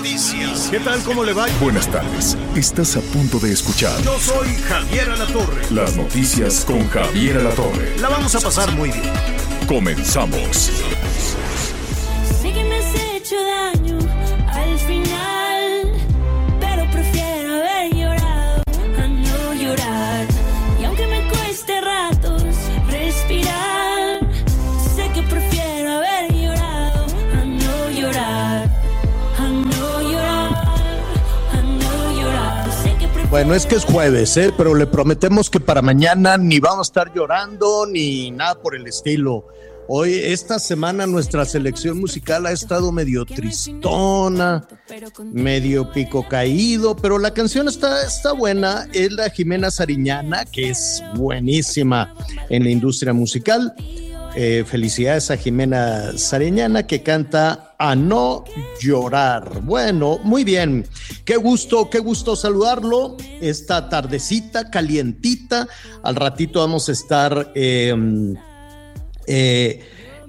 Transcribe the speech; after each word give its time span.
Noticias. 0.00 0.68
¿Qué 0.70 0.80
tal? 0.80 1.02
¿Cómo 1.02 1.24
le 1.24 1.34
va? 1.34 1.46
Buenas 1.60 1.86
tardes. 1.86 2.34
Estás 2.56 2.96
a 2.96 3.00
punto 3.02 3.38
de 3.38 3.52
escuchar 3.52 4.00
Yo 4.02 4.18
soy 4.18 4.48
Javier 4.56 5.10
Alatorre. 5.10 5.62
las 5.70 5.94
noticias 5.94 6.64
con 6.64 6.88
Javier 6.88 7.36
Alatorre. 7.36 7.98
La 7.98 8.08
vamos 8.08 8.34
a 8.34 8.40
pasar 8.40 8.72
muy 8.72 8.90
bien. 8.90 9.12
Comenzamos. 9.68 10.70
Sé 12.40 12.52
que 12.52 12.64
me 12.64 12.76
has 12.78 12.94
hecho 13.14 13.36
daño 13.44 13.98
al 14.48 14.78
final, 14.78 15.39
Bueno, 33.30 33.54
es 33.54 33.64
que 33.64 33.76
es 33.76 33.84
jueves, 33.84 34.36
¿eh? 34.36 34.52
pero 34.56 34.74
le 34.74 34.88
prometemos 34.88 35.48
que 35.48 35.60
para 35.60 35.82
mañana 35.82 36.36
ni 36.36 36.58
vamos 36.58 36.88
a 36.88 36.90
estar 36.90 37.14
llorando 37.14 37.86
ni 37.86 38.32
nada 38.32 38.56
por 38.60 38.74
el 38.74 38.88
estilo. 38.88 39.46
Hoy, 39.86 40.14
esta 40.14 40.58
semana, 40.58 41.06
nuestra 41.06 41.44
selección 41.44 42.00
musical 42.00 42.46
ha 42.46 42.50
estado 42.50 42.90
medio 42.90 43.24
tristona, 43.24 44.66
medio 45.32 45.92
pico 45.92 46.26
caído, 46.28 46.96
pero 46.96 47.18
la 47.18 47.32
canción 47.32 47.68
está, 47.68 48.04
está 48.04 48.32
buena. 48.32 48.88
Es 48.92 49.12
la 49.12 49.30
Jimena 49.30 49.70
Sariñana, 49.70 50.44
que 50.44 50.70
es 50.70 51.00
buenísima 51.14 52.12
en 52.48 52.64
la 52.64 52.70
industria 52.70 53.12
musical. 53.12 53.72
Eh, 54.34 54.64
felicidades 54.66 55.30
a 55.30 55.36
Jimena 55.36 56.18
Sariñana 56.18 56.84
que 56.84 57.02
canta 57.02 57.69
A 57.80 57.96
No 57.96 58.44
Llorar. 58.78 59.62
Bueno, 59.62 60.20
muy 60.22 60.44
bien. 60.44 60.86
Qué 61.24 61.36
gusto, 61.36 61.88
qué 61.88 61.98
gusto 61.98 62.36
saludarlo. 62.36 63.16
Esta 63.40 63.88
tardecita 63.88 64.70
calientita. 64.70 65.66
Al 66.02 66.14
ratito 66.14 66.60
vamos 66.60 66.90
a 66.90 66.92
estar, 66.92 67.52
eh, 67.54 67.94
eh, 69.26 69.80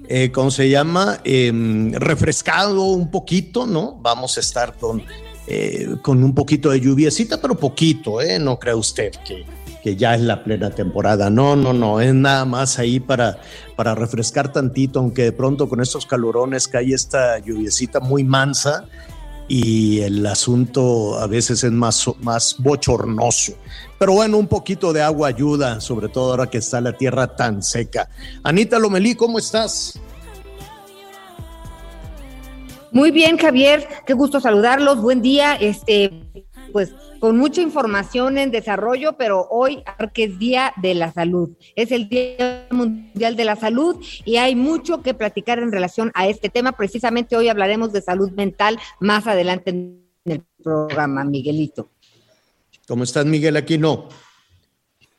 eh, 0.08 0.32
¿cómo 0.32 0.50
se 0.50 0.70
llama? 0.70 1.20
Eh, 1.24 1.52
refrescado 1.92 2.84
un 2.84 3.10
poquito, 3.10 3.66
¿no? 3.66 3.98
Vamos 4.00 4.38
a 4.38 4.40
estar 4.40 4.78
con, 4.78 5.02
eh, 5.46 5.96
con 6.00 6.24
un 6.24 6.34
poquito 6.34 6.70
de 6.70 6.80
lluviecita, 6.80 7.38
pero 7.38 7.54
poquito, 7.54 8.22
¿eh? 8.22 8.38
No 8.38 8.58
cree 8.58 8.74
usted 8.74 9.12
que, 9.26 9.44
que 9.82 9.96
ya 9.96 10.14
es 10.14 10.20
la 10.20 10.44
plena 10.44 10.70
temporada. 10.70 11.28
No, 11.28 11.56
no, 11.56 11.72
no, 11.72 12.00
es 12.00 12.14
nada 12.14 12.44
más 12.44 12.78
ahí 12.78 13.00
para, 13.00 13.38
para 13.76 13.94
refrescar 13.94 14.52
tantito, 14.52 15.00
aunque 15.00 15.24
de 15.24 15.32
pronto 15.32 15.68
con 15.68 15.80
estos 15.80 16.06
calorones 16.06 16.68
cae 16.68 16.94
esta 16.94 17.38
lluviecita 17.38 18.00
muy 18.00 18.22
mansa 18.22 18.86
y 19.48 20.00
el 20.00 20.24
asunto 20.26 21.18
a 21.18 21.26
veces 21.26 21.64
es 21.64 21.72
más, 21.72 22.06
más 22.20 22.56
bochornoso. 22.58 23.54
Pero 23.98 24.14
bueno, 24.14 24.38
un 24.38 24.46
poquito 24.46 24.92
de 24.92 25.02
agua 25.02 25.28
ayuda, 25.28 25.80
sobre 25.80 26.08
todo 26.08 26.30
ahora 26.30 26.46
que 26.48 26.58
está 26.58 26.80
la 26.80 26.96
tierra 26.96 27.36
tan 27.36 27.62
seca. 27.62 28.08
Anita 28.44 28.78
Lomelí, 28.78 29.14
¿cómo 29.14 29.38
estás? 29.38 30.00
Muy 32.92 33.10
bien, 33.10 33.36
Javier, 33.38 33.88
qué 34.06 34.12
gusto 34.12 34.40
saludarlos. 34.40 35.00
Buen 35.00 35.22
día. 35.22 35.54
Este, 35.56 36.12
pues 36.72 36.92
con 37.22 37.38
mucha 37.38 37.60
información 37.60 38.36
en 38.36 38.50
desarrollo, 38.50 39.12
pero 39.16 39.46
hoy 39.48 39.84
que 40.12 40.24
es 40.24 40.40
Día 40.40 40.72
de 40.82 40.96
la 40.96 41.12
Salud. 41.12 41.50
Es 41.76 41.92
el 41.92 42.08
Día 42.08 42.66
Mundial 42.72 43.36
de 43.36 43.44
la 43.44 43.54
Salud 43.54 44.04
y 44.24 44.38
hay 44.38 44.56
mucho 44.56 45.02
que 45.02 45.14
platicar 45.14 45.60
en 45.60 45.70
relación 45.70 46.10
a 46.14 46.26
este 46.26 46.48
tema. 46.48 46.72
Precisamente 46.72 47.36
hoy 47.36 47.48
hablaremos 47.48 47.92
de 47.92 48.02
salud 48.02 48.32
mental 48.32 48.76
más 48.98 49.28
adelante 49.28 49.70
en 49.70 50.04
el 50.24 50.42
programa, 50.64 51.22
Miguelito. 51.22 51.90
¿Cómo 52.88 53.04
estás, 53.04 53.24
Miguel 53.24 53.56
Aquino? 53.56 54.08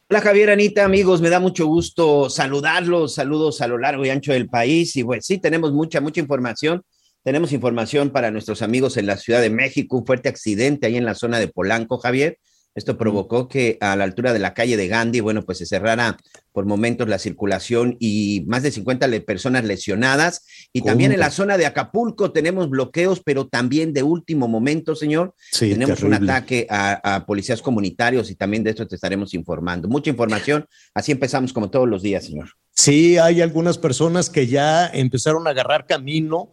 Hola 0.09 0.19
Javier, 0.19 0.50
Anita, 0.50 0.84
amigos, 0.84 1.22
me 1.22 1.30
da 1.30 1.40
mucho 1.40 1.68
gusto 1.68 2.30
saludarlos, 2.30 3.16
saludos 3.16 3.62
a 3.62 3.68
lo 3.68 3.78
largo 3.78 4.06
y 4.06 4.09
ancho 4.09 4.34
del 4.34 4.50
país 4.50 4.94
y 4.97 5.06
pues 5.06 5.25
sí, 5.25 5.38
tenemos 5.38 5.72
mucha, 5.72 6.02
mucha 6.02 6.19
información. 6.19 6.84
Tenemos 7.24 7.52
información 7.54 8.10
para 8.10 8.32
nuestros 8.32 8.62
amigos 8.62 8.98
en 8.98 9.06
la 9.06 9.18
Ciudad 9.18 9.42
de 9.42 9.50
México, 9.50 9.98
un 9.98 10.06
fuerte 10.06 10.30
accidente 10.30 10.88
ahí 10.88 10.98
en 10.98 11.06
la 11.06 11.16
zona 11.16 11.40
de 11.40 11.48
Polanco, 11.48 11.98
Javier. 11.98 12.38
Esto 12.76 12.98
provocó 12.98 13.48
que 13.48 13.78
a 13.82 13.96
la 13.96 14.04
altura 14.04 14.34
de 14.34 14.40
la 14.40 14.56
calle 14.56 14.76
de 14.78 14.88
Gandhi, 14.88 15.20
bueno, 15.20 15.44
pues 15.44 15.60
se 15.60 15.68
cerrara 15.68 16.18
por 16.52 16.66
momentos 16.66 17.08
la 17.08 17.20
circulación 17.20 17.96
y 18.00 18.44
más 18.48 18.64
de 18.64 18.72
50 18.72 19.06
le- 19.08 19.22
personas 19.22 19.64
lesionadas. 19.64 20.44
Y 20.74 20.82
también 20.82 21.12
en 21.12 21.20
la 21.20 21.30
zona 21.30 21.58
de 21.60 21.68
Acapulco 21.68 22.32
tenemos 22.32 22.72
bloqueos, 22.72 23.22
pero 23.24 23.48
también 23.48 23.94
de 23.94 24.02
último 24.02 24.48
momento, 24.48 24.96
señor. 24.96 25.36
Sí, 25.52 25.70
tenemos 25.70 26.02
un 26.02 26.16
ataque 26.16 26.66
a, 26.68 27.16
a 27.18 27.26
policías 27.28 27.62
comunitarios 27.62 28.32
y 28.32 28.36
también 28.36 28.64
de 28.64 28.72
esto 28.72 28.88
te 28.88 28.96
estaremos 28.96 29.36
informando. 29.36 29.88
Mucha 29.88 30.10
información. 30.10 30.66
Así 30.96 31.12
empezamos 31.12 31.54
como 31.54 31.70
todos 31.70 31.88
los 31.88 32.02
días, 32.02 32.26
señor. 32.26 32.50
Sí, 32.72 33.20
hay 33.20 33.42
algunas 33.42 33.78
personas 33.78 34.32
que 34.32 34.48
ya 34.48 34.88
empezaron 34.88 35.46
a 35.46 35.52
agarrar 35.52 35.86
camino. 35.86 36.50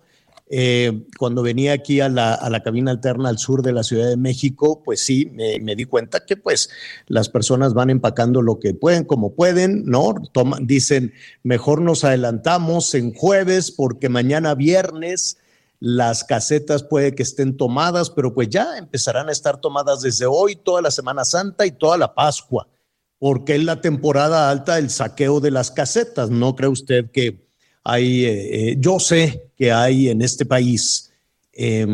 Eh, 0.53 1.07
cuando 1.17 1.43
venía 1.43 1.73
aquí 1.73 2.01
a 2.01 2.09
la, 2.09 2.35
a 2.35 2.51
la 2.51 2.65
cabina 2.65 2.91
alterna 2.91 3.29
al 3.29 3.39
sur 3.39 3.63
de 3.63 3.73
la 3.73 3.85
Ciudad 3.85 4.09
de 4.09 4.17
México, 4.17 4.83
pues 4.85 5.05
sí, 5.05 5.31
me, 5.33 5.61
me 5.61 5.77
di 5.77 5.85
cuenta 5.85 6.27
que 6.27 6.37
pues 6.37 6.71
las 7.07 7.29
personas 7.29 7.73
van 7.73 7.89
empacando 7.89 8.43
lo 8.43 8.59
que 8.59 8.75
pueden, 8.75 9.05
como 9.05 9.35
pueden, 9.35 9.85
¿no? 9.87 10.15
Dicen, 10.61 11.15
mejor 11.45 11.81
nos 11.81 12.03
adelantamos 12.03 12.95
en 12.95 13.15
jueves 13.15 13.71
porque 13.71 14.09
mañana 14.09 14.57
viernes 14.57 15.39
las 15.79 16.25
casetas 16.25 16.83
puede 16.83 17.15
que 17.15 17.23
estén 17.23 17.57
tomadas, 17.57 18.11
pero 18.11 18.35
pues 18.35 18.49
ya 18.49 18.77
empezarán 18.77 19.29
a 19.29 19.33
estar 19.33 19.61
tomadas 19.61 20.03
desde 20.03 20.27
hoy, 20.27 20.57
toda 20.57 20.83
la 20.83 20.91
Semana 20.91 21.25
Santa 21.25 21.65
y 21.65 21.71
toda 21.71 21.97
la 21.97 22.13
Pascua 22.13 22.67
porque 23.21 23.55
es 23.55 23.63
la 23.63 23.83
temporada 23.83 24.51
alta 24.51 24.77
del 24.77 24.89
saqueo 24.89 25.41
de 25.41 25.51
las 25.51 25.71
casetas. 25.71 26.31
¿No 26.31 26.57
cree 26.57 26.71
usted 26.71 27.11
que 27.11 27.50
hay, 27.85 28.25
eh, 28.25 28.71
eh, 28.71 28.77
yo 28.79 28.99
sé 28.99 29.51
que 29.57 29.73
hay 29.73 30.09
en 30.09 30.23
este 30.23 30.45
país, 30.45 31.11
eh, 31.53 31.87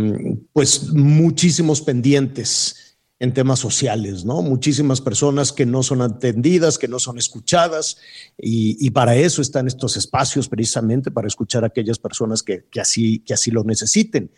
pues 0.52 0.92
muchísimos 0.92 1.80
pendientes 1.80 2.86
en 3.18 3.32
temas 3.32 3.58
sociales, 3.58 4.24
¿no? 4.24 4.42
Muchísimas 4.42 5.00
personas 5.00 5.52
que 5.52 5.64
no 5.64 5.82
son 5.82 6.02
atendidas, 6.02 6.76
que 6.76 6.88
no 6.88 6.98
son 6.98 7.16
escuchadas, 7.16 7.96
y, 8.38 8.90
para 8.90 9.16
eso 9.16 9.40
están 9.40 9.66
estos 9.66 9.96
espacios 9.96 10.48
precisamente, 10.48 11.10
para 11.10 11.26
escuchar 11.26 11.64
a 11.64 11.68
aquellas 11.68 11.98
personas 11.98 12.42
que, 12.42 12.64
así, 12.78 13.20
que 13.20 13.32
así 13.32 13.50
lo 13.50 13.64
necesiten. 13.64 14.30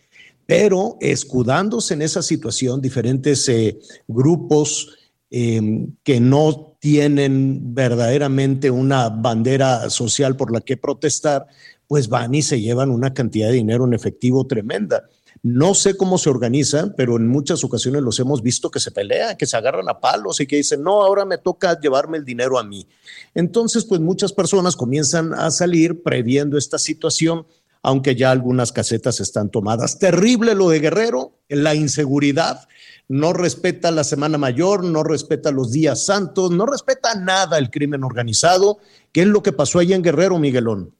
Pero 0.47 0.97
escudándose 1.00 1.94
en 1.94 2.03
esa 2.03 2.22
situación, 2.22 2.81
diferentes 2.81 3.48
eh, 3.48 3.78
grupos 4.06 4.97
eh, 5.31 5.87
que 6.04 6.20
no 6.20 6.67
tienen 6.78 7.74
verdaderamente 7.74 8.70
una 8.70 9.08
bandera 9.08 9.90
social 9.90 10.36
por 10.36 10.52
la 10.52 10.60
que 10.60 10.76
protestar, 10.76 11.46
pues 11.86 12.08
van 12.08 12.34
y 12.34 12.42
se 12.42 12.60
llevan 12.60 12.90
una 12.90 13.14
cantidad 13.14 13.48
de 13.48 13.54
dinero 13.54 13.84
en 13.84 13.94
efectivo 13.94 14.46
tremenda. 14.46 15.08
No 15.42 15.75
sé 15.75 15.96
cómo 15.96 16.19
se 16.19 16.30
organizan, 16.30 16.94
pero 16.96 17.16
en 17.16 17.28
muchas 17.28 17.62
ocasiones 17.62 18.02
los 18.02 18.19
hemos 18.19 18.42
visto 18.42 18.70
que 18.70 18.80
se 18.80 18.90
pelean, 18.90 19.36
que 19.36 19.46
se 19.46 19.56
agarran 19.56 19.88
a 19.88 20.00
palos 20.00 20.40
y 20.40 20.46
que 20.46 20.56
dicen, 20.56 20.82
no, 20.82 21.02
ahora 21.02 21.25
me 21.25 21.38
toca 21.38 21.78
llevarme 21.80 22.19
el 22.19 22.25
dinero 22.25 22.58
a 22.58 22.64
mí. 22.64 22.86
Entonces, 23.34 23.84
pues 23.84 24.00
muchas 24.00 24.32
personas 24.32 24.74
comienzan 24.74 25.32
a 25.34 25.50
salir 25.50 26.02
previendo 26.02 26.58
esta 26.58 26.78
situación, 26.78 27.46
aunque 27.82 28.16
ya 28.16 28.32
algunas 28.32 28.72
casetas 28.72 29.20
están 29.20 29.50
tomadas. 29.50 29.98
Terrible 30.00 30.54
lo 30.56 30.70
de 30.70 30.81
Guerrero, 30.81 31.38
la 31.48 31.76
inseguridad, 31.76 32.69
no 33.08 33.32
respeta 33.32 33.90
la 33.90 34.05
Semana 34.05 34.37
Mayor, 34.38 34.84
no 34.84 35.02
respeta 35.02 35.50
los 35.50 35.72
días 35.72 36.05
santos, 36.05 36.50
no 36.50 36.66
respeta 36.66 37.14
nada 37.14 37.58
el 37.58 37.70
crimen 37.70 38.05
organizado. 38.05 38.78
¿Qué 39.12 39.22
es 39.22 39.26
lo 39.26 39.43
que 39.43 39.52
pasó 39.52 39.78
allá 39.78 39.96
en 39.96 40.02
Guerrero, 40.02 40.38
Miguelón? 40.38 40.94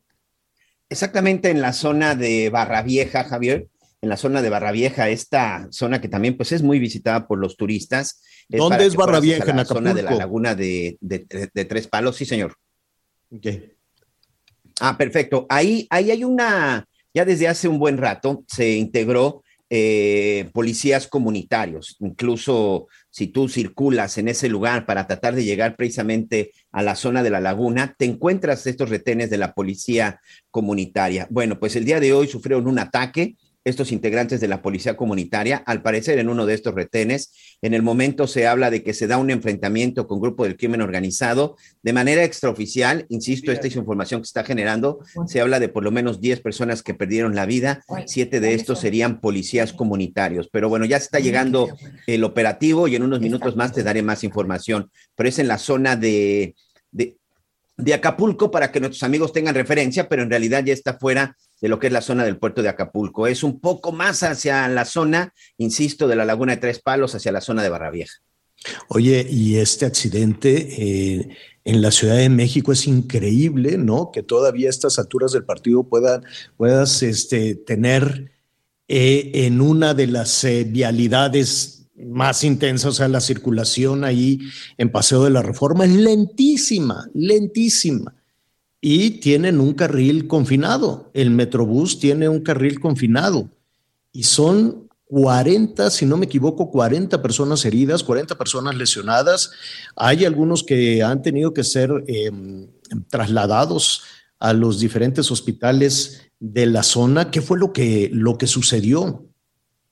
Exactamente 0.89 1.51
en 1.51 1.61
la 1.61 1.73
zona 1.73 2.15
de 2.15 2.49
Barra 2.49 2.83
Vieja, 2.83 3.25
Javier, 3.25 3.69
en 4.01 4.09
la 4.09 4.17
zona 4.17 4.41
de 4.41 4.49
Barra 4.49 4.73
Vieja, 4.73 5.09
esta 5.11 5.69
zona 5.71 6.01
que 6.01 6.09
también 6.09 6.37
pues 6.37 6.53
es 6.53 6.63
muy 6.63 6.79
visitada 6.79 7.27
por 7.27 7.39
los 7.39 7.57
turistas. 7.57 8.23
¿Dónde 8.49 8.87
es 8.87 8.93
que 8.93 8.97
Barra 8.99 9.13
puedas 9.13 9.25
ir 9.25 9.31
Vieja, 9.35 9.53
a 9.53 9.55
la 9.55 9.63
en 9.63 9.67
zona 9.69 9.93
de 9.95 10.03
la 10.03 10.09
Acapulco? 10.11 10.19
laguna 10.19 10.55
de, 10.55 10.97
de- 11.01 11.27
de- 11.29 11.51
de 11.53 11.65
Tres 11.67 11.89
Palos, 11.89 12.17
sí, 12.17 12.25
señor. 12.25 12.55
Okay. 13.31 13.75
Ah, 14.81 14.97
perfecto. 14.97 15.45
Ahí, 15.51 15.87
ahí 15.91 16.11
hay 16.11 16.25
una, 16.25 16.87
ya 17.13 17.25
desde 17.27 17.49
hace 17.49 17.69
un 17.69 17.79
buen 17.79 17.99
rato 17.99 18.45
se 18.49 18.73
integró 18.77 19.43
eh, 19.71 20.49
policías 20.53 21.07
comunitarios. 21.07 21.97
Incluso 22.01 22.89
si 23.11 23.27
tú 23.27 23.49
circulas 23.49 24.17
en 24.19 24.29
ese 24.29 24.49
lugar 24.49 24.87
para 24.87 25.07
tratar 25.07 25.35
de 25.35 25.45
llegar 25.45 25.77
precisamente 25.77 26.53
a 26.73 26.83
la 26.83 26.95
zona 26.95 27.23
de 27.23 27.31
la 27.31 27.41
laguna, 27.41 27.95
te 27.99 28.05
encuentras 28.05 28.67
estos 28.67 28.89
retenes 28.89 29.31
de 29.31 29.39
la 29.39 29.53
policía 29.53 30.21
comunitaria. 30.51 31.27
Bueno, 31.31 31.59
pues 31.59 31.77
el 31.77 31.85
día 31.85 32.01
de 32.01 32.13
hoy 32.13 32.29
sufrieron 32.29 32.67
un 32.67 32.79
ataque 32.79 33.37
estos 33.65 33.93
integrantes 33.93 34.41
de 34.41 34.49
la 34.49 34.63
policía 34.63 34.97
comunitaria, 34.97 35.63
al 35.67 35.83
parecer 35.83 36.19
en 36.19 36.29
uno 36.29 36.47
de 36.47 36.55
estos 36.55 36.75
retenes. 36.75 37.33
En 37.61 37.75
el 37.75 37.83
momento 37.83 38.27
se 38.27 38.47
habla 38.47 38.71
de 38.71 38.83
que 38.83 38.95
se 38.95 39.07
da 39.07 39.19
un 39.19 39.31
enfrentamiento 39.31 40.07
con 40.07 40.21
grupo 40.21 40.45
del 40.45 40.57
crimen 40.57 40.81
organizado 40.81 41.57
de 41.83 41.93
manera 41.93 42.25
extraoficial. 42.25 43.07
Insisto, 43.09 43.53
esta 43.53 43.67
es 43.67 43.77
información 43.77 44.21
que 44.21 44.27
está 44.27 44.45
generando. 44.45 45.01
Se 45.27 45.41
habla 45.41 45.61
de 45.61 45.69
por 45.69 45.85
lo 45.85 45.91
menos 45.91 46.21
10 46.21 46.41
personas 46.41 46.83
que 46.83 46.95
perdieron 46.95 47.35
la 47.35 47.47
vida. 47.47 47.83
Siete 48.07 48.41
de 48.41 48.55
estos 48.55 48.81
serían 48.81 49.21
policías 49.21 49.73
comunitarios. 49.73 50.49
Pero 50.51 50.69
bueno, 50.69 50.85
ya 50.85 50.97
está 50.97 51.19
llegando 51.19 51.69
el 52.07 52.25
operativo 52.25 52.89
y 52.89 52.97
en 52.97 53.03
unos 53.03 53.21
minutos 53.21 53.57
más 53.57 53.73
te 53.73 53.83
daré 53.83 54.03
más 54.03 54.25
información. 54.25 54.91
Pero 55.15 55.29
es 55.29 55.39
en 55.39 55.49
la 55.49 55.59
zona 55.59 55.97
de, 55.97 56.55
de 56.91 57.19
de 57.79 57.95
Acapulco 57.95 58.51
para 58.51 58.71
que 58.73 58.81
nuestros 58.81 59.05
amigos 59.05 59.33
tengan 59.33 59.55
referencia, 59.55 60.09
pero 60.09 60.23
en 60.23 60.31
realidad 60.31 60.65
ya 60.65 60.73
está 60.73 60.99
fuera 60.99 61.37
de 61.61 61.69
lo 61.69 61.79
que 61.79 61.89
es 61.89 61.93
la 61.93 62.03
zona 62.03 62.25
del 62.25 62.39
puerto 62.39 62.63
de 62.63 62.69
Acapulco. 62.69 63.27
Es 63.27 63.43
un 63.43 63.61
poco 63.61 63.93
más 63.93 64.23
hacia 64.23 64.69
la 64.69 64.85
zona, 64.85 65.33
insisto, 65.57 66.09
de 66.09 66.17
la 66.17 66.25
Laguna 66.25 66.55
de 66.55 66.61
Tres 66.61 66.81
Palos, 66.81 67.15
hacia 67.15 67.33
la 67.33 67.41
zona 67.41 67.63
de 67.63 67.69
Barra 67.69 67.91
Vieja. 67.91 68.15
Oye, 68.89 69.27
y 69.29 69.57
este 69.57 69.87
accidente 69.87 70.69
eh, 70.79 71.29
en 71.65 71.83
la 71.83 71.91
Ciudad 71.91 72.17
de 72.17 72.29
México 72.29 72.73
es 72.73 72.87
increíble, 72.87 73.79
¿no? 73.79 74.11
Que 74.13 74.23
todavía 74.23 74.69
estas 74.69 74.99
alturas 74.99 75.33
del 75.33 75.45
partido 75.45 75.85
puedan, 75.85 76.25
puedas 76.57 77.03
este, 77.03 77.55
tener 77.55 78.33
eh, 78.89 79.31
en 79.35 79.61
una 79.61 79.95
de 79.95 80.07
las 80.07 80.43
eh, 80.45 80.65
vialidades 80.65 81.87
más 81.97 82.45
intensa, 82.45 82.89
o 82.89 82.93
sea, 82.93 83.09
la 83.09 83.21
circulación 83.21 84.05
ahí 84.05 84.39
en 84.77 84.91
Paseo 84.91 85.25
de 85.25 85.31
la 85.31 85.43
Reforma 85.43 85.85
es 85.85 85.93
lentísima, 85.93 87.09
lentísima. 87.15 88.15
Y 88.81 89.21
tienen 89.21 89.61
un 89.61 89.75
carril 89.75 90.29
confinado. 90.29 91.11
El 91.15 91.31
Metrobús 91.31 91.99
tiene 91.99 92.29
un 92.29 92.41
carril 92.41 92.79
confinado. 92.81 93.51
Y 94.13 94.23
son 94.23 94.89
40, 95.09 95.91
si 95.91 96.07
no 96.07 96.17
me 96.17 96.27
equivoco, 96.27 96.71
40 96.71 97.21
personas 97.23 97.65
heridas, 97.65 98.05
40 98.05 98.37
personas 98.37 98.77
lesionadas. 98.77 99.51
Hay 99.97 100.25
algunos 100.25 100.63
que 100.63 101.03
han 101.03 101.23
tenido 101.23 101.55
que 101.55 101.65
ser 101.65 101.91
em, 102.07 102.69
trasladados 103.09 104.03
a 104.39 104.53
los 104.53 104.79
diferentes 104.79 105.31
hospitales 105.31 106.31
de 106.39 106.67
la 106.67 106.83
zona. 106.83 107.31
¿Qué 107.31 107.41
fue 107.41 107.59
lo 107.59 107.73
que, 107.73 108.11
lo 108.13 108.39
que 108.39 108.47
sucedió? 108.47 109.27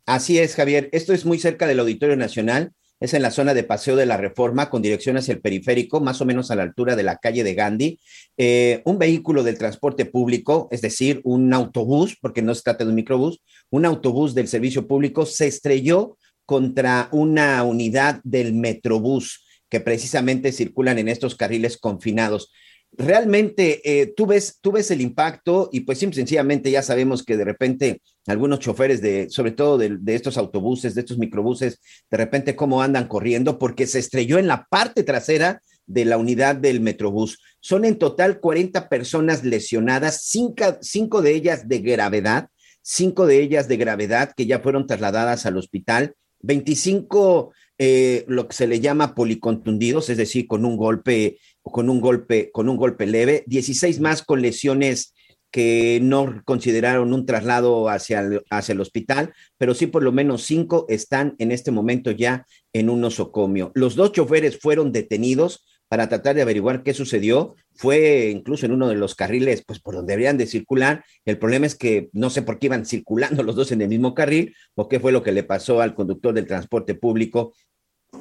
Así 0.04 0.38
es, 0.38 0.54
Javier. 0.54 0.88
Esto 0.92 1.12
es 1.12 1.24
muy 1.24 1.38
cerca 1.38 1.66
del 1.66 1.80
Auditorio 1.80 2.16
Nacional. 2.16 2.72
Es 2.98 3.12
en 3.12 3.22
la 3.22 3.30
zona 3.30 3.52
de 3.52 3.62
Paseo 3.62 3.94
de 3.94 4.06
la 4.06 4.16
Reforma, 4.16 4.70
con 4.70 4.80
dirección 4.80 5.16
hacia 5.16 5.34
el 5.34 5.40
periférico, 5.40 6.00
más 6.00 6.20
o 6.20 6.24
menos 6.24 6.50
a 6.50 6.56
la 6.56 6.62
altura 6.62 6.96
de 6.96 7.02
la 7.02 7.16
calle 7.16 7.44
de 7.44 7.54
Gandhi. 7.54 8.00
Eh, 8.38 8.80
un 8.86 8.98
vehículo 8.98 9.42
del 9.42 9.58
transporte 9.58 10.06
público, 10.06 10.68
es 10.70 10.80
decir, 10.80 11.20
un 11.24 11.52
autobús, 11.52 12.16
porque 12.20 12.40
no 12.40 12.54
se 12.54 12.62
trata 12.62 12.84
de 12.84 12.90
un 12.90 12.96
microbús, 12.96 13.42
un 13.70 13.84
autobús 13.84 14.34
del 14.34 14.48
servicio 14.48 14.86
público 14.86 15.26
se 15.26 15.46
estrelló 15.46 16.16
contra 16.46 17.08
una 17.12 17.64
unidad 17.64 18.20
del 18.24 18.54
Metrobús 18.54 19.44
que 19.68 19.80
precisamente 19.80 20.52
circulan 20.52 20.98
en 20.98 21.08
estos 21.08 21.34
carriles 21.34 21.76
confinados 21.76 22.52
realmente 22.92 23.80
eh, 23.84 24.14
tú, 24.16 24.26
ves, 24.26 24.58
tú 24.60 24.72
ves 24.72 24.90
el 24.90 25.00
impacto 25.00 25.68
y 25.72 25.80
pues 25.80 25.98
sencillamente 25.98 26.70
ya 26.70 26.82
sabemos 26.82 27.22
que 27.24 27.36
de 27.36 27.44
repente 27.44 28.02
algunos 28.26 28.60
choferes 28.60 29.00
de, 29.00 29.28
sobre 29.30 29.52
todo 29.52 29.78
de, 29.78 29.96
de, 30.00 30.14
estos 30.14 30.38
autobuses, 30.38 30.94
de 30.94 31.02
estos 31.02 31.18
microbuses, 31.18 31.80
de 32.10 32.16
repente 32.16 32.56
cómo 32.56 32.82
andan 32.82 33.06
corriendo 33.06 33.58
porque 33.58 33.86
se 33.86 33.98
estrelló 33.98 34.38
en 34.38 34.46
la 34.46 34.66
parte 34.70 35.02
trasera 35.02 35.60
de 35.86 36.04
la 36.04 36.18
unidad 36.18 36.56
del 36.56 36.80
Metrobús. 36.80 37.38
Son 37.60 37.84
en 37.84 37.98
total 37.98 38.40
40 38.40 38.88
personas 38.88 39.44
lesionadas, 39.44 40.22
cinco, 40.24 40.78
cinco 40.80 41.22
de 41.22 41.34
ellas 41.34 41.68
de 41.68 41.78
gravedad, 41.78 42.48
cinco 42.82 43.26
de 43.26 43.40
ellas 43.40 43.68
de 43.68 43.76
gravedad 43.76 44.32
que 44.36 44.46
ya 44.46 44.60
fueron 44.60 44.86
trasladadas 44.86 45.46
al 45.46 45.56
hospital, 45.56 46.14
25 46.40 47.52
eh, 47.78 48.24
lo 48.26 48.48
que 48.48 48.56
se 48.56 48.66
le 48.66 48.80
llama 48.80 49.14
policontundidos, 49.14 50.08
es 50.08 50.16
decir, 50.16 50.46
con 50.46 50.64
un 50.64 50.78
golpe, 50.78 51.38
con 51.70 51.90
un 51.90 52.00
golpe, 52.00 52.50
con 52.52 52.68
un 52.68 52.76
golpe 52.76 53.06
leve, 53.06 53.44
16 53.46 54.00
más 54.00 54.22
con 54.22 54.42
lesiones 54.42 55.14
que 55.50 56.00
no 56.02 56.42
consideraron 56.44 57.14
un 57.14 57.24
traslado 57.24 57.88
hacia 57.88 58.20
el, 58.20 58.42
hacia 58.50 58.72
el 58.72 58.80
hospital, 58.80 59.32
pero 59.58 59.74
sí 59.74 59.86
por 59.86 60.02
lo 60.02 60.12
menos 60.12 60.42
cinco 60.42 60.86
están 60.88 61.34
en 61.38 61.52
este 61.52 61.70
momento 61.70 62.10
ya 62.10 62.46
en 62.72 62.90
un 62.90 63.00
nosocomio. 63.00 63.72
Los 63.74 63.94
dos 63.94 64.12
choferes 64.12 64.58
fueron 64.58 64.92
detenidos 64.92 65.64
para 65.88 66.08
tratar 66.08 66.34
de 66.34 66.42
averiguar 66.42 66.82
qué 66.82 66.94
sucedió. 66.94 67.54
Fue 67.74 68.30
incluso 68.30 68.66
en 68.66 68.72
uno 68.72 68.88
de 68.88 68.96
los 68.96 69.14
carriles, 69.14 69.62
pues 69.64 69.78
por 69.78 69.94
donde 69.94 70.12
deberían 70.12 70.38
de 70.38 70.46
circular. 70.46 71.04
El 71.24 71.38
problema 71.38 71.66
es 71.66 71.74
que 71.74 72.08
no 72.12 72.30
sé 72.30 72.42
por 72.42 72.58
qué 72.58 72.66
iban 72.66 72.86
circulando 72.86 73.42
los 73.42 73.54
dos 73.54 73.70
en 73.72 73.82
el 73.82 73.88
mismo 73.88 74.14
carril 74.14 74.54
o 74.74 74.88
qué 74.88 74.98
fue 74.98 75.12
lo 75.12 75.22
que 75.22 75.32
le 75.32 75.42
pasó 75.42 75.80
al 75.80 75.94
conductor 75.94 76.34
del 76.34 76.46
transporte 76.46 76.94
público 76.94 77.54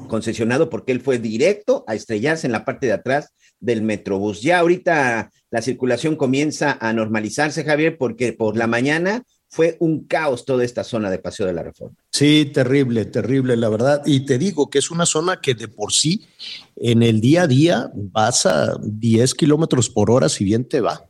concesionado 0.08 0.70
porque 0.70 0.92
él 0.92 1.02
fue 1.02 1.20
directo 1.20 1.84
a 1.88 1.96
estrellarse 1.96 2.48
en 2.48 2.54
la 2.54 2.66
parte 2.66 2.88
de 2.88 2.94
atrás 2.94 3.34
del 3.60 3.82
Metrobús. 3.82 4.42
Ya 4.42 4.60
ahorita 4.60 5.32
la 5.50 5.62
circulación 5.62 6.16
comienza 6.16 6.78
a 6.80 6.94
normalizarse, 6.94 7.64
Javier, 7.64 7.98
porque 7.98 8.34
por 8.34 8.58
la 8.58 8.68
mañana 8.68 9.24
fue 9.50 9.78
un 9.80 10.06
caos 10.06 10.46
toda 10.46 10.66
esta 10.66 10.84
zona 10.84 11.10
de 11.10 11.20
Paseo 11.20 11.46
de 11.46 11.54
la 11.54 11.64
Reforma. 11.64 11.96
Sí, 12.12 12.52
terrible, 12.54 13.06
terrible, 13.06 13.56
la 13.56 13.70
verdad. 13.70 14.02
Y 14.06 14.26
te 14.26 14.38
digo 14.38 14.70
que 14.70 14.80
es 14.80 14.92
una 14.92 15.06
zona 15.06 15.40
que 15.40 15.54
de 15.54 15.68
por 15.68 15.94
sí 15.94 16.26
en 16.76 17.04
el 17.04 17.22
día 17.22 17.44
a 17.44 17.48
día 17.48 17.92
vas 17.94 18.46
a 18.46 18.78
10 18.82 19.34
kilómetros 19.34 19.90
por 19.90 20.12
hora, 20.12 20.28
si 20.28 20.44
bien 20.44 20.66
te 20.66 20.82
va. 20.82 21.08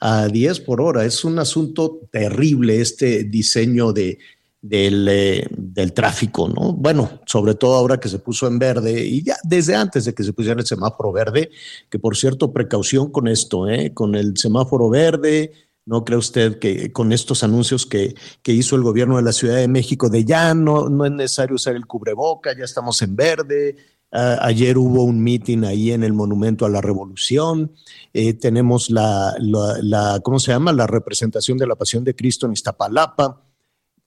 A 0.00 0.26
10 0.26 0.60
por 0.60 0.80
hora. 0.80 1.04
Es 1.04 1.24
un 1.24 1.38
asunto 1.38 2.00
terrible 2.10 2.80
este 2.80 3.24
diseño 3.24 3.92
de, 3.92 4.18
del, 4.60 5.06
eh, 5.08 5.46
del, 5.50 5.92
tráfico, 5.92 6.48
¿no? 6.48 6.72
Bueno, 6.72 7.20
sobre 7.26 7.54
todo 7.54 7.74
ahora 7.74 7.98
que 7.98 8.08
se 8.08 8.18
puso 8.18 8.46
en 8.46 8.58
verde 8.58 9.04
y 9.04 9.22
ya 9.22 9.36
desde 9.44 9.74
antes 9.74 10.04
de 10.04 10.14
que 10.14 10.24
se 10.24 10.32
pusiera 10.32 10.60
el 10.60 10.66
semáforo 10.66 11.12
verde, 11.12 11.50
que 11.90 11.98
por 11.98 12.16
cierto, 12.16 12.52
precaución 12.52 13.10
con 13.10 13.28
esto, 13.28 13.68
¿eh? 13.68 13.92
Con 13.94 14.14
el 14.14 14.36
semáforo 14.36 14.88
verde, 14.88 15.52
¿no 15.84 16.04
cree 16.04 16.18
usted 16.18 16.58
que 16.58 16.92
con 16.92 17.12
estos 17.12 17.44
anuncios 17.44 17.86
que, 17.86 18.14
que 18.42 18.52
hizo 18.52 18.76
el 18.76 18.82
gobierno 18.82 19.16
de 19.16 19.22
la 19.22 19.32
Ciudad 19.32 19.56
de 19.56 19.68
México 19.68 20.08
de 20.08 20.24
ya 20.24 20.54
no, 20.54 20.88
no 20.88 21.04
es 21.04 21.12
necesario 21.12 21.54
usar 21.56 21.76
el 21.76 21.86
cubreboca, 21.86 22.56
ya 22.56 22.64
estamos 22.64 23.00
en 23.02 23.16
verde? 23.16 23.76
ayer 24.10 24.78
hubo 24.78 25.04
un 25.04 25.22
meeting 25.22 25.64
ahí 25.64 25.92
en 25.92 26.02
el 26.02 26.12
Monumento 26.12 26.64
a 26.64 26.70
la 26.70 26.80
Revolución. 26.80 27.72
Eh, 28.12 28.34
tenemos 28.34 28.90
la, 28.90 29.34
la, 29.38 29.78
la, 29.82 30.20
¿cómo 30.22 30.38
se 30.38 30.52
llama? 30.52 30.72
La 30.72 30.86
representación 30.86 31.58
de 31.58 31.66
la 31.66 31.74
Pasión 31.74 32.04
de 32.04 32.14
Cristo 32.14 32.46
en 32.46 32.52
Iztapalapa. 32.52 33.42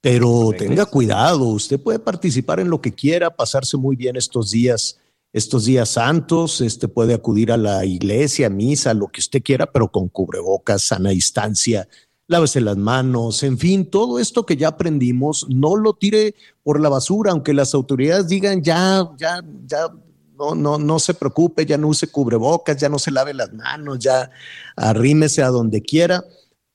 Pero 0.01 0.51
tenga 0.57 0.85
cuidado, 0.85 1.43
usted 1.45 1.79
puede 1.79 1.99
participar 1.99 2.59
en 2.61 2.69
lo 2.69 2.79
que 2.79 2.93
quiera, 2.93 3.35
pasarse 3.35 3.75
muy 3.75 3.97
bien 3.97 4.15
estos 4.15 4.51
días, 4.51 4.97
estos 5.33 5.65
días 5.65 5.89
santos, 5.89 6.61
este 6.61 6.87
puede 6.87 7.13
acudir 7.13 7.51
a 7.51 7.57
la 7.57 7.83
iglesia, 7.85 8.49
misa, 8.49 8.93
lo 8.93 9.09
que 9.09 9.19
usted 9.19 9.43
quiera, 9.43 9.69
pero 9.71 9.91
con 9.91 10.07
cubrebocas, 10.07 10.83
sana 10.83 11.09
distancia, 11.09 11.87
lávese 12.27 12.61
las 12.61 12.77
manos, 12.77 13.43
en 13.43 13.57
fin, 13.57 13.89
todo 13.89 14.19
esto 14.19 14.45
que 14.45 14.55
ya 14.55 14.69
aprendimos, 14.69 15.45
no 15.49 15.75
lo 15.75 15.93
tire 15.93 16.35
por 16.63 16.79
la 16.79 16.87
basura, 16.87 17.31
aunque 17.31 17.53
las 17.53 17.73
autoridades 17.73 18.29
digan 18.29 18.63
ya, 18.63 19.09
ya, 19.17 19.43
ya, 19.65 19.89
no, 20.37 20.55
no, 20.55 20.77
no 20.77 20.99
se 20.99 21.13
preocupe, 21.13 21.65
ya 21.65 21.77
no 21.77 21.89
use 21.89 22.07
cubrebocas, 22.07 22.77
ya 22.77 22.87
no 22.87 22.99
se 22.99 23.11
lave 23.11 23.33
las 23.33 23.51
manos, 23.51 23.99
ya 23.99 24.31
arrímese 24.77 25.43
a 25.43 25.49
donde 25.49 25.81
quiera, 25.81 26.23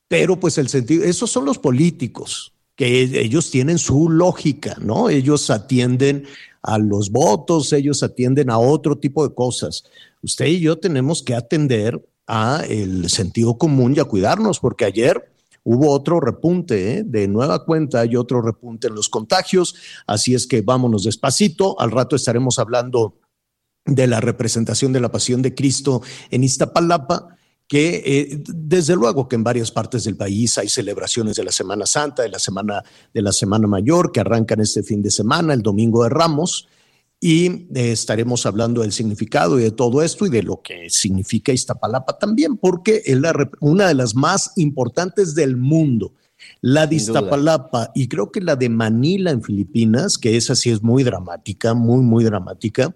pero 0.07 0.39
pues 0.39 0.59
el 0.59 0.69
sentido, 0.69 1.03
esos 1.03 1.31
son 1.31 1.45
los 1.45 1.57
políticos, 1.57 2.54
que 2.75 3.01
ellos 3.01 3.51
tienen 3.51 3.77
su 3.77 4.09
lógica, 4.09 4.75
¿no? 4.81 5.09
Ellos 5.09 5.49
atienden 5.49 6.25
a 6.61 6.77
los 6.77 7.11
votos, 7.11 7.71
ellos 7.73 8.03
atienden 8.03 8.49
a 8.49 8.57
otro 8.57 8.97
tipo 8.97 9.27
de 9.27 9.33
cosas. 9.33 9.85
Usted 10.21 10.47
y 10.47 10.59
yo 10.59 10.77
tenemos 10.77 11.23
que 11.23 11.35
atender 11.35 12.03
a 12.27 12.63
el 12.67 13.09
sentido 13.09 13.57
común 13.57 13.93
y 13.95 13.99
a 13.99 14.05
cuidarnos, 14.05 14.59
porque 14.59 14.85
ayer 14.85 15.31
hubo 15.63 15.91
otro 15.91 16.19
repunte, 16.19 16.97
¿eh? 16.97 17.03
de 17.05 17.27
nueva 17.27 17.65
cuenta 17.65 18.01
hay 18.01 18.15
otro 18.15 18.41
repunte 18.41 18.87
en 18.87 18.95
los 18.95 19.09
contagios, 19.09 19.75
así 20.05 20.35
es 20.35 20.47
que 20.47 20.61
vámonos 20.61 21.03
despacito, 21.03 21.79
al 21.79 21.91
rato 21.91 22.15
estaremos 22.15 22.59
hablando 22.59 23.19
de 23.85 24.07
la 24.07 24.19
representación 24.19 24.93
de 24.93 24.99
la 24.99 25.11
pasión 25.11 25.41
de 25.41 25.53
Cristo 25.53 26.01
en 26.31 26.43
Iztapalapa 26.43 27.37
que 27.67 28.03
eh, 28.05 28.43
desde 28.47 28.95
luego 28.95 29.27
que 29.27 29.35
en 29.35 29.43
varias 29.43 29.71
partes 29.71 30.03
del 30.03 30.15
país 30.15 30.57
hay 30.57 30.69
celebraciones 30.69 31.35
de 31.35 31.43
la 31.43 31.51
Semana 31.51 31.85
Santa, 31.85 32.23
de 32.23 32.29
la 32.29 32.39
Semana 32.39 32.83
de 33.13 33.21
la 33.21 33.31
Semana 33.31 33.67
Mayor, 33.67 34.11
que 34.11 34.19
arrancan 34.19 34.61
este 34.61 34.83
fin 34.83 35.01
de 35.01 35.11
semana, 35.11 35.53
el 35.53 35.61
Domingo 35.61 36.03
de 36.03 36.09
Ramos, 36.09 36.67
y 37.19 37.47
eh, 37.47 37.91
estaremos 37.91 38.45
hablando 38.45 38.81
del 38.81 38.91
significado 38.91 39.59
y 39.59 39.63
de 39.63 39.71
todo 39.71 40.03
esto 40.03 40.25
y 40.25 40.29
de 40.29 40.43
lo 40.43 40.61
que 40.61 40.89
significa 40.89 41.51
Iztapalapa 41.51 42.17
también, 42.19 42.57
porque 42.57 43.01
es 43.05 43.17
una 43.61 43.87
de 43.87 43.95
las 43.95 44.15
más 44.15 44.51
importantes 44.57 45.33
del 45.33 45.57
mundo. 45.57 46.13
La 46.61 46.85
de. 46.85 46.97
Iztapalapa 46.97 47.91
y 47.95 48.07
creo 48.07 48.31
que 48.31 48.41
la 48.41 48.55
de 48.55 48.69
Manila 48.69 49.31
en 49.31 49.41
Filipinas, 49.41 50.17
que 50.19 50.37
esa 50.37 50.55
sí 50.55 50.69
es 50.69 50.83
muy 50.83 51.03
dramática, 51.03 51.73
muy, 51.73 52.03
muy 52.03 52.23
dramática, 52.23 52.95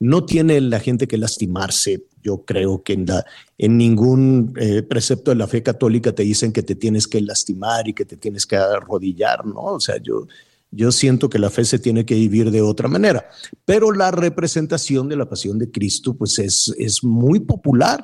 no 0.00 0.24
tiene 0.24 0.60
la 0.60 0.80
gente 0.80 1.06
que 1.06 1.18
lastimarse. 1.18 2.04
Yo 2.22 2.44
creo 2.44 2.82
que 2.82 2.94
en, 2.94 3.06
la, 3.06 3.24
en 3.56 3.78
ningún 3.78 4.52
eh, 4.56 4.82
precepto 4.82 5.30
de 5.30 5.36
la 5.36 5.46
fe 5.46 5.62
católica 5.62 6.12
te 6.12 6.22
dicen 6.22 6.52
que 6.52 6.62
te 6.62 6.74
tienes 6.74 7.06
que 7.06 7.20
lastimar 7.20 7.88
y 7.88 7.94
que 7.94 8.04
te 8.04 8.16
tienes 8.16 8.46
que 8.46 8.56
arrodillar, 8.56 9.46
¿no? 9.46 9.60
O 9.60 9.80
sea, 9.80 9.96
yo, 10.02 10.26
yo 10.70 10.92
siento 10.92 11.28
que 11.30 11.38
la 11.38 11.50
fe 11.50 11.64
se 11.64 11.78
tiene 11.78 12.04
que 12.04 12.14
vivir 12.14 12.50
de 12.50 12.62
otra 12.62 12.88
manera. 12.88 13.28
Pero 13.64 13.92
la 13.92 14.10
representación 14.10 15.08
de 15.08 15.16
la 15.16 15.28
pasión 15.28 15.58
de 15.58 15.70
Cristo, 15.70 16.14
pues 16.14 16.38
es, 16.38 16.74
es 16.78 17.02
muy 17.04 17.40
popular 17.40 18.02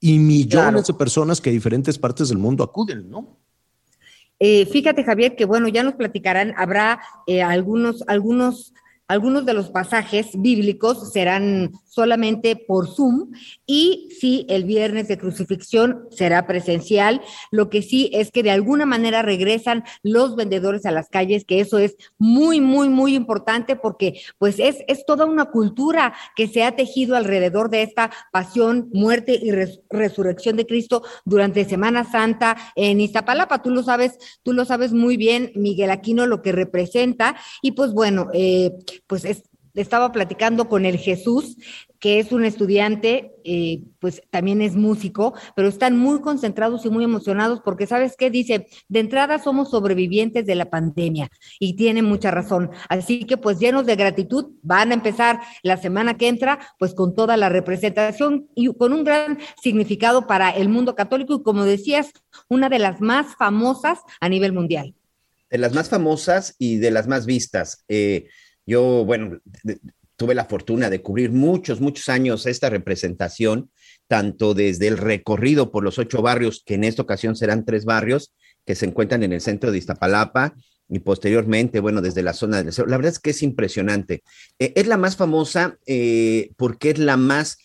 y 0.00 0.18
millones 0.18 0.50
Claro. 0.50 0.82
de 0.82 0.94
personas 0.94 1.40
que 1.40 1.50
de 1.50 1.54
diferentes 1.54 1.98
partes 1.98 2.28
del 2.28 2.38
mundo 2.38 2.62
acuden, 2.62 3.08
¿no? 3.10 3.38
Eh, 4.38 4.66
fíjate, 4.66 5.04
Javier, 5.04 5.36
que 5.36 5.44
bueno, 5.44 5.68
ya 5.68 5.82
nos 5.82 5.94
platicarán, 5.94 6.52
habrá 6.56 7.00
eh, 7.26 7.40
algunos, 7.40 8.02
algunos, 8.08 8.74
algunos 9.06 9.44
de 9.44 9.54
los 9.54 9.70
pasajes 9.70 10.28
bíblicos 10.34 11.12
serán 11.12 11.72
solamente 11.84 12.56
por 12.56 12.88
Zoom 12.88 13.30
y 13.66 14.08
sí, 14.18 14.46
el 14.48 14.64
viernes 14.64 15.08
de 15.08 15.18
crucifixión 15.18 16.08
será 16.10 16.46
presencial. 16.46 17.20
Lo 17.50 17.70
que 17.70 17.82
sí 17.82 18.10
es 18.12 18.30
que 18.30 18.42
de 18.42 18.50
alguna 18.50 18.86
manera 18.86 19.22
regresan 19.22 19.84
los 20.02 20.36
vendedores 20.36 20.86
a 20.86 20.90
las 20.90 21.08
calles, 21.08 21.44
que 21.44 21.60
eso 21.60 21.78
es 21.78 21.96
muy, 22.18 22.60
muy, 22.60 22.88
muy 22.88 23.14
importante 23.14 23.76
porque 23.76 24.20
pues 24.38 24.58
es, 24.58 24.78
es 24.88 25.04
toda 25.06 25.26
una 25.26 25.46
cultura 25.46 26.14
que 26.34 26.48
se 26.48 26.64
ha 26.64 26.74
tejido 26.74 27.14
alrededor 27.14 27.70
de 27.70 27.82
esta 27.82 28.10
pasión, 28.32 28.88
muerte 28.92 29.38
y 29.40 29.52
res- 29.52 29.80
resurrección 29.90 30.56
de 30.56 30.66
Cristo 30.66 31.02
durante 31.24 31.64
Semana 31.64 32.04
Santa 32.04 32.56
en 32.74 33.00
Iztapalapa. 33.00 33.62
Tú 33.62 33.70
lo 33.70 33.82
sabes, 33.82 34.18
tú 34.42 34.52
lo 34.52 34.64
sabes 34.64 34.92
muy 34.92 35.16
bien, 35.16 35.52
Miguel 35.54 35.90
Aquino, 35.90 36.26
lo 36.26 36.42
que 36.42 36.52
representa. 36.52 37.36
Y 37.62 37.72
pues 37.72 37.92
bueno, 37.92 38.28
eh, 38.32 38.72
pues 39.06 39.24
es- 39.24 39.44
estaba 39.74 40.12
platicando 40.12 40.68
con 40.68 40.86
el 40.86 40.98
Jesús, 40.98 41.56
que 41.98 42.20
es 42.20 42.30
un 42.30 42.44
estudiante, 42.44 43.32
eh, 43.42 43.82
pues 43.98 44.22
también 44.30 44.62
es 44.62 44.76
músico, 44.76 45.34
pero 45.56 45.66
están 45.66 45.98
muy 45.98 46.20
concentrados 46.20 46.84
y 46.86 46.90
muy 46.90 47.02
emocionados 47.02 47.60
porque, 47.64 47.88
¿sabes 47.88 48.14
qué? 48.16 48.30
Dice, 48.30 48.68
de 48.88 49.00
entrada 49.00 49.42
somos 49.42 49.70
sobrevivientes 49.70 50.46
de 50.46 50.54
la 50.54 50.70
pandemia 50.70 51.28
y 51.58 51.74
tiene 51.74 52.02
mucha 52.02 52.30
razón. 52.30 52.70
Así 52.88 53.24
que 53.24 53.36
pues 53.36 53.58
llenos 53.58 53.84
de 53.84 53.96
gratitud 53.96 54.52
van 54.62 54.92
a 54.92 54.94
empezar 54.94 55.40
la 55.64 55.76
semana 55.76 56.16
que 56.16 56.28
entra 56.28 56.60
pues 56.78 56.94
con 56.94 57.12
toda 57.16 57.36
la 57.36 57.48
representación 57.48 58.48
y 58.54 58.72
con 58.74 58.92
un 58.92 59.02
gran 59.02 59.38
significado 59.60 60.28
para 60.28 60.50
el 60.50 60.68
mundo 60.68 60.94
católico 60.94 61.34
y 61.34 61.42
como 61.42 61.64
decías, 61.64 62.12
una 62.48 62.68
de 62.68 62.78
las 62.78 63.00
más 63.00 63.34
famosas 63.36 63.98
a 64.20 64.28
nivel 64.28 64.52
mundial. 64.52 64.94
de 65.50 65.58
las 65.58 65.72
más 65.72 65.88
famosas 65.88 66.56
y 66.58 66.78
de 66.78 66.90
las 66.90 67.06
más 67.06 67.26
vistas. 67.26 67.84
Eh, 67.86 68.26
yo, 68.66 69.04
bueno, 69.04 69.38
tuve 70.16 70.34
la 70.34 70.44
fortuna 70.44 70.90
de 70.90 71.02
cubrir 71.02 71.30
muchos, 71.30 71.80
muchos 71.80 72.08
años 72.08 72.46
esta 72.46 72.70
representación, 72.70 73.70
tanto 74.06 74.54
desde 74.54 74.88
el 74.88 74.98
recorrido 74.98 75.70
por 75.72 75.82
los 75.82 75.98
ocho 75.98 76.22
barrios, 76.22 76.62
que 76.64 76.74
en 76.74 76.84
esta 76.84 77.02
ocasión 77.02 77.36
serán 77.36 77.64
tres 77.64 77.84
barrios, 77.84 78.32
que 78.64 78.74
se 78.74 78.86
encuentran 78.86 79.22
en 79.22 79.32
el 79.32 79.40
centro 79.40 79.72
de 79.72 79.78
Iztapalapa, 79.78 80.54
y 80.88 80.98
posteriormente, 80.98 81.80
bueno, 81.80 82.02
desde 82.02 82.22
la 82.22 82.34
zona 82.34 82.62
del. 82.62 82.74
La 82.86 82.96
verdad 82.96 83.12
es 83.12 83.18
que 83.18 83.30
es 83.30 83.42
impresionante. 83.42 84.22
Eh, 84.58 84.72
es 84.76 84.86
la 84.86 84.98
más 84.98 85.16
famosa 85.16 85.78
eh, 85.86 86.50
porque 86.56 86.90
es 86.90 86.98
la 86.98 87.16
más, 87.16 87.56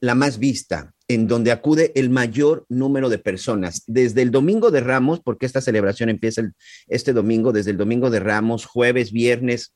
la 0.00 0.14
más 0.14 0.38
vista, 0.38 0.94
en 1.08 1.26
donde 1.26 1.50
acude 1.50 1.92
el 1.96 2.10
mayor 2.10 2.64
número 2.68 3.08
de 3.08 3.18
personas. 3.18 3.82
Desde 3.86 4.22
el 4.22 4.30
domingo 4.30 4.70
de 4.70 4.80
Ramos, 4.80 5.20
porque 5.20 5.46
esta 5.46 5.60
celebración 5.60 6.08
empieza 6.08 6.42
este 6.86 7.12
domingo, 7.12 7.52
desde 7.52 7.72
el 7.72 7.76
domingo 7.76 8.08
de 8.08 8.20
Ramos, 8.20 8.66
jueves, 8.66 9.10
viernes, 9.10 9.74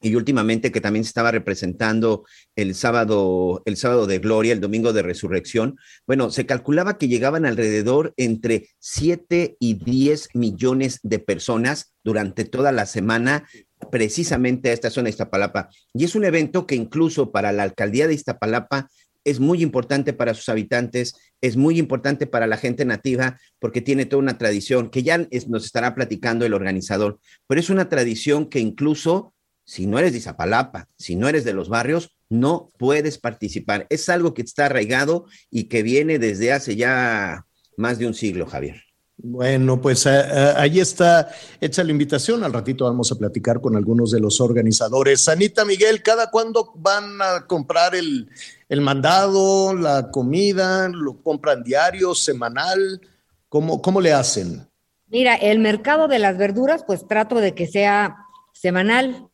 y 0.00 0.14
últimamente 0.14 0.72
que 0.72 0.80
también 0.80 1.04
se 1.04 1.08
estaba 1.08 1.30
representando 1.30 2.24
el 2.56 2.74
sábado, 2.74 3.62
el 3.66 3.76
sábado 3.76 4.06
de 4.06 4.18
gloria, 4.18 4.52
el 4.52 4.60
domingo 4.60 4.92
de 4.92 5.02
resurrección. 5.02 5.76
Bueno, 6.06 6.30
se 6.30 6.46
calculaba 6.46 6.98
que 6.98 7.08
llegaban 7.08 7.44
alrededor 7.44 8.14
entre 8.16 8.68
7 8.78 9.56
y 9.58 9.74
10 9.74 10.30
millones 10.34 11.00
de 11.02 11.18
personas 11.18 11.92
durante 12.02 12.44
toda 12.44 12.72
la 12.72 12.86
semana 12.86 13.46
precisamente 13.90 14.70
a 14.70 14.72
esta 14.72 14.90
zona 14.90 15.06
de 15.06 15.10
Iztapalapa. 15.10 15.68
Y 15.94 16.04
es 16.04 16.14
un 16.14 16.24
evento 16.24 16.66
que 16.66 16.74
incluso 16.74 17.30
para 17.32 17.52
la 17.52 17.62
alcaldía 17.62 18.06
de 18.06 18.14
Iztapalapa 18.14 18.88
es 19.24 19.38
muy 19.38 19.62
importante 19.62 20.12
para 20.12 20.34
sus 20.34 20.48
habitantes, 20.48 21.14
es 21.42 21.56
muy 21.56 21.78
importante 21.78 22.26
para 22.26 22.46
la 22.46 22.56
gente 22.56 22.84
nativa, 22.84 23.38
porque 23.58 23.82
tiene 23.82 24.06
toda 24.06 24.22
una 24.22 24.38
tradición 24.38 24.88
que 24.88 25.02
ya 25.02 25.26
nos 25.48 25.64
estará 25.64 25.94
platicando 25.94 26.46
el 26.46 26.54
organizador, 26.54 27.18
pero 27.46 27.60
es 27.60 27.68
una 27.68 27.88
tradición 27.88 28.48
que 28.48 28.60
incluso 28.60 29.34
si 29.70 29.86
no 29.86 30.00
eres 30.00 30.10
de 30.10 30.18
Izapalapa, 30.18 30.88
si 30.96 31.14
no 31.14 31.28
eres 31.28 31.44
de 31.44 31.52
los 31.52 31.68
barrios, 31.68 32.10
no 32.28 32.72
puedes 32.76 33.18
participar. 33.18 33.86
Es 33.88 34.08
algo 34.08 34.34
que 34.34 34.42
está 34.42 34.66
arraigado 34.66 35.26
y 35.48 35.68
que 35.68 35.84
viene 35.84 36.18
desde 36.18 36.52
hace 36.52 36.74
ya 36.74 37.46
más 37.76 38.00
de 38.00 38.08
un 38.08 38.14
siglo, 38.14 38.46
Javier. 38.46 38.82
Bueno, 39.16 39.80
pues 39.80 40.06
eh, 40.06 40.10
eh, 40.12 40.54
ahí 40.56 40.80
está 40.80 41.30
hecha 41.60 41.84
la 41.84 41.92
invitación. 41.92 42.42
Al 42.42 42.52
ratito 42.52 42.86
vamos 42.86 43.12
a 43.12 43.14
platicar 43.14 43.60
con 43.60 43.76
algunos 43.76 44.10
de 44.10 44.18
los 44.18 44.40
organizadores. 44.40 45.28
Anita 45.28 45.64
Miguel, 45.64 46.02
¿cada 46.02 46.32
cuándo 46.32 46.72
van 46.74 47.22
a 47.22 47.46
comprar 47.46 47.94
el, 47.94 48.28
el 48.68 48.80
mandado, 48.80 49.72
la 49.72 50.10
comida? 50.10 50.88
¿Lo 50.88 51.22
compran 51.22 51.62
diario, 51.62 52.16
semanal? 52.16 53.00
¿Cómo, 53.48 53.80
cómo 53.80 54.00
le 54.00 54.12
hacen? 54.12 54.66
Mira, 55.06 55.36
el 55.36 55.60
mercado 55.60 56.08
de 56.08 56.18
las 56.18 56.36
verduras, 56.36 56.82
pues 56.84 57.06
trato 57.06 57.36
de 57.36 57.54
que 57.54 57.68
sea 57.68 58.16
semanal, 58.52 59.29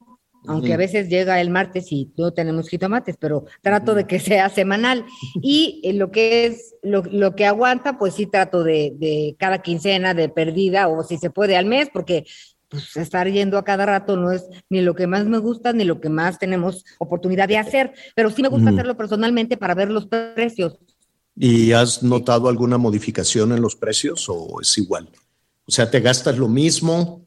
aunque 0.46 0.72
a 0.72 0.76
veces 0.76 1.08
llega 1.08 1.40
el 1.40 1.50
martes 1.50 1.92
y 1.92 2.12
no 2.16 2.32
tenemos 2.32 2.68
jitomates, 2.68 3.16
pero 3.18 3.44
trato 3.62 3.94
de 3.94 4.06
que 4.06 4.18
sea 4.20 4.48
semanal. 4.48 5.04
Y 5.42 5.80
eh, 5.84 5.92
lo 5.92 6.10
que 6.10 6.46
es, 6.46 6.74
lo, 6.82 7.02
lo 7.02 7.34
que 7.34 7.46
aguanta, 7.46 7.98
pues 7.98 8.14
sí 8.14 8.26
trato 8.26 8.64
de, 8.64 8.92
de 8.96 9.36
cada 9.38 9.62
quincena 9.62 10.14
de 10.14 10.28
perdida, 10.28 10.88
o 10.88 11.02
si 11.02 11.18
se 11.18 11.30
puede 11.30 11.56
al 11.56 11.66
mes, 11.66 11.88
porque 11.92 12.24
pues 12.68 12.96
estar 12.96 13.30
yendo 13.30 13.58
a 13.58 13.64
cada 13.64 13.86
rato 13.86 14.16
no 14.16 14.32
es 14.32 14.44
ni 14.68 14.80
lo 14.80 14.94
que 14.94 15.06
más 15.06 15.24
me 15.24 15.38
gusta 15.38 15.72
ni 15.72 15.84
lo 15.84 16.00
que 16.00 16.08
más 16.08 16.38
tenemos 16.38 16.84
oportunidad 16.98 17.48
de 17.48 17.58
hacer, 17.58 17.92
pero 18.14 18.30
sí 18.30 18.42
me 18.42 18.48
gusta 18.48 18.70
hacerlo 18.70 18.96
personalmente 18.96 19.56
para 19.56 19.74
ver 19.74 19.90
los 19.90 20.06
precios. 20.06 20.78
¿Y 21.36 21.72
has 21.72 22.02
notado 22.02 22.48
alguna 22.48 22.78
modificación 22.78 23.52
en 23.52 23.60
los 23.60 23.76
precios 23.76 24.26
o 24.28 24.60
es 24.60 24.76
igual? 24.78 25.08
O 25.66 25.70
sea, 25.70 25.90
¿te 25.90 26.00
gastas 26.00 26.38
lo 26.38 26.48
mismo? 26.48 27.25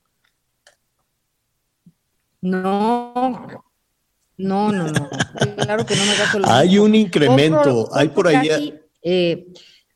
No, 2.42 3.14
no, 4.38 4.72
no, 4.72 4.84
no. 4.88 5.10
Claro 5.58 5.86
que 5.86 5.96
no 5.96 6.06
me 6.06 6.16
gasto 6.16 6.40
lo 6.40 6.50
Hay 6.50 6.80
un 6.80 6.96
incremento, 6.96 7.90
hay 7.94 8.10
por 8.10 8.28
ahí- 8.28 8.48
casi, 8.48 8.74
eh, 9.04 9.48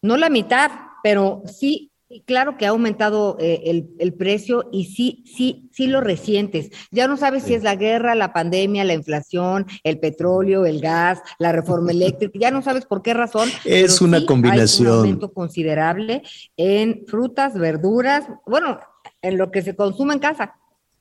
no 0.02 0.18
la 0.18 0.30
mitad, 0.30 0.70
pero 1.02 1.44
sí, 1.46 1.92
claro 2.26 2.58
que 2.58 2.66
ha 2.66 2.70
aumentado 2.70 3.38
eh, 3.40 3.62
el, 3.66 3.90
el 4.00 4.14
precio 4.14 4.70
y 4.74 4.86
sí, 4.86 5.24
sí, 5.26 5.70
sí 5.72 5.88
lo 5.88 6.02
resientes. 6.02 6.70
Ya 6.92 7.08
no 7.08 7.16
sabes 7.16 7.44
si 7.44 7.54
es 7.54 7.64
la 7.64 7.76
guerra, 7.76 8.16
la 8.16 8.34
pandemia, 8.34 8.84
la 8.84 8.94
inflación, 8.94 9.66
el 9.84 10.00
petróleo, 10.00 10.66
el 10.66 10.82
gas, 10.82 11.22
la 11.40 11.54
reforma 11.54 11.92
eléctrica, 11.92 12.38
ya 12.38 12.52
no 12.52 12.62
sabes 12.62 12.86
por 12.86 13.02
qué 13.02 13.14
razón. 13.14 13.50
Es 13.64 14.02
una 14.02 14.20
sí 14.20 14.26
combinación. 14.26 14.88
Hay 14.88 14.92
un 14.94 14.98
aumento 15.00 15.34
considerable 15.34 16.22
en 16.58 17.06
frutas, 17.08 17.58
verduras, 17.58 18.28
bueno, 18.46 18.80
en 19.22 19.38
lo 19.38 19.50
que 19.52 19.62
se 19.62 19.74
consume 19.76 20.14
en 20.16 20.20
casa. 20.20 20.56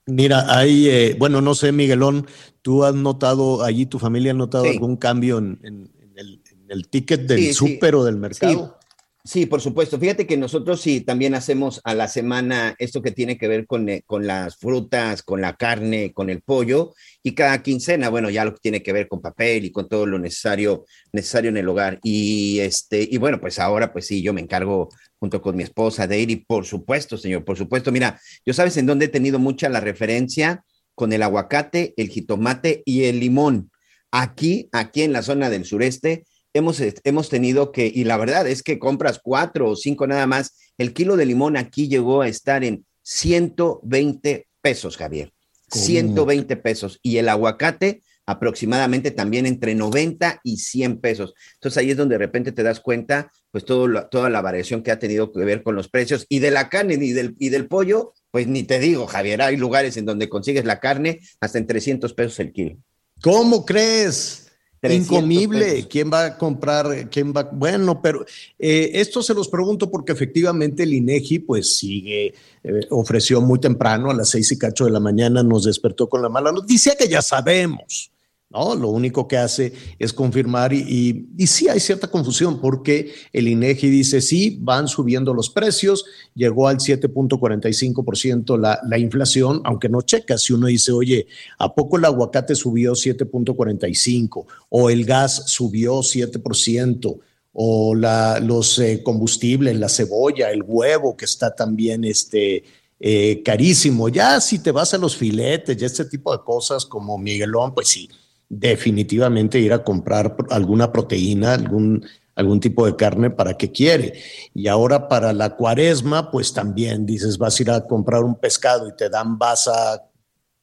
Mira, 0.06 0.56
hay, 0.58 0.88
eh, 0.88 1.16
bueno, 1.18 1.40
no 1.40 1.54
sé, 1.54 1.70
Miguelón, 1.70 2.26
¿tú 2.60 2.84
has 2.84 2.94
notado, 2.94 3.62
allí 3.62 3.86
tu 3.86 3.98
familia 4.00 4.32
ha 4.32 4.34
notado 4.34 4.64
Sí. 4.64 4.70
algún 4.70 4.96
cambio 4.96 5.38
en, 5.38 5.60
en- 5.62 5.90
en 6.00 6.18
el, 6.18 6.42
en 6.50 6.64
el 6.70 6.88
ticket 6.88 7.20
del 7.28 7.38
Sí, 7.38 7.46
sí. 7.46 7.54
súper 7.54 7.94
o 7.94 8.04
del 8.04 8.16
mercado? 8.16 8.78
Sí, 9.24 9.46
por 9.46 9.60
supuesto. 9.60 10.00
Fíjate 10.00 10.26
que 10.26 10.36
nosotros 10.36 10.80
sí 10.80 11.00
también 11.00 11.36
hacemos 11.36 11.80
a 11.84 11.94
la 11.94 12.08
semana 12.08 12.74
esto 12.80 13.02
que 13.02 13.12
tiene 13.12 13.38
que 13.38 13.46
ver 13.46 13.68
con, 13.68 13.88
eh, 13.88 14.02
con 14.04 14.26
las 14.26 14.56
frutas, 14.56 15.22
con 15.22 15.40
la 15.40 15.54
carne, 15.54 16.12
con 16.12 16.28
el 16.28 16.42
pollo, 16.42 16.92
y 17.22 17.32
cada 17.36 17.62
quincena, 17.62 18.08
bueno, 18.08 18.30
ya 18.30 18.44
lo 18.44 18.52
que 18.52 18.58
tiene 18.60 18.82
que 18.82 18.92
ver 18.92 19.06
con 19.06 19.22
papel 19.22 19.64
y 19.64 19.70
con 19.70 19.88
todo 19.88 20.06
lo 20.06 20.18
necesario, 20.18 20.86
necesario 21.12 21.50
en 21.50 21.56
el 21.56 21.68
hogar. 21.68 22.00
Y 22.02 22.58
este, 22.58 23.06
y 23.08 23.16
bueno, 23.18 23.40
pues 23.40 23.60
ahora, 23.60 23.92
pues 23.92 24.08
sí, 24.08 24.22
yo 24.22 24.32
me 24.32 24.40
encargo 24.40 24.88
junto 25.20 25.40
con 25.40 25.54
mi 25.54 25.62
esposa 25.62 26.08
de 26.08 26.18
ir, 26.18 26.30
y 26.32 26.36
por 26.36 26.66
supuesto, 26.66 27.16
señor, 27.16 27.44
por 27.44 27.56
supuesto, 27.56 27.92
mira, 27.92 28.20
yo 28.44 28.52
sabes 28.52 28.76
en 28.76 28.86
dónde 28.86 29.04
he 29.04 29.08
tenido 29.08 29.38
mucha 29.38 29.68
la 29.68 29.78
referencia 29.78 30.64
con 30.96 31.12
el 31.12 31.22
aguacate, 31.22 31.94
el 31.96 32.08
jitomate 32.08 32.82
y 32.84 33.04
el 33.04 33.20
limón. 33.20 33.70
Aquí, 34.10 34.68
aquí 34.72 35.02
en 35.02 35.12
la 35.12 35.22
zona 35.22 35.48
del 35.48 35.64
sureste, 35.64 36.24
hemos, 36.54 36.80
hemos 37.04 37.28
tenido 37.28 37.72
que, 37.72 37.90
y 37.92 38.04
la 38.04 38.16
verdad 38.16 38.46
es 38.46 38.62
que 38.62 38.78
compras 38.78 39.20
cuatro 39.22 39.70
o 39.70 39.76
cinco 39.76 40.06
nada 40.06 40.26
más, 40.26 40.56
el 40.78 40.92
kilo 40.92 41.16
de 41.16 41.26
limón 41.26 41.56
aquí 41.56 41.88
llegó 41.88 42.22
a 42.22 42.28
estar 42.28 42.64
en 42.64 42.84
120 43.02 44.46
pesos, 44.60 44.96
Javier. 44.96 45.32
¿Cómo? 45.68 45.84
120 45.84 46.56
pesos. 46.56 46.98
Y 47.02 47.16
el 47.16 47.28
aguacate 47.28 48.02
aproximadamente 48.26 49.10
también 49.10 49.46
entre 49.46 49.74
90 49.74 50.40
y 50.44 50.58
100 50.58 51.00
pesos. 51.00 51.34
Entonces 51.54 51.78
ahí 51.78 51.90
es 51.90 51.96
donde 51.96 52.14
de 52.14 52.18
repente 52.18 52.52
te 52.52 52.62
das 52.62 52.80
cuenta 52.80 53.32
pues 53.50 53.64
todo 53.64 54.08
toda 54.08 54.30
la 54.30 54.40
variación 54.40 54.82
que 54.82 54.90
ha 54.90 54.98
tenido 54.98 55.32
que 55.32 55.44
ver 55.44 55.62
con 55.62 55.74
los 55.74 55.88
precios 55.88 56.24
y 56.28 56.38
de 56.38 56.50
la 56.50 56.68
carne 56.68 56.94
y 56.94 57.12
del, 57.12 57.34
y 57.38 57.50
del 57.50 57.66
pollo, 57.66 58.14
pues 58.30 58.46
ni 58.46 58.62
te 58.62 58.78
digo, 58.78 59.06
Javier, 59.06 59.42
hay 59.42 59.56
lugares 59.56 59.96
en 59.96 60.06
donde 60.06 60.28
consigues 60.28 60.64
la 60.64 60.80
carne 60.80 61.20
hasta 61.40 61.58
en 61.58 61.66
300 61.66 62.14
pesos 62.14 62.40
el 62.40 62.52
kilo. 62.52 62.78
¿Cómo 63.20 63.66
crees? 63.66 64.41
300 64.82 65.12
Incomible. 65.12 65.86
¿Quién 65.88 66.10
va 66.12 66.24
a 66.24 66.36
comprar? 66.36 67.08
¿Quién 67.08 67.32
va? 67.32 67.44
Bueno, 67.44 68.02
pero 68.02 68.26
eh, 68.58 68.90
esto 68.94 69.22
se 69.22 69.32
los 69.32 69.46
pregunto 69.48 69.88
porque 69.88 70.10
efectivamente 70.10 70.82
el 70.82 70.92
INEGI 70.92 71.38
pues 71.38 71.76
sigue, 71.76 72.34
eh, 72.64 72.80
ofreció 72.90 73.40
muy 73.40 73.60
temprano 73.60 74.10
a 74.10 74.14
las 74.14 74.30
seis 74.30 74.50
y 74.50 74.58
cacho 74.58 74.84
de 74.84 74.90
la 74.90 74.98
mañana, 74.98 75.44
nos 75.44 75.64
despertó 75.64 76.08
con 76.08 76.20
la 76.20 76.28
mala 76.28 76.50
noticia 76.50 76.96
que 76.98 77.08
ya 77.08 77.22
sabemos. 77.22 78.11
¿No? 78.52 78.74
Lo 78.74 78.88
único 78.88 79.26
que 79.26 79.36
hace 79.36 79.72
es 79.98 80.12
confirmar 80.12 80.72
y, 80.72 81.28
y, 81.36 81.46
sí 81.46 81.68
hay 81.68 81.80
cierta 81.80 82.08
confusión 82.08 82.60
porque 82.60 83.12
el 83.32 83.48
INEGI 83.48 83.88
dice 83.88 84.20
sí, 84.20 84.58
van 84.60 84.88
subiendo 84.88 85.34
los 85.34 85.50
precios, 85.50 86.04
llegó 86.34 86.68
al 86.68 86.78
7.45% 86.78 88.58
la, 88.58 88.80
la 88.88 88.98
inflación, 88.98 89.60
aunque 89.64 89.88
no 89.88 90.02
checa 90.02 90.38
si 90.38 90.52
uno 90.52 90.66
dice, 90.66 90.92
oye, 90.92 91.26
¿a 91.58 91.74
poco 91.74 91.96
el 91.96 92.04
aguacate 92.04 92.54
subió 92.54 92.92
7.45% 92.92 94.44
o 94.68 94.90
el 94.90 95.04
gas 95.04 95.44
subió 95.46 96.00
7%? 96.00 97.20
o 97.52 97.94
la, 97.94 98.40
los 98.40 98.78
eh, 98.78 99.02
combustibles, 99.02 99.76
la 99.76 99.88
cebolla, 99.88 100.50
el 100.50 100.62
huevo 100.62 101.16
que 101.16 101.26
está 101.26 101.54
también 101.54 102.04
este, 102.04 102.64
eh, 102.98 103.42
carísimo. 103.44 104.08
Ya 104.08 104.40
si 104.40 104.58
te 104.58 104.70
vas 104.70 104.94
a 104.94 104.98
los 104.98 105.16
filetes 105.16 105.80
y 105.80 105.84
este 105.84 106.04
tipo 106.04 106.32
de 106.32 106.42
cosas 106.44 106.86
como 106.86 107.18
Miguelón, 107.18 107.74
pues 107.74 107.88
sí, 107.88 108.08
definitivamente 108.52 109.58
ir 109.58 109.72
a 109.72 109.82
comprar 109.82 110.36
alguna 110.50 110.92
proteína, 110.92 111.54
algún, 111.54 112.04
algún 112.34 112.60
tipo 112.60 112.84
de 112.84 112.96
carne 112.96 113.30
para 113.30 113.56
que 113.56 113.72
quiere. 113.72 114.20
Y 114.52 114.68
ahora 114.68 115.08
para 115.08 115.32
la 115.32 115.56
cuaresma, 115.56 116.30
pues 116.30 116.52
también 116.52 117.06
dices, 117.06 117.38
vas 117.38 117.58
a 117.58 117.62
ir 117.62 117.70
a 117.70 117.86
comprar 117.86 118.22
un 118.22 118.34
pescado 118.34 118.86
y 118.86 118.94
te 118.94 119.08
dan 119.08 119.38
basa 119.38 120.04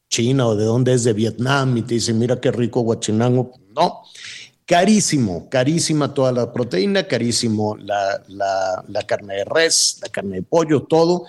china 0.08 0.46
o 0.46 0.54
de 0.54 0.64
dónde 0.64 0.92
es 0.92 1.02
de 1.02 1.12
Vietnam 1.12 1.76
y 1.76 1.82
te 1.82 1.94
dicen, 1.94 2.18
mira 2.18 2.40
qué 2.40 2.52
rico 2.52 2.82
guachinango. 2.82 3.52
No, 3.74 4.02
carísimo, 4.64 5.48
carísima 5.48 6.14
toda 6.14 6.30
la 6.30 6.52
proteína, 6.52 7.08
carísimo 7.08 7.76
la, 7.76 8.22
la, 8.28 9.02
carne 9.02 9.34
de 9.34 9.44
res, 9.44 9.98
la 10.00 10.08
carne 10.10 10.36
de 10.36 10.42
pollo, 10.42 10.84
todo 10.84 11.24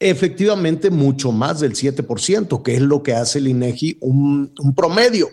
efectivamente 0.00 0.90
mucho 0.90 1.32
más 1.32 1.60
del 1.60 1.74
7%, 1.74 2.62
que 2.62 2.74
es 2.74 2.80
lo 2.80 3.02
que 3.02 3.14
hace 3.14 3.40
el 3.40 3.48
INEGI 3.48 3.98
un, 4.00 4.52
promedio. 4.74 5.28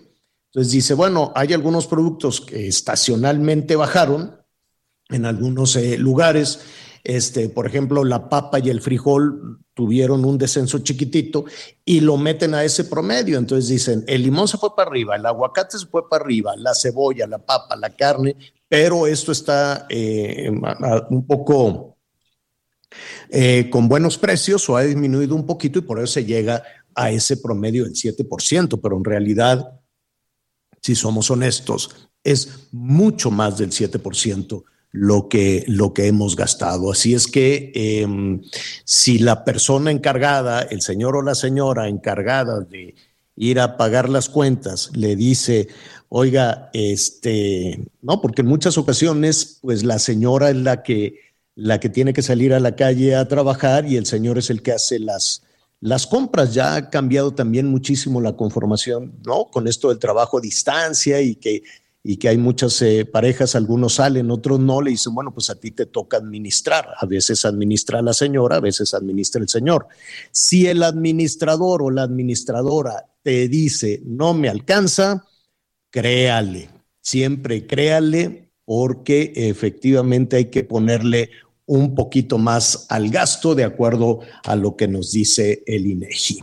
Entonces 0.55 0.71
dice, 0.71 0.93
bueno, 0.93 1.33
hay 1.35 1.51
algunos 1.51 1.85
productos 1.85 2.39
que 2.39 2.69
estacionalmente 2.69 3.75
bajaron 3.75 4.37
en 5.09 5.25
algunos 5.25 5.75
eh, 5.75 5.97
lugares. 5.97 6.61
Este, 7.03 7.49
por 7.49 7.67
ejemplo, 7.67 8.05
la 8.05 8.29
papa 8.29 8.59
y 8.59 8.69
el 8.69 8.79
frijol 8.79 9.59
tuvieron 9.73 10.23
un 10.23 10.37
descenso 10.37 10.79
chiquitito 10.79 11.43
y 11.83 11.99
lo 11.99 12.15
meten 12.15 12.53
a 12.53 12.63
ese 12.63 12.85
promedio. 12.85 13.37
Entonces 13.37 13.67
dicen, 13.67 14.05
el 14.07 14.23
limón 14.23 14.47
se 14.47 14.57
fue 14.57 14.73
para 14.73 14.89
arriba, 14.89 15.17
el 15.17 15.25
aguacate 15.25 15.77
se 15.77 15.87
fue 15.87 16.07
para 16.07 16.23
arriba, 16.23 16.55
la 16.55 16.73
cebolla, 16.73 17.27
la 17.27 17.39
papa, 17.39 17.75
la 17.75 17.89
carne, 17.89 18.37
pero 18.69 19.07
esto 19.07 19.33
está 19.33 19.85
eh, 19.89 20.49
un 21.09 21.27
poco 21.27 21.97
eh, 23.29 23.69
con 23.69 23.89
buenos 23.89 24.17
precios 24.17 24.69
o 24.69 24.77
ha 24.77 24.83
disminuido 24.83 25.35
un 25.35 25.45
poquito 25.45 25.79
y 25.79 25.81
por 25.81 25.99
eso 25.99 26.13
se 26.13 26.23
llega 26.23 26.63
a 26.95 27.11
ese 27.11 27.35
promedio 27.35 27.83
del 27.83 27.93
7%, 27.93 28.79
pero 28.81 28.95
en 28.95 29.03
realidad, 29.03 29.81
si 30.85 30.93
somos 30.93 31.31
honestos, 31.31 31.89
es 32.23 32.67
mucho 32.71 33.31
más 33.31 33.57
del 33.57 33.71
7% 33.71 34.63
lo 34.91 35.27
que, 35.27 35.63
lo 35.67 35.95
que 35.95 36.05
hemos 36.05 36.35
gastado. 36.35 36.91
Así 36.91 37.15
es 37.15 37.25
que 37.25 37.71
eh, 37.73 38.07
si 38.83 39.17
la 39.17 39.43
persona 39.43 39.89
encargada, 39.89 40.61
el 40.61 40.83
señor 40.83 41.15
o 41.15 41.23
la 41.23 41.33
señora 41.33 41.87
encargada 41.87 42.59
de 42.59 42.93
ir 43.35 43.59
a 43.59 43.77
pagar 43.77 44.09
las 44.09 44.29
cuentas, 44.29 44.91
le 44.93 45.15
dice, 45.15 45.69
oiga, 46.07 46.69
este, 46.73 47.89
no, 48.03 48.21
porque 48.21 48.43
en 48.43 48.47
muchas 48.47 48.77
ocasiones, 48.77 49.57
pues 49.63 49.83
la 49.83 49.97
señora 49.97 50.51
es 50.51 50.57
la 50.57 50.83
que 50.83 51.15
la 51.55 51.79
que 51.79 51.89
tiene 51.89 52.13
que 52.13 52.21
salir 52.21 52.53
a 52.53 52.59
la 52.59 52.75
calle 52.75 53.15
a 53.15 53.27
trabajar 53.27 53.87
y 53.87 53.95
el 53.95 54.05
señor 54.05 54.37
es 54.37 54.51
el 54.51 54.61
que 54.61 54.73
hace 54.73 54.99
las, 54.99 55.44
las 55.85 56.07
compras. 56.07 56.53
Ya 56.53 56.75
ha 56.75 56.89
cambiado 56.89 57.33
también 57.33 57.67
muchísimo 57.67 58.19
la 58.19 58.35
conformación, 58.35 59.13
¿no? 59.23 59.45
Con 59.45 59.67
esto 59.67 59.89
del 59.89 59.99
trabajo 59.99 60.39
a 60.39 60.41
distancia 60.41 61.21
y 61.21 61.35
que, 61.35 61.61
y 62.03 62.17
que 62.17 62.27
hay 62.27 62.39
muchas 62.39 62.81
eh, 62.81 63.05
parejas, 63.05 63.55
algunos 63.55 63.93
salen, 63.93 64.31
otros 64.31 64.59
no, 64.59 64.81
le 64.81 64.89
dicen, 64.91 65.13
bueno, 65.13 65.31
pues 65.31 65.51
a 65.51 65.55
ti 65.55 65.69
te 65.69 65.85
toca 65.85 66.17
administrar. 66.17 66.87
A 66.97 67.05
veces 67.05 67.45
administra 67.45 68.01
la 68.01 68.13
señora, 68.13 68.55
a 68.55 68.61
veces 68.61 68.95
administra 68.95 69.41
el 69.41 69.47
señor. 69.47 69.87
Si 70.31 70.65
el 70.65 70.81
administrador 70.81 71.83
o 71.83 71.91
la 71.91 72.01
administradora 72.01 73.05
te 73.21 73.47
dice, 73.47 74.01
no 74.05 74.33
me 74.33 74.49
alcanza, 74.49 75.23
créale, 75.91 76.71
siempre 76.99 77.67
créale 77.67 78.49
porque 78.65 79.33
efectivamente 79.35 80.37
hay 80.37 80.45
que 80.45 80.63
ponerle 80.63 81.29
un 81.65 81.95
poquito 81.95 82.37
más 82.37 82.85
al 82.89 83.09
gasto 83.09 83.55
de 83.55 83.63
acuerdo 83.63 84.19
a 84.43 84.55
lo 84.55 84.75
que 84.75 84.87
nos 84.87 85.11
dice 85.11 85.63
el 85.65 85.85
INEGI. 85.87 86.39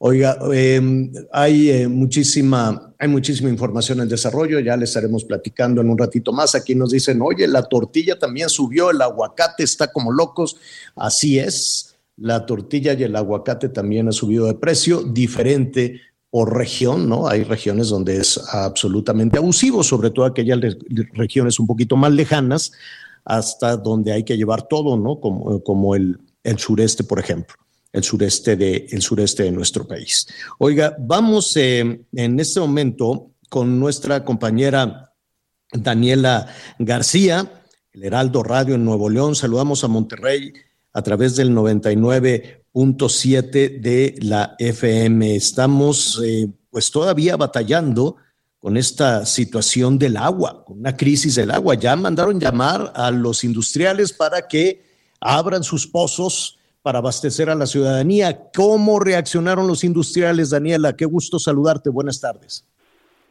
Oiga, 0.00 0.38
eh, 0.54 1.10
hay, 1.32 1.70
eh, 1.70 1.88
muchísima, 1.88 2.94
hay 2.98 3.08
muchísima 3.08 3.50
información 3.50 4.00
en 4.00 4.08
desarrollo, 4.08 4.60
ya 4.60 4.76
le 4.76 4.84
estaremos 4.84 5.24
platicando 5.24 5.80
en 5.80 5.90
un 5.90 5.98
ratito 5.98 6.32
más. 6.32 6.54
Aquí 6.54 6.76
nos 6.76 6.92
dicen, 6.92 7.20
oye, 7.20 7.48
la 7.48 7.64
tortilla 7.64 8.16
también 8.16 8.48
subió, 8.48 8.92
el 8.92 9.02
aguacate 9.02 9.64
está 9.64 9.90
como 9.90 10.12
locos. 10.12 10.56
Así 10.94 11.40
es, 11.40 11.96
la 12.16 12.46
tortilla 12.46 12.92
y 12.92 13.02
el 13.02 13.16
aguacate 13.16 13.70
también 13.70 14.06
ha 14.06 14.12
subido 14.12 14.46
de 14.46 14.54
precio, 14.54 15.02
diferente 15.02 16.00
por 16.30 16.56
región, 16.56 17.08
¿no? 17.08 17.26
Hay 17.26 17.42
regiones 17.42 17.88
donde 17.88 18.18
es 18.18 18.38
absolutamente 18.52 19.38
abusivo, 19.38 19.82
sobre 19.82 20.10
todo 20.10 20.26
aquellas 20.26 20.60
regiones 21.14 21.58
un 21.58 21.66
poquito 21.66 21.96
más 21.96 22.12
lejanas, 22.12 22.70
hasta 23.28 23.76
donde 23.76 24.12
hay 24.12 24.24
que 24.24 24.36
llevar 24.38 24.66
todo, 24.66 24.96
¿no? 24.96 25.20
Como, 25.20 25.62
como 25.62 25.94
el, 25.94 26.18
sureste, 26.56 27.04
por 27.04 27.20
ejemplo, 27.20 27.54
el 27.92 28.02
sureste, 28.02 28.56
de, 28.56 28.88
el 28.90 29.02
sureste 29.02 29.42
de 29.42 29.52
nuestro 29.52 29.86
país. 29.86 30.26
Oiga, 30.58 30.96
vamos 30.98 31.54
eh, 31.58 32.06
en 32.10 32.40
este 32.40 32.58
momento 32.58 33.32
con 33.50 33.78
nuestra 33.78 34.24
compañera 34.24 35.12
Daniela 35.70 36.46
García, 36.78 37.64
el 37.92 38.04
Heraldo 38.04 38.42
Radio 38.42 38.76
en 38.76 38.86
Nuevo 38.86 39.10
León. 39.10 39.34
Saludamos 39.34 39.84
a 39.84 39.88
Monterrey 39.88 40.54
a 40.94 41.02
través 41.02 41.36
del 41.36 41.54
99.7 41.54 43.78
de 43.78 44.14
la 44.22 44.56
FM. 44.58 45.36
Estamos 45.36 46.18
eh, 46.24 46.48
pues 46.70 46.90
todavía 46.90 47.36
batallando 47.36 48.16
con 48.60 48.76
esta 48.76 49.24
situación 49.24 49.98
del 49.98 50.16
agua, 50.16 50.64
con 50.64 50.80
una 50.80 50.96
crisis 50.96 51.36
del 51.36 51.50
agua. 51.50 51.74
Ya 51.74 51.94
mandaron 51.96 52.40
llamar 52.40 52.92
a 52.94 53.10
los 53.10 53.44
industriales 53.44 54.12
para 54.12 54.48
que 54.48 54.82
abran 55.20 55.62
sus 55.62 55.86
pozos 55.86 56.58
para 56.82 56.98
abastecer 56.98 57.50
a 57.50 57.54
la 57.54 57.66
ciudadanía. 57.66 58.50
¿Cómo 58.54 58.98
reaccionaron 58.98 59.66
los 59.66 59.84
industriales, 59.84 60.50
Daniela? 60.50 60.96
Qué 60.96 61.04
gusto 61.04 61.38
saludarte. 61.38 61.90
Buenas 61.90 62.20
tardes. 62.20 62.66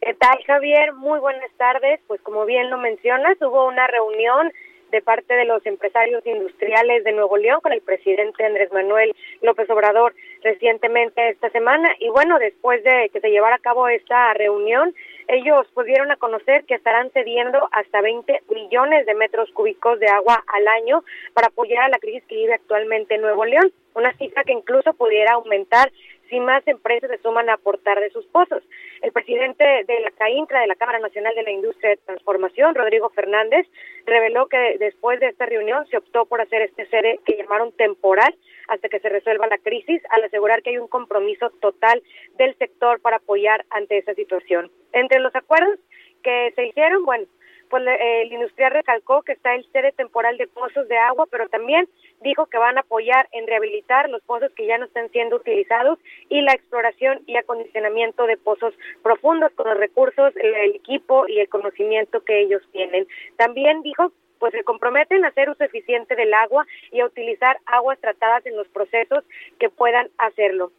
¿Qué 0.01 0.13
tal, 0.13 0.37
Javier? 0.45 0.93
Muy 0.93 1.19
buenas 1.19 1.51
tardes. 1.57 1.99
Pues 2.07 2.21
como 2.21 2.45
bien 2.45 2.69
lo 2.69 2.77
mencionas, 2.77 3.35
hubo 3.41 3.67
una 3.67 3.87
reunión 3.87 4.51
de 4.91 5.01
parte 5.01 5.33
de 5.33 5.45
los 5.45 5.65
empresarios 5.65 6.25
industriales 6.25 7.03
de 7.03 7.11
Nuevo 7.11 7.37
León 7.37 7.59
con 7.61 7.73
el 7.73 7.81
presidente 7.81 8.45
Andrés 8.45 8.71
Manuel 8.71 9.13
López 9.41 9.69
Obrador 9.69 10.13
recientemente 10.43 11.29
esta 11.29 11.49
semana 11.49 11.89
y 11.99 12.09
bueno, 12.09 12.39
después 12.39 12.83
de 12.83 13.09
que 13.11 13.19
se 13.19 13.29
llevara 13.29 13.55
a 13.55 13.59
cabo 13.59 13.87
esta 13.89 14.33
reunión, 14.33 14.95
ellos 15.27 15.67
pudieron 15.73 16.11
a 16.11 16.17
conocer 16.17 16.63
que 16.65 16.75
estarán 16.75 17.11
cediendo 17.11 17.67
hasta 17.71 18.01
20 18.01 18.43
millones 18.49 19.05
de 19.05 19.13
metros 19.15 19.51
cúbicos 19.51 19.99
de 19.99 20.07
agua 20.07 20.43
al 20.47 20.67
año 20.67 21.03
para 21.33 21.47
apoyar 21.47 21.83
a 21.83 21.89
la 21.89 21.99
crisis 21.99 22.23
que 22.27 22.35
vive 22.35 22.53
actualmente 22.53 23.17
Nuevo 23.17 23.45
León, 23.45 23.71
una 23.93 24.13
cifra 24.13 24.43
que 24.43 24.53
incluso 24.53 24.93
pudiera 24.93 25.33
aumentar 25.33 25.91
si 26.29 26.39
más 26.39 26.65
empresas 26.67 27.09
se 27.09 27.17
suman 27.19 27.49
a 27.49 27.53
aportar 27.53 27.99
de 27.99 28.09
sus 28.09 28.25
pozos. 28.27 28.63
El 29.01 29.11
presidente 29.11 29.63
de 29.63 29.99
la 30.01 30.11
CAINTRA, 30.11 30.61
de 30.61 30.67
la 30.67 30.75
Cámara 30.75 30.99
Nacional 30.99 31.33
de 31.35 31.43
la 31.43 31.51
Industria 31.51 31.91
de 31.91 31.97
Transformación, 31.97 32.75
Rodrigo 32.75 33.09
Fernández, 33.09 33.67
reveló 34.05 34.47
que 34.47 34.77
después 34.79 35.19
de 35.19 35.27
esta 35.27 35.45
reunión 35.45 35.85
se 35.87 35.97
optó 35.97 36.25
por 36.25 36.41
hacer 36.41 36.61
este 36.61 36.85
serie 36.87 37.19
que 37.25 37.37
llamaron 37.37 37.71
temporal 37.73 38.33
hasta 38.67 38.89
que 38.89 38.99
se 38.99 39.09
resuelva 39.09 39.47
la 39.47 39.57
crisis, 39.57 40.01
al 40.09 40.23
asegurar 40.23 40.61
que 40.61 40.71
hay 40.71 40.77
un 40.77 40.87
compromiso 40.87 41.49
total 41.61 42.01
del 42.37 42.57
sector 42.57 42.99
para 43.01 43.17
apoyar 43.17 43.65
ante 43.69 43.97
esa 43.97 44.13
situación. 44.13 44.69
Entre 44.93 45.19
los 45.19 45.33
acuerdos 45.35 45.79
que 46.23 46.51
se 46.55 46.67
hicieron, 46.67 47.05
bueno, 47.05 47.25
pues 47.69 47.83
el 47.87 48.31
industrial 48.31 48.71
recalcó 48.71 49.21
que 49.23 49.33
está 49.33 49.55
el 49.55 49.65
cierre 49.71 49.91
temporal 49.91 50.37
de 50.37 50.47
pozos 50.47 50.87
de 50.87 50.97
agua, 50.97 51.25
pero 51.29 51.49
también 51.49 51.87
dijo 52.21 52.45
que 52.47 52.57
van 52.57 52.77
a 52.77 52.81
apoyar 52.81 53.27
en 53.31 53.47
rehabilitar 53.47 54.09
los 54.09 54.21
pozos 54.23 54.51
que 54.53 54.65
ya 54.65 54.77
no 54.77 54.85
están 54.85 55.09
siendo 55.11 55.35
utilizados 55.35 55.99
y 56.29 56.41
la 56.41 56.53
exploración 56.53 57.21
y 57.27 57.37
acondicionamiento 57.37 58.25
de 58.25 58.37
pozos 58.37 58.73
profundos 59.03 59.51
con 59.53 59.67
los 59.67 59.77
recursos, 59.77 60.33
el 60.35 60.75
equipo 60.75 61.27
y 61.27 61.39
el 61.39 61.49
conocimiento 61.49 62.23
que 62.23 62.41
ellos 62.41 62.61
tienen. 62.71 63.07
También 63.37 63.81
dijo 63.81 64.11
pues 64.39 64.53
se 64.53 64.63
comprometen 64.63 65.25
a 65.25 65.29
hacer 65.29 65.49
uso 65.49 65.63
eficiente 65.63 66.15
del 66.15 66.33
agua 66.33 66.65
y 66.91 66.99
a 66.99 67.05
utilizar 67.05 67.59
aguas 67.65 67.99
tratadas 67.99 68.45
en 68.45 68.55
los 68.55 68.67
procesos 68.67 69.23
que 69.59 69.69
puedan 69.69 70.09
hacerlo. 70.17 70.71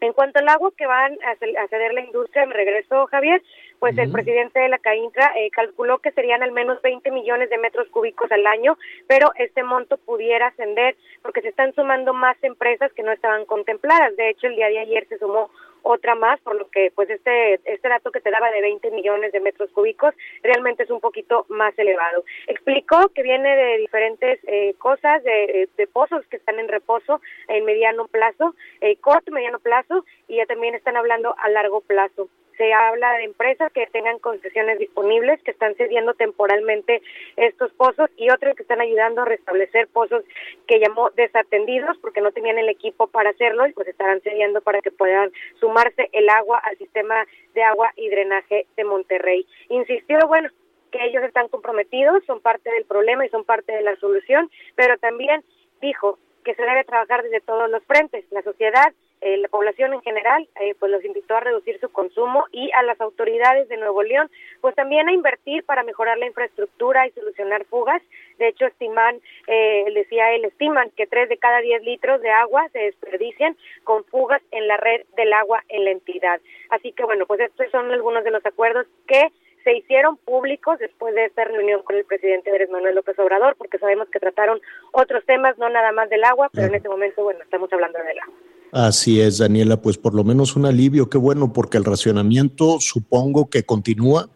En 0.00 0.12
cuanto 0.12 0.38
al 0.38 0.48
agua 0.48 0.70
que 0.76 0.86
van 0.86 1.16
a 1.24 1.66
ceder 1.68 1.94
la 1.94 2.02
industria, 2.02 2.46
me 2.46 2.54
regreso, 2.54 3.06
Javier, 3.06 3.42
pues 3.78 3.96
el 3.98 4.10
presidente 4.10 4.60
de 4.60 4.68
la 4.68 4.78
CAINTRA 4.78 5.32
eh, 5.36 5.50
calculó 5.50 5.98
que 5.98 6.12
serían 6.12 6.42
al 6.42 6.52
menos 6.52 6.80
20 6.82 7.10
millones 7.10 7.50
de 7.50 7.58
metros 7.58 7.88
cúbicos 7.88 8.30
al 8.32 8.46
año, 8.46 8.76
pero 9.06 9.30
este 9.36 9.62
monto 9.62 9.96
pudiera 9.98 10.48
ascender 10.48 10.96
porque 11.22 11.42
se 11.42 11.48
están 11.48 11.74
sumando 11.74 12.14
más 12.14 12.36
empresas 12.42 12.92
que 12.92 13.02
no 13.02 13.12
estaban 13.12 13.44
contempladas. 13.44 14.16
De 14.16 14.30
hecho, 14.30 14.46
el 14.46 14.56
día 14.56 14.68
de 14.68 14.78
ayer 14.78 15.06
se 15.08 15.18
sumó 15.18 15.50
otra 15.84 16.14
más, 16.14 16.40
por 16.40 16.56
lo 16.56 16.68
que 16.70 16.90
pues 16.94 17.08
este 17.10 17.60
este 17.64 17.88
dato 17.88 18.10
que 18.10 18.20
te 18.20 18.30
daba 18.30 18.50
de 18.50 18.60
20 18.60 18.90
millones 18.90 19.32
de 19.32 19.40
metros 19.40 19.70
cúbicos 19.70 20.14
realmente 20.42 20.82
es 20.82 20.90
un 20.90 21.00
poquito 21.00 21.46
más 21.48 21.78
elevado. 21.78 22.24
Explicó 22.48 23.10
que 23.10 23.22
viene 23.22 23.54
de 23.54 23.78
diferentes 23.78 24.40
eh, 24.46 24.74
cosas, 24.78 25.22
de, 25.22 25.68
de, 25.76 25.86
pozos 25.86 26.26
que 26.26 26.36
están 26.36 26.58
en 26.58 26.68
reposo 26.68 27.20
en 27.48 27.64
mediano 27.64 28.08
plazo, 28.08 28.54
eh, 28.80 28.96
corto, 28.96 29.30
mediano 29.30 29.60
plazo, 29.60 30.04
y 30.26 30.36
ya 30.36 30.46
también 30.46 30.74
están 30.74 30.96
hablando 30.96 31.34
a 31.38 31.48
largo 31.50 31.80
plazo 31.82 32.28
se 32.56 32.72
habla 32.72 33.12
de 33.14 33.24
empresas 33.24 33.72
que 33.72 33.86
tengan 33.88 34.18
concesiones 34.18 34.78
disponibles, 34.78 35.42
que 35.42 35.50
están 35.50 35.74
cediendo 35.74 36.14
temporalmente 36.14 37.02
estos 37.36 37.72
pozos 37.72 38.10
y 38.16 38.30
otros 38.30 38.54
que 38.56 38.62
están 38.62 38.80
ayudando 38.80 39.22
a 39.22 39.26
restablecer 39.26 39.88
pozos 39.88 40.24
que 40.66 40.80
llamó 40.80 41.10
desatendidos 41.10 41.96
porque 41.98 42.20
no 42.20 42.32
tenían 42.32 42.58
el 42.58 42.68
equipo 42.68 43.06
para 43.06 43.30
hacerlo 43.30 43.66
y 43.66 43.72
pues 43.72 43.88
estarán 43.88 44.20
cediendo 44.20 44.60
para 44.60 44.80
que 44.80 44.90
puedan 44.90 45.32
sumarse 45.60 46.08
el 46.12 46.28
agua 46.28 46.58
al 46.58 46.76
sistema 46.78 47.26
de 47.54 47.62
agua 47.62 47.90
y 47.96 48.08
drenaje 48.08 48.66
de 48.76 48.84
Monterrey. 48.84 49.46
Insistió, 49.68 50.18
bueno, 50.26 50.48
que 50.90 51.04
ellos 51.04 51.24
están 51.24 51.48
comprometidos, 51.48 52.24
son 52.24 52.40
parte 52.40 52.70
del 52.70 52.84
problema 52.84 53.26
y 53.26 53.28
son 53.30 53.44
parte 53.44 53.72
de 53.72 53.82
la 53.82 53.96
solución, 53.96 54.50
pero 54.76 54.96
también 54.98 55.42
dijo 55.80 56.18
que 56.44 56.54
se 56.54 56.62
debe 56.62 56.84
trabajar 56.84 57.22
desde 57.22 57.40
todos 57.40 57.68
los 57.70 57.82
frentes, 57.84 58.24
la 58.30 58.42
sociedad, 58.42 58.92
eh, 59.24 59.38
la 59.38 59.48
población 59.48 59.94
en 59.94 60.02
general, 60.02 60.46
eh, 60.60 60.74
pues 60.78 60.92
los 60.92 61.02
invitó 61.02 61.34
a 61.34 61.40
reducir 61.40 61.80
su 61.80 61.90
consumo 61.90 62.44
y 62.52 62.70
a 62.72 62.82
las 62.82 63.00
autoridades 63.00 63.66
de 63.70 63.78
Nuevo 63.78 64.02
León, 64.02 64.30
pues 64.60 64.74
también 64.74 65.08
a 65.08 65.12
invertir 65.12 65.64
para 65.64 65.82
mejorar 65.82 66.18
la 66.18 66.26
infraestructura 66.26 67.06
y 67.06 67.10
solucionar 67.12 67.64
fugas. 67.64 68.02
De 68.36 68.48
hecho, 68.48 68.66
estiman, 68.66 69.18
eh, 69.46 69.86
decía 69.94 70.34
él, 70.34 70.44
estiman 70.44 70.90
que 70.90 71.06
tres 71.06 71.30
de 71.30 71.38
cada 71.38 71.60
diez 71.60 71.82
litros 71.82 72.20
de 72.20 72.28
agua 72.28 72.68
se 72.74 72.80
desperdician 72.80 73.56
con 73.82 74.04
fugas 74.04 74.42
en 74.50 74.68
la 74.68 74.76
red 74.76 75.06
del 75.16 75.32
agua 75.32 75.64
en 75.70 75.84
la 75.84 75.92
entidad. 75.92 76.38
Así 76.68 76.92
que 76.92 77.04
bueno, 77.04 77.24
pues 77.24 77.40
estos 77.40 77.70
son 77.70 77.90
algunos 77.92 78.24
de 78.24 78.30
los 78.30 78.44
acuerdos 78.44 78.86
que 79.06 79.32
se 79.64 79.72
hicieron 79.72 80.18
públicos 80.18 80.78
después 80.78 81.14
de 81.14 81.24
esta 81.24 81.44
reunión 81.44 81.82
con 81.82 81.96
el 81.96 82.04
presidente 82.04 82.50
Andrés 82.50 82.68
Manuel 82.68 82.94
López 82.94 83.18
Obrador, 83.18 83.56
porque 83.56 83.78
sabemos 83.78 84.06
que 84.10 84.20
trataron 84.20 84.60
otros 84.92 85.24
temas, 85.24 85.56
no 85.56 85.70
nada 85.70 85.92
más 85.92 86.10
del 86.10 86.24
agua, 86.24 86.50
pero 86.52 86.66
en 86.66 86.74
este 86.74 86.90
momento, 86.90 87.22
bueno, 87.22 87.40
estamos 87.42 87.72
hablando 87.72 87.98
del 88.00 88.18
agua. 88.18 88.34
Así 88.74 89.20
es, 89.20 89.38
Daniela, 89.38 89.76
pues 89.76 89.98
por 89.98 90.16
lo 90.16 90.24
menos 90.24 90.56
un 90.56 90.66
alivio, 90.66 91.08
qué 91.08 91.16
bueno, 91.16 91.52
porque 91.52 91.78
el 91.78 91.84
racionamiento 91.84 92.80
supongo 92.80 93.48
que 93.48 93.62
continúa 93.62 94.28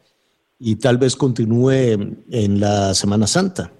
y 0.60 0.76
tal 0.76 0.96
vez 0.96 1.16
continúe 1.16 1.72
en 1.72 2.60
la 2.60 2.94
Semana 2.94 3.26
Santa. 3.26 3.72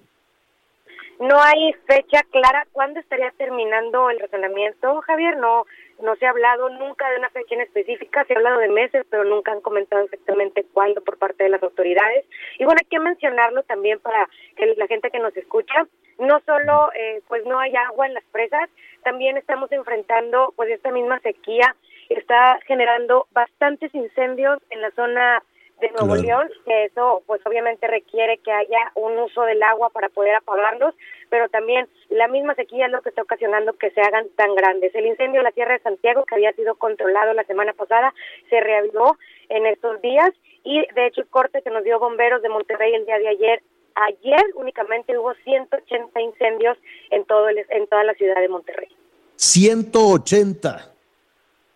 No 1.21 1.41
hay 1.41 1.73
fecha 1.87 2.25
clara 2.33 2.67
cuándo 2.73 2.99
estaría 2.99 3.33
terminando 3.39 4.11
el 4.11 4.19
racionamiento, 4.19 5.01
Javier. 5.03 5.37
No, 5.37 5.65
no 6.03 6.17
se 6.17 6.27
ha 6.27 6.31
hablado 6.31 6.69
nunca 6.71 7.11
de 7.11 7.19
una 7.19 7.31
fecha 7.31 7.55
en 7.55 7.63
específica, 7.63 8.25
se 8.25 8.33
ha 8.33 8.37
hablado 8.37 8.59
de 8.59 8.69
meses, 8.69 9.05
pero 9.11 9.25
nunca 9.25 9.53
han 9.53 9.61
comentado 9.61 10.05
exactamente 10.05 10.65
cuándo 10.73 11.03
por 11.03 11.19
parte 11.19 11.45
de 11.45 11.51
las 11.51 11.63
autoridades. 11.63 12.25
Y 12.59 12.65
bueno, 12.65 12.79
hay 12.81 12.89
que 12.89 13.01
mencionarlo 13.01 13.63
también 13.65 13.99
para 14.01 14.29
que 14.57 14.75
la 14.77 14.87
gente 14.87 15.11
que 15.11 15.19
nos 15.19 15.37
escucha, 15.37 15.87
no 16.19 16.41
solo 16.47 16.91
eh, 16.95 17.23
pues 17.29 17.45
no 17.47 17.59
hay 17.59 17.75
agua 17.77 18.07
en 18.07 18.15
las 18.15 18.25
presas, 18.25 18.69
también 19.03 19.37
estamos 19.37 19.71
enfrentando 19.73 20.53
pues 20.57 20.71
esta 20.71 20.91
misma 20.91 21.21
sequía, 21.21 21.75
está 22.09 22.59
generando 22.67 23.27
bastantes 23.33 23.95
incendios 23.95 24.59
en 24.71 24.81
la 24.81 24.91
zona 24.93 25.43
de 25.81 25.91
Nuevo 25.91 26.17
León, 26.17 26.49
que 26.65 26.87
eso 26.87 27.23
pues 27.27 27.41
obviamente 27.47 27.87
requiere 27.87 28.39
que 28.39 28.51
haya 28.51 28.93
un 28.95 29.19
uso 29.19 29.43
del 29.43 29.63
agua 29.63 29.91
para 29.91 30.09
poder 30.09 30.35
apagarlos, 30.35 30.95
pero 31.31 31.49
también 31.49 31.89
la 32.09 32.29
misma 32.29 32.55
sequía 32.55 32.87
es 32.87 32.93
lo 32.93 33.03
que 33.03 33.11
está 33.11 33.23
ocasionando 33.23 33.73
que 33.75 33.91
se 33.91 34.01
hagan 34.01 34.27
tan 34.37 34.55
grandes. 34.55 34.95
El 34.95 35.07
incendio 35.07 35.41
en 35.41 35.45
la 35.45 35.53
Tierra 35.53 35.75
de 35.75 35.83
Santiago, 35.83 36.25
que 36.25 36.35
había 36.35 36.53
sido 36.53 36.75
controlado 36.77 37.33
la 37.33 37.45
semana 37.45 37.73
pasada, 37.73 38.13
se 38.51 38.61
reavivó 38.61 39.17
en 39.49 39.67
estos 39.67 40.01
días 40.03 40.31
y 40.65 40.85
de 40.95 41.07
hecho 41.07 41.21
el 41.21 41.29
corte 41.29 41.63
que 41.63 41.71
nos 41.71 41.85
dio 41.85 41.99
bomberos 41.99 42.43
de 42.43 42.49
Monterrey 42.49 42.95
el 42.95 43.07
día 43.07 43.19
de 43.19 43.29
ayer 43.29 43.63
ayer 43.95 44.45
únicamente 44.55 45.17
hubo 45.19 45.35
180 45.45 46.21
incendios 46.21 46.79
en 47.11 47.25
todo 47.25 47.49
el, 47.49 47.59
en 47.71 47.87
toda 47.89 48.05
la 48.05 48.15
ciudad 48.15 48.41
de 48.41 48.49
Monterrey. 48.49 48.89
180. 49.37 50.98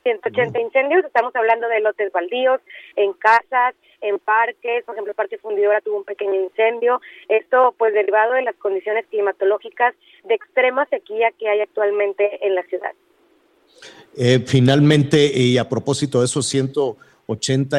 180 0.02 0.60
incendios, 0.60 1.04
estamos 1.04 1.34
hablando 1.34 1.68
de 1.68 1.80
lotes 1.80 2.12
baldíos, 2.12 2.60
en 2.96 3.12
casas, 3.14 3.74
en 4.00 4.18
parques, 4.18 4.84
por 4.84 4.94
ejemplo, 4.94 5.12
el 5.12 5.16
Parque 5.16 5.38
Fundidora 5.38 5.80
tuvo 5.80 5.98
un 5.98 6.04
pequeño 6.04 6.34
incendio, 6.34 7.00
esto 7.28 7.74
pues 7.78 7.94
derivado 7.94 8.34
de 8.34 8.42
las 8.42 8.56
condiciones 8.56 9.06
climatológicas 9.06 9.94
de 10.24 10.34
extrema 10.34 10.86
sequía 10.86 11.30
que 11.38 11.48
hay 11.48 11.60
actualmente 11.60 12.44
en 12.46 12.54
la 12.54 12.62
ciudad. 12.64 12.92
Eh, 14.16 14.40
finalmente, 14.46 15.30
y 15.34 15.56
a 15.58 15.68
propósito 15.68 16.20
de 16.20 16.26
esos 16.26 16.46
180 16.46 17.11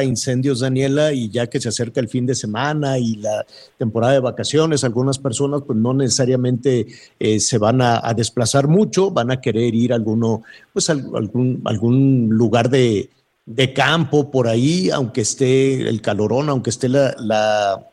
incendios, 0.02 0.60
Daniela, 0.60 1.12
y 1.12 1.30
ya 1.30 1.46
que 1.46 1.60
se 1.60 1.68
acerca 1.68 2.00
el 2.00 2.08
fin 2.08 2.26
de 2.26 2.34
semana 2.34 2.98
y 2.98 3.16
la 3.16 3.44
temporada 3.78 4.14
de 4.14 4.20
vacaciones, 4.20 4.84
algunas 4.84 5.18
personas 5.18 5.62
pues 5.66 5.78
no 5.78 5.94
necesariamente 5.94 6.86
eh, 7.18 7.40
se 7.40 7.58
van 7.58 7.80
a, 7.82 8.12
desplazar 8.14 8.68
mucho, 8.68 9.10
van 9.10 9.30
a 9.30 9.40
querer 9.40 9.74
ir 9.74 9.92
a 9.92 9.96
alguno, 9.96 10.42
pues 10.72 10.90
algún, 10.90 11.62
algún 11.64 12.28
lugar 12.30 12.70
de, 12.70 13.10
de 13.46 13.72
campo 13.72 14.30
por 14.30 14.48
ahí, 14.48 14.90
aunque 14.90 15.20
esté 15.20 15.88
el 15.88 16.00
calorón, 16.00 16.48
aunque 16.48 16.70
esté 16.70 16.88
la, 16.88 17.86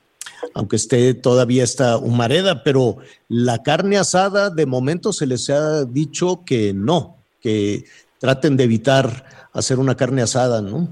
aunque 0.54 0.76
esté 0.76 1.14
todavía 1.14 1.64
esta 1.64 1.98
humareda, 1.98 2.64
pero 2.64 2.98
la 3.28 3.62
carne 3.64 3.98
asada 3.98 4.50
de 4.50 4.66
momento 4.66 5.14
se 5.14 5.28
les 5.28 5.50
ha 5.50 5.86
dicho 5.86 6.44
que 6.46 6.74
no, 6.74 7.18
que 7.42 7.86
traten 8.20 8.58
de 8.58 8.64
evitar 8.64 9.50
hacer 9.54 9.80
una 9.80 9.96
carne 9.96 10.22
asada, 10.22 10.62
¿no? 10.62 10.88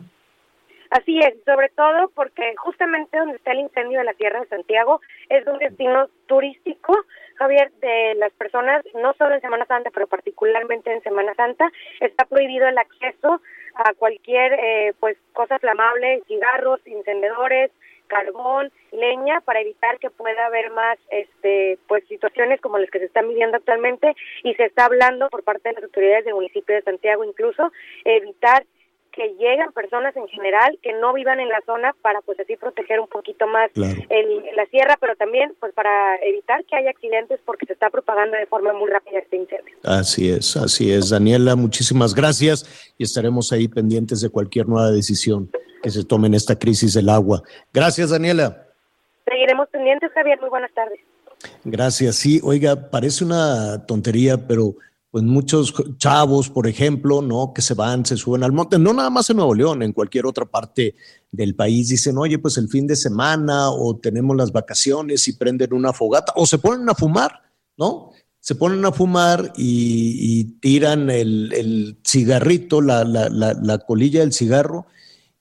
Así 0.90 1.20
es, 1.20 1.36
sobre 1.46 1.70
todo 1.70 2.10
porque 2.16 2.56
justamente 2.58 3.18
donde 3.18 3.36
está 3.36 3.52
el 3.52 3.60
incendio 3.60 4.00
de 4.00 4.06
la 4.06 4.14
Tierra 4.14 4.40
de 4.42 4.48
Santiago 4.48 5.02
es 5.30 5.46
un 5.46 5.60
destino 5.60 6.08
turístico 6.26 6.94
Javier, 7.40 7.72
de 7.80 8.16
las 8.16 8.34
personas, 8.34 8.84
no 8.96 9.14
solo 9.14 9.34
en 9.34 9.42
Semana 9.42 9.66
Santa, 9.66 9.92
pero 9.94 10.08
particularmente 10.08 10.92
en 10.92 11.02
Semana 11.02 11.34
Santa, 11.36 11.72
está 12.02 12.26
prohibido 12.26 12.68
el 12.68 12.78
acceso 12.78 13.42
a 13.76 13.94
cualquier 13.94 14.54
eh, 14.54 14.94
pues 15.00 15.18
cosa 15.32 15.58
flamable, 15.58 16.22
cigarros, 16.28 16.82
encendedores, 16.86 17.72
carbón, 18.08 18.72
leña 18.92 19.40
para 19.42 19.62
evitar 19.62 20.00
que 20.00 20.10
pueda 20.10 20.48
haber 20.48 20.72
más 20.72 20.98
este 21.12 21.78
pues 21.88 22.04
situaciones 22.08 22.60
como 22.60 22.78
las 22.78 22.90
que 22.90 23.00
se 23.00 23.06
están 23.06 23.30
viviendo 23.30 23.56
actualmente. 23.56 24.16
Y 24.44 24.54
se 24.56 24.66
está 24.66 24.86
hablando 24.86 25.30
por 25.30 25.44
parte 25.44 25.70
de 25.70 25.76
las 25.76 25.84
autoridades 25.86 26.26
del 26.26 26.34
municipio 26.34 26.76
de 26.76 26.82
Santiago 26.82 27.24
incluso 27.24 27.72
evitar 28.04 28.66
que 29.12 29.36
lleguen 29.40 29.72
personas 29.74 30.16
en 30.16 30.28
general 30.28 30.78
que 30.82 30.94
no 30.94 31.14
vivan 31.14 31.40
en 31.40 31.50
la 31.50 31.62
zona 31.66 31.94
para 32.02 32.22
pues 32.22 32.40
así 32.40 32.56
proteger 32.56 33.00
un 33.00 33.08
poquito 33.08 33.48
más 33.48 33.70
la 33.76 34.66
sierra, 34.72 34.98
pero 35.00 35.16
también 35.16 35.54
pues 35.60 35.74
para 35.74 36.16
evitar 36.18 36.64
que 36.66 36.76
haya 36.76 36.90
accidentes 36.90 37.40
porque 37.46 37.66
se 37.66 37.74
está 37.74 37.90
propagando 37.90 38.38
de 38.38 38.46
forma 38.46 38.74
muy 38.74 38.90
rápida 38.90 39.20
este 39.20 39.38
incendio. 39.38 39.76
Así 39.84 40.30
es, 40.30 40.56
así 40.58 40.92
es. 40.92 41.10
Daniela, 41.10 41.56
muchísimas 41.56 42.14
gracias 42.14 42.94
y 42.98 43.04
estaremos 43.04 43.52
ahí 43.52 43.68
pendientes 43.68 44.22
de 44.22 44.30
cualquier 44.30 44.68
nueva 44.68 44.92
decisión 44.92 45.50
que 45.82 45.90
se 45.90 46.04
tome 46.04 46.28
en 46.28 46.34
esta 46.34 46.58
crisis 46.58 46.94
del 46.94 47.10
agua. 47.10 47.42
Gracias, 47.74 48.10
Daniela. 48.10 48.66
Seguiremos 49.26 49.70
pendientes, 49.70 50.12
Javier. 50.14 50.40
Muy 50.42 50.50
buenas 50.50 50.72
tardes. 50.74 51.00
Gracias. 51.64 52.16
Sí, 52.16 52.42
oiga, 52.44 52.90
parece 52.90 53.24
una 53.24 53.86
tontería, 53.86 54.38
pero 54.48 54.76
pues 55.12 55.24
muchos 55.24 55.74
chavos, 55.98 56.50
por 56.50 56.68
ejemplo, 56.68 57.22
¿no? 57.22 57.52
Que 57.54 57.62
se 57.62 57.74
van, 57.74 58.06
se 58.06 58.16
suben 58.16 58.44
al 58.44 58.52
monte, 58.52 58.78
no 58.78 58.94
nada 58.94 59.10
más 59.10 59.30
en 59.30 59.38
Nuevo 59.38 59.56
León, 59.56 59.82
en 59.82 59.92
cualquier 59.92 60.28
otra 60.28 60.46
parte 60.46 60.96
del 61.32 61.56
país, 61.56 61.90
dicen, 61.90 62.18
oye, 62.18 62.38
pues 62.38 62.58
el 62.58 62.70
fin 62.70 62.86
de 62.86 62.96
semana 62.96 63.72
o 63.72 63.98
tenemos 63.98 64.38
las 64.38 64.52
vacaciones 64.52 65.28
y 65.28 65.34
prenden 65.34 65.74
una 65.74 65.94
fogata 65.94 66.34
o 66.36 66.46
se 66.46 66.60
ponen 66.60 66.88
a 66.90 66.94
fumar, 66.94 67.42
¿no? 67.78 68.12
Se 68.40 68.56
ponen 68.56 68.86
a 68.86 68.92
fumar 68.92 69.52
y, 69.58 70.44
tiran 70.62 71.10
el, 71.10 71.98
cigarrito, 72.06 72.82
la, 72.82 73.04
la, 73.04 73.78
colilla 73.80 74.22
del 74.22 74.32
cigarro 74.32 74.86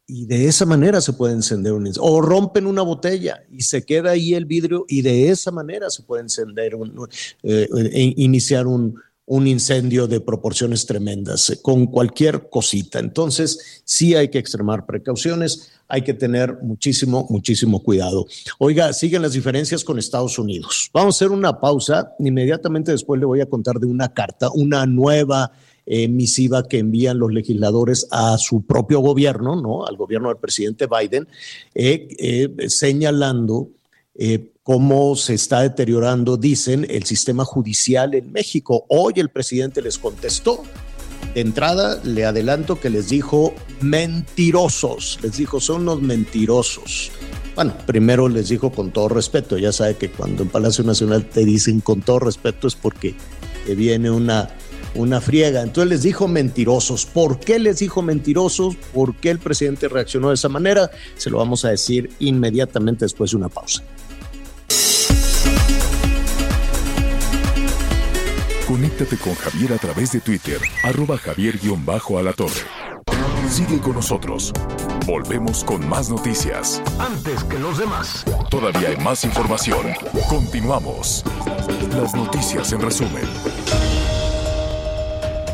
y 0.07 0.25
de 0.25 0.47
esa 0.47 0.65
manera 0.65 1.01
se 1.01 1.13
puede 1.13 1.35
encender 1.35 1.75
un. 1.75 1.93
O 2.01 2.21
rompen 2.23 2.67
una 2.67 2.83
botella 2.83 3.45
y 3.53 3.61
se 3.61 3.85
queda 3.85 4.13
ahí 4.13 4.35
el 4.35 4.47
vidrio 4.47 4.87
y 4.89 5.03
de 5.03 5.29
esa 5.29 5.53
manera 5.53 5.91
se 5.91 6.03
puede 6.03 6.23
encender 6.23 6.75
un, 6.75 7.09
eh, 7.43 7.69
eh, 7.77 8.15
iniciar 8.17 8.67
un, 8.67 8.99
un 9.29 9.47
incendio 9.47 10.07
de 10.07 10.21
proporciones 10.21 10.87
tremendas, 10.87 11.51
eh, 11.51 11.61
con 11.62 11.87
cualquier 11.87 12.49
cosita. 12.49 12.99
Entonces, 12.99 13.83
sí 13.85 14.14
hay 14.14 14.29
que 14.29 14.38
extremar 14.38 14.87
precauciones, 14.87 15.71
hay 15.87 16.03
que 16.03 16.14
tener 16.14 16.59
muchísimo, 16.62 17.27
muchísimo 17.31 17.83
cuidado. 17.83 18.27
Oiga, 18.59 18.93
siguen 18.93 19.23
las 19.23 19.33
diferencias 19.33 19.85
con 19.85 19.99
Estados 19.99 20.38
Unidos. 20.38 20.91
Vamos 20.93 21.14
a 21.14 21.17
hacer 21.17 21.31
una 21.31 21.61
pausa. 21.61 22.14
Inmediatamente 22.19 22.93
después 22.93 23.21
le 23.21 23.27
voy 23.27 23.41
a 23.41 23.47
contar 23.47 23.79
de 23.79 23.87
una 23.87 24.12
carta, 24.12 24.51
una 24.53 24.87
nueva 24.87 25.53
eh, 25.85 26.09
misiva 26.09 26.69
que 26.69 26.79
envían 26.79 27.19
los 27.19 27.33
legisladores 27.33 28.07
a 28.11 28.37
su 28.38 28.67
propio 28.67 29.01
gobierno, 29.01 29.61
¿no? 29.61 29.87
Al 29.87 29.97
gobierno 29.97 30.29
del 30.29 30.37
presidente 30.37 30.87
Biden, 30.87 31.27
eh, 31.75 32.09
eh, 32.19 32.69
señalando 32.69 33.71
eh, 34.21 34.51
cómo 34.69 35.17
se 35.17 35.33
está 35.33 35.63
deteriorando, 35.63 36.37
dicen, 36.37 36.87
el 36.91 37.05
sistema 37.05 37.43
judicial 37.47 38.13
en 38.13 38.31
México. 38.31 38.85
Hoy 38.89 39.15
el 39.17 39.31
presidente 39.31 39.81
les 39.81 39.97
contestó. 39.97 40.63
De 41.33 41.41
entrada, 41.41 41.99
le 42.05 42.27
adelanto 42.27 42.79
que 42.79 42.91
les 42.91 43.09
dijo 43.09 43.55
mentirosos, 43.81 45.21
les 45.23 45.39
dijo 45.39 45.59
son 45.59 45.87
los 45.87 46.03
mentirosos. 46.03 47.11
Bueno, 47.55 47.75
primero 47.87 48.29
les 48.29 48.51
dijo 48.51 48.71
con 48.71 48.91
todo 48.91 49.09
respeto, 49.09 49.57
ya 49.57 49.73
sabe 49.73 49.97
que 49.97 50.11
cuando 50.11 50.43
en 50.43 50.51
Palacio 50.51 50.85
Nacional 50.85 51.25
te 51.25 51.47
dicen 51.47 51.81
con 51.81 52.03
todo 52.03 52.19
respeto 52.19 52.69
es 52.69 52.75
porque 52.75 53.15
te 53.65 53.75
viene 53.75 54.11
una, 54.11 54.51
una 54.95 55.23
friega. 55.23 55.63
Entonces 55.63 55.89
les 55.89 56.03
dijo 56.03 56.29
mentirosos. 56.29 57.07
¿Por 57.07 57.41
qué 57.41 57.59
les 57.59 57.79
dijo 57.79 58.03
mentirosos? 58.03 58.77
¿Por 58.93 59.17
qué 59.17 59.31
el 59.31 59.39
presidente 59.39 59.89
reaccionó 59.89 60.29
de 60.29 60.35
esa 60.35 60.51
manera? 60.51 60.91
Se 61.17 61.31
lo 61.31 61.39
vamos 61.39 61.65
a 61.65 61.71
decir 61.71 62.11
inmediatamente 62.19 63.07
después 63.07 63.31
de 63.31 63.39
una 63.39 63.49
pausa. 63.49 63.83
Conéctate 68.69 69.17
con 69.17 69.35
Javier 69.35 69.73
a 69.73 69.79
través 69.79 70.13
de 70.13 70.21
Twitter, 70.21 70.61
arroba 70.85 71.17
javier-alatorre. 71.17 72.61
Sigue 73.49 73.79
con 73.81 73.95
nosotros. 73.95 74.53
Volvemos 75.07 75.65
con 75.65 75.89
más 75.89 76.11
noticias. 76.11 76.83
Antes 76.99 77.45
que 77.45 77.59
los 77.59 77.79
demás. 77.79 78.27
Todavía 78.51 78.91
hay 78.91 78.99
más 78.99 79.25
información. 79.25 79.87
Continuamos. 80.29 81.25
Las 81.97 82.15
noticias 82.15 82.71
en 82.73 82.83
resumen. 82.83 83.25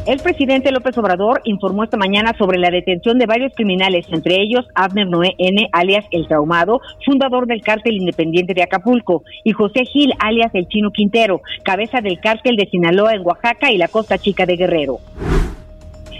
El 0.06 0.20
presidente 0.20 0.70
López 0.70 0.98
Obrador 0.98 1.40
informó 1.44 1.82
esta 1.82 1.96
mañana 1.96 2.34
sobre 2.36 2.58
la 2.58 2.70
detención 2.70 3.18
de 3.18 3.24
varios 3.24 3.54
criminales, 3.54 4.04
entre 4.10 4.42
ellos 4.42 4.66
Abner 4.74 5.08
Noé 5.08 5.34
N., 5.38 5.66
alias 5.72 6.04
El 6.10 6.28
Traumado, 6.28 6.82
fundador 7.06 7.46
del 7.46 7.62
cártel 7.62 7.94
independiente 7.94 8.52
de 8.52 8.62
Acapulco, 8.62 9.22
y 9.44 9.52
José 9.52 9.86
Gil, 9.86 10.12
alias 10.18 10.50
El 10.52 10.68
Chino 10.68 10.90
Quintero, 10.90 11.40
cabeza 11.62 12.02
del 12.02 12.20
cártel 12.20 12.56
de 12.56 12.68
Sinaloa 12.68 13.14
en 13.14 13.24
Oaxaca 13.24 13.72
y 13.72 13.78
la 13.78 13.88
Costa 13.88 14.18
Chica 14.18 14.44
de 14.44 14.56
Guerrero. 14.56 14.98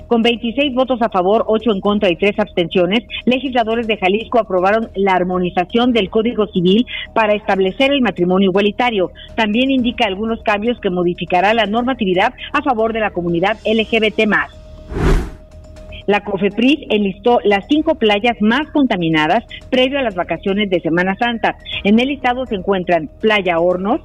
Con 0.07 0.23
26 0.23 0.75
votos 0.75 1.01
a 1.01 1.09
favor, 1.09 1.45
8 1.47 1.71
en 1.73 1.81
contra 1.81 2.11
y 2.11 2.17
3 2.17 2.38
abstenciones, 2.38 3.05
legisladores 3.25 3.87
de 3.87 3.97
Jalisco 3.97 4.38
aprobaron 4.38 4.88
la 4.95 5.14
armonización 5.14 5.93
del 5.93 6.11
Código 6.11 6.47
Civil 6.49 6.87
para 7.14 7.35
establecer 7.35 7.93
el 7.93 8.03
matrimonio 8.03 8.51
igualitario. 8.51 9.11
También 9.35 9.71
indica 9.71 10.07
algunos 10.07 10.43
cambios 10.43 10.79
que 10.81 10.90
modificará 10.90 11.55
la 11.55 11.67
normatividad 11.67 12.35
a 12.53 12.62
favor 12.62 12.93
de 12.93 13.01
la 13.01 13.11
comunidad 13.11 13.57
LGBT+. 13.64 14.29
La 16.07 16.21
COFEPRIS 16.21 16.81
enlistó 16.90 17.38
las 17.45 17.64
cinco 17.67 17.95
playas 17.95 18.37
más 18.40 18.69
contaminadas 18.73 19.43
previo 19.71 19.99
a 19.99 20.03
las 20.03 20.14
vacaciones 20.14 20.69
de 20.69 20.81
Semana 20.81 21.17
Santa. 21.17 21.57
En 21.83 21.99
el 21.99 22.09
listado 22.09 22.45
se 22.45 22.57
encuentran 22.57 23.09
Playa 23.21 23.59
Hornos, 23.59 24.03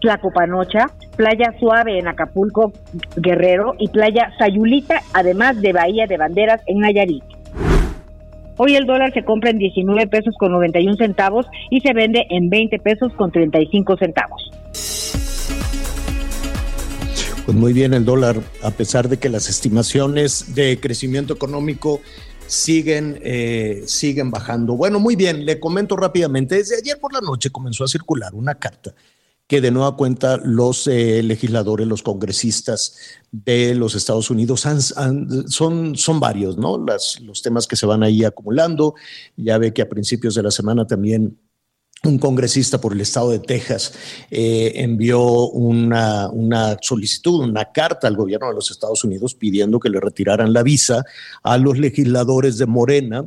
Tlacopanocha, 0.00 0.90
Playa 1.16 1.54
Suave 1.58 1.98
en 1.98 2.08
Acapulco, 2.08 2.72
Guerrero 3.16 3.74
y 3.78 3.88
Playa 3.88 4.32
Sayulita, 4.38 5.02
además 5.12 5.60
de 5.60 5.72
Bahía 5.72 6.06
de 6.06 6.16
Banderas 6.16 6.60
en 6.66 6.78
Nayarit. 6.78 7.24
Hoy 8.56 8.74
el 8.74 8.86
dólar 8.86 9.12
se 9.14 9.24
compra 9.24 9.50
en 9.50 9.58
19 9.58 10.08
pesos 10.08 10.34
con 10.36 10.50
91 10.50 10.96
centavos 10.96 11.46
y 11.70 11.80
se 11.80 11.92
vende 11.92 12.26
en 12.28 12.50
20 12.50 12.78
pesos 12.80 13.12
con 13.14 13.30
35 13.30 13.96
centavos. 13.96 14.50
Pues 17.44 17.56
muy 17.56 17.72
bien 17.72 17.94
el 17.94 18.04
dólar, 18.04 18.36
a 18.62 18.70
pesar 18.72 19.08
de 19.08 19.16
que 19.18 19.28
las 19.28 19.48
estimaciones 19.48 20.54
de 20.54 20.78
crecimiento 20.80 21.32
económico 21.32 22.00
siguen, 22.46 23.20
eh, 23.22 23.84
siguen 23.86 24.30
bajando. 24.30 24.74
Bueno, 24.74 24.98
muy 24.98 25.14
bien, 25.14 25.46
le 25.46 25.60
comento 25.60 25.96
rápidamente. 25.96 26.56
Desde 26.56 26.76
ayer 26.76 26.98
por 26.98 27.12
la 27.12 27.20
noche 27.20 27.50
comenzó 27.50 27.84
a 27.84 27.88
circular 27.88 28.34
una 28.34 28.56
carta 28.56 28.92
que 29.48 29.60
de 29.62 29.70
nueva 29.70 29.96
cuenta 29.96 30.36
los 30.36 30.86
eh, 30.86 31.22
legisladores, 31.22 31.86
los 31.88 32.02
congresistas 32.02 32.96
de 33.32 33.74
los 33.74 33.94
Estados 33.94 34.30
Unidos 34.30 34.66
han- 34.66 35.48
son, 35.50 35.96
son 35.96 36.20
varios, 36.20 36.58
¿no? 36.58 36.78
Las, 36.84 37.18
los 37.22 37.40
temas 37.42 37.66
que 37.66 37.74
se 37.74 37.86
van 37.86 38.02
ahí 38.02 38.24
acumulando. 38.24 38.94
Ya 39.36 39.56
ve 39.58 39.72
que 39.72 39.82
a 39.82 39.88
principios 39.88 40.34
de 40.34 40.42
la 40.42 40.50
semana 40.50 40.86
también 40.86 41.38
un 42.04 42.18
congresista 42.18 42.80
por 42.80 42.92
el 42.92 43.00
estado 43.00 43.30
de 43.30 43.40
Texas 43.40 43.92
eh, 44.30 44.72
envió 44.76 45.48
una, 45.48 46.28
una 46.28 46.76
solicitud, 46.80 47.40
una 47.42 47.72
carta 47.72 48.06
al 48.06 48.16
gobierno 48.16 48.48
de 48.48 48.54
los 48.54 48.70
Estados 48.70 49.02
Unidos 49.02 49.34
pidiendo 49.34 49.80
que 49.80 49.88
le 49.90 49.98
retiraran 49.98 50.52
la 50.52 50.62
visa 50.62 51.04
a 51.42 51.58
los 51.58 51.76
legisladores 51.78 52.58
de 52.58 52.66
Morena, 52.66 53.24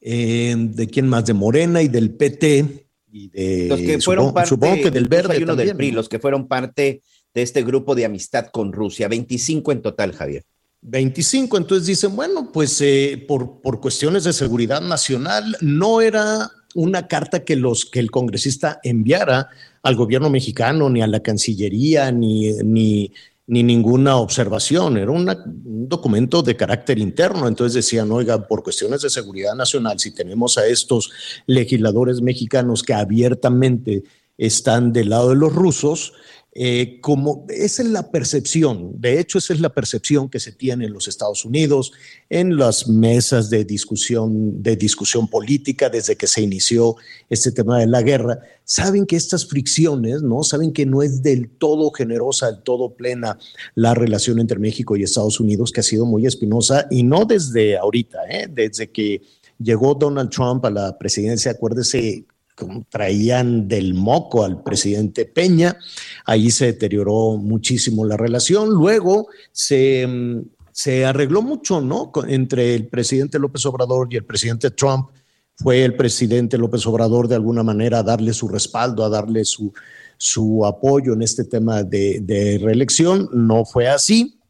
eh, 0.00 0.54
de 0.58 0.86
quién 0.88 1.08
más, 1.08 1.24
de 1.26 1.32
Morena 1.32 1.80
y 1.80 1.88
del 1.88 2.10
PT. 2.10 2.83
Y 3.16 3.28
de, 3.28 3.68
Los 3.68 3.78
que 3.78 4.00
fueron 4.00 4.24
supongo, 4.24 4.34
parte, 4.34 4.48
supongo 4.48 4.74
que 4.82 4.90
del 4.90 5.06
verde 5.06 5.34
hay 5.34 5.42
uno 5.44 5.52
también, 5.52 5.68
del 5.68 5.76
PRI, 5.76 5.90
¿no? 5.92 5.96
los 5.98 6.08
que 6.08 6.18
fueron 6.18 6.48
parte 6.48 7.00
de 7.32 7.42
este 7.42 7.62
grupo 7.62 7.94
de 7.94 8.04
amistad 8.04 8.48
con 8.48 8.72
Rusia, 8.72 9.06
25 9.06 9.70
en 9.70 9.82
total, 9.82 10.12
Javier. 10.12 10.44
25, 10.82 11.56
entonces 11.56 11.86
dicen, 11.86 12.16
bueno, 12.16 12.50
pues 12.52 12.80
eh, 12.80 13.24
por, 13.28 13.60
por 13.62 13.80
cuestiones 13.80 14.24
de 14.24 14.32
seguridad 14.32 14.80
nacional 14.80 15.56
no 15.60 16.00
era 16.00 16.50
una 16.74 17.06
carta 17.06 17.44
que, 17.44 17.54
los, 17.54 17.84
que 17.84 18.00
el 18.00 18.10
congresista 18.10 18.80
enviara 18.82 19.48
al 19.84 19.94
gobierno 19.94 20.28
mexicano, 20.28 20.90
ni 20.90 21.00
a 21.00 21.06
la 21.06 21.20
Cancillería, 21.20 22.10
ni, 22.10 22.52
ni, 22.64 23.12
ni 23.46 23.62
ninguna 23.62 24.16
observación, 24.16 24.96
era 24.96 25.10
un 25.10 25.86
documento 25.88 26.42
de 26.42 26.56
carácter 26.56 26.98
interno. 26.98 27.46
Entonces 27.46 27.74
decían, 27.74 28.10
oiga, 28.10 28.46
por 28.46 28.62
cuestiones 28.62 29.02
de 29.02 29.10
seguridad 29.10 29.54
nacional, 29.54 29.98
si 29.98 30.12
tenemos 30.12 30.56
a 30.56 30.66
estos 30.66 31.10
legisladores 31.46 32.22
mexicanos 32.22 32.82
que 32.82 32.94
abiertamente 32.94 34.02
están 34.38 34.92
del 34.92 35.10
lado 35.10 35.30
de 35.30 35.36
los 35.36 35.52
rusos, 35.52 36.14
eh, 36.56 37.00
como 37.00 37.44
esa 37.48 37.82
es 37.82 37.88
la 37.88 38.12
percepción, 38.12 38.92
de 39.00 39.18
hecho 39.18 39.38
esa 39.38 39.52
es 39.52 39.60
la 39.60 39.74
percepción 39.74 40.28
que 40.28 40.38
se 40.38 40.52
tiene 40.52 40.84
en 40.84 40.92
los 40.92 41.08
Estados 41.08 41.44
Unidos, 41.44 41.90
en 42.30 42.56
las 42.56 42.86
mesas 42.86 43.50
de 43.50 43.64
discusión, 43.64 44.62
de 44.62 44.76
discusión 44.76 45.26
política 45.26 45.90
desde 45.90 46.14
que 46.14 46.28
se 46.28 46.42
inició 46.42 46.94
este 47.28 47.50
tema 47.50 47.80
de 47.80 47.88
la 47.88 48.02
guerra, 48.02 48.38
saben 48.62 49.04
que 49.04 49.16
estas 49.16 49.46
fricciones, 49.48 50.22
¿no? 50.22 50.44
Saben 50.44 50.72
que 50.72 50.86
no 50.86 51.02
es 51.02 51.24
del 51.24 51.48
todo 51.48 51.90
generosa, 51.90 52.52
del 52.52 52.62
todo 52.62 52.94
plena 52.94 53.36
la 53.74 53.94
relación 53.94 54.38
entre 54.38 54.60
México 54.60 54.96
y 54.96 55.02
Estados 55.02 55.40
Unidos, 55.40 55.72
que 55.72 55.80
ha 55.80 55.82
sido 55.82 56.06
muy 56.06 56.24
espinosa, 56.24 56.86
y 56.88 57.02
no 57.02 57.24
desde 57.24 57.76
ahorita, 57.76 58.18
¿eh? 58.30 58.46
desde 58.48 58.90
que 58.90 59.22
llegó 59.58 59.96
Donald 59.96 60.30
Trump 60.30 60.64
a 60.66 60.70
la 60.70 60.96
presidencia, 60.98 61.50
acuérdese 61.50 62.26
traían 62.88 63.68
del 63.68 63.94
moco 63.94 64.44
al 64.44 64.62
presidente 64.62 65.24
Peña, 65.24 65.76
ahí 66.24 66.50
se 66.50 66.66
deterioró 66.66 67.36
muchísimo 67.36 68.04
la 68.04 68.16
relación, 68.16 68.70
luego 68.70 69.28
se, 69.52 70.06
mm, 70.06 70.42
se 70.72 71.04
arregló 71.04 71.42
mucho, 71.42 71.80
¿no? 71.80 72.12
Entre 72.28 72.74
el 72.74 72.88
presidente 72.88 73.38
López 73.38 73.64
Obrador 73.66 74.08
y 74.10 74.16
el 74.16 74.24
presidente 74.24 74.70
Trump, 74.70 75.08
fue 75.56 75.84
el 75.84 75.94
presidente 75.94 76.58
López 76.58 76.84
Obrador 76.86 77.28
de 77.28 77.36
alguna 77.36 77.62
manera 77.62 78.00
a 78.00 78.02
darle 78.02 78.32
su 78.32 78.48
respaldo, 78.48 79.04
a 79.04 79.08
darle 79.08 79.44
su, 79.44 79.72
su 80.16 80.66
apoyo 80.66 81.12
en 81.12 81.22
este 81.22 81.44
tema 81.44 81.84
de 81.84 82.58
reelección, 82.60 83.28
no 83.32 83.64
fue 83.64 83.86
así 83.86 84.40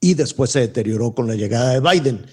y 0.00 0.14
después 0.14 0.50
se 0.50 0.60
deterioró 0.60 1.14
con 1.14 1.26
la 1.26 1.34
llegada 1.34 1.72
de 1.72 1.80
Biden. 1.80 2.26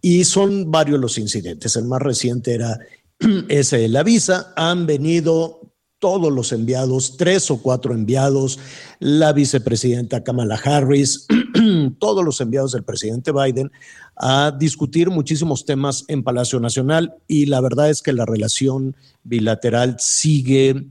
Y 0.00 0.24
son 0.24 0.70
varios 0.70 1.00
los 1.00 1.18
incidentes. 1.18 1.76
El 1.76 1.84
más 1.84 2.02
reciente 2.02 2.54
era 2.54 2.78
ese 3.48 3.78
de 3.78 3.88
la 3.88 4.02
visa. 4.02 4.52
Han 4.56 4.86
venido 4.86 5.64
todos 5.98 6.30
los 6.30 6.52
enviados, 6.52 7.16
tres 7.16 7.50
o 7.50 7.62
cuatro 7.62 7.94
enviados, 7.94 8.58
la 8.98 9.32
vicepresidenta 9.32 10.22
Kamala 10.22 10.60
Harris, 10.62 11.26
todos 11.98 12.22
los 12.22 12.40
enviados 12.42 12.72
del 12.72 12.84
presidente 12.84 13.32
Biden 13.32 13.72
a 14.16 14.54
discutir 14.56 15.08
muchísimos 15.08 15.64
temas 15.64 16.04
en 16.08 16.22
Palacio 16.22 16.60
Nacional 16.60 17.14
y 17.26 17.46
la 17.46 17.60
verdad 17.60 17.88
es 17.88 18.02
que 18.02 18.12
la 18.12 18.26
relación 18.26 18.94
bilateral 19.22 19.96
sigue 19.98 20.88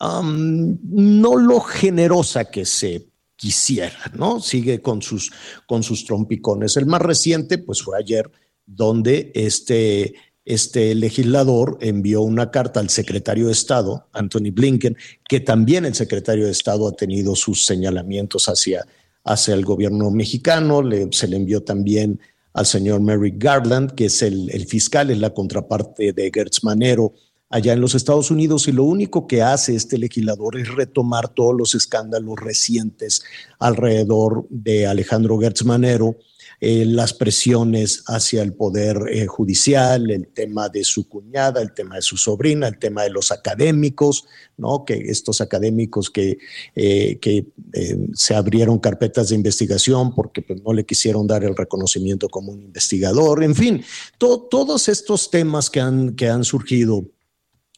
um, 0.00 0.78
no 0.82 1.36
lo 1.36 1.60
generosa 1.60 2.46
que 2.46 2.64
se 2.64 3.08
quisiera, 3.36 4.10
¿no? 4.16 4.40
Sigue 4.40 4.80
con 4.80 5.02
sus, 5.02 5.30
con 5.66 5.82
sus 5.82 6.04
trompicones. 6.04 6.76
El 6.76 6.86
más 6.86 7.02
reciente, 7.02 7.58
pues 7.58 7.82
fue 7.82 7.98
ayer, 7.98 8.30
donde 8.66 9.30
este, 9.34 10.14
este 10.44 10.94
legislador 10.94 11.78
envió 11.80 12.22
una 12.22 12.50
carta 12.50 12.80
al 12.80 12.90
secretario 12.90 13.46
de 13.46 13.52
Estado, 13.52 14.08
Anthony 14.12 14.50
Blinken, 14.52 14.96
que 15.28 15.40
también 15.40 15.84
el 15.84 15.94
secretario 15.94 16.46
de 16.46 16.52
Estado 16.52 16.88
ha 16.88 16.92
tenido 16.92 17.34
sus 17.34 17.64
señalamientos 17.64 18.48
hacia, 18.48 18.84
hacia 19.24 19.54
el 19.54 19.64
gobierno 19.64 20.10
mexicano, 20.10 20.82
se 21.10 21.28
le 21.28 21.36
envió 21.36 21.62
también 21.62 22.20
al 22.52 22.66
señor 22.66 23.00
Merrick 23.00 23.42
Garland, 23.42 23.92
que 23.92 24.06
es 24.06 24.22
el, 24.22 24.50
el 24.50 24.66
fiscal, 24.66 25.10
es 25.10 25.18
la 25.18 25.34
contraparte 25.34 26.12
de 26.12 26.30
Gertz 26.32 26.62
Manero 26.62 27.14
allá 27.54 27.72
en 27.72 27.80
los 27.80 27.94
Estados 27.94 28.30
Unidos 28.32 28.66
y 28.66 28.72
lo 28.72 28.84
único 28.84 29.26
que 29.26 29.40
hace 29.40 29.76
este 29.76 29.96
legislador 29.96 30.58
es 30.58 30.74
retomar 30.74 31.28
todos 31.28 31.54
los 31.56 31.74
escándalos 31.76 32.36
recientes 32.40 33.22
alrededor 33.60 34.46
de 34.50 34.86
Alejandro 34.88 35.38
Gertz 35.38 35.64
Manero, 35.64 36.16
eh, 36.66 36.86
las 36.86 37.12
presiones 37.12 38.04
hacia 38.06 38.40
el 38.40 38.54
poder 38.54 38.96
eh, 39.10 39.26
judicial, 39.26 40.10
el 40.10 40.28
tema 40.28 40.70
de 40.70 40.82
su 40.82 41.06
cuñada, 41.10 41.60
el 41.60 41.74
tema 41.74 41.96
de 41.96 42.00
su 42.00 42.16
sobrina, 42.16 42.66
el 42.66 42.78
tema 42.78 43.02
de 43.02 43.10
los 43.10 43.30
académicos, 43.30 44.24
¿no? 44.56 44.86
Que 44.86 44.94
estos 44.94 45.42
académicos 45.42 46.08
que, 46.08 46.38
eh, 46.74 47.18
que 47.20 47.48
se 48.14 48.34
abrieron 48.34 48.78
carpetas 48.78 49.28
de 49.28 49.34
investigación 49.34 50.14
porque 50.14 50.40
pues, 50.40 50.62
no 50.62 50.72
le 50.72 50.86
quisieron 50.86 51.26
dar 51.26 51.44
el 51.44 51.54
reconocimiento 51.54 52.30
como 52.30 52.52
un 52.52 52.62
investigador, 52.62 53.44
en 53.44 53.54
fin, 53.54 53.84
todos 54.16 54.88
estos 54.88 55.30
temas 55.30 55.68
que 55.68 55.80
han, 55.80 56.14
que 56.16 56.30
han 56.30 56.44
surgido 56.44 57.04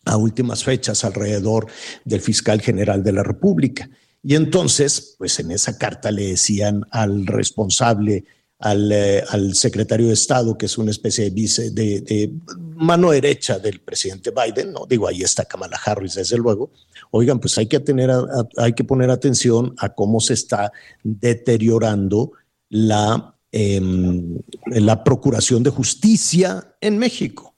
a 0.04 0.16
últimas 0.16 0.62
fechas 0.62 1.04
alrededor 1.04 1.66
del 2.04 2.20
fiscal 2.20 2.60
general 2.60 3.02
de 3.02 3.12
la 3.12 3.24
República. 3.24 3.90
Y 4.22 4.36
entonces, 4.36 5.16
pues 5.18 5.40
en 5.40 5.50
esa 5.50 5.76
carta 5.76 6.12
le 6.12 6.28
decían 6.28 6.84
al 6.92 7.26
responsable, 7.26 8.24
al, 8.58 8.90
eh, 8.90 9.22
al 9.28 9.54
secretario 9.54 10.08
de 10.08 10.14
Estado, 10.14 10.56
que 10.56 10.66
es 10.66 10.78
una 10.78 10.90
especie 10.90 11.24
de, 11.24 11.30
vice, 11.30 11.70
de, 11.70 12.32
mano 12.76 13.10
derecha 13.10 13.58
del 13.58 13.80
presidente 13.80 14.30
Biden, 14.30 14.72
no 14.72 14.86
digo, 14.86 15.08
ahí 15.08 15.22
está 15.22 15.44
Kamala 15.44 15.78
Harris, 15.84 16.14
desde 16.14 16.38
luego, 16.38 16.70
oigan, 17.10 17.38
pues 17.38 17.56
hay 17.58 17.66
que, 17.66 17.80
tener, 17.80 18.10
hay 18.56 18.72
que 18.72 18.84
poner 18.84 19.10
atención 19.10 19.74
a 19.78 19.90
cómo 19.90 20.20
se 20.20 20.34
está 20.34 20.72
deteriorando 21.02 22.32
la, 22.68 23.34
em, 23.52 24.38
la 24.66 25.04
procuración 25.04 25.62
de 25.62 25.70
justicia 25.70 26.76
en 26.80 26.98
México. 26.98 27.56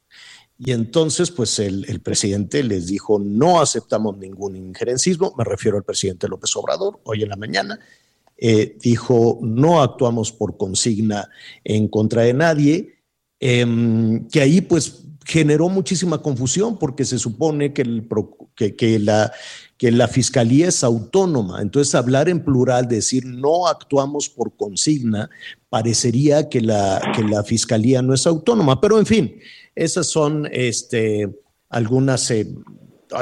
Y 0.61 0.73
entonces, 0.73 1.31
pues 1.31 1.61
el, 1.61 2.01
presidente 2.01 2.65
les 2.65 2.89
dijo, 2.89 3.21
no 3.21 3.61
aceptamos 3.61 4.19
ningún 4.19 4.57
injerencismo, 4.57 5.33
me 5.39 5.45
refiero 5.45 5.77
al 5.77 5.85
presidente 5.85 6.27
López 6.27 6.55
Obrador, 6.57 7.01
hoy 7.05 7.23
en 7.23 7.29
la 7.29 7.37
mañana, 7.37 7.79
eh, 8.39 8.77
dijo, 8.81 9.39
no 9.43 9.83
actuamos 9.83 10.33
por 10.33 10.57
consigna 10.57 11.29
en 11.65 11.89
contra 11.89 12.23
de 12.23 12.35
nadie, 12.35 12.95
em, 13.41 14.27
que 14.29 14.41
ahí 14.41 14.61
pues 14.61 15.05
generó 15.25 15.69
muchísima 15.69 16.23
confusión 16.23 16.79
porque 16.79 17.05
se 17.05 17.19
supone 17.19 17.75
que, 17.75 17.85
que, 18.77 18.99
la, 18.99 19.31
que 19.77 19.93
la 19.93 20.09
fiscalía 20.09 20.69
es 20.69 20.83
autónoma. 20.83 21.61
Entonces, 21.61 21.95
hablar 21.95 22.31
en 22.31 22.43
plural, 22.43 22.89
decir 22.89 23.27
no 23.27 23.67
actuamos 23.67 24.31
por 24.31 24.57
consigna, 24.57 25.29
parecería 25.69 26.49
que 26.49 26.63
la, 26.63 27.13
que 27.15 27.23
la 27.23 27.45
fiscalía 27.45 28.01
no 28.01 28.15
es 28.15 28.27
autónoma. 28.27 28.81
Pero 28.81 28.99
en 28.99 29.05
fin, 29.05 29.39
esas 29.75 30.07
son 30.07 30.49
este, 30.51 31.29
algunos 31.69 32.31
eh, 32.31 32.49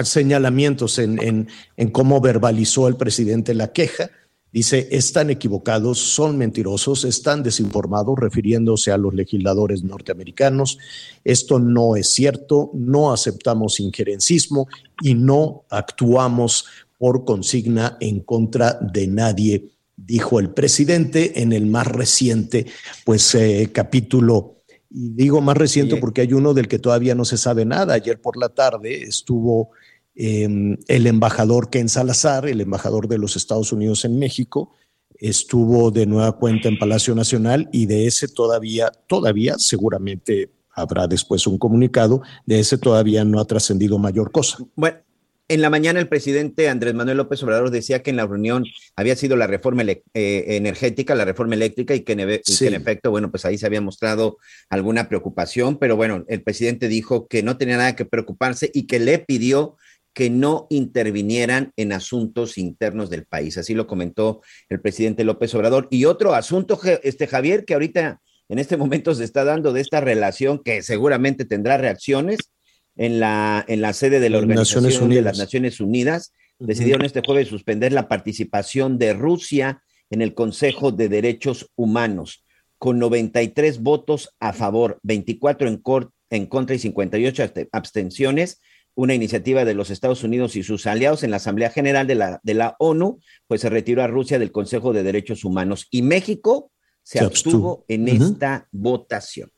señalamientos 0.04 0.98
en, 0.98 1.48
cómo 1.92 2.20
verbalizó 2.20 2.88
el 2.88 2.96
presidente 2.96 3.54
la 3.54 3.72
queja. 3.72 4.10
Dice, 4.52 4.88
están 4.90 5.28
equivocados, 5.28 5.98
son 5.98 6.38
mentirosos, 6.38 7.04
están 7.04 7.42
desinformados, 7.42 8.18
refiriéndose 8.18 8.90
a 8.90 8.96
los 8.96 9.12
legisladores 9.14 9.82
norteamericanos. 9.82 10.78
Esto 11.24 11.58
no 11.58 11.96
es 11.96 12.08
cierto, 12.08 12.70
no 12.72 13.12
aceptamos 13.12 13.80
injerencismo 13.80 14.68
y 15.02 15.14
no 15.14 15.64
actuamos 15.68 16.64
por 16.98 17.24
consigna 17.24 17.98
en 18.00 18.20
contra 18.20 18.78
de 18.80 19.06
nadie, 19.06 19.70
dijo 19.96 20.40
el 20.40 20.50
presidente 20.50 21.42
en 21.42 21.52
el 21.52 21.66
más 21.66 21.86
reciente 21.86 22.66
pues, 23.04 23.34
eh, 23.34 23.70
capítulo 23.72 24.56
y 24.90 25.10
digo 25.10 25.40
más 25.40 25.56
reciente 25.56 25.96
porque 25.96 26.22
hay 26.22 26.32
uno 26.32 26.54
del 26.54 26.68
que 26.68 26.78
todavía 26.78 27.14
no 27.14 27.24
se 27.24 27.36
sabe 27.36 27.64
nada. 27.64 27.94
Ayer 27.94 28.20
por 28.20 28.36
la 28.36 28.48
tarde 28.48 29.02
estuvo 29.02 29.70
em, 30.16 30.76
el 30.88 31.06
embajador 31.06 31.70
Ken 31.70 31.88
Salazar, 31.88 32.48
el 32.48 32.60
embajador 32.60 33.06
de 33.08 33.18
los 33.18 33.36
Estados 33.36 33.72
Unidos 33.72 34.04
en 34.04 34.18
México, 34.18 34.72
estuvo 35.18 35.90
de 35.90 36.06
nueva 36.06 36.32
cuenta 36.32 36.68
en 36.68 36.78
Palacio 36.78 37.14
Nacional 37.14 37.68
y 37.72 37.86
de 37.86 38.06
ese 38.06 38.28
todavía, 38.28 38.90
todavía 39.06 39.54
seguramente 39.58 40.50
habrá 40.70 41.06
después 41.06 41.46
un 41.46 41.58
comunicado, 41.58 42.22
de 42.44 42.60
ese 42.60 42.76
todavía 42.76 43.24
no 43.24 43.40
ha 43.40 43.46
trascendido 43.46 43.98
mayor 43.98 44.30
cosa. 44.30 44.58
Bueno, 44.74 44.98
en 45.48 45.62
la 45.62 45.70
mañana 45.70 46.00
el 46.00 46.08
presidente 46.08 46.68
Andrés 46.68 46.92
Manuel 46.94 47.18
López 47.18 47.40
Obrador 47.42 47.70
decía 47.70 48.02
que 48.02 48.10
en 48.10 48.16
la 48.16 48.26
reunión 48.26 48.64
había 48.96 49.14
sido 49.14 49.36
la 49.36 49.46
reforma 49.46 49.84
eh, 49.84 50.02
energética, 50.14 51.14
la 51.14 51.24
reforma 51.24 51.54
eléctrica 51.54 51.94
y 51.94 52.00
que, 52.00 52.12
en, 52.12 52.20
efecto, 52.20 53.10
bueno, 53.10 53.30
pues 53.30 53.44
ahí 53.44 53.56
se 53.56 53.64
había 53.64 53.80
mostrado 53.80 54.38
alguna 54.68 55.08
preocupación, 55.08 55.78
pero 55.78 55.94
bueno, 55.94 56.24
el 56.26 56.42
presidente 56.42 56.88
dijo 56.88 57.28
que 57.28 57.44
no 57.44 57.56
tenía 57.56 57.76
nada 57.76 57.94
que 57.94 58.04
preocuparse 58.04 58.70
y 58.74 58.88
que 58.88 58.98
le 58.98 59.20
pidió 59.20 59.76
que 60.16 60.30
no 60.30 60.66
intervinieran 60.70 61.74
en 61.76 61.92
asuntos 61.92 62.56
internos 62.56 63.10
del 63.10 63.26
país. 63.26 63.58
Así 63.58 63.74
lo 63.74 63.86
comentó 63.86 64.40
el 64.70 64.80
presidente 64.80 65.24
López 65.24 65.54
Obrador. 65.54 65.88
Y 65.90 66.06
otro 66.06 66.32
asunto, 66.32 66.80
este 67.02 67.26
Javier, 67.26 67.66
que 67.66 67.74
ahorita 67.74 68.22
en 68.48 68.58
este 68.58 68.78
momento 68.78 69.14
se 69.14 69.24
está 69.24 69.44
dando 69.44 69.74
de 69.74 69.82
esta 69.82 70.00
relación 70.00 70.62
que 70.64 70.80
seguramente 70.82 71.44
tendrá 71.44 71.76
reacciones, 71.76 72.38
en 72.96 73.20
la, 73.20 73.62
en 73.68 73.82
la 73.82 73.92
sede 73.92 74.18
de 74.18 74.30
la 74.30 74.38
Organización 74.38 75.10
de 75.10 75.20
las 75.20 75.36
Naciones 75.36 75.82
Unidas, 75.82 76.32
decidieron 76.58 77.04
este 77.04 77.20
jueves 77.20 77.48
suspender 77.48 77.92
la 77.92 78.08
participación 78.08 78.98
de 78.98 79.12
Rusia 79.12 79.82
en 80.08 80.22
el 80.22 80.32
Consejo 80.32 80.92
de 80.92 81.10
Derechos 81.10 81.70
Humanos, 81.76 82.42
con 82.78 82.98
93 82.98 83.82
votos 83.82 84.30
a 84.40 84.54
favor, 84.54 84.98
24 85.02 85.68
en, 85.68 85.82
en 86.30 86.46
contra 86.46 86.74
y 86.74 86.78
58 86.78 87.52
abstenciones. 87.70 88.62
Una 88.96 89.14
iniciativa 89.14 89.64
de 89.64 89.74
los 89.74 89.90
Estados 89.90 90.24
Unidos 90.24 90.56
y 90.56 90.64
sus 90.64 90.86
aliados 90.88 91.22
en 91.22 91.30
la 91.30 91.36
Asamblea 91.36 91.70
General 91.70 92.08
de 92.08 92.16
la, 92.16 92.40
de 92.42 92.54
la 92.54 92.74
ONU, 92.80 93.20
pues 93.46 93.60
se 93.60 93.70
retiró 93.70 94.02
a 94.02 94.08
Rusia 94.08 94.40
del 94.40 94.50
Consejo 94.50 94.92
de 94.92 95.04
Derechos 95.04 95.44
Humanos. 95.44 95.86
Y 95.90 96.02
México 96.02 96.72
se, 97.04 97.20
abstuvo 97.20 97.84
en 97.86 98.08
esta 98.08 98.66
votación. 98.72 99.52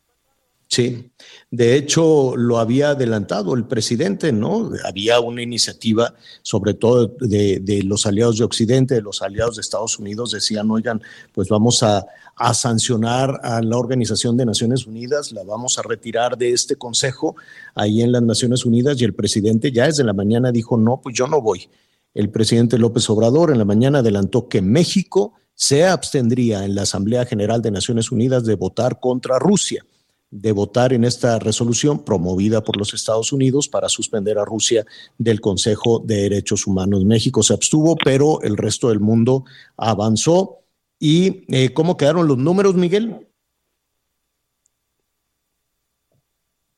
Sí, 0.70 1.10
de 1.50 1.76
hecho 1.76 2.36
lo 2.36 2.58
había 2.58 2.90
adelantado 2.90 3.54
el 3.54 3.64
presidente, 3.64 4.32
¿no? 4.32 4.70
Había 4.84 5.18
una 5.18 5.40
iniciativa, 5.40 6.14
sobre 6.42 6.74
todo 6.74 7.06
de, 7.20 7.82
los 7.86 8.04
aliados 8.04 8.36
de 8.36 8.44
Occidente, 8.44 8.96
de 8.96 9.00
los 9.00 9.22
aliados 9.22 9.56
de 9.56 9.62
Estados 9.62 9.98
Unidos, 9.98 10.30
decían, 10.30 10.70
oigan, 10.70 11.00
pues 11.32 11.48
vamos 11.48 11.82
a, 11.82 12.04
a, 12.36 12.52
sancionar 12.52 13.40
a 13.42 13.62
la 13.62 13.78
Organización 13.78 14.36
de 14.36 14.44
Naciones 14.44 14.86
Unidas, 14.86 15.32
la 15.32 15.42
vamos 15.42 15.78
a 15.78 15.82
retirar 15.82 16.36
de 16.36 16.52
este 16.52 16.76
consejo 16.76 17.34
ahí 17.74 18.02
en 18.02 18.12
las 18.12 18.22
Naciones 18.22 18.66
Unidas 18.66 19.00
y 19.00 19.04
el 19.04 19.14
presidente 19.14 19.72
ya 19.72 19.86
desde 19.86 20.04
la 20.04 20.12
mañana 20.12 20.52
dijo, 20.52 20.76
no, 20.76 21.00
pues 21.02 21.16
yo 21.16 21.26
no 21.28 21.40
voy. 21.40 21.70
El 22.12 22.28
presidente 22.28 22.76
López 22.76 23.08
Obrador 23.08 23.50
en 23.52 23.58
la 23.58 23.64
mañana 23.64 24.00
adelantó 24.00 24.48
que 24.48 24.60
México 24.60 25.32
se 25.54 25.86
abstendría 25.86 26.66
en 26.66 26.74
la 26.74 26.82
Asamblea 26.82 27.24
General 27.24 27.62
de 27.62 27.70
Naciones 27.70 28.12
Unidas 28.12 28.44
de 28.44 28.54
votar 28.54 29.00
contra 29.00 29.38
Rusia 29.38 29.82
de 30.30 30.52
votar 30.52 30.92
en 30.92 31.04
esta 31.04 31.38
resolución 31.38 32.04
promovida 32.04 32.62
por 32.62 32.76
los 32.76 32.92
Estados 32.92 33.32
Unidos 33.32 33.68
para 33.68 33.88
suspender 33.88 34.38
a 34.38 34.44
Rusia 34.44 34.84
del 35.16 35.40
Consejo 35.40 36.00
de 36.04 36.16
Derechos 36.16 36.66
Humanos. 36.66 37.04
México 37.04 37.42
se 37.42 37.54
abstuvo, 37.54 37.96
pero 37.96 38.42
el 38.42 38.56
resto 38.56 38.90
del 38.90 39.00
mundo 39.00 39.44
avanzó. 39.76 40.58
¿Y 40.98 41.44
eh, 41.54 41.72
cómo 41.72 41.96
quedaron 41.96 42.26
los 42.26 42.36
números, 42.36 42.74
Miguel? 42.74 43.28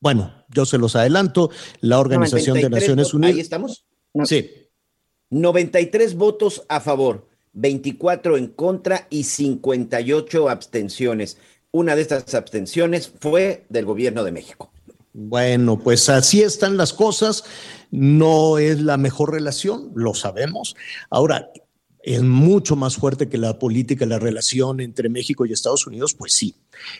Bueno, 0.00 0.32
yo 0.48 0.64
se 0.64 0.78
los 0.78 0.96
adelanto. 0.96 1.50
La 1.80 1.98
Organización 1.98 2.58
de 2.60 2.70
Naciones 2.70 3.12
Unidas. 3.12 3.34
Ahí 3.34 3.40
estamos. 3.40 3.84
Sí. 4.24 4.50
93 5.30 6.16
votos 6.16 6.64
a 6.68 6.80
favor, 6.80 7.28
24 7.52 8.36
en 8.36 8.48
contra 8.48 9.06
y 9.10 9.24
58 9.24 10.48
abstenciones. 10.48 11.38
Una 11.72 11.94
de 11.94 12.02
estas 12.02 12.34
abstenciones 12.34 13.12
fue 13.20 13.64
del 13.68 13.84
gobierno 13.84 14.24
de 14.24 14.32
México. 14.32 14.70
Bueno, 15.12 15.78
pues 15.78 16.08
así 16.08 16.42
están 16.42 16.76
las 16.76 16.92
cosas. 16.92 17.44
No 17.90 18.58
es 18.58 18.80
la 18.80 18.96
mejor 18.96 19.32
relación, 19.32 19.90
lo 19.94 20.14
sabemos. 20.14 20.76
Ahora, 21.10 21.50
es 22.02 22.22
mucho 22.22 22.76
más 22.76 22.96
fuerte 22.96 23.28
que 23.28 23.38
la 23.38 23.58
política, 23.58 24.06
la 24.06 24.18
relación 24.18 24.80
entre 24.80 25.08
México 25.08 25.44
y 25.44 25.52
Estados 25.52 25.86
Unidos, 25.86 26.14
pues 26.14 26.32
sí. 26.32 26.54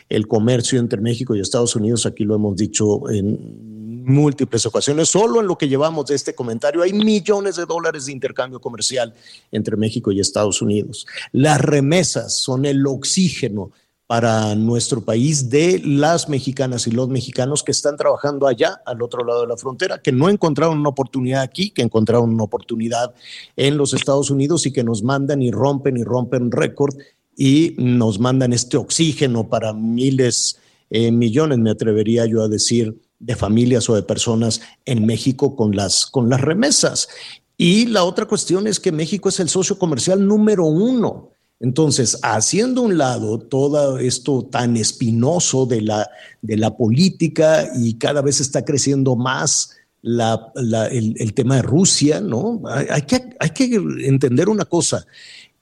El 0.09 0.27
comercio 0.27 0.79
entre 0.79 1.01
México 1.01 1.35
y 1.35 1.39
Estados 1.39 1.75
Unidos, 1.75 2.05
aquí 2.05 2.23
lo 2.23 2.35
hemos 2.35 2.55
dicho 2.55 3.09
en 3.09 4.05
múltiples 4.05 4.65
ocasiones, 4.65 5.09
solo 5.09 5.41
en 5.41 5.47
lo 5.47 5.57
que 5.57 5.67
llevamos 5.67 6.07
de 6.07 6.15
este 6.15 6.33
comentario, 6.33 6.81
hay 6.81 6.93
millones 6.93 7.55
de 7.55 7.65
dólares 7.65 8.05
de 8.05 8.11
intercambio 8.11 8.59
comercial 8.59 9.13
entre 9.51 9.77
México 9.77 10.11
y 10.11 10.19
Estados 10.19 10.61
Unidos. 10.61 11.05
Las 11.31 11.61
remesas 11.61 12.35
son 12.35 12.65
el 12.65 12.85
oxígeno 12.85 13.71
para 14.11 14.55
nuestro 14.55 14.99
país 15.05 15.49
de 15.49 15.81
las 15.85 16.27
mexicanas 16.27 16.85
y 16.85 16.91
los 16.91 17.07
mexicanos 17.07 17.63
que 17.63 17.71
están 17.71 17.95
trabajando 17.95 18.45
allá, 18.45 18.81
al 18.85 19.01
otro 19.01 19.23
lado 19.23 19.39
de 19.39 19.47
la 19.47 19.55
frontera, 19.55 20.01
que 20.01 20.11
no 20.11 20.27
encontraron 20.27 20.79
una 20.79 20.89
oportunidad 20.89 21.43
aquí, 21.43 21.69
que 21.69 21.81
encontraron 21.81 22.29
una 22.29 22.43
oportunidad 22.43 23.13
en 23.55 23.77
los 23.77 23.93
Estados 23.93 24.29
Unidos 24.29 24.65
y 24.65 24.73
que 24.73 24.83
nos 24.83 25.01
mandan 25.01 25.41
y 25.41 25.49
rompen 25.49 25.95
y 25.95 26.03
rompen 26.03 26.51
récord 26.51 26.93
y 27.37 27.73
nos 27.77 28.19
mandan 28.19 28.51
este 28.51 28.75
oxígeno 28.75 29.47
para 29.47 29.71
miles, 29.71 30.59
eh, 30.89 31.09
millones, 31.09 31.59
me 31.59 31.71
atrevería 31.71 32.25
yo 32.25 32.43
a 32.43 32.49
decir, 32.49 33.01
de 33.17 33.37
familias 33.37 33.89
o 33.89 33.95
de 33.95 34.03
personas 34.03 34.59
en 34.83 35.05
México 35.05 35.55
con 35.55 35.73
las, 35.73 36.05
con 36.05 36.27
las 36.27 36.41
remesas. 36.41 37.07
Y 37.55 37.85
la 37.85 38.03
otra 38.03 38.25
cuestión 38.25 38.67
es 38.67 38.81
que 38.81 38.91
México 38.91 39.29
es 39.29 39.39
el 39.39 39.47
socio 39.47 39.79
comercial 39.79 40.27
número 40.27 40.65
uno. 40.65 41.31
Entonces, 41.61 42.17
haciendo 42.23 42.81
un 42.81 42.97
lado 42.97 43.37
todo 43.39 43.99
esto 43.99 44.43
tan 44.43 44.75
espinoso 44.77 45.67
de 45.67 45.81
la, 45.81 46.09
de 46.41 46.57
la 46.57 46.75
política 46.75 47.69
y 47.75 47.93
cada 47.99 48.21
vez 48.21 48.41
está 48.41 48.65
creciendo 48.65 49.15
más 49.15 49.77
la, 50.01 50.51
el, 50.89 51.33
tema 51.35 51.57
de 51.57 51.61
Rusia, 51.61 52.19
¿no? 52.19 52.63
Hay 52.65 53.03
que, 53.03 53.35
hay 53.39 53.51
que 53.51 53.75
entender 54.05 54.49
una 54.49 54.65
cosa, 54.65 55.05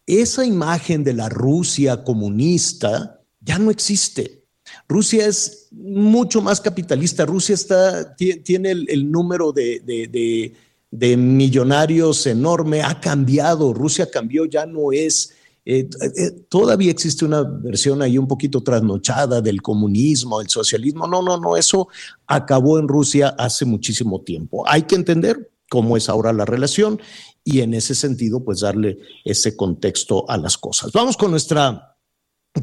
esa 0.06 0.46
imagen 0.46 1.04
de 1.04 1.14
la 1.14 1.28
Rusia 1.28 2.04
comunista 2.04 3.22
ya 3.42 3.60
no 3.60 3.70
existe. 3.70 4.44
Rusia 4.88 5.28
es 5.28 5.68
mucho 5.72 6.42
más 6.42 6.62
capitalista. 6.62 7.26
Rusia 7.26 7.56
está, 7.56 8.16
tiene 8.16 8.72
el, 8.72 9.12
número 9.12 9.52
de, 9.52 9.82
de, 10.90 11.18
millonarios 11.18 12.26
enorme, 12.26 12.82
ha 12.82 13.00
cambiado. 13.00 13.74
Rusia 13.74 14.10
cambió, 14.10 14.46
ya 14.46 14.66
no 14.66 14.92
es. 14.92 15.34
Eh, 15.66 15.90
eh, 16.02 16.32
todavía 16.50 16.92
existe 16.92 17.26
una 17.26 17.44
versión 17.44 18.02
ahí 18.02 18.18
un 18.18 18.28
poquito 18.28 18.62
trasnochada 18.62 19.42
del 19.42 19.62
comunismo, 19.62 20.40
del 20.40 20.50
socialismo. 20.50 21.08
No, 21.08 21.22
no, 21.22 21.38
no, 21.38 21.56
eso 21.58 21.88
acabó 22.28 22.80
en 22.80 22.88
Rusia 22.88 23.30
hace 23.38 23.66
muchísimo 23.66 24.22
tiempo. 24.22 24.68
Hay 24.68 24.84
que 24.84 24.96
entender 24.96 25.52
cómo 25.70 25.98
es 25.98 26.10
ahora 26.10 26.34
la 26.34 26.46
relación 26.46 27.00
y 27.44 27.62
en 27.62 27.74
ese 27.74 27.96
sentido, 27.96 28.44
pues 28.44 28.62
darle 28.62 29.00
ese 29.24 29.56
contexto 29.56 30.30
a 30.30 30.38
las 30.38 30.58
cosas. 30.58 30.92
Vamos 30.92 31.18
con 31.18 31.32
nuestra 31.32 31.86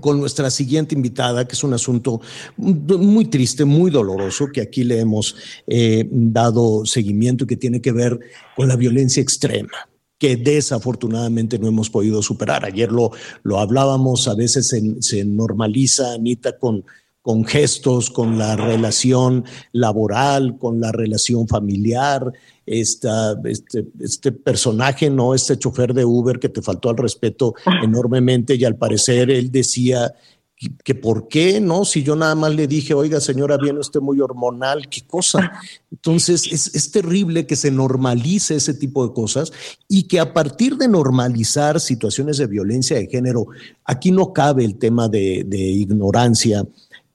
con 0.00 0.18
nuestra 0.18 0.50
siguiente 0.50 0.94
invitada, 0.96 1.46
que 1.46 1.54
es 1.54 1.62
un 1.62 1.72
asunto 1.72 2.20
muy 2.56 3.26
triste, 3.26 3.64
muy 3.64 3.90
doloroso, 3.90 4.48
que 4.52 4.60
aquí 4.60 4.82
le 4.82 4.98
hemos 4.98 5.36
eh, 5.66 6.06
dado 6.10 6.84
seguimiento 6.84 7.44
y 7.44 7.46
que 7.46 7.56
tiene 7.56 7.80
que 7.80 7.92
ver 7.92 8.18
con 8.56 8.66
la 8.66 8.76
violencia 8.76 9.22
extrema 9.22 9.88
que 10.18 10.36
desafortunadamente 10.36 11.58
no 11.58 11.68
hemos 11.68 11.90
podido 11.90 12.22
superar. 12.22 12.64
Ayer 12.64 12.90
lo, 12.90 13.10
lo 13.42 13.58
hablábamos, 13.58 14.28
a 14.28 14.34
veces 14.34 14.68
se, 14.68 15.02
se 15.02 15.24
normaliza, 15.24 16.14
Anita, 16.14 16.58
con, 16.58 16.84
con 17.26 17.44
gestos, 17.44 18.10
con 18.10 18.38
la 18.38 18.54
relación 18.54 19.44
laboral, 19.72 20.58
con 20.58 20.80
la 20.80 20.92
relación 20.92 21.48
familiar, 21.48 22.32
esta, 22.64 23.36
este, 23.44 23.84
este 24.00 24.30
personaje, 24.32 25.10
¿no? 25.10 25.34
Este 25.34 25.58
chofer 25.58 25.92
de 25.92 26.04
Uber 26.04 26.38
que 26.38 26.48
te 26.48 26.62
faltó 26.62 26.88
al 26.88 26.96
respeto 26.96 27.54
enormemente 27.82 28.54
y 28.54 28.64
al 28.64 28.76
parecer 28.76 29.30
él 29.30 29.50
decía 29.50 30.14
que, 30.56 30.94
por 30.94 31.28
qué, 31.28 31.60
¿no? 31.60 31.84
Si 31.84 32.02
yo 32.02 32.16
nada 32.16 32.34
más 32.34 32.54
le 32.54 32.66
dije, 32.66 32.94
oiga 32.94 33.20
señora, 33.20 33.58
viene 33.58 33.78
usted 33.78 34.00
muy 34.00 34.20
hormonal, 34.20 34.88
qué 34.88 35.02
cosa. 35.06 35.52
Entonces 35.92 36.50
es, 36.50 36.74
es, 36.74 36.90
terrible 36.90 37.46
que 37.46 37.56
se 37.56 37.70
normalice 37.70 38.56
ese 38.56 38.72
tipo 38.72 39.06
de 39.06 39.12
cosas 39.12 39.52
y 39.86 40.04
que 40.04 40.18
a 40.18 40.32
partir 40.32 40.76
de 40.76 40.88
normalizar 40.88 41.78
situaciones 41.78 42.38
de 42.38 42.46
violencia 42.46 42.96
de 42.96 43.06
género, 43.06 43.48
aquí 43.84 44.10
no 44.10 44.32
cabe 44.32 44.64
el 44.64 44.78
tema 44.78 45.08
de, 45.08 45.44
de 45.46 45.58
ignorancia, 45.58 46.64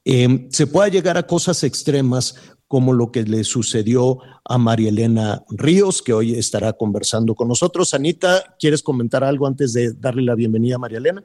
eh, 0.06 0.48
se 0.52 0.68
pueda 0.68 0.88
llegar 0.90 1.18
a 1.18 1.26
cosas 1.26 1.64
extremas 1.64 2.36
como 2.68 2.94
lo 2.94 3.12
que 3.12 3.24
le 3.24 3.44
sucedió 3.44 4.20
a 4.46 4.58
María 4.58 4.90
Elena 4.90 5.44
Ríos, 5.50 6.02
que 6.02 6.14
hoy 6.14 6.36
estará 6.36 6.74
conversando 6.74 7.36
con 7.36 7.48
nosotros. 7.48 7.94
Anita, 7.94 8.56
¿quieres 8.60 8.84
comentar 8.84 9.24
algo 9.24 9.48
antes 9.48 9.74
de 9.74 9.94
darle 9.94 10.22
la 10.22 10.36
bienvenida 10.36 10.76
a 10.76 10.80
María 10.80 11.00
Elena? 11.00 11.24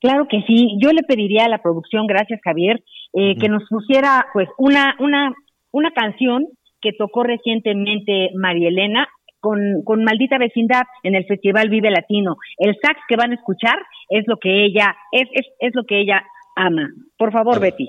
Claro 0.00 0.26
que 0.28 0.42
sí. 0.46 0.78
Yo 0.80 0.92
le 0.92 1.02
pediría 1.02 1.44
a 1.44 1.48
la 1.48 1.62
producción, 1.62 2.06
gracias 2.06 2.40
Javier, 2.44 2.82
eh, 3.14 3.36
que 3.38 3.48
nos 3.48 3.64
pusiera 3.68 4.26
pues 4.32 4.48
una, 4.58 4.94
una, 4.98 5.32
una 5.72 5.90
canción 5.92 6.46
que 6.80 6.92
tocó 6.92 7.24
recientemente 7.24 8.30
María 8.34 8.68
Elena 8.68 9.08
con, 9.40 9.58
con 9.84 10.04
Maldita 10.04 10.38
Vecindad 10.38 10.82
en 11.02 11.14
el 11.14 11.24
Festival 11.26 11.68
Vive 11.68 11.90
Latino. 11.90 12.36
El 12.58 12.76
sax 12.80 13.00
que 13.08 13.16
van 13.16 13.32
a 13.32 13.34
escuchar 13.34 13.78
es 14.08 14.24
lo 14.26 14.36
que 14.36 14.64
ella, 14.64 14.94
es, 15.12 15.28
es, 15.32 15.46
es 15.60 15.74
lo 15.74 15.84
que 15.84 16.00
ella 16.00 16.22
ama. 16.56 16.90
Por 17.16 17.32
favor, 17.32 17.60
Betty. 17.60 17.88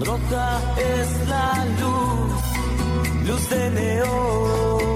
Roja 0.00 0.60
es 0.76 1.28
la 1.28 1.64
luz, 1.80 3.28
luz 3.28 3.50
de 3.50 3.70
neón, 3.70 4.93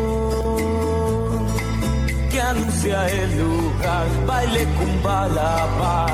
anuncia 2.41 3.07
el 3.09 3.39
lugar, 3.39 4.07
baile 4.27 4.65
cumba 4.77 5.29
la 5.29 5.67
paz, 5.79 6.13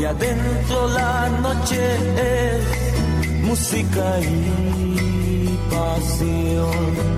y 0.00 0.04
adentro 0.04 0.88
la 0.88 1.28
noche 1.28 1.82
es 2.16 3.42
música 3.42 4.20
y 4.20 5.58
pasión. 5.70 7.14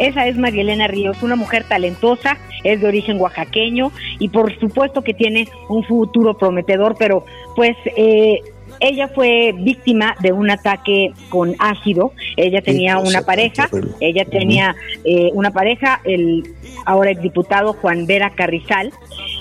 Esa 0.00 0.26
es 0.26 0.36
María 0.36 0.62
Elena 0.62 0.86
Ríos, 0.86 1.22
una 1.22 1.36
mujer 1.36 1.64
talentosa, 1.68 2.38
es 2.64 2.80
de 2.80 2.88
origen 2.88 3.20
oaxaqueño 3.20 3.92
y 4.18 4.30
por 4.30 4.58
supuesto 4.58 5.02
que 5.02 5.12
tiene 5.12 5.46
un 5.68 5.84
futuro 5.84 6.36
prometedor, 6.38 6.96
pero 6.98 7.26
pues 7.54 7.76
eh, 7.96 8.40
ella 8.80 9.08
fue 9.08 9.52
víctima 9.56 10.16
de 10.20 10.32
un 10.32 10.50
ataque 10.50 11.12
con 11.28 11.54
ácido. 11.58 12.12
Ella 12.36 12.62
tenía 12.62 12.98
una 12.98 13.22
pareja, 13.22 13.68
ella 14.00 14.24
tenía 14.24 14.74
eh, 15.04 15.30
una 15.34 15.50
pareja, 15.50 16.00
el 16.04 16.54
ahora 16.86 17.10
exdiputado 17.10 17.74
Juan 17.74 18.06
Vera 18.06 18.30
Carrizal. 18.30 18.92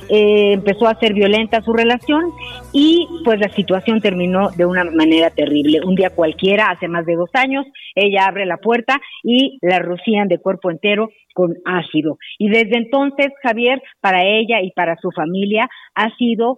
Eh, 0.09 0.53
empezó 0.53 0.87
a 0.87 0.99
ser 0.99 1.13
violenta 1.13 1.61
su 1.61 1.71
relación 1.71 2.31
y 2.73 3.07
pues 3.23 3.39
la 3.39 3.49
situación 3.49 4.01
terminó 4.01 4.49
de 4.49 4.65
una 4.65 4.83
manera 4.83 5.29
terrible. 5.29 5.81
Un 5.85 5.95
día 5.95 6.09
cualquiera, 6.09 6.69
hace 6.69 6.87
más 6.87 7.05
de 7.05 7.15
dos 7.15 7.29
años, 7.33 7.65
ella 7.95 8.25
abre 8.25 8.45
la 8.45 8.57
puerta 8.57 8.99
y 9.23 9.59
la 9.61 9.79
rocían 9.79 10.27
de 10.27 10.39
cuerpo 10.39 10.71
entero 10.71 11.09
con 11.33 11.55
ácido. 11.65 12.17
Y 12.37 12.49
desde 12.49 12.77
entonces, 12.77 13.27
Javier, 13.43 13.81
para 14.01 14.23
ella 14.23 14.61
y 14.61 14.71
para 14.71 14.97
su 14.97 15.11
familia 15.11 15.69
ha 15.95 16.09
sido 16.17 16.57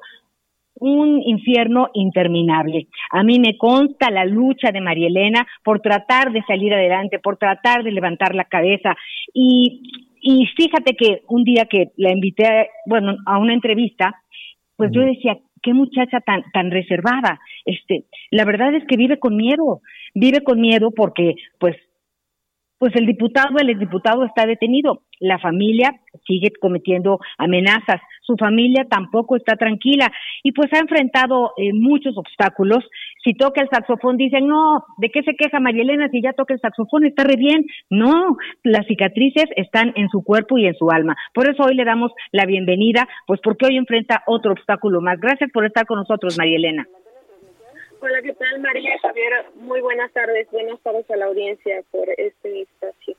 un 0.76 1.22
infierno 1.24 1.90
interminable. 1.94 2.88
A 3.12 3.24
mí 3.24 3.40
me 3.40 3.56
consta 3.58 4.10
la 4.10 4.26
lucha 4.26 4.72
de 4.72 4.82
María 4.82 5.08
Elena 5.08 5.46
por 5.64 5.80
tratar 5.80 6.32
de 6.32 6.42
salir 6.44 6.74
adelante, 6.74 7.20
por 7.20 7.38
tratar 7.38 7.84
de 7.84 7.92
levantar 7.92 8.34
la 8.34 8.46
cabeza. 8.46 8.96
Y, 9.32 10.10
y 10.22 10.46
fíjate 10.56 10.96
que 10.96 11.22
un 11.28 11.44
día 11.44 11.66
que 11.66 11.92
la 11.98 12.12
invité, 12.12 12.46
a, 12.46 12.68
bueno, 12.86 13.18
a 13.26 13.40
una 13.40 13.54
entrevista, 13.54 14.16
pues 14.76 14.92
yo 14.94 15.02
decía, 15.02 15.38
qué 15.62 15.74
muchacha 15.74 16.20
tan, 16.22 16.44
tan 16.54 16.72
reservada. 16.72 17.40
Este, 17.66 18.06
la 18.32 18.46
verdad 18.46 18.74
es 18.76 18.84
que 18.88 18.98
vive 18.98 19.20
con 19.20 19.36
miedo, 19.36 19.82
vive 20.14 20.44
con 20.44 20.60
miedo 20.60 20.92
porque, 20.92 21.36
pues, 21.60 21.76
pues 22.78 22.96
el 22.96 23.06
diputado, 23.06 23.60
el 23.60 23.70
exdiputado 23.70 24.26
está 24.26 24.48
detenido. 24.48 25.04
La 25.20 25.38
familia 25.38 26.02
sigue 26.26 26.52
cometiendo 26.60 27.20
amenazas. 27.38 28.02
Su 28.24 28.36
familia 28.38 28.88
tampoco 28.90 29.36
está 29.36 29.56
tranquila 29.56 30.12
y 30.42 30.52
pues 30.52 30.74
ha 30.74 30.80
enfrentado 30.80 31.52
eh, 31.58 31.74
muchos 31.74 32.18
obstáculos. 32.18 32.84
Si 33.24 33.34
toca 33.36 33.62
el 33.62 33.70
saxofón, 33.70 34.18
dicen, 34.18 34.48
no, 34.48 34.84
¿de 34.98 35.10
qué 35.10 35.22
se 35.24 35.36
queja 35.36 35.60
María 35.60 35.84
Elena 35.84 36.10
si 36.10 36.22
ya 36.22 36.34
toca 36.34 36.54
el 36.54 36.60
saxofón? 36.60 37.06
Está 37.06 37.24
re 37.24 37.36
bien. 37.36 37.66
No, 37.90 38.38
las 38.64 38.86
cicatrices 38.88 39.46
están 39.56 39.94
en 39.96 40.10
su 40.10 40.24
cuerpo 40.24 40.58
y 40.58 40.66
en 40.66 40.76
su 40.76 40.90
alma. 40.90 41.16
Por 41.34 41.50
eso 41.50 41.64
hoy 41.64 41.76
le 41.76 41.86
damos 41.86 42.12
la 42.32 42.46
bienvenida, 42.46 43.08
pues 43.28 43.40
porque 43.44 43.68
hoy 43.68 43.78
enfrenta 43.78 44.24
otro 44.26 44.54
obstáculo 44.54 45.02
más. 45.02 45.20
Gracias 45.20 45.52
por 45.52 45.66
estar 45.66 45.86
con 45.86 46.00
nosotros, 46.00 46.38
María 46.38 46.58
Elena. 46.58 46.88
Hola, 48.02 48.20
¿qué 48.24 48.34
tal 48.34 48.60
María 48.60 48.98
Javier? 49.00 49.32
Muy 49.56 49.80
buenas 49.82 50.12
tardes, 50.12 50.48
buenas 50.52 50.80
tardes 50.82 51.10
a 51.12 51.16
la 51.18 51.26
audiencia 51.26 51.84
por 51.92 52.10
este 52.18 52.64
espacio. 52.64 53.16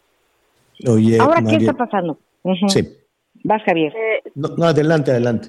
Oye, 0.88 1.18
Ahora, 1.20 1.40
María, 1.40 1.58
¿qué 1.58 1.64
está 1.66 1.76
pasando? 1.76 2.18
Uh 2.42 2.50
-huh. 2.50 2.68
Sí. 2.68 2.80
Vas, 3.44 3.62
Javier. 3.62 3.92
Eh, 3.94 4.30
no, 4.34 4.48
no, 4.58 4.64
adelante, 4.64 5.12
adelante. 5.12 5.48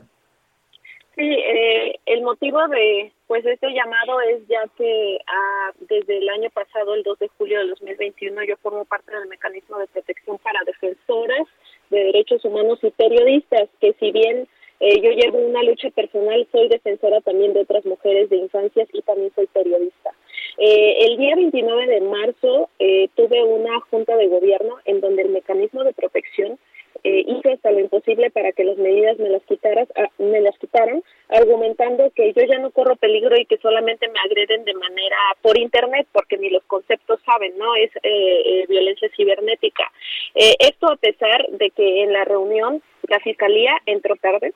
Sí, 1.15 1.21
eh, 1.21 1.99
el 2.07 2.23
motivo 2.23 2.67
de 2.69 3.11
pues 3.27 3.45
este 3.45 3.71
llamado 3.71 4.19
es 4.21 4.47
ya 4.47 4.63
que 4.77 5.19
ah, 5.27 5.71
desde 5.81 6.17
el 6.17 6.29
año 6.29 6.49
pasado, 6.49 6.95
el 6.95 7.03
2 7.03 7.19
de 7.19 7.27
julio 7.37 7.59
de 7.59 7.67
2021, 7.67 8.43
yo 8.43 8.57
formo 8.57 8.85
parte 8.85 9.15
del 9.15 9.27
mecanismo 9.27 9.77
de 9.77 9.87
protección 9.87 10.39
para 10.39 10.59
defensoras 10.65 11.47
de 11.91 12.05
derechos 12.05 12.43
humanos 12.45 12.79
y 12.81 12.89
periodistas, 12.91 13.69
que 13.79 13.93
si 13.99 14.11
bien 14.11 14.47
eh, 14.79 14.99
yo 15.01 15.11
llevo 15.11 15.37
una 15.37 15.63
lucha 15.63 15.89
personal, 15.91 16.47
soy 16.51 16.67
defensora 16.67 17.21
también 17.21 17.53
de 17.53 17.61
otras 17.61 17.85
mujeres 17.85 18.29
de 18.29 18.37
infancias 18.37 18.89
y 18.91 19.01
también 19.03 19.31
soy 19.35 19.47
periodista. 19.47 20.11
Eh, 20.57 21.05
el 21.05 21.17
día 21.17 21.35
29 21.35 21.87
de 21.87 22.01
marzo 22.01 22.69
eh, 22.79 23.07
tuve 23.15 23.43
una 23.43 23.79
junta 23.89 24.17
de 24.17 24.27
gobierno 24.27 24.77
en 24.85 24.99
donde 24.99 25.21
el 25.21 25.29
mecanismo 25.29 25.83
de 25.83 25.93
protección 25.93 26.59
eh, 27.03 27.25
hice 27.27 27.53
hasta 27.53 27.71
lo 27.71 27.79
imposible 27.79 28.31
para 28.31 28.51
que 28.53 28.63
las 28.63 28.77
medidas 28.77 29.17
me 29.19 29.29
las 29.29 29.43
quitaras, 29.43 29.87
a, 29.95 30.07
me 30.21 30.39
las 30.41 30.57
quitaron, 30.57 31.03
argumentando 31.29 32.11
que 32.15 32.33
yo 32.33 32.43
ya 32.43 32.59
no 32.59 32.71
corro 32.71 32.95
peligro 32.95 33.35
y 33.37 33.45
que 33.45 33.57
solamente 33.57 34.07
me 34.07 34.19
agreden 34.19 34.63
de 34.63 34.73
manera 34.73 35.17
por 35.41 35.57
internet, 35.57 36.07
porque 36.11 36.37
ni 36.37 36.49
los 36.49 36.63
conceptos 36.63 37.19
saben, 37.25 37.57
¿no? 37.57 37.75
Es 37.75 37.91
eh, 37.97 38.01
eh 38.03 38.65
violencia 38.69 39.09
cibernética. 39.15 39.91
Eh, 40.35 40.55
esto 40.59 40.91
a 40.91 40.95
pesar 40.95 41.45
de 41.49 41.71
que 41.71 42.03
en 42.03 42.13
la 42.13 42.23
reunión 42.23 42.81
la 43.09 43.19
fiscalía 43.19 43.75
entró 43.85 44.15
tarde, 44.15 44.53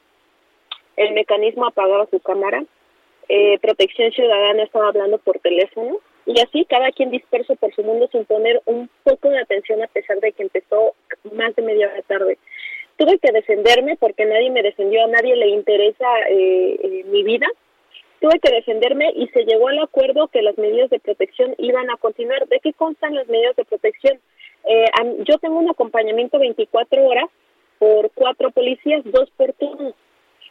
el 0.95 1.13
mecanismo 1.13 1.67
apagaba 1.67 2.07
su 2.09 2.19
cámara, 2.19 2.63
eh, 3.29 3.59
Protección 3.59 4.11
Ciudadana 4.11 4.63
estaba 4.63 4.87
hablando 4.87 5.17
por 5.17 5.39
teléfono, 5.39 5.97
y 6.27 6.39
así 6.41 6.65
cada 6.65 6.91
quien 6.91 7.09
disperso 7.09 7.55
por 7.55 7.73
su 7.73 7.83
mundo 7.83 8.09
sin 8.11 8.25
poner 8.25 8.61
un 8.65 8.89
poco 9.03 9.29
de 9.29 9.39
atención 9.39 9.81
a 9.81 9.87
pesar 9.87 10.19
de 10.19 10.33
que 10.33 10.43
empezó 10.43 10.93
más 11.31 11.55
de 11.55 11.61
media 11.61 11.87
hora 11.87 12.01
tarde. 12.01 12.37
Tuve 12.97 13.17
que 13.19 13.31
defenderme 13.31 13.95
porque 13.95 14.25
nadie 14.25 14.51
me 14.51 14.61
defendió, 14.61 15.05
a 15.05 15.07
nadie 15.07 15.37
le 15.37 15.47
interesa 15.47 16.05
eh, 16.29 16.77
eh, 16.83 17.03
mi 17.05 17.23
vida. 17.23 17.47
Tuve 18.19 18.39
que 18.39 18.51
defenderme 18.51 19.11
y 19.15 19.27
se 19.27 19.45
llegó 19.45 19.69
al 19.69 19.79
acuerdo 19.79 20.27
que 20.27 20.41
las 20.41 20.57
medidas 20.57 20.89
de 20.89 20.99
protección 20.99 21.55
iban 21.59 21.89
a 21.89 21.97
continuar. 21.97 22.45
¿De 22.47 22.59
qué 22.59 22.73
constan 22.73 23.15
las 23.15 23.27
medidas 23.27 23.55
de 23.55 23.63
protección? 23.63 24.19
Eh, 24.65 24.85
yo 25.19 25.37
tengo 25.37 25.59
un 25.59 25.69
acompañamiento 25.69 26.39
24 26.39 27.05
horas 27.05 27.29
por 27.79 28.11
cuatro 28.11 28.51
policías, 28.51 29.01
dos 29.05 29.29
por 29.37 29.53
turno 29.53 29.93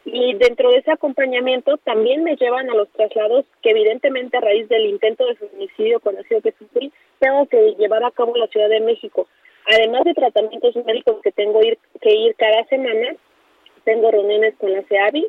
y 0.09 0.35
dentro 0.35 0.71
de 0.71 0.77
ese 0.77 0.91
acompañamiento 0.91 1.77
también 1.79 2.23
me 2.23 2.37
llevan 2.37 2.69
a 2.69 2.75
los 2.75 2.89
traslados 2.93 3.43
que 3.61 3.71
evidentemente 3.71 4.37
a 4.37 4.41
raíz 4.41 4.69
del 4.69 4.85
intento 4.85 5.25
de 5.25 5.35
feminicidio 5.35 5.99
conocido 5.99 6.41
que 6.41 6.53
sufrí, 6.53 6.93
tengo 7.19 7.45
que 7.47 7.75
llevar 7.77 8.05
a 8.05 8.11
cabo 8.11 8.33
en 8.33 8.39
la 8.39 8.47
Ciudad 8.47 8.69
de 8.69 8.79
México. 8.79 9.27
Además 9.65 10.05
de 10.05 10.13
tratamientos 10.13 10.77
médicos 10.85 11.17
que 11.21 11.33
tengo 11.33 11.61
ir, 11.61 11.77
que 11.99 12.15
ir 12.15 12.35
cada 12.35 12.63
semana, 12.65 13.17
tengo 13.83 14.09
reuniones 14.09 14.55
con 14.57 14.71
la 14.71 14.81
CEAVI, 14.83 15.27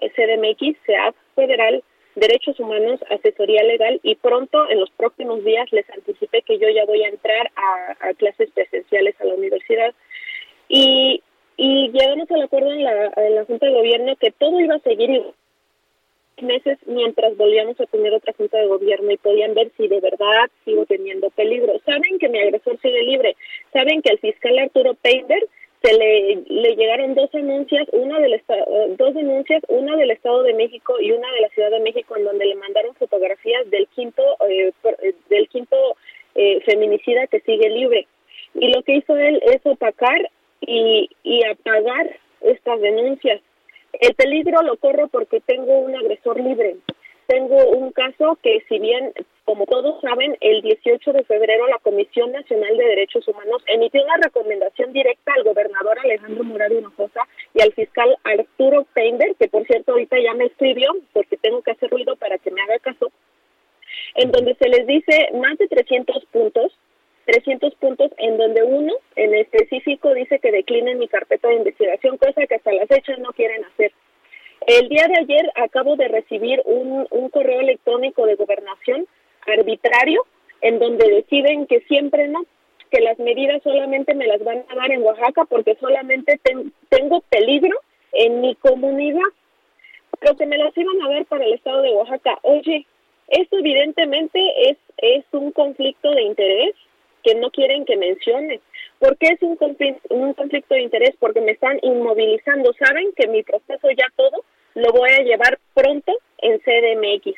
CDMX, 0.00 0.76
CEAF 0.84 1.14
Federal, 1.36 1.84
Derechos 2.16 2.58
Humanos, 2.58 2.98
Asesoría 3.10 3.62
Legal 3.62 4.00
y 4.02 4.16
pronto, 4.16 4.68
en 4.68 4.80
los 4.80 4.90
próximos 4.90 5.44
días, 5.44 5.70
les 5.70 5.88
anticipé 5.90 6.42
que 6.42 6.58
yo 6.58 6.68
ya 6.68 6.84
voy 6.84 7.04
a 7.04 7.10
entrar 7.10 7.52
a, 7.54 8.08
a 8.08 8.14
clases 8.14 8.50
presenciales 8.50 9.14
a 9.20 9.24
la 9.24 9.34
universidad. 9.34 9.94
Y 10.68 11.22
y 11.56 11.90
llegamos 11.90 12.30
al 12.30 12.42
acuerdo 12.42 12.72
en 12.72 12.84
la, 12.84 13.12
en 13.16 13.34
la 13.34 13.44
Junta 13.44 13.66
de 13.66 13.72
Gobierno 13.72 14.16
que 14.16 14.30
todo 14.32 14.60
iba 14.60 14.74
a 14.74 14.80
seguir 14.80 15.22
meses 16.42 16.78
mientras 16.86 17.36
volvíamos 17.36 17.80
a 17.80 17.86
tener 17.86 18.12
otra 18.12 18.34
Junta 18.34 18.58
de 18.58 18.66
Gobierno 18.66 19.10
y 19.10 19.16
podían 19.16 19.54
ver 19.54 19.70
si 19.76 19.88
de 19.88 20.00
verdad 20.00 20.50
sigo 20.64 20.84
teniendo 20.86 21.30
peligro. 21.30 21.80
Saben 21.84 22.18
que 22.18 22.28
mi 22.28 22.38
agresor 22.38 22.78
sigue 22.80 23.02
libre, 23.02 23.36
saben 23.72 24.02
que 24.02 24.10
al 24.10 24.18
fiscal 24.18 24.58
Arturo 24.58 24.94
Peinder 24.94 25.46
se 25.82 25.92
le, 25.96 26.42
le 26.46 26.76
llegaron 26.76 27.14
dos 27.14 27.30
denuncias, 27.32 27.86
una 27.92 28.18
del 28.18 28.40
dos 28.98 29.14
denuncias, 29.14 29.62
una 29.68 29.96
del 29.96 30.10
Estado 30.10 30.42
de 30.42 30.54
México 30.54 30.94
y 31.00 31.12
una 31.12 31.30
de 31.32 31.40
la 31.40 31.48
Ciudad 31.50 31.70
de 31.70 31.80
México 31.80 32.16
en 32.16 32.24
donde 32.24 32.46
le 32.46 32.56
mandaron 32.56 32.94
fotografías 32.96 33.68
del 33.70 33.86
quinto 33.88 34.22
eh, 34.48 34.72
eh, 35.02 35.14
del 35.28 35.48
quinto 35.48 35.76
eh, 36.34 36.60
feminicida 36.62 37.26
que 37.28 37.40
sigue 37.40 37.70
libre. 37.70 38.06
Y 38.54 38.68
lo 38.68 38.82
que 38.82 38.96
hizo 38.96 39.16
él 39.16 39.40
es 39.44 39.60
opacar 39.64 40.30
y, 40.60 41.10
y 41.22 41.44
apagar 41.44 42.18
estas 42.40 42.80
denuncias. 42.80 43.40
El 43.92 44.14
peligro 44.14 44.62
lo 44.62 44.76
corro 44.76 45.08
porque 45.08 45.40
tengo 45.40 45.78
un 45.78 45.94
agresor 45.94 46.40
libre. 46.40 46.76
Tengo 47.26 47.70
un 47.70 47.90
caso 47.90 48.38
que, 48.40 48.62
si 48.68 48.78
bien, 48.78 49.12
como 49.44 49.66
todos 49.66 50.00
saben, 50.00 50.36
el 50.40 50.62
18 50.62 51.12
de 51.12 51.24
febrero 51.24 51.66
la 51.66 51.78
Comisión 51.78 52.30
Nacional 52.30 52.76
de 52.76 52.84
Derechos 52.84 53.26
Humanos 53.26 53.62
emitió 53.66 54.04
una 54.04 54.16
recomendación 54.22 54.92
directa 54.92 55.32
al 55.34 55.42
gobernador 55.42 55.98
Alejandro 55.98 56.44
Morado 56.44 56.78
Hinojosa 56.78 57.26
y 57.52 57.62
al 57.62 57.72
fiscal 57.72 58.16
Arturo 58.22 58.86
Peinder, 58.94 59.34
que 59.36 59.48
por 59.48 59.66
cierto 59.66 59.92
ahorita 59.92 60.16
ya 60.20 60.34
me 60.34 60.46
escribió 60.46 60.92
porque 61.12 61.36
tengo 61.36 61.62
que 61.62 61.72
hacer 61.72 61.90
ruido 61.90 62.14
para 62.14 62.38
que 62.38 62.52
me 62.52 62.62
haga 62.62 62.78
caso, 62.78 63.10
en 64.14 64.30
donde 64.30 64.54
se 64.54 64.68
les 64.68 64.86
dice 64.86 65.30
más 65.34 65.58
de 65.58 65.66
300 65.66 66.24
puntos 66.26 66.72
300 67.26 67.74
puntos 67.74 68.10
en 68.18 68.36
donde 68.38 68.62
uno 68.62 68.94
en 69.16 69.34
específico 69.34 70.14
dice 70.14 70.38
que 70.38 70.52
declinen 70.52 70.98
mi 70.98 71.08
carpeta 71.08 71.48
de 71.48 71.56
investigación, 71.56 72.18
cosa 72.18 72.46
que 72.46 72.54
hasta 72.54 72.72
las 72.72 72.88
fechas 72.88 73.18
no 73.18 73.30
quieren 73.30 73.64
hacer. 73.64 73.92
El 74.66 74.88
día 74.88 75.06
de 75.08 75.18
ayer 75.18 75.50
acabo 75.56 75.96
de 75.96 76.08
recibir 76.08 76.62
un, 76.64 77.06
un 77.10 77.28
correo 77.28 77.60
electrónico 77.60 78.26
de 78.26 78.36
gobernación 78.36 79.06
arbitrario 79.46 80.24
en 80.60 80.78
donde 80.78 81.08
deciden 81.08 81.66
que 81.66 81.80
siempre 81.82 82.28
no, 82.28 82.44
que 82.90 83.00
las 83.00 83.18
medidas 83.18 83.62
solamente 83.62 84.14
me 84.14 84.26
las 84.26 84.42
van 84.42 84.64
a 84.68 84.74
dar 84.74 84.90
en 84.90 85.02
Oaxaca 85.02 85.44
porque 85.44 85.76
solamente 85.80 86.40
tengo 86.88 87.20
peligro 87.22 87.78
en 88.12 88.40
mi 88.40 88.54
comunidad, 88.54 89.20
pero 90.20 90.36
que 90.36 90.46
me 90.46 90.58
las 90.58 90.76
iban 90.76 91.02
a 91.02 91.10
dar 91.10 91.24
para 91.26 91.44
el 91.44 91.54
estado 91.54 91.82
de 91.82 91.92
Oaxaca. 91.92 92.38
Oye, 92.42 92.86
esto 93.28 93.58
evidentemente 93.58 94.70
es, 94.70 94.78
es 94.98 95.24
un 95.32 95.50
conflicto 95.52 96.10
de 96.12 96.22
interés 96.22 96.74
que 97.26 97.34
no 97.34 97.50
quieren 97.50 97.84
que 97.84 97.96
mencione. 97.96 98.60
¿Por 99.00 99.18
qué 99.18 99.26
es 99.32 99.42
un 99.42 99.56
conflicto, 99.56 100.14
un 100.14 100.32
conflicto 100.32 100.74
de 100.74 100.82
interés? 100.82 101.16
Porque 101.18 101.40
me 101.40 101.50
están 101.50 101.80
inmovilizando. 101.82 102.72
Saben 102.74 103.10
que 103.16 103.26
mi 103.26 103.42
proceso 103.42 103.90
ya 103.90 104.06
todo 104.14 104.44
lo 104.74 104.92
voy 104.92 105.10
a 105.10 105.24
llevar 105.24 105.58
pronto 105.74 106.12
en 106.38 106.60
CDMX. 106.60 107.36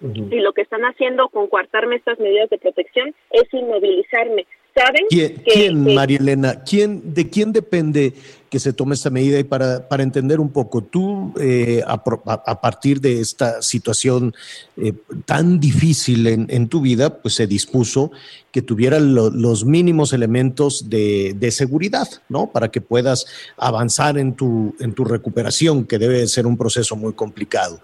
Y 0.00 0.40
lo 0.40 0.52
que 0.52 0.62
están 0.62 0.82
haciendo 0.82 1.28
con 1.28 1.48
coartarme 1.48 1.96
estas 1.96 2.18
medidas 2.20 2.50
de 2.50 2.58
protección 2.58 3.14
es 3.30 3.52
inmovilizarme. 3.52 4.46
¿Saben? 4.78 5.02
¿Quién, 5.10 5.42
¿quién 5.44 5.94
María 5.94 6.18
Elena? 6.18 6.62
¿Quién, 6.62 7.02
¿De 7.12 7.28
quién 7.28 7.52
depende 7.52 8.14
que 8.48 8.60
se 8.60 8.72
tome 8.72 8.94
esta 8.94 9.10
medida? 9.10 9.36
Y 9.40 9.44
para, 9.44 9.88
para 9.88 10.04
entender 10.04 10.38
un 10.38 10.50
poco, 10.50 10.82
tú, 10.82 11.34
eh, 11.40 11.82
a, 11.84 11.94
a, 11.94 12.60
partir 12.60 13.00
de 13.00 13.20
esta 13.20 13.60
situación 13.60 14.34
eh, 14.76 14.92
tan 15.24 15.58
difícil 15.58 16.28
en, 16.28 16.46
en, 16.48 16.68
tu 16.68 16.80
vida, 16.80 17.20
pues 17.20 17.34
se 17.34 17.48
dispuso 17.48 18.12
que 18.52 18.62
tuvieran 18.62 19.16
lo, 19.16 19.30
los 19.30 19.64
mínimos 19.64 20.12
elementos 20.12 20.88
de, 20.88 21.34
de, 21.36 21.50
seguridad, 21.50 22.06
¿no? 22.28 22.52
Para 22.52 22.70
que 22.70 22.80
puedas 22.80 23.26
avanzar 23.56 24.16
en 24.16 24.34
tu, 24.34 24.76
en 24.78 24.92
tu 24.92 25.04
recuperación, 25.04 25.86
que 25.86 25.98
debe 25.98 26.28
ser 26.28 26.46
un 26.46 26.56
proceso 26.56 26.94
muy 26.94 27.14
complicado. 27.14 27.80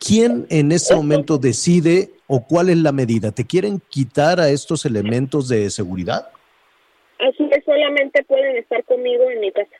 ¿Quién 0.00 0.46
en 0.50 0.72
ese 0.72 0.96
momento 0.96 1.38
decide 1.38 2.13
o 2.26 2.46
cuál 2.46 2.70
es 2.70 2.76
la 2.78 2.92
medida? 2.92 3.32
¿Te 3.32 3.46
quieren 3.46 3.80
quitar 3.88 4.40
a 4.40 4.48
estos 4.48 4.84
elementos 4.84 5.48
de 5.48 5.70
seguridad? 5.70 6.28
Así 7.18 7.48
que 7.48 7.60
solamente 7.62 8.24
pueden 8.24 8.56
estar 8.56 8.82
conmigo 8.84 9.30
en 9.30 9.40
mi 9.40 9.52
casa. 9.52 9.76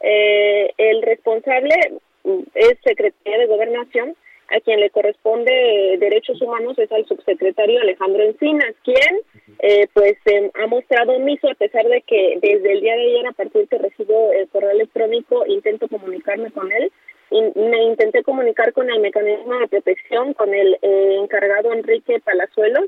Eh, 0.00 0.72
el 0.76 1.02
responsable 1.02 1.74
es 2.54 2.76
Secretaría 2.84 3.38
de 3.38 3.46
Gobernación, 3.46 4.14
a 4.48 4.60
quien 4.60 4.80
le 4.80 4.90
corresponde 4.90 5.96
Derechos 5.98 6.40
Humanos 6.40 6.78
es 6.78 6.90
al 6.92 7.04
subsecretario 7.06 7.80
Alejandro 7.80 8.22
Encinas, 8.22 8.74
quien 8.84 9.20
eh, 9.58 9.88
pues 9.92 10.14
eh, 10.26 10.50
ha 10.54 10.66
mostrado 10.66 11.12
omiso 11.14 11.50
a 11.50 11.54
pesar 11.54 11.84
de 11.86 12.02
que 12.02 12.38
desde 12.40 12.72
el 12.72 12.80
día 12.80 12.94
de 12.94 13.02
ayer 13.02 13.26
a 13.26 13.32
partir 13.32 13.66
que 13.68 13.78
recibo 13.78 14.32
el 14.32 14.48
correo 14.48 14.70
electrónico 14.70 15.44
intento 15.46 15.88
comunicarme 15.88 16.52
con 16.52 16.70
él 16.70 16.92
me 17.30 17.82
intenté 17.82 18.22
comunicar 18.22 18.72
con 18.72 18.88
el 18.90 19.00
mecanismo 19.00 19.58
de 19.58 19.68
protección, 19.68 20.34
con 20.34 20.54
el 20.54 20.78
eh, 20.82 21.18
encargado 21.20 21.72
Enrique 21.72 22.20
Palazuelos, 22.20 22.84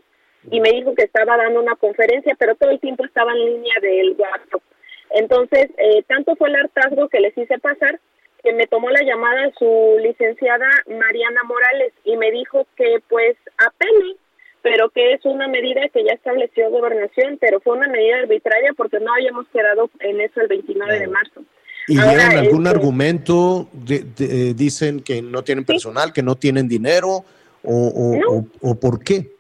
y 0.50 0.60
me 0.60 0.70
dijo 0.70 0.94
que 0.94 1.04
estaba 1.04 1.36
dando 1.36 1.60
una 1.60 1.76
conferencia, 1.76 2.36
pero 2.38 2.54
todo 2.54 2.70
el 2.70 2.80
tiempo 2.80 3.04
estaba 3.04 3.32
en 3.32 3.44
línea 3.44 3.74
del 3.80 4.14
WhatsApp. 4.16 4.62
Entonces, 5.10 5.70
eh, 5.78 6.02
tanto 6.06 6.36
fue 6.36 6.48
el 6.48 6.56
hartazgo 6.56 7.08
que 7.08 7.20
les 7.20 7.36
hice 7.36 7.58
pasar 7.58 7.98
que 8.42 8.52
me 8.52 8.66
tomó 8.66 8.90
la 8.90 9.02
llamada 9.02 9.50
su 9.58 9.96
licenciada 10.00 10.68
Mariana 10.86 11.42
Morales 11.44 11.92
y 12.04 12.16
me 12.16 12.30
dijo 12.30 12.66
que 12.76 13.02
pues 13.08 13.36
apele, 13.56 14.16
pero 14.62 14.90
que 14.90 15.14
es 15.14 15.24
una 15.24 15.48
medida 15.48 15.88
que 15.88 16.04
ya 16.04 16.12
estableció 16.12 16.70
gobernación, 16.70 17.38
pero 17.40 17.60
fue 17.60 17.76
una 17.76 17.88
medida 17.88 18.18
arbitraria 18.18 18.72
porque 18.76 19.00
no 19.00 19.12
habíamos 19.12 19.48
quedado 19.48 19.90
en 20.00 20.20
eso 20.20 20.40
el 20.40 20.48
29 20.48 20.98
de 20.98 21.08
marzo. 21.08 21.42
¿Y 21.88 21.94
llevan 21.94 22.36
algún 22.36 22.66
este, 22.66 22.76
argumento? 22.76 23.68
De, 23.72 24.00
de, 24.00 24.54
dicen 24.54 25.00
que 25.00 25.22
no 25.22 25.42
tienen 25.42 25.64
personal, 25.64 26.12
que 26.12 26.22
no 26.22 26.36
tienen 26.36 26.68
dinero, 26.68 27.24
o, 27.62 27.88
o, 27.88 28.16
no. 28.16 28.28
o, 28.30 28.70
o, 28.70 28.74
por 28.78 29.02
qué? 29.02 29.30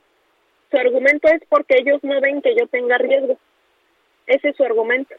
Su 0.70 0.76
argumento 0.76 1.28
es 1.28 1.42
porque 1.48 1.76
ellos 1.78 2.00
no 2.02 2.20
ven 2.20 2.40
que 2.42 2.56
yo 2.58 2.66
tenga 2.66 2.98
riesgo. 2.98 3.38
Ese 4.26 4.48
es 4.48 4.56
su 4.56 4.64
argumento. 4.64 5.14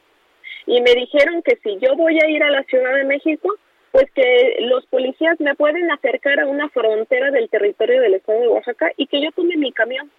Y 0.65 0.81
me 0.81 0.93
dijeron 0.93 1.41
que 1.43 1.57
si 1.63 1.77
yo 1.79 1.95
voy 1.95 2.19
a 2.19 2.29
ir 2.29 2.43
a 2.43 2.51
la 2.51 2.63
Ciudad 2.63 2.95
de 2.95 3.05
México, 3.05 3.49
pues 3.91 4.05
que 4.13 4.57
los 4.61 4.85
policías 4.87 5.39
me 5.39 5.55
pueden 5.55 5.89
acercar 5.91 6.39
a 6.39 6.47
una 6.47 6.69
frontera 6.69 7.31
del 7.31 7.49
territorio 7.49 8.01
del 8.01 8.15
estado 8.15 8.39
de 8.39 8.47
Oaxaca 8.47 8.91
y 8.97 9.07
que 9.07 9.21
yo 9.21 9.31
tome 9.31 9.55
mi 9.55 9.71
camión. 9.71 10.11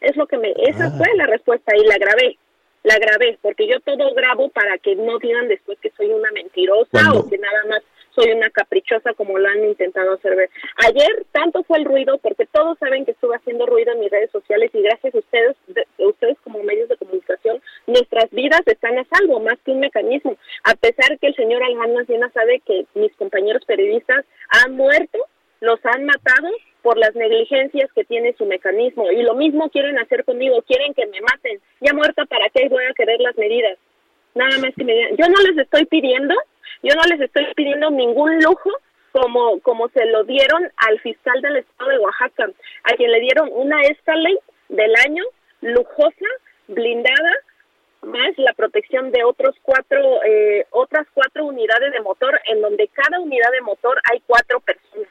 Es 0.00 0.16
lo 0.16 0.26
que 0.26 0.38
me, 0.38 0.52
esa 0.68 0.86
ah. 0.86 0.94
fue 0.96 1.06
la 1.16 1.26
respuesta 1.26 1.76
y 1.76 1.84
la 1.84 1.98
grabé 1.98 2.38
la 2.82 2.98
grabé, 2.98 3.38
porque 3.42 3.66
yo 3.66 3.80
todo 3.80 4.14
grabo 4.14 4.48
para 4.50 4.78
que 4.78 4.94
no 4.96 5.18
digan 5.18 5.48
después 5.48 5.78
que 5.80 5.90
soy 5.96 6.10
una 6.10 6.30
mentirosa 6.32 6.88
¿Cuándo? 6.90 7.20
o 7.20 7.28
que 7.28 7.38
nada 7.38 7.64
más 7.68 7.82
soy 8.18 8.32
una 8.32 8.50
caprichosa 8.50 9.14
como 9.14 9.38
lo 9.38 9.48
han 9.48 9.64
intentado 9.64 10.14
hacer 10.14 10.34
ver. 10.34 10.50
Ayer 10.86 11.26
tanto 11.32 11.62
fue 11.64 11.78
el 11.78 11.84
ruido, 11.84 12.18
porque 12.18 12.46
todos 12.46 12.78
saben 12.78 13.04
que 13.04 13.12
estuve 13.12 13.36
haciendo 13.36 13.66
ruido 13.66 13.92
en 13.92 14.00
mis 14.00 14.10
redes 14.10 14.30
sociales 14.30 14.70
y 14.74 14.82
gracias 14.82 15.14
a 15.14 15.18
ustedes, 15.18 15.56
de, 15.68 15.84
ustedes 15.98 16.36
como 16.42 16.62
medios 16.62 16.88
de 16.88 16.96
comunicación, 16.96 17.60
nuestras 17.86 18.30
vidas 18.30 18.62
están 18.66 18.98
a 18.98 19.04
salvo, 19.04 19.40
más 19.40 19.58
que 19.64 19.70
un 19.70 19.80
mecanismo. 19.80 20.36
A 20.64 20.74
pesar 20.74 21.18
que 21.18 21.28
el 21.28 21.36
señor 21.36 21.62
Alejandro 21.62 22.04
Siena 22.06 22.30
sabe 22.32 22.60
que 22.60 22.86
mis 22.94 23.14
compañeros 23.16 23.64
periodistas 23.64 24.24
han 24.48 24.72
muerto, 24.72 25.18
los 25.60 25.78
han 25.84 26.04
matado 26.04 26.48
por 26.82 26.96
las 26.96 27.14
negligencias 27.14 27.92
que 27.92 28.04
tiene 28.04 28.34
su 28.34 28.46
mecanismo. 28.46 29.10
Y 29.10 29.22
lo 29.22 29.34
mismo 29.34 29.68
quieren 29.70 29.98
hacer 29.98 30.24
conmigo, 30.24 30.62
quieren 30.62 30.94
que 30.94 31.06
me 31.06 31.20
maten. 31.20 31.60
Ya 31.80 31.92
muerta, 31.92 32.24
¿para 32.26 32.48
qué 32.50 32.68
voy 32.68 32.84
a 32.84 32.94
querer 32.94 33.20
las 33.20 33.36
medidas? 33.36 33.78
Nada 34.34 34.58
más 34.58 34.74
que 34.76 34.84
me 34.84 34.94
digan. 34.94 35.16
Yo 35.16 35.26
no 35.28 35.40
les 35.48 35.58
estoy 35.58 35.84
pidiendo, 35.86 36.34
yo 36.82 36.94
no 36.94 37.02
les 37.08 37.20
estoy 37.20 37.46
pidiendo 37.54 37.90
ningún 37.90 38.38
lujo 38.40 38.70
como, 39.12 39.60
como 39.60 39.88
se 39.88 40.04
lo 40.06 40.24
dieron 40.24 40.70
al 40.76 41.00
fiscal 41.00 41.40
del 41.42 41.56
estado 41.56 41.90
de 41.90 41.98
Oaxaca, 41.98 42.50
a 42.84 42.94
quien 42.94 43.10
le 43.10 43.20
dieron 43.20 43.48
una 43.52 43.82
Escalade 43.82 44.38
del 44.68 44.94
año, 45.06 45.24
lujosa, 45.60 46.26
blindada, 46.68 47.32
más 48.02 48.30
la 48.36 48.52
protección 48.52 49.10
de 49.10 49.24
otros 49.24 49.56
cuatro, 49.62 50.22
eh, 50.24 50.66
otras 50.70 51.06
cuatro 51.12 51.46
unidades 51.46 51.92
de 51.92 52.00
motor, 52.00 52.40
en 52.46 52.60
donde 52.60 52.88
cada 52.88 53.18
unidad 53.18 53.50
de 53.52 53.62
motor 53.62 54.00
hay 54.10 54.22
cuatro 54.26 54.60
personas. 54.60 55.08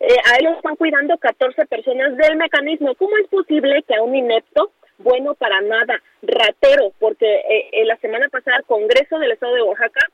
Eh, 0.00 0.16
a 0.24 0.38
ellos 0.40 0.56
están 0.56 0.76
cuidando 0.76 1.16
14 1.18 1.66
personas 1.66 2.16
del 2.16 2.36
mecanismo. 2.36 2.94
¿Cómo 2.94 3.16
es 3.18 3.28
posible 3.28 3.82
que 3.86 3.94
a 3.94 4.02
un 4.02 4.16
inepto, 4.16 4.72
bueno 4.98 5.34
para 5.34 5.60
nada, 5.60 6.00
ratero, 6.22 6.92
porque 6.98 7.42
eh, 7.72 7.84
la 7.84 7.96
semana 7.98 8.28
pasada 8.30 8.56
el 8.58 8.64
Congreso 8.64 9.18
del 9.18 9.32
Estado 9.32 9.54
de 9.54 9.62
Oaxaca 9.62 10.06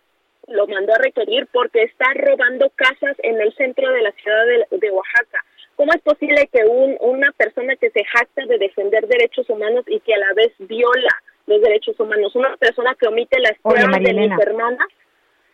lo 0.49 0.67
mandó 0.67 0.93
a 0.95 0.99
requerir 0.99 1.47
porque 1.53 1.83
está 1.83 2.07
robando 2.15 2.71
casas 2.71 3.17
en 3.23 3.41
el 3.41 3.53
centro 3.55 3.91
de 3.93 4.03
la 4.03 4.13
ciudad 4.13 4.45
de, 4.71 4.91
Oaxaca. 4.91 5.45
¿Cómo 5.77 5.93
es 5.93 6.01
posible 6.03 6.49
que 6.53 6.65
un, 6.65 6.97
una 7.01 7.33
persona 7.33 7.77
que 7.77 7.91
se 7.91 8.05
jacta 8.05 8.47
de 8.47 8.59
defender 8.59 9.07
derechos 9.07 9.49
humanos 9.51 9.85
y 9.89 10.01
que 10.01 10.15
a 10.15 10.19
la 10.19 10.33
vez 10.35 10.53
viola 10.59 11.11
los 11.47 11.61
derechos 11.61 11.99
humanos, 12.01 12.35
una 12.35 12.57
persona 12.57 12.97
que 12.99 13.07
omite 13.07 13.39
las 13.41 13.59
pruebas 13.61 14.01
de 14.03 14.15
mis 14.15 14.33
hermanas, 14.41 14.89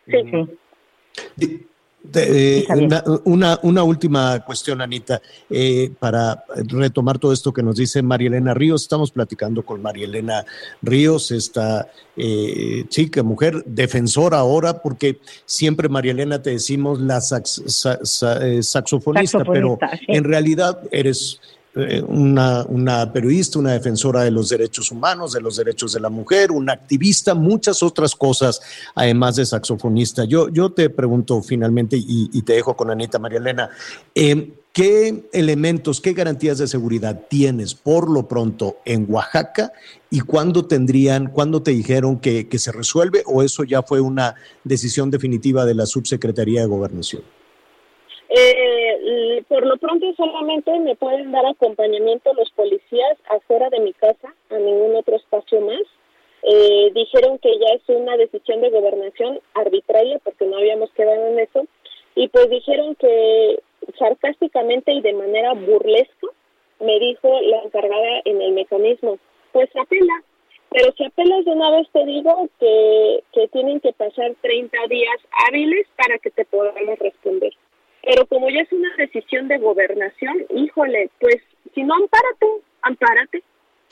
sí. 0.06 1.68
Eh, 2.14 2.66
una, 3.24 3.58
una, 3.62 3.84
última 3.84 4.40
cuestión, 4.40 4.80
Anita, 4.80 5.22
eh, 5.48 5.92
para 6.00 6.44
retomar 6.66 7.18
todo 7.18 7.32
esto 7.32 7.52
que 7.52 7.62
nos 7.62 7.76
dice 7.76 8.02
María 8.02 8.26
Elena 8.28 8.54
Ríos. 8.54 8.82
Estamos 8.82 9.12
platicando 9.12 9.64
con 9.64 9.80
María 9.80 10.06
Elena 10.06 10.44
Ríos, 10.82 11.30
esta 11.30 11.88
eh, 12.16 12.84
chica, 12.88 13.22
mujer, 13.22 13.62
defensora 13.66 14.38
ahora, 14.38 14.82
porque 14.82 15.20
siempre 15.44 15.88
María 15.88 16.10
Elena 16.12 16.42
te 16.42 16.50
decimos 16.50 17.00
la 17.00 17.20
saxofonista, 17.20 19.44
pero 19.44 19.78
en 20.08 20.24
realidad 20.24 20.80
eres 20.90 21.40
una, 21.74 22.64
una, 22.68 23.12
periodista, 23.12 23.58
una 23.58 23.72
defensora 23.72 24.22
de 24.22 24.30
los 24.30 24.50
derechos 24.50 24.90
humanos, 24.90 25.32
de 25.32 25.40
los 25.40 25.56
derechos 25.56 25.92
de 25.92 26.00
la 26.00 26.10
mujer, 26.10 26.52
una 26.52 26.72
activista, 26.72 27.34
muchas 27.34 27.82
otras 27.82 28.14
cosas, 28.14 28.60
además 28.94 29.36
de 29.36 29.46
saxofonista. 29.46 30.24
Yo, 30.24 30.48
yo 30.50 30.70
te 30.70 30.90
pregunto 30.90 31.40
finalmente, 31.42 31.96
y, 31.98 32.42
te 32.42 32.54
dejo 32.54 32.76
con 32.76 32.90
Anita 32.90 33.18
María 33.18 33.38
Elena, 33.38 33.70
eh, 34.14 34.52
¿qué 34.72 35.28
elementos, 35.32 36.00
qué 36.00 36.12
garantías 36.12 36.58
de 36.58 36.66
seguridad 36.66 37.22
tienes 37.30 37.74
por 37.74 38.10
lo 38.10 38.28
pronto 38.28 38.76
en 38.84 39.06
Oaxaca 39.08 39.72
y 40.10 40.20
cuándo 40.20 40.66
tendrían, 40.66 41.28
cuándo 41.28 41.62
te 41.62 41.70
dijeron 41.70 42.18
que, 42.18 42.48
que 42.48 42.58
se 42.58 42.72
resuelve 42.72 43.22
o 43.26 43.42
eso 43.42 43.64
ya 43.64 43.82
fue 43.82 44.00
una 44.00 44.34
decisión 44.64 45.10
definitiva 45.10 45.64
de 45.64 45.74
la 45.74 45.86
Subsecretaría 45.86 46.62
de 46.62 46.66
Gobernación? 46.66 47.22
Eh, 48.34 49.44
por 49.46 49.66
lo 49.66 49.76
pronto 49.76 50.10
solamente 50.14 50.78
me 50.78 50.96
pueden 50.96 51.32
dar 51.32 51.44
acompañamiento 51.44 52.32
los 52.32 52.50
policías 52.52 53.18
afuera 53.28 53.68
de 53.68 53.80
mi 53.80 53.92
casa, 53.92 54.34
a 54.48 54.58
ningún 54.58 54.96
otro 54.96 55.16
espacio 55.16 55.60
más. 55.60 55.82
Eh, 56.42 56.90
dijeron 56.94 57.38
que 57.38 57.50
ya 57.58 57.74
es 57.74 57.82
una 57.88 58.16
decisión 58.16 58.62
de 58.62 58.70
gobernación 58.70 59.38
arbitraria 59.54 60.18
porque 60.24 60.46
no 60.46 60.56
habíamos 60.56 60.90
quedado 60.92 61.26
en 61.28 61.38
eso 61.40 61.66
y 62.14 62.28
pues 62.28 62.48
dijeron 62.48 62.94
que 62.96 63.60
sarcásticamente 63.98 64.92
y 64.92 65.02
de 65.02 65.12
manera 65.12 65.52
burlesca 65.52 66.28
me 66.80 66.98
dijo 66.98 67.40
la 67.42 67.62
encargada 67.62 68.22
en 68.24 68.42
el 68.42 68.52
mecanismo, 68.52 69.18
pues 69.52 69.68
apela, 69.76 70.24
pero 70.70 70.92
si 70.96 71.04
apelas 71.04 71.44
de 71.44 71.52
una 71.52 71.70
vez 71.70 71.86
te 71.92 72.04
digo 72.06 72.48
que, 72.58 73.22
que 73.32 73.46
tienen 73.48 73.78
que 73.80 73.92
pasar 73.92 74.34
30 74.40 74.86
días 74.88 75.16
hábiles 75.46 75.86
para 75.96 76.18
que 76.18 76.30
te 76.30 76.44
podamos 76.46 76.98
responder. 76.98 77.52
Pero 78.04 78.26
como 78.26 78.50
ya 78.50 78.60
es 78.60 78.72
una 78.72 78.94
decisión 78.96 79.48
de 79.48 79.58
gobernación, 79.58 80.44
híjole, 80.54 81.10
pues 81.20 81.36
si 81.74 81.82
no, 81.82 81.94
ampárate, 81.94 82.46
ampárate. 82.82 83.42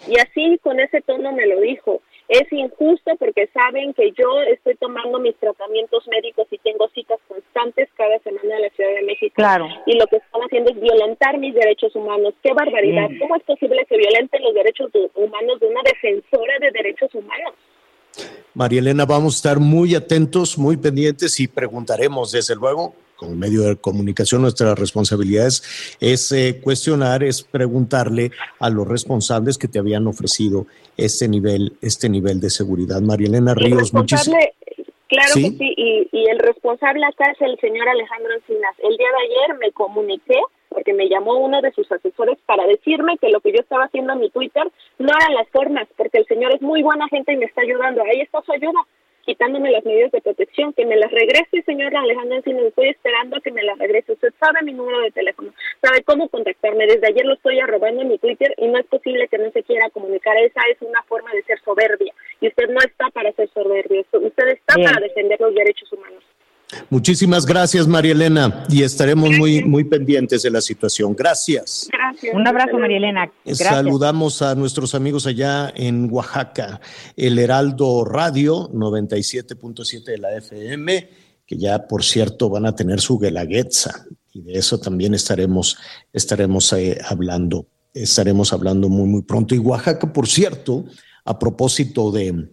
Y 0.08 0.18
así 0.18 0.58
con 0.62 0.80
ese 0.80 1.00
tono 1.02 1.32
me 1.32 1.46
lo 1.46 1.60
dijo. 1.60 2.00
Es 2.28 2.50
injusto 2.52 3.16
porque 3.18 3.48
saben 3.48 3.92
que 3.92 4.12
yo 4.12 4.40
estoy 4.42 4.76
tomando 4.76 5.18
mis 5.18 5.34
tratamientos 5.36 6.06
médicos 6.06 6.46
y 6.52 6.58
tengo 6.58 6.88
citas 6.94 7.18
constantes 7.26 7.88
cada 7.96 8.18
semana 8.20 8.56
en 8.56 8.62
la 8.62 8.70
Ciudad 8.70 8.94
de 8.94 9.02
México. 9.02 9.34
Claro. 9.34 9.66
Y 9.86 9.98
lo 9.98 10.06
que 10.06 10.16
están 10.16 10.40
haciendo 10.42 10.70
es 10.70 10.80
violentar 10.80 11.38
mis 11.38 11.54
derechos 11.54 11.94
humanos. 11.96 12.34
¡Qué 12.40 12.52
barbaridad! 12.52 13.08
¿Cómo 13.18 13.34
es 13.34 13.42
posible 13.42 13.84
que 13.88 13.96
violenten 13.96 14.42
los 14.44 14.54
derechos 14.54 14.90
humanos 15.14 15.58
de 15.58 15.66
una 15.66 15.80
defensora 15.82 16.54
de 16.60 16.70
derechos 16.70 17.12
humanos? 17.14 17.54
María 18.54 18.80
Elena, 18.80 19.04
vamos 19.04 19.34
a 19.34 19.36
estar 19.36 19.58
muy 19.58 19.94
atentos, 19.94 20.56
muy 20.56 20.76
pendientes 20.76 21.38
y 21.40 21.48
preguntaremos, 21.48 22.32
desde 22.32 22.54
luego, 22.54 22.94
como 23.20 23.34
medio 23.34 23.64
de 23.64 23.76
comunicación, 23.76 24.40
nuestra 24.40 24.74
responsabilidad 24.74 25.46
es, 26.00 26.32
eh, 26.32 26.58
cuestionar, 26.64 27.22
es 27.22 27.42
preguntarle 27.42 28.30
a 28.58 28.70
los 28.70 28.88
responsables 28.88 29.58
que 29.58 29.68
te 29.68 29.78
habían 29.78 30.06
ofrecido 30.06 30.66
este 30.96 31.28
nivel, 31.28 31.74
este 31.82 32.08
nivel 32.08 32.40
de 32.40 32.48
seguridad. 32.48 33.02
María 33.02 33.28
Elena 33.28 33.52
Ríos, 33.52 33.92
muchísimas 33.92 34.46
Claro 35.08 35.34
que 35.34 35.40
sí, 35.40 35.74
y, 35.76 36.08
y 36.12 36.30
el 36.30 36.38
responsable 36.38 37.04
acá 37.04 37.32
es 37.32 37.40
el 37.42 37.58
señor 37.58 37.88
Alejandro 37.88 38.32
Encinas. 38.32 38.76
El 38.78 38.96
día 38.96 39.08
de 39.08 39.26
ayer 39.26 39.58
me 39.58 39.72
comuniqué 39.72 40.40
porque 40.68 40.94
me 40.94 41.08
llamó 41.08 41.34
uno 41.34 41.60
de 41.60 41.72
sus 41.72 41.90
asesores 41.90 42.38
para 42.46 42.64
decirme 42.64 43.18
que 43.18 43.28
lo 43.28 43.40
que 43.40 43.52
yo 43.52 43.58
estaba 43.58 43.86
haciendo 43.86 44.12
en 44.12 44.20
mi 44.20 44.30
Twitter 44.30 44.62
no 44.98 45.12
eran 45.12 45.34
las 45.34 45.48
formas, 45.48 45.88
porque 45.96 46.18
el 46.18 46.26
señor 46.26 46.54
es 46.54 46.62
muy 46.62 46.82
buena 46.82 47.08
gente 47.08 47.32
y 47.32 47.36
me 47.36 47.46
está 47.46 47.62
ayudando. 47.62 48.02
Ahí 48.02 48.20
está 48.20 48.40
su 48.42 48.52
ayuda 48.52 48.80
quitándome 49.24 49.70
las 49.70 49.84
medidas 49.84 50.12
de 50.12 50.20
protección, 50.20 50.72
que 50.72 50.86
me 50.86 50.96
las 50.96 51.10
regrese, 51.10 51.62
señor 51.64 51.94
Alejandro 51.96 52.36
Encinas, 52.36 52.64
estoy 52.64 52.88
esperando 52.88 53.36
a 53.36 53.40
que 53.40 53.50
me 53.50 53.62
las 53.62 53.78
regrese. 53.78 54.12
Usted 54.12 54.32
sabe 54.40 54.62
mi 54.62 54.72
número 54.72 55.00
de 55.00 55.10
teléfono, 55.10 55.52
sabe 55.82 56.02
cómo 56.02 56.28
contactarme. 56.28 56.86
Desde 56.86 57.06
ayer 57.06 57.24
lo 57.24 57.34
estoy 57.34 57.60
arrobando 57.60 58.02
en 58.02 58.08
mi 58.08 58.18
Twitter 58.18 58.54
y 58.56 58.68
no 58.68 58.78
es 58.78 58.86
posible 58.86 59.28
que 59.28 59.38
no 59.38 59.50
se 59.50 59.62
quiera 59.62 59.90
comunicar. 59.90 60.36
Esa 60.38 60.60
es 60.70 60.80
una 60.82 61.02
forma 61.04 61.32
de 61.32 61.42
ser 61.42 61.60
soberbia 61.60 62.12
y 62.40 62.48
usted 62.48 62.68
no 62.68 62.80
está 62.80 63.10
para 63.10 63.32
ser 63.32 63.48
soberbio, 63.50 64.04
usted 64.12 64.48
está 64.48 64.74
para 64.74 65.00
defender 65.00 65.40
los 65.40 65.54
derechos 65.54 65.92
humanos. 65.92 66.22
Muchísimas 66.88 67.46
gracias, 67.46 67.86
María 67.86 68.12
Elena, 68.12 68.64
y 68.68 68.82
estaremos 68.82 69.30
muy, 69.30 69.62
muy 69.64 69.84
pendientes 69.84 70.42
de 70.42 70.50
la 70.50 70.60
situación. 70.60 71.14
Gracias. 71.14 71.88
Gracias. 71.90 72.34
Un 72.34 72.46
abrazo, 72.46 72.78
María 72.78 72.98
Elena. 72.98 73.30
Saludamos 73.52 74.42
a 74.42 74.54
nuestros 74.54 74.94
amigos 74.94 75.26
allá 75.26 75.72
en 75.74 76.08
Oaxaca, 76.10 76.80
el 77.16 77.38
Heraldo 77.38 78.04
Radio 78.04 78.68
97.7 78.70 80.04
de 80.04 80.18
la 80.18 80.36
FM, 80.36 81.08
que 81.46 81.56
ya, 81.56 81.86
por 81.86 82.04
cierto, 82.04 82.48
van 82.48 82.66
a 82.66 82.74
tener 82.74 83.00
su 83.00 83.18
Guelaguetza, 83.18 84.06
y 84.32 84.42
de 84.42 84.52
eso 84.52 84.78
también 84.78 85.14
estaremos, 85.14 85.76
estaremos 86.12 86.72
eh, 86.72 86.98
hablando, 87.08 87.66
estaremos 87.92 88.52
hablando 88.52 88.88
muy, 88.88 89.08
muy 89.08 89.22
pronto. 89.22 89.54
Y 89.54 89.58
Oaxaca, 89.58 90.12
por 90.12 90.28
cierto, 90.28 90.84
a 91.24 91.38
propósito 91.38 92.10
de 92.12 92.48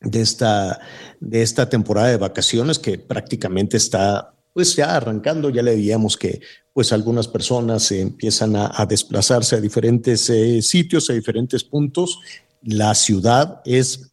de 0.00 0.20
esta, 0.20 0.80
de 1.20 1.42
esta 1.42 1.68
temporada 1.68 2.08
de 2.08 2.16
vacaciones 2.16 2.78
que 2.78 2.98
prácticamente 2.98 3.76
está 3.76 4.32
pues 4.52 4.74
ya 4.74 4.96
arrancando, 4.96 5.50
ya 5.50 5.62
le 5.62 5.74
veíamos 5.74 6.16
que 6.16 6.40
pues 6.72 6.90
algunas 6.92 7.28
personas 7.28 7.92
empiezan 7.92 8.56
a, 8.56 8.86
desplazarse 8.86 9.56
a 9.56 9.60
diferentes 9.60 10.30
eh, 10.30 10.62
sitios, 10.62 11.10
a 11.10 11.12
diferentes 11.12 11.62
puntos. 11.62 12.20
La 12.62 12.94
ciudad 12.94 13.60
es 13.66 14.12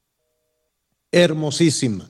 hermosísima, 1.12 2.10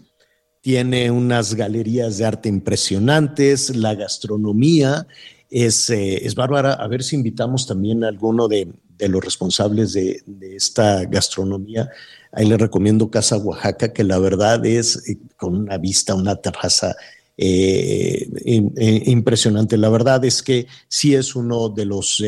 tiene 0.61 1.11
unas 1.11 1.53
galerías 1.53 2.17
de 2.17 2.25
arte 2.25 2.49
impresionantes, 2.49 3.75
la 3.75 3.93
gastronomía 3.93 5.05
es, 5.51 5.89
eh, 5.91 6.25
es 6.25 6.33
bárbara. 6.33 6.73
A 6.73 6.87
ver 6.87 7.03
si 7.03 7.15
invitamos 7.15 7.67
también 7.67 8.03
a 8.03 8.07
alguno 8.07 8.47
de, 8.47 8.73
de 9.03 9.09
los 9.09 9.23
responsables 9.23 9.93
de, 9.93 10.23
esta 10.55 11.03
gastronomía. 11.05 11.89
Ahí 12.31 12.47
le 12.47 12.57
recomiendo 12.57 13.11
Casa 13.11 13.37
Oaxaca, 13.37 13.93
que 13.93 14.03
la 14.03 14.17
verdad 14.17 14.65
es 14.65 15.07
eh, 15.07 15.17
con 15.37 15.55
una 15.55 15.77
vista, 15.77 16.15
una 16.15 16.35
terraza 16.35 16.95
eh, 17.37 18.27
eh, 18.45 19.03
impresionante. 19.05 19.77
La 19.77 19.89
verdad 19.89 20.23
es 20.25 20.41
que 20.41 20.67
sí 20.87 21.13
es 21.15 21.35
uno 21.35 21.69
de 21.69 21.85
los 21.85 22.23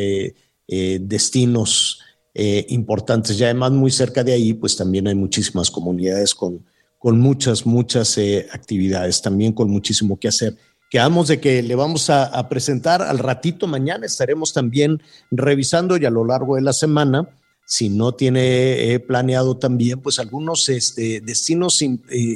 destinos 0.67 2.01
importantes. 2.33 3.39
Y 3.39 3.43
además 3.43 3.71
muy 3.71 3.91
cerca 3.91 4.23
de 4.23 4.33
ahí, 4.33 4.53
pues 4.53 4.75
también 4.75 5.07
hay 5.07 5.15
muchísimas 5.15 5.71
comunidades 5.71 6.35
con, 6.35 6.65
con 6.99 7.19
muchas, 7.19 7.65
muchas 7.65 8.17
actividades, 8.51 9.21
también 9.21 9.53
con 9.53 9.69
muchísimo 9.69 10.19
que 10.19 10.27
hacer. 10.27 10.55
Quedamos 10.89 11.27
de 11.27 11.41
que 11.41 11.63
le 11.63 11.75
vamos 11.75 12.09
a, 12.09 12.47
presentar 12.47 13.01
al 13.01 13.19
ratito 13.19 13.67
mañana, 13.67 14.05
estaremos 14.05 14.53
también 14.53 15.01
revisando 15.31 15.97
y 15.97 16.05
a 16.05 16.09
lo 16.09 16.25
largo 16.25 16.55
de 16.55 16.61
la 16.61 16.73
semana, 16.73 17.27
si 17.65 17.89
no 17.89 18.11
tiene 18.11 18.93
eh, 18.93 18.99
planeado 18.99 19.57
también, 19.57 19.99
pues 20.01 20.19
algunos 20.19 20.69
este, 20.69 21.21
destinos 21.21 21.81
eh, 21.81 21.87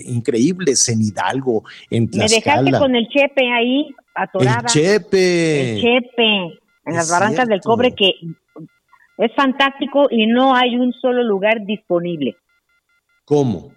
increíbles 0.06 0.90
en 0.90 1.02
Hidalgo, 1.02 1.64
en 1.92 2.10
Tlaxcala. 2.10 2.64
Me 2.64 2.72
dejaste 2.72 2.80
con 2.80 2.96
el 2.96 3.08
Chepe 3.08 3.52
ahí, 3.52 3.96
atorada. 4.16 4.62
El 4.62 4.66
Chepe. 4.66 5.76
El 5.76 5.82
Chepe. 5.82 6.60
en 6.86 6.96
las 6.96 7.10
barrancas 7.12 7.48
del 7.48 7.62
cobre 7.62 7.94
que 7.94 8.16
es 9.20 9.36
fantástico 9.36 10.08
y 10.10 10.26
no 10.26 10.56
hay 10.56 10.76
un 10.76 10.92
solo 10.94 11.24
lugar 11.24 11.66
disponible. 11.66 12.36
¿Cómo? 13.26 13.72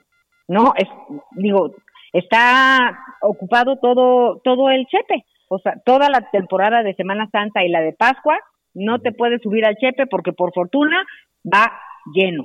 No, 0.49 0.73
es, 0.77 0.89
digo, 1.33 1.75
está 2.13 2.99
ocupado 3.23 3.77
todo, 3.77 4.41
todo 4.45 4.71
el 4.71 4.87
chepe. 4.87 5.25
O 5.49 5.59
sea, 5.59 5.81
toda 5.85 6.09
la 6.09 6.31
temporada 6.31 6.83
de 6.83 6.95
Semana 6.95 7.29
Santa 7.31 7.65
y 7.65 7.69
la 7.69 7.81
de 7.81 7.93
Pascua, 7.93 8.39
no 8.75 9.01
te 9.01 9.13
puedes 9.13 9.43
subir 9.43 9.65
al 9.67 9.77
chepe 9.77 10.07
porque 10.07 10.33
por 10.33 10.53
fortuna 10.55 11.05
va 11.45 11.73
lleno. 12.15 12.45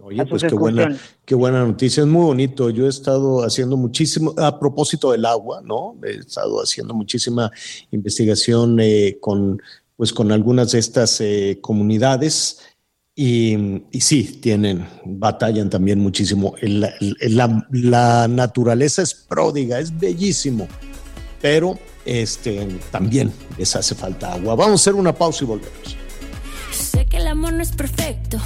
Oye, 0.00 0.24
pues 0.26 0.44
qué 0.44 0.54
buena, 0.54 0.96
qué 1.24 1.34
buena 1.34 1.64
noticia, 1.64 2.02
es 2.02 2.06
muy 2.06 2.24
bonito. 2.24 2.70
Yo 2.70 2.86
he 2.86 2.88
estado 2.88 3.40
haciendo 3.40 3.76
muchísimo, 3.76 4.32
a 4.38 4.58
propósito 4.58 5.10
del 5.10 5.24
agua, 5.24 5.60
¿no? 5.64 5.96
He 6.04 6.12
estado 6.12 6.58
haciendo 6.58 6.94
muchísima 6.94 7.50
investigación 7.90 8.78
eh, 8.80 9.18
con, 9.20 9.60
pues, 9.96 10.12
con 10.12 10.30
algunas 10.30 10.70
de 10.72 10.78
estas 10.78 11.20
eh, 11.20 11.58
comunidades 11.60 12.77
y, 13.20 13.82
sí, 13.98 14.38
tienen, 14.40 14.86
batallan 15.04 15.68
también 15.68 15.98
muchísimo. 15.98 16.54
La, 16.60 18.28
naturaleza 18.28 19.02
es 19.02 19.12
pródiga, 19.12 19.80
es 19.80 19.98
bellísimo, 19.98 20.68
pero 21.42 21.76
este, 22.04 22.68
también 22.92 23.32
les 23.58 23.74
hace 23.74 23.96
falta 23.96 24.34
agua. 24.34 24.54
Vamos 24.54 24.70
a 24.70 24.82
hacer 24.82 24.94
una 24.94 25.12
pausa 25.12 25.42
y 25.42 25.48
volvemos. 25.48 25.96
Sé 26.70 27.06
que 27.06 27.16
el 27.16 27.26
amor 27.26 27.54
no 27.54 27.62
es 27.64 27.72
perfecto 27.72 28.38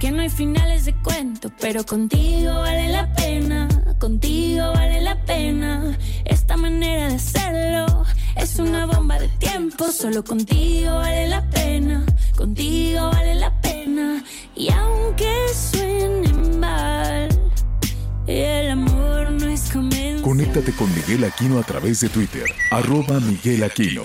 que 0.00 0.10
no 0.10 0.22
hay 0.22 0.30
finales 0.30 0.86
de 0.86 0.94
cuento, 0.94 1.52
pero 1.60 1.84
contigo 1.84 2.54
vale 2.54 2.88
la 2.88 3.12
pena, 3.12 3.68
contigo 3.98 4.72
vale 4.72 5.02
la 5.02 5.14
pena. 5.26 5.96
Esta 6.24 6.56
manera 6.56 7.08
de 7.08 7.16
hacerlo 7.16 8.06
es 8.34 8.58
una 8.58 8.86
bomba 8.86 9.18
de 9.18 9.28
tiempo, 9.28 9.92
solo 9.92 10.24
contigo 10.24 10.94
vale 10.94 11.28
la 11.28 11.48
pena, 11.50 12.06
contigo 12.34 13.10
vale 13.10 13.34
la 13.34 13.60
pena. 13.60 14.24
Y 14.56 14.72
aunque 14.72 15.30
suene 15.54 16.32
mal, 16.56 17.28
el 18.26 18.70
amor 18.70 19.30
no 19.32 19.48
es 19.48 19.70
convencer. 19.70 20.22
Conéctate 20.22 20.72
con 20.72 20.88
Miguel 20.94 21.24
Aquino 21.24 21.58
a 21.58 21.62
través 21.62 22.00
de 22.00 22.08
Twitter, 22.08 22.46
arroba 22.70 23.20
Miguel 23.20 23.64
Aquino. 23.64 24.04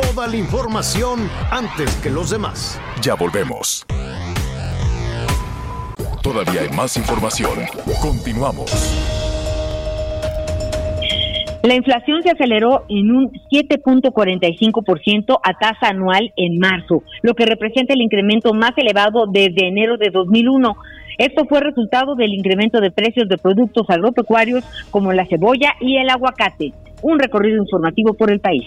Toda 0.00 0.26
la 0.28 0.36
información 0.36 1.28
antes 1.50 1.94
que 1.96 2.10
los 2.10 2.30
demás. 2.30 2.80
Ya 3.02 3.14
volvemos. 3.14 3.84
Todavía 6.22 6.62
hay 6.62 6.70
más 6.70 6.96
información. 6.96 7.58
Continuamos. 8.00 8.70
La 11.62 11.74
inflación 11.74 12.22
se 12.22 12.30
aceleró 12.30 12.84
en 12.88 13.10
un 13.10 13.30
7.45% 13.52 15.38
a 15.42 15.52
tasa 15.58 15.88
anual 15.88 16.32
en 16.36 16.58
marzo, 16.58 17.02
lo 17.22 17.34
que 17.34 17.44
representa 17.44 17.92
el 17.92 18.00
incremento 18.00 18.54
más 18.54 18.72
elevado 18.76 19.26
desde 19.30 19.68
enero 19.68 19.98
de 19.98 20.08
2001. 20.10 20.76
Esto 21.18 21.44
fue 21.46 21.60
resultado 21.60 22.14
del 22.14 22.32
incremento 22.32 22.80
de 22.80 22.90
precios 22.90 23.28
de 23.28 23.36
productos 23.36 23.84
agropecuarios 23.90 24.64
como 24.90 25.12
la 25.12 25.26
cebolla 25.26 25.74
y 25.80 25.98
el 25.98 26.08
aguacate. 26.08 26.72
Un 27.02 27.18
recorrido 27.18 27.58
informativo 27.58 28.14
por 28.14 28.30
el 28.30 28.40
país. 28.40 28.64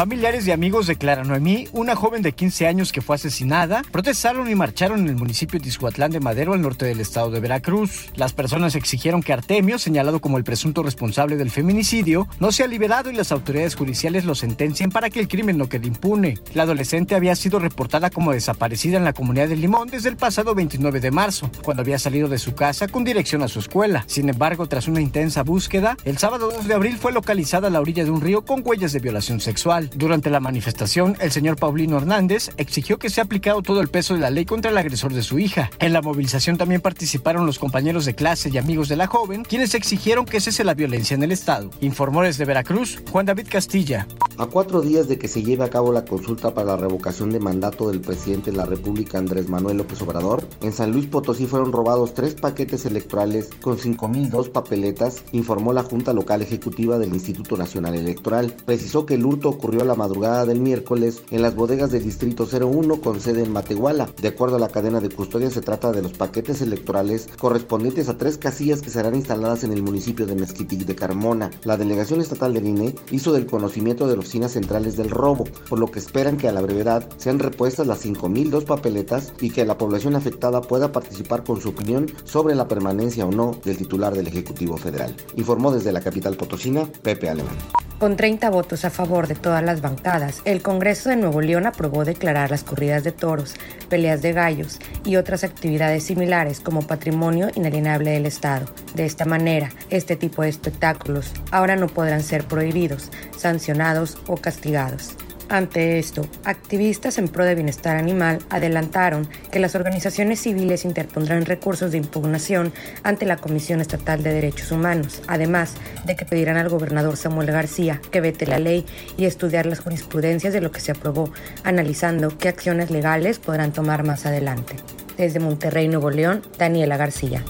Familiares 0.00 0.46
y 0.46 0.50
amigos 0.50 0.86
de 0.86 0.96
Clara 0.96 1.24
Noemí, 1.24 1.68
una 1.72 1.94
joven 1.94 2.22
de 2.22 2.32
15 2.32 2.66
años 2.66 2.90
que 2.90 3.02
fue 3.02 3.16
asesinada, 3.16 3.82
protestaron 3.92 4.50
y 4.50 4.54
marcharon 4.54 5.00
en 5.00 5.08
el 5.08 5.16
municipio 5.16 5.60
de 5.60 6.08
de 6.08 6.20
Madero, 6.20 6.54
al 6.54 6.62
norte 6.62 6.86
del 6.86 7.00
estado 7.00 7.30
de 7.30 7.38
Veracruz. 7.38 8.08
Las 8.14 8.32
personas 8.32 8.74
exigieron 8.76 9.22
que 9.22 9.34
Artemio, 9.34 9.78
señalado 9.78 10.22
como 10.22 10.38
el 10.38 10.44
presunto 10.44 10.82
responsable 10.82 11.36
del 11.36 11.50
feminicidio, 11.50 12.26
no 12.38 12.50
sea 12.50 12.66
liberado 12.66 13.10
y 13.10 13.14
las 13.14 13.30
autoridades 13.30 13.74
judiciales 13.74 14.24
lo 14.24 14.34
sentencien 14.34 14.90
para 14.90 15.10
que 15.10 15.20
el 15.20 15.28
crimen 15.28 15.58
no 15.58 15.68
quede 15.68 15.88
impune. 15.88 16.38
La 16.54 16.62
adolescente 16.62 17.14
había 17.14 17.36
sido 17.36 17.58
reportada 17.58 18.08
como 18.08 18.32
desaparecida 18.32 18.96
en 18.96 19.04
la 19.04 19.12
comunidad 19.12 19.48
de 19.48 19.56
Limón 19.56 19.88
desde 19.88 20.08
el 20.08 20.16
pasado 20.16 20.54
29 20.54 21.00
de 21.00 21.10
marzo, 21.10 21.50
cuando 21.62 21.82
había 21.82 21.98
salido 21.98 22.26
de 22.26 22.38
su 22.38 22.54
casa 22.54 22.88
con 22.88 23.04
dirección 23.04 23.42
a 23.42 23.48
su 23.48 23.58
escuela. 23.58 24.04
Sin 24.06 24.30
embargo, 24.30 24.66
tras 24.66 24.88
una 24.88 25.02
intensa 25.02 25.42
búsqueda, 25.42 25.98
el 26.06 26.16
sábado 26.16 26.50
2 26.50 26.68
de 26.68 26.74
abril 26.74 26.96
fue 26.96 27.12
localizada 27.12 27.68
a 27.68 27.70
la 27.70 27.82
orilla 27.82 28.04
de 28.04 28.10
un 28.10 28.22
río 28.22 28.46
con 28.46 28.62
huellas 28.64 28.94
de 28.94 29.00
violación 29.00 29.40
sexual. 29.40 29.89
Durante 29.94 30.30
la 30.30 30.40
manifestación, 30.40 31.16
el 31.20 31.32
señor 31.32 31.56
Paulino 31.56 31.96
Hernández 31.96 32.50
exigió 32.56 32.98
que 32.98 33.10
sea 33.10 33.24
aplicado 33.24 33.62
todo 33.62 33.80
el 33.80 33.88
peso 33.88 34.14
de 34.14 34.20
la 34.20 34.30
ley 34.30 34.44
contra 34.44 34.70
el 34.70 34.78
agresor 34.78 35.12
de 35.12 35.22
su 35.22 35.38
hija. 35.38 35.70
En 35.78 35.92
la 35.92 36.02
movilización 36.02 36.56
también 36.56 36.80
participaron 36.80 37.46
los 37.46 37.58
compañeros 37.58 38.04
de 38.04 38.14
clase 38.14 38.50
y 38.52 38.58
amigos 38.58 38.88
de 38.88 38.96
la 38.96 39.06
joven, 39.06 39.44
quienes 39.44 39.74
exigieron 39.74 40.24
que 40.24 40.40
cese 40.40 40.64
la 40.64 40.74
violencia 40.74 41.14
en 41.14 41.22
el 41.22 41.32
Estado. 41.32 41.70
Informó 41.80 42.22
desde 42.22 42.44
Veracruz, 42.44 43.02
Juan 43.10 43.26
David 43.26 43.48
Castilla. 43.50 44.06
A 44.38 44.46
cuatro 44.46 44.80
días 44.80 45.08
de 45.08 45.18
que 45.18 45.28
se 45.28 45.42
lleve 45.42 45.64
a 45.64 45.70
cabo 45.70 45.92
la 45.92 46.04
consulta 46.04 46.54
para 46.54 46.68
la 46.68 46.76
revocación 46.76 47.30
de 47.30 47.40
mandato 47.40 47.90
del 47.90 48.00
presidente 48.00 48.50
de 48.50 48.56
la 48.56 48.66
República, 48.66 49.18
Andrés 49.18 49.48
Manuel 49.48 49.78
López 49.78 50.00
Obrador, 50.02 50.46
en 50.62 50.72
San 50.72 50.92
Luis 50.92 51.06
Potosí 51.06 51.46
fueron 51.46 51.72
robados 51.72 52.14
tres 52.14 52.34
paquetes 52.34 52.86
electorales 52.86 53.50
con 53.60 53.76
5.002 53.76 54.50
papeletas, 54.50 55.24
informó 55.32 55.72
la 55.72 55.82
Junta 55.82 56.12
Local 56.12 56.42
Ejecutiva 56.42 56.98
del 56.98 57.12
Instituto 57.12 57.56
Nacional 57.56 57.94
Electoral. 57.94 58.54
Precisó 58.64 59.04
que 59.04 59.14
el 59.14 59.26
hurto 59.26 59.48
ocurrió 59.48 59.69
a 59.78 59.84
la 59.84 59.94
madrugada 59.94 60.44
del 60.46 60.60
miércoles 60.60 61.22
en 61.30 61.42
las 61.42 61.54
bodegas 61.54 61.92
del 61.92 62.02
Distrito 62.02 62.48
01 62.50 63.00
con 63.00 63.20
sede 63.20 63.44
en 63.44 63.52
Matehuala. 63.52 64.08
De 64.20 64.28
acuerdo 64.28 64.56
a 64.56 64.58
la 64.58 64.68
cadena 64.68 65.00
de 65.00 65.08
custodia, 65.08 65.48
se 65.50 65.60
trata 65.60 65.92
de 65.92 66.02
los 66.02 66.12
paquetes 66.12 66.60
electorales 66.60 67.28
correspondientes 67.38 68.08
a 68.08 68.18
tres 68.18 68.36
casillas 68.36 68.82
que 68.82 68.90
serán 68.90 69.14
instaladas 69.14 69.62
en 69.62 69.72
el 69.72 69.82
municipio 69.82 70.26
de 70.26 70.34
Mezquitic 70.34 70.80
de 70.80 70.96
Carmona. 70.96 71.50
La 71.62 71.76
delegación 71.76 72.20
estatal 72.20 72.52
del 72.52 72.66
INE 72.66 72.96
hizo 73.12 73.32
del 73.32 73.46
conocimiento 73.46 74.08
de 74.08 74.16
las 74.16 74.24
oficinas 74.24 74.52
centrales 74.52 74.96
del 74.96 75.10
robo, 75.10 75.44
por 75.68 75.78
lo 75.78 75.90
que 75.90 76.00
esperan 76.00 76.36
que 76.36 76.48
a 76.48 76.52
la 76.52 76.62
brevedad 76.62 77.08
sean 77.16 77.38
repuestas 77.38 77.86
las 77.86 78.04
5.002 78.04 78.64
papeletas 78.64 79.32
y 79.40 79.50
que 79.50 79.64
la 79.64 79.78
población 79.78 80.16
afectada 80.16 80.60
pueda 80.62 80.90
participar 80.90 81.44
con 81.44 81.60
su 81.60 81.68
opinión 81.68 82.06
sobre 82.24 82.54
la 82.54 82.66
permanencia 82.66 83.24
o 83.24 83.30
no 83.30 83.56
del 83.64 83.76
titular 83.76 84.14
del 84.14 84.26
Ejecutivo 84.26 84.76
Federal. 84.76 85.14
Informó 85.36 85.70
desde 85.70 85.92
la 85.92 86.00
capital 86.00 86.36
potosina 86.36 86.88
Pepe 87.02 87.28
Alemán. 87.28 87.56
Con 88.00 88.16
30 88.16 88.48
votos 88.48 88.86
a 88.86 88.90
favor 88.90 89.26
de 89.26 89.34
todas 89.34 89.59
las 89.62 89.80
bancadas, 89.80 90.42
el 90.44 90.62
Congreso 90.62 91.10
de 91.10 91.16
Nuevo 91.16 91.40
León 91.40 91.66
aprobó 91.66 92.04
declarar 92.04 92.50
las 92.50 92.64
corridas 92.64 93.04
de 93.04 93.12
toros, 93.12 93.54
peleas 93.88 94.22
de 94.22 94.32
gallos 94.32 94.78
y 95.04 95.16
otras 95.16 95.44
actividades 95.44 96.04
similares 96.04 96.60
como 96.60 96.86
patrimonio 96.86 97.48
inalienable 97.54 98.10
del 98.10 98.26
Estado. 98.26 98.66
De 98.94 99.06
esta 99.06 99.24
manera, 99.24 99.70
este 99.90 100.16
tipo 100.16 100.42
de 100.42 100.48
espectáculos 100.48 101.32
ahora 101.50 101.76
no 101.76 101.86
podrán 101.86 102.22
ser 102.22 102.44
prohibidos, 102.44 103.10
sancionados 103.36 104.18
o 104.26 104.36
castigados. 104.36 105.16
Ante 105.50 105.98
esto, 105.98 106.28
activistas 106.44 107.18
en 107.18 107.26
pro 107.26 107.44
de 107.44 107.56
bienestar 107.56 107.96
animal 107.96 108.38
adelantaron 108.50 109.28
que 109.50 109.58
las 109.58 109.74
organizaciones 109.74 110.38
civiles 110.38 110.84
interpondrán 110.84 111.44
recursos 111.44 111.90
de 111.90 111.98
impugnación 111.98 112.72
ante 113.02 113.26
la 113.26 113.36
Comisión 113.36 113.80
Estatal 113.80 114.22
de 114.22 114.32
Derechos 114.32 114.70
Humanos, 114.70 115.22
además 115.26 115.74
de 116.04 116.14
que 116.14 116.24
pedirán 116.24 116.56
al 116.56 116.68
gobernador 116.68 117.16
Samuel 117.16 117.50
García 117.50 118.00
que 118.12 118.20
vete 118.20 118.46
la 118.46 118.60
ley 118.60 118.86
y 119.16 119.24
estudiar 119.24 119.66
las 119.66 119.80
jurisprudencias 119.80 120.52
de 120.52 120.60
lo 120.60 120.70
que 120.70 120.80
se 120.80 120.92
aprobó, 120.92 121.32
analizando 121.64 122.38
qué 122.38 122.46
acciones 122.46 122.92
legales 122.92 123.40
podrán 123.40 123.72
tomar 123.72 124.04
más 124.04 124.26
adelante. 124.26 124.76
Desde 125.16 125.40
Monterrey, 125.40 125.88
Nuevo 125.88 126.10
León, 126.10 126.42
Daniela 126.58 126.96
García. 126.96 127.42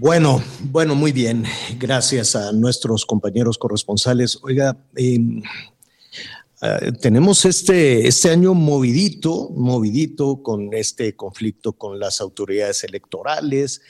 Bueno, 0.00 0.40
bueno, 0.60 0.94
muy 0.94 1.10
bien. 1.10 1.44
Gracias 1.76 2.36
a 2.36 2.52
nuestros 2.52 3.04
compañeros 3.04 3.58
corresponsales. 3.58 4.38
Oiga, 4.42 4.76
eh, 4.94 5.18
uh, 6.62 6.92
tenemos 7.00 7.44
este, 7.44 8.06
este 8.06 8.30
año 8.30 8.54
movidito, 8.54 9.50
movidito 9.50 10.40
con 10.40 10.72
este 10.72 11.16
conflicto 11.16 11.72
con 11.72 11.98
las 11.98 12.20
autoridades 12.20 12.84
electorales, 12.84 13.82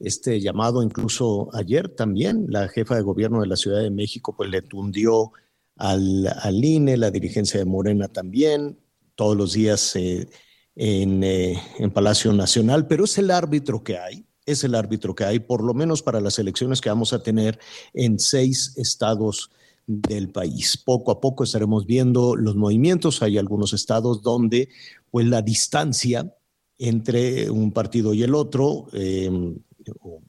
este 0.00 0.40
llamado 0.40 0.82
incluso 0.82 1.48
ayer 1.54 1.88
también, 1.88 2.46
la 2.48 2.66
jefa 2.66 2.96
de 2.96 3.02
gobierno 3.02 3.40
de 3.40 3.46
la 3.46 3.56
Ciudad 3.56 3.82
de 3.82 3.90
México 3.90 4.34
pues 4.36 4.50
le 4.50 4.62
tundió 4.62 5.30
al, 5.76 6.26
INE, 6.64 6.96
la 6.96 7.12
dirigencia 7.12 7.60
de 7.60 7.66
Morena 7.66 8.08
también, 8.08 8.80
todos 9.14 9.36
los 9.36 9.52
días. 9.52 9.94
Eh, 9.94 10.28
en, 10.74 11.22
eh, 11.22 11.62
en 11.78 11.90
Palacio 11.90 12.32
Nacional, 12.32 12.86
pero 12.86 13.04
es 13.04 13.18
el 13.18 13.30
árbitro 13.30 13.84
que 13.84 13.98
hay, 13.98 14.24
es 14.46 14.64
el 14.64 14.74
árbitro 14.74 15.14
que 15.14 15.24
hay, 15.24 15.38
por 15.38 15.62
lo 15.62 15.74
menos 15.74 16.02
para 16.02 16.20
las 16.20 16.38
elecciones 16.38 16.80
que 16.80 16.88
vamos 16.88 17.12
a 17.12 17.22
tener 17.22 17.58
en 17.94 18.18
seis 18.18 18.74
estados 18.76 19.50
del 19.86 20.30
país. 20.30 20.76
Poco 20.76 21.10
a 21.10 21.20
poco 21.20 21.44
estaremos 21.44 21.86
viendo 21.86 22.36
los 22.36 22.56
movimientos. 22.56 23.22
Hay 23.22 23.38
algunos 23.38 23.72
estados 23.72 24.22
donde 24.22 24.68
pues 25.10 25.26
la 25.26 25.42
distancia 25.42 26.34
entre 26.78 27.50
un 27.50 27.72
partido 27.72 28.14
y 28.14 28.22
el 28.22 28.34
otro, 28.34 28.88
eh, 28.92 29.30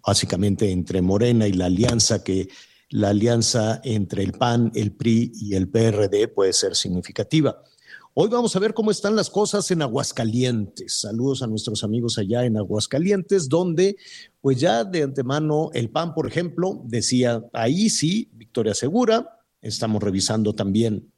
básicamente 0.06 0.72
entre 0.72 1.02
Morena 1.02 1.48
y 1.48 1.54
la 1.54 1.66
alianza 1.66 2.24
que 2.24 2.50
la 2.90 3.10
alianza 3.10 3.82
entre 3.84 4.22
el 4.22 4.34
PAN, 4.34 4.72
el 4.76 4.92
PRI 4.92 5.32
y 5.34 5.56
el 5.56 5.68
PRD 5.68 6.28
puede 6.28 6.54
ser 6.54 6.76
significativa. 6.76 7.64
Hoy 8.16 8.30
vamos 8.30 8.56
a 8.56 8.60
ver 8.60 8.76
cómo 8.76 8.92
están 8.92 9.16
las 9.16 9.28
cosas 9.28 9.72
en 9.72 9.82
Aguascalientes. 9.82 11.00
Saludos 11.00 11.42
a 11.42 11.48
nuestros 11.48 11.84
amigos 11.84 12.20
allá 12.20 12.46
en 12.46 12.58
Aguascalientes, 12.58 13.50
donde 13.50 13.98
pues 14.40 14.60
ya 14.60 14.84
de 14.84 15.02
antemano 15.02 15.72
el 15.74 15.90
PAN, 15.90 16.14
por 16.14 16.28
ejemplo, 16.28 16.80
decía, 16.86 17.44
ahí 17.54 17.90
sí, 17.90 18.30
victoria 18.34 18.76
segura. 18.76 19.40
Estamos 19.64 20.04
revisando 20.04 20.54
también 20.54 21.12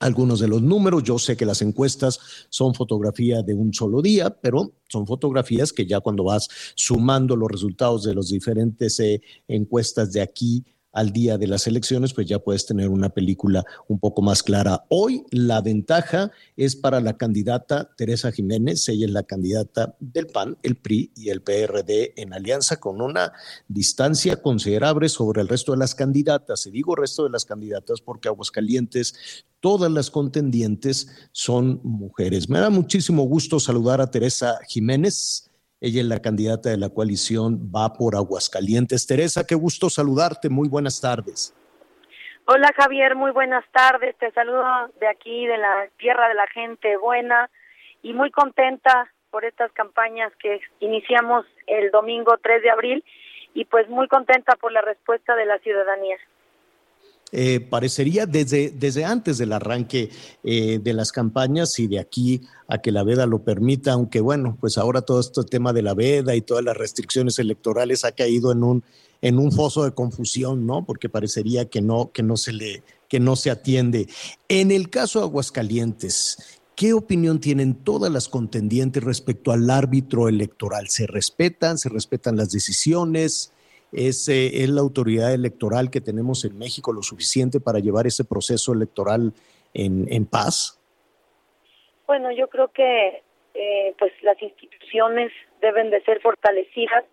algunos 0.00 0.40
de 0.40 0.48
los 0.48 0.60
números. 0.60 1.04
Yo 1.04 1.20
sé 1.20 1.36
que 1.36 1.46
las 1.46 1.62
encuestas 1.62 2.18
son 2.48 2.74
fotografía 2.74 3.42
de 3.42 3.54
un 3.54 3.72
solo 3.72 4.02
día, 4.02 4.30
pero 4.30 4.74
son 4.88 5.06
fotografías 5.06 5.72
que 5.72 5.86
ya 5.86 6.00
cuando 6.00 6.24
vas 6.24 6.48
sumando 6.74 7.36
los 7.36 7.48
resultados 7.48 8.02
de 8.02 8.14
las 8.16 8.30
diferentes 8.30 8.98
eh, 8.98 9.22
encuestas 9.46 10.12
de 10.12 10.22
aquí 10.22 10.64
al 10.94 11.12
día 11.12 11.36
de 11.36 11.46
las 11.46 11.66
elecciones, 11.66 12.14
pues 12.14 12.26
ya 12.26 12.38
puedes 12.38 12.64
tener 12.66 12.88
una 12.88 13.10
película 13.10 13.64
un 13.88 13.98
poco 13.98 14.22
más 14.22 14.42
clara. 14.42 14.84
Hoy 14.88 15.24
la 15.30 15.60
ventaja 15.60 16.30
es 16.56 16.76
para 16.76 17.00
la 17.00 17.16
candidata 17.16 17.90
Teresa 17.96 18.32
Jiménez, 18.32 18.88
ella 18.88 19.06
es 19.06 19.12
la 19.12 19.24
candidata 19.24 19.96
del 20.00 20.28
PAN, 20.28 20.56
el 20.62 20.76
PRI 20.76 21.12
y 21.16 21.28
el 21.30 21.42
PRD 21.42 22.14
en 22.16 22.32
alianza 22.32 22.78
con 22.78 23.00
una 23.00 23.32
distancia 23.68 24.40
considerable 24.40 25.08
sobre 25.08 25.42
el 25.42 25.48
resto 25.48 25.72
de 25.72 25.78
las 25.78 25.94
candidatas. 25.94 26.66
Y 26.66 26.70
digo 26.70 26.94
resto 26.94 27.24
de 27.24 27.30
las 27.30 27.44
candidatas 27.44 28.00
porque 28.00 28.28
Aguascalientes, 28.28 29.14
todas 29.60 29.90
las 29.90 30.10
contendientes 30.10 31.08
son 31.32 31.80
mujeres. 31.82 32.48
Me 32.48 32.60
da 32.60 32.70
muchísimo 32.70 33.24
gusto 33.24 33.58
saludar 33.58 34.00
a 34.00 34.10
Teresa 34.10 34.58
Jiménez. 34.68 35.43
Ella 35.84 36.00
es 36.00 36.06
la 36.06 36.22
candidata 36.22 36.70
de 36.70 36.78
la 36.78 36.88
coalición 36.88 37.70
Va 37.70 37.92
por 37.92 38.16
Aguascalientes. 38.16 39.06
Teresa, 39.06 39.46
qué 39.46 39.54
gusto 39.54 39.90
saludarte. 39.90 40.48
Muy 40.48 40.66
buenas 40.66 40.98
tardes. 40.98 41.54
Hola 42.46 42.70
Javier, 42.74 43.14
muy 43.14 43.32
buenas 43.32 43.66
tardes. 43.70 44.16
Te 44.16 44.30
saludo 44.32 44.64
de 44.98 45.08
aquí, 45.08 45.46
de 45.46 45.58
la 45.58 45.86
tierra 45.98 46.28
de 46.28 46.36
la 46.36 46.46
gente 46.46 46.96
buena 46.96 47.50
y 48.02 48.14
muy 48.14 48.30
contenta 48.30 49.12
por 49.30 49.44
estas 49.44 49.70
campañas 49.72 50.32
que 50.36 50.58
iniciamos 50.80 51.44
el 51.66 51.90
domingo 51.90 52.38
3 52.42 52.62
de 52.62 52.70
abril 52.70 53.04
y 53.52 53.66
pues 53.66 53.86
muy 53.90 54.08
contenta 54.08 54.56
por 54.56 54.72
la 54.72 54.80
respuesta 54.80 55.36
de 55.36 55.44
la 55.44 55.58
ciudadanía. 55.58 56.16
Eh, 57.32 57.58
parecería 57.58 58.26
desde, 58.26 58.70
desde 58.70 59.04
antes 59.04 59.38
del 59.38 59.52
arranque 59.52 60.10
eh, 60.44 60.78
de 60.82 60.92
las 60.92 61.10
campañas 61.10 61.78
y 61.80 61.88
de 61.88 61.98
aquí 61.98 62.42
a 62.68 62.78
que 62.78 62.92
la 62.92 63.02
veda 63.02 63.26
lo 63.26 63.42
permita, 63.42 63.92
aunque 63.92 64.20
bueno, 64.20 64.56
pues 64.60 64.78
ahora 64.78 65.02
todo 65.02 65.18
este 65.18 65.42
tema 65.42 65.72
de 65.72 65.82
la 65.82 65.94
veda 65.94 66.36
y 66.36 66.42
todas 66.42 66.62
las 66.62 66.76
restricciones 66.76 67.38
electorales 67.40 68.04
ha 68.04 68.12
caído 68.12 68.52
en 68.52 68.62
un, 68.62 68.84
en 69.20 69.38
un 69.38 69.50
foso 69.50 69.84
de 69.84 69.92
confusión, 69.92 70.64
¿no? 70.64 70.84
Porque 70.84 71.08
parecería 71.08 71.64
que 71.64 71.80
no, 71.80 72.12
que 72.12 72.22
no 72.22 72.36
se 72.36 72.52
le, 72.52 72.84
que 73.08 73.18
no 73.18 73.34
se 73.34 73.50
atiende. 73.50 74.06
En 74.48 74.70
el 74.70 74.88
caso 74.90 75.18
de 75.18 75.24
Aguascalientes, 75.24 76.60
¿Qué 76.76 76.92
opinión 76.92 77.38
tienen 77.38 77.74
todas 77.74 78.10
las 78.10 78.28
contendientes 78.28 79.04
respecto 79.04 79.52
al 79.52 79.70
árbitro 79.70 80.28
electoral? 80.28 80.88
¿Se 80.88 81.06
respetan? 81.06 81.78
¿Se 81.78 81.88
respetan 81.88 82.36
las 82.36 82.50
decisiones? 82.50 83.52
Es, 83.94 84.28
es 84.28 84.68
la 84.68 84.80
autoridad 84.80 85.32
electoral 85.32 85.90
que 85.90 86.00
tenemos 86.00 86.44
en 86.44 86.58
México 86.58 86.92
lo 86.92 87.02
suficiente 87.02 87.60
para 87.60 87.78
llevar 87.78 88.06
ese 88.06 88.24
proceso 88.24 88.72
electoral 88.72 89.32
en, 89.72 90.06
en 90.10 90.26
paz? 90.26 90.80
Bueno, 92.06 92.30
yo 92.32 92.48
creo 92.48 92.68
que 92.68 93.22
eh, 93.54 93.94
pues 93.98 94.12
las 94.22 94.40
instituciones 94.42 95.32
deben 95.60 95.90
de 95.90 96.02
ser 96.02 96.20
fortalecidas, 96.20 97.04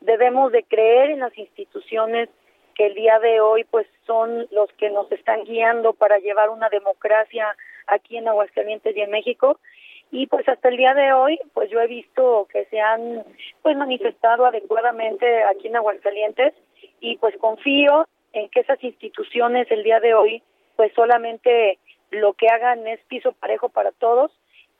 debemos 0.00 0.50
de 0.52 0.62
creer 0.64 1.10
en 1.10 1.20
las 1.20 1.36
instituciones 1.36 2.28
que 2.74 2.86
el 2.86 2.94
día 2.94 3.18
de 3.18 3.40
hoy 3.40 3.64
pues 3.64 3.86
son 4.06 4.46
los 4.50 4.72
que 4.78 4.90
nos 4.90 5.10
están 5.12 5.44
guiando 5.44 5.92
para 5.92 6.18
llevar 6.18 6.50
una 6.50 6.68
democracia 6.68 7.54
aquí 7.86 8.16
en 8.16 8.28
Aguascalientes 8.28 8.96
y 8.96 9.00
en 9.00 9.10
México 9.10 9.58
y 10.10 10.26
pues 10.26 10.48
hasta 10.48 10.68
el 10.68 10.76
día 10.76 10.94
de 10.94 11.12
hoy 11.12 11.38
pues 11.54 11.70
yo 11.70 11.80
he 11.80 11.86
visto 11.86 12.48
que 12.52 12.64
se 12.66 12.80
han 12.80 13.24
pues 13.62 13.76
manifestado 13.76 14.46
adecuadamente 14.46 15.44
aquí 15.44 15.68
en 15.68 15.76
Aguascalientes 15.76 16.54
y 17.00 17.16
pues 17.18 17.36
confío 17.38 18.06
en 18.32 18.48
que 18.48 18.60
esas 18.60 18.82
instituciones 18.82 19.70
el 19.70 19.82
día 19.82 20.00
de 20.00 20.14
hoy 20.14 20.42
pues 20.76 20.92
solamente 20.94 21.78
lo 22.10 22.32
que 22.34 22.48
hagan 22.48 22.86
es 22.86 23.00
piso 23.08 23.32
parejo 23.32 23.68
para 23.68 23.92
todos 23.92 24.32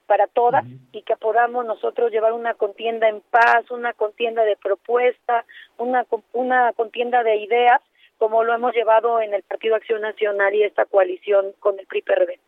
para 0.07 0.27
todas 0.27 0.65
y 0.91 1.03
que 1.03 1.17
podamos 1.17 1.65
nosotros 1.65 2.11
llevar 2.11 2.33
una 2.33 2.55
contienda 2.55 3.09
en 3.09 3.21
paz, 3.21 3.71
una 3.71 3.93
contienda 3.93 4.43
de 4.43 4.57
propuesta, 4.57 5.45
una 5.79 6.05
una 6.33 6.73
contienda 6.73 7.23
de 7.23 7.37
ideas 7.37 7.81
como 8.19 8.45
lo 8.45 8.53
hemos 8.53 8.75
llevado 8.75 9.21
en 9.23 9.33
el 9.33 9.43
Partido 9.45 9.77
Acción 9.77 10.03
Nacional 10.03 10.55
y 10.55 10.65
esta 10.65 10.85
coalición 10.85 11.55
con 11.59 11.79
el 11.79 11.87
PRI-PRD. 11.87 12.39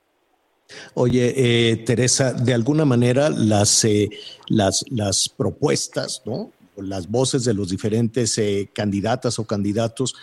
Oye, 0.94 1.34
eh, 1.36 1.76
Teresa, 1.78 2.32
de 2.32 2.54
alguna 2.54 2.84
manera 2.84 3.30
las, 3.30 3.84
eh, 3.84 4.10
las, 4.48 5.28
propuestas, 5.36 6.22
¿no? 6.26 6.50
las 6.76 7.08
voces 7.08 7.44
de 7.44 7.54
los 7.54 7.68
diferentes 7.68 8.36
eh, 8.38 8.70
candidatas 8.74 9.38
o 9.38 9.44
candidatos 9.44 10.14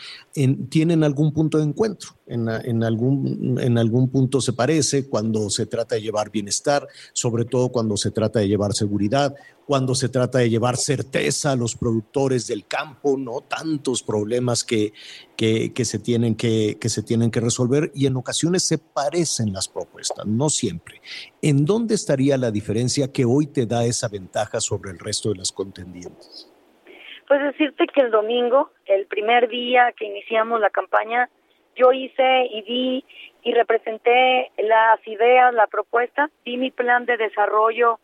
tienen 0.70 1.04
algún 1.04 1.32
punto 1.32 1.58
de 1.58 1.66
encuentro, 1.66 2.12
en, 2.30 2.48
en, 2.50 2.84
algún, 2.84 3.60
en 3.60 3.78
algún 3.78 4.10
punto 4.10 4.42
se 4.42 4.54
parece 4.54 5.10
cuando 5.10 5.50
se 5.50 5.66
trata 5.66 5.96
de 5.96 6.02
llevar 6.02 6.32
bienestar, 6.32 6.88
sobre 7.14 7.46
todo 7.46 7.70
cuando 7.70 7.98
se 7.98 8.12
trata 8.12 8.40
de 8.40 8.48
llevar 8.48 8.74
seguridad 8.74 9.36
cuando 9.70 9.94
se 9.94 10.10
trata 10.10 10.40
de 10.40 10.50
llevar 10.50 10.78
certeza 10.78 11.52
a 11.52 11.56
los 11.56 11.76
productores 11.76 12.48
del 12.48 12.66
campo, 12.66 13.18
¿no? 13.20 13.42
Tantos 13.42 14.02
problemas 14.02 14.64
que, 14.64 14.94
que, 15.38 15.74
que, 15.74 15.86
se, 15.86 16.00
tienen 16.00 16.34
que, 16.34 16.78
que 16.82 16.90
se 16.90 17.04
tienen 17.04 17.30
que 17.30 17.40
resolver 17.40 17.92
y 17.94 18.08
en 18.08 18.16
ocasiones 18.16 18.64
se 18.64 18.80
parecen 18.80 19.54
las 19.54 19.68
propuestas, 19.68 20.26
no 20.26 20.50
siempre. 20.50 21.02
¿En 21.44 21.66
dónde 21.66 21.94
estaría 21.94 22.36
la 22.38 22.50
diferencia 22.50 23.12
que 23.12 23.26
hoy 23.26 23.46
te 23.46 23.68
da 23.68 23.86
esa 23.86 24.08
ventaja 24.08 24.60
sobre 24.60 24.90
el 24.90 24.98
resto 24.98 25.30
de 25.30 25.36
las 25.36 25.52
contendientes? 25.52 26.52
Pues 27.28 27.40
decirte 27.44 27.86
que 27.94 28.02
el 28.02 28.10
domingo, 28.10 28.72
el 28.88 29.06
primer 29.06 29.50
día 29.50 29.94
que 29.96 30.06
iniciamos 30.06 30.60
la 30.62 30.72
campaña, 30.72 31.30
yo 31.80 31.94
hice 31.94 32.48
y 32.52 32.62
di 32.64 33.06
y 33.42 33.54
representé 33.54 34.52
las 34.58 35.00
ideas, 35.08 35.54
la 35.54 35.68
propuesta, 35.68 36.30
di 36.44 36.58
mi 36.58 36.72
plan 36.72 37.06
de 37.06 37.16
desarrollo 37.16 38.00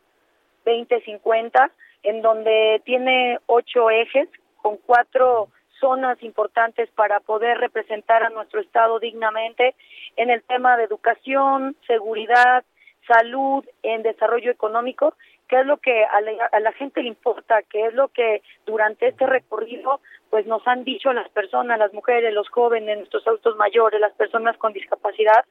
2050, 0.66 1.72
en 2.04 2.22
donde 2.22 2.82
tiene 2.86 3.40
ocho 3.46 3.90
ejes 3.90 4.30
con 4.62 4.78
cuatro 4.78 5.50
zonas 5.82 6.24
importantes 6.24 6.90
para 6.92 7.20
poder 7.20 7.58
representar 7.58 8.24
a 8.24 8.30
nuestro 8.30 8.62
Estado 8.62 8.98
dignamente 9.00 9.76
en 10.16 10.30
el 10.30 10.42
tema 10.44 10.78
de 10.78 10.86
educación, 10.86 11.76
seguridad, 11.86 12.64
salud, 13.06 13.66
en 13.84 14.04
desarrollo 14.04 14.52
económico, 14.52 15.16
que 15.50 15.60
es 15.60 15.66
lo 15.66 15.78
que 15.78 16.06
a 16.06 16.22
la, 16.22 16.46
a 16.52 16.60
la, 16.62 16.72
gente 16.72 17.04
le 17.04 17.10
importa, 17.10 17.62
que 17.64 17.88
es 17.88 17.94
lo 17.94 18.08
que 18.08 18.42
durante 18.66 19.10
este 19.10 19.28
recorrido 19.28 20.00
pues 20.36 20.48
nos 20.48 20.68
han 20.68 20.84
dicho 20.84 21.14
las 21.14 21.30
personas, 21.30 21.80
las 21.80 21.94
mujeres, 21.94 22.34
los 22.34 22.50
jóvenes, 22.50 22.98
nuestros 22.98 23.26
adultos 23.26 23.56
mayores, 23.56 24.02
las 24.02 24.12
personas 24.16 24.58
con 24.58 24.74
discapacidad. 24.74 25.46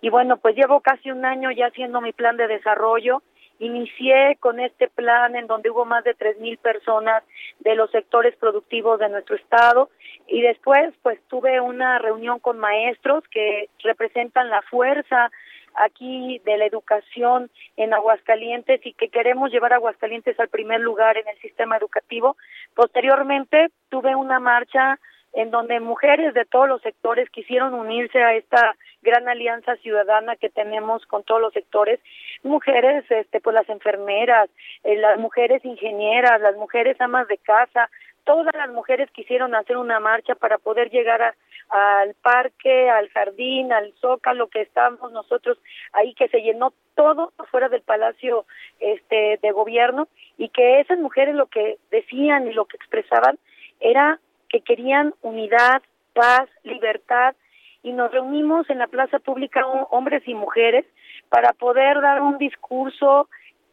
Y 0.00 0.08
bueno, 0.08 0.38
pues 0.38 0.56
llevo 0.56 0.80
casi 0.80 1.10
un 1.10 1.26
año 1.26 1.50
ya 1.50 1.66
haciendo 1.66 2.00
mi 2.00 2.14
plan 2.14 2.38
de 2.38 2.48
desarrollo 2.48 3.20
Inicié 3.60 4.38
con 4.40 4.58
este 4.58 4.88
plan 4.88 5.36
en 5.36 5.46
donde 5.46 5.68
hubo 5.68 5.84
más 5.84 6.02
de 6.02 6.14
tres 6.14 6.38
mil 6.38 6.56
personas 6.56 7.22
de 7.58 7.74
los 7.74 7.90
sectores 7.90 8.34
productivos 8.36 8.98
de 8.98 9.10
nuestro 9.10 9.36
estado 9.36 9.90
y 10.26 10.40
después 10.40 10.94
pues 11.02 11.20
tuve 11.28 11.60
una 11.60 11.98
reunión 11.98 12.38
con 12.38 12.58
maestros 12.58 13.22
que 13.30 13.68
representan 13.84 14.48
la 14.48 14.62
fuerza 14.62 15.30
aquí 15.74 16.40
de 16.44 16.56
la 16.56 16.66
educación 16.66 17.50
en 17.76 17.94
Aguascalientes 17.94 18.80
y 18.84 18.92
que 18.94 19.08
queremos 19.08 19.50
llevar 19.50 19.72
a 19.72 19.76
Aguascalientes 19.76 20.38
al 20.40 20.48
primer 20.48 20.80
lugar 20.80 21.16
en 21.16 21.28
el 21.28 21.38
sistema 21.38 21.76
educativo. 21.76 22.36
Posteriormente 22.74 23.70
tuve 23.88 24.14
una 24.14 24.40
marcha 24.40 24.98
en 25.32 25.50
donde 25.50 25.78
mujeres 25.80 26.34
de 26.34 26.44
todos 26.44 26.68
los 26.68 26.82
sectores 26.82 27.30
quisieron 27.30 27.74
unirse 27.74 28.22
a 28.22 28.34
esta 28.34 28.74
gran 29.02 29.28
alianza 29.28 29.76
ciudadana 29.76 30.36
que 30.36 30.50
tenemos 30.50 31.06
con 31.06 31.22
todos 31.22 31.40
los 31.40 31.52
sectores, 31.52 32.00
mujeres, 32.42 33.04
este, 33.10 33.40
pues 33.40 33.54
las 33.54 33.68
enfermeras, 33.68 34.50
eh, 34.82 34.96
las 34.96 35.18
mujeres 35.18 35.64
ingenieras, 35.64 36.40
las 36.40 36.56
mujeres 36.56 37.00
amas 37.00 37.28
de 37.28 37.38
casa, 37.38 37.88
todas 38.30 38.54
las 38.54 38.70
mujeres 38.70 39.10
quisieron 39.10 39.56
hacer 39.56 39.76
una 39.76 39.98
marcha 39.98 40.36
para 40.36 40.56
poder 40.56 40.88
llegar 40.90 41.20
a, 41.20 41.34
al 41.68 42.14
parque, 42.14 42.88
al 42.88 43.08
jardín, 43.08 43.72
al 43.72 43.92
zócalo 44.00 44.46
que 44.46 44.60
estábamos 44.60 45.10
nosotros 45.10 45.58
ahí 45.92 46.14
que 46.14 46.28
se 46.28 46.40
llenó 46.40 46.72
todo 46.94 47.32
fuera 47.50 47.68
del 47.68 47.82
palacio 47.82 48.46
este 48.78 49.40
de 49.42 49.50
gobierno 49.50 50.06
y 50.38 50.50
que 50.50 50.78
esas 50.78 51.00
mujeres 51.00 51.34
lo 51.34 51.46
que 51.46 51.78
decían 51.90 52.46
y 52.46 52.52
lo 52.52 52.66
que 52.66 52.76
expresaban 52.76 53.36
era 53.80 54.20
que 54.48 54.60
querían 54.60 55.12
unidad, 55.22 55.82
paz, 56.14 56.48
libertad 56.62 57.34
y 57.82 57.90
nos 57.90 58.12
reunimos 58.12 58.70
en 58.70 58.78
la 58.78 58.86
plaza 58.86 59.18
pública 59.18 59.66
hombres 59.90 60.22
y 60.28 60.34
mujeres 60.34 60.86
para 61.30 61.52
poder 61.52 62.00
dar 62.00 62.22
un 62.22 62.38
discurso 62.38 63.28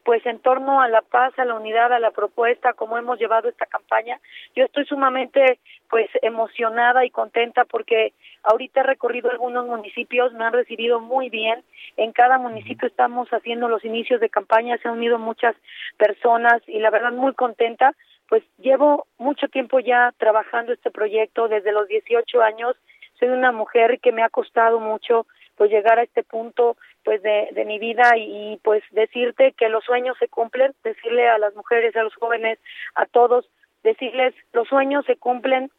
pues 0.07 0.25
en 0.25 0.39
torno 0.39 0.79
a 0.81 0.87
la 0.87 1.01
paz, 1.01 1.37
a 1.37 1.43
la 1.43 1.55
unidad, 1.55 1.91
a 1.91 1.99
la 1.99 2.11
propuesta, 2.11 2.71
como 2.71 2.97
hemos 2.97 3.19
llevado 3.19 3.49
esta 3.49 3.65
campaña. 3.65 4.21
Yo 4.55 4.63
estoy 4.63 4.85
sumamente 4.85 5.59
pues 5.89 6.09
emocionada 6.21 7.03
y 7.03 7.09
contenta 7.09 7.65
porque 7.65 8.13
ahorita 8.43 8.79
he 8.79 8.83
recorrido 8.83 9.29
algunos 9.29 9.67
municipios, 9.67 10.31
me 10.31 10.45
han 10.45 10.53
recibido 10.53 11.01
muy 11.01 11.29
bien. 11.29 11.61
En 11.97 12.13
cada 12.13 12.37
municipio 12.37 12.87
estamos 12.87 13.27
haciendo 13.31 13.67
los 13.67 13.83
inicios 13.83 14.21
de 14.21 14.29
campaña, 14.29 14.77
se 14.77 14.87
han 14.87 14.93
unido 14.93 15.19
muchas 15.19 15.57
personas 15.97 16.61
y 16.67 16.79
la 16.79 16.89
verdad 16.89 17.11
muy 17.11 17.33
contenta. 17.33 17.93
Pues 18.29 18.43
llevo 18.59 19.07
mucho 19.17 19.49
tiempo 19.49 19.81
ya 19.81 20.13
trabajando 20.17 20.71
este 20.71 20.89
proyecto 20.89 21.49
desde 21.49 21.73
los 21.73 21.85
18 21.89 22.41
años. 22.41 22.77
Soy 23.19 23.27
una 23.27 23.51
mujer 23.51 23.99
que 23.99 24.13
me 24.13 24.23
ha 24.23 24.29
costado 24.29 24.79
mucho 24.79 25.27
pues 25.57 25.69
llegar 25.69 25.99
a 25.99 26.03
este 26.03 26.23
punto 26.23 26.77
pues 27.07 27.21
de, 27.21 27.47
de 27.53 27.63
mi 27.63 27.79
vida 27.79 28.17
y, 28.17 28.59
pues 28.65 28.83
decirte 28.91 29.53
que 29.53 29.69
los 29.69 29.85
sueños 29.85 30.17
se 30.19 30.27
cumplen, 30.27 30.73
decirle 30.83 31.29
a 31.29 31.37
las 31.37 31.55
mujeres, 31.55 31.95
a 31.95 32.03
los 32.03 32.13
jóvenes, 32.15 32.59
a 32.95 33.05
todos, 33.05 33.49
decirles 33.81 34.35
los 34.51 34.67
sueños 34.67 35.05
se 35.05 35.15
cumplen 35.15 35.71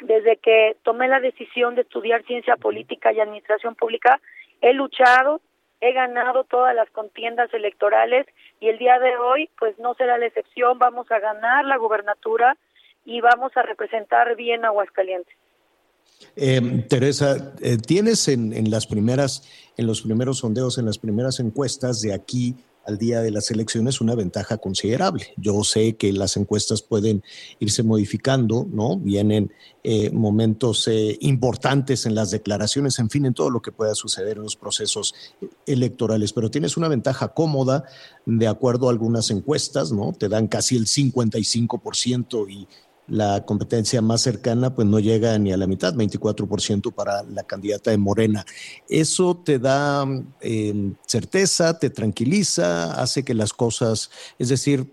desde 0.00 0.36
que 0.36 0.76
tomé 0.82 1.06
la 1.06 1.20
decisión 1.20 1.76
de 1.76 1.82
estudiar 1.82 2.24
ciencia 2.24 2.56
política 2.56 3.12
y 3.12 3.20
administración 3.20 3.76
pública, 3.76 4.20
he 4.62 4.72
luchado, 4.72 5.40
he 5.80 5.92
ganado 5.92 6.42
todas 6.42 6.74
las 6.74 6.90
contiendas 6.90 7.54
electorales 7.54 8.26
y 8.58 8.68
el 8.68 8.78
día 8.78 8.98
de 8.98 9.16
hoy 9.16 9.48
pues 9.56 9.78
no 9.78 9.94
será 9.94 10.18
la 10.18 10.26
excepción, 10.26 10.80
vamos 10.80 11.08
a 11.12 11.20
ganar 11.20 11.64
la 11.66 11.76
gubernatura 11.76 12.56
y 13.04 13.20
vamos 13.20 13.56
a 13.56 13.62
representar 13.62 14.34
bien 14.34 14.64
Aguascalientes. 14.64 15.36
Eh, 16.36 16.84
Teresa, 16.88 17.54
eh, 17.60 17.76
tienes 17.78 18.28
en, 18.28 18.70
las 18.70 18.86
primeras, 18.86 19.42
en 19.76 19.86
los 19.86 20.02
primeros 20.02 20.38
sondeos, 20.38 20.78
en 20.78 20.86
las 20.86 20.98
primeras 20.98 21.38
encuestas 21.40 22.00
de 22.00 22.12
aquí 22.12 22.56
al 22.86 22.98
día 22.98 23.22
de 23.22 23.30
las 23.30 23.50
elecciones 23.50 24.02
una 24.02 24.14
ventaja 24.14 24.58
considerable. 24.58 25.28
Yo 25.38 25.64
sé 25.64 25.96
que 25.96 26.12
las 26.12 26.36
encuestas 26.36 26.82
pueden 26.82 27.22
irse 27.58 27.82
modificando, 27.82 28.66
¿no? 28.70 28.98
Vienen 28.98 29.50
eh, 29.84 30.10
momentos 30.10 30.90
importantes 31.20 32.04
en 32.04 32.14
las 32.14 32.30
declaraciones, 32.30 32.98
en 32.98 33.08
fin, 33.08 33.24
en 33.24 33.32
todo 33.32 33.48
lo 33.48 33.62
que 33.62 33.72
pueda 33.72 33.94
suceder 33.94 34.36
en 34.36 34.42
los 34.42 34.56
procesos 34.56 35.14
electorales, 35.66 36.34
pero 36.34 36.50
tienes 36.50 36.76
una 36.76 36.88
ventaja 36.88 37.28
cómoda 37.28 37.84
de 38.26 38.48
acuerdo 38.48 38.88
a 38.88 38.90
algunas 38.90 39.30
encuestas, 39.30 39.90
¿no? 39.90 40.12
Te 40.12 40.28
dan 40.28 40.46
casi 40.46 40.76
el 40.76 40.84
55% 40.84 42.50
y 42.50 42.68
la 43.06 43.44
competencia 43.44 44.00
más 44.00 44.22
cercana 44.22 44.74
pues 44.74 44.86
no 44.88 44.98
llega 44.98 45.38
ni 45.38 45.52
a 45.52 45.56
la 45.56 45.66
mitad, 45.66 45.94
24% 45.94 46.94
para 46.94 47.22
la 47.24 47.42
candidata 47.44 47.90
de 47.90 47.98
Morena. 47.98 48.44
¿Eso 48.88 49.40
te 49.44 49.58
da 49.58 50.04
eh, 50.40 50.72
certeza, 51.06 51.78
te 51.78 51.90
tranquiliza, 51.90 53.00
hace 53.00 53.24
que 53.24 53.34
las 53.34 53.52
cosas, 53.52 54.10
es 54.38 54.48
decir, 54.48 54.86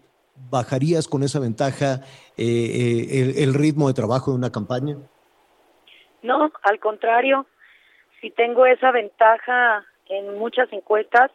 bajarías 0.49 1.07
con 1.07 1.23
esa 1.23 1.39
ventaja 1.39 2.01
eh, 2.37 2.45
eh, 2.45 3.21
el, 3.21 3.37
el 3.37 3.53
ritmo 3.53 3.87
de 3.87 3.93
trabajo 3.93 4.31
de 4.31 4.37
una 4.37 4.51
campaña? 4.51 4.97
No, 6.21 6.51
al 6.63 6.79
contrario, 6.79 7.45
si 8.19 8.29
tengo 8.31 8.65
esa 8.65 8.91
ventaja 8.91 9.85
en 10.09 10.37
muchas 10.37 10.71
encuestas 10.73 11.31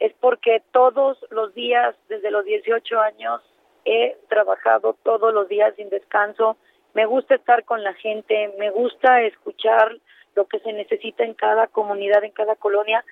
es 0.00 0.12
porque 0.20 0.62
todos 0.72 1.18
los 1.30 1.54
días 1.54 1.94
desde 2.08 2.30
los 2.30 2.44
18 2.44 3.00
años 3.00 3.40
he 3.84 4.16
trabajado 4.28 4.96
todos 5.02 5.32
los 5.32 5.48
días 5.48 5.74
sin 5.76 5.88
descanso, 5.90 6.56
me 6.94 7.06
gusta 7.06 7.34
estar 7.34 7.64
con 7.64 7.82
la 7.82 7.94
gente, 7.94 8.52
me 8.58 8.70
gusta 8.70 9.22
escuchar 9.22 9.96
lo 10.34 10.46
que 10.46 10.58
se 10.60 10.72
necesita 10.72 11.24
en 11.24 11.34
cada 11.34 11.66
comunidad, 11.66 12.24
en 12.24 12.32
cada 12.32 12.56
colonia, 12.56 13.04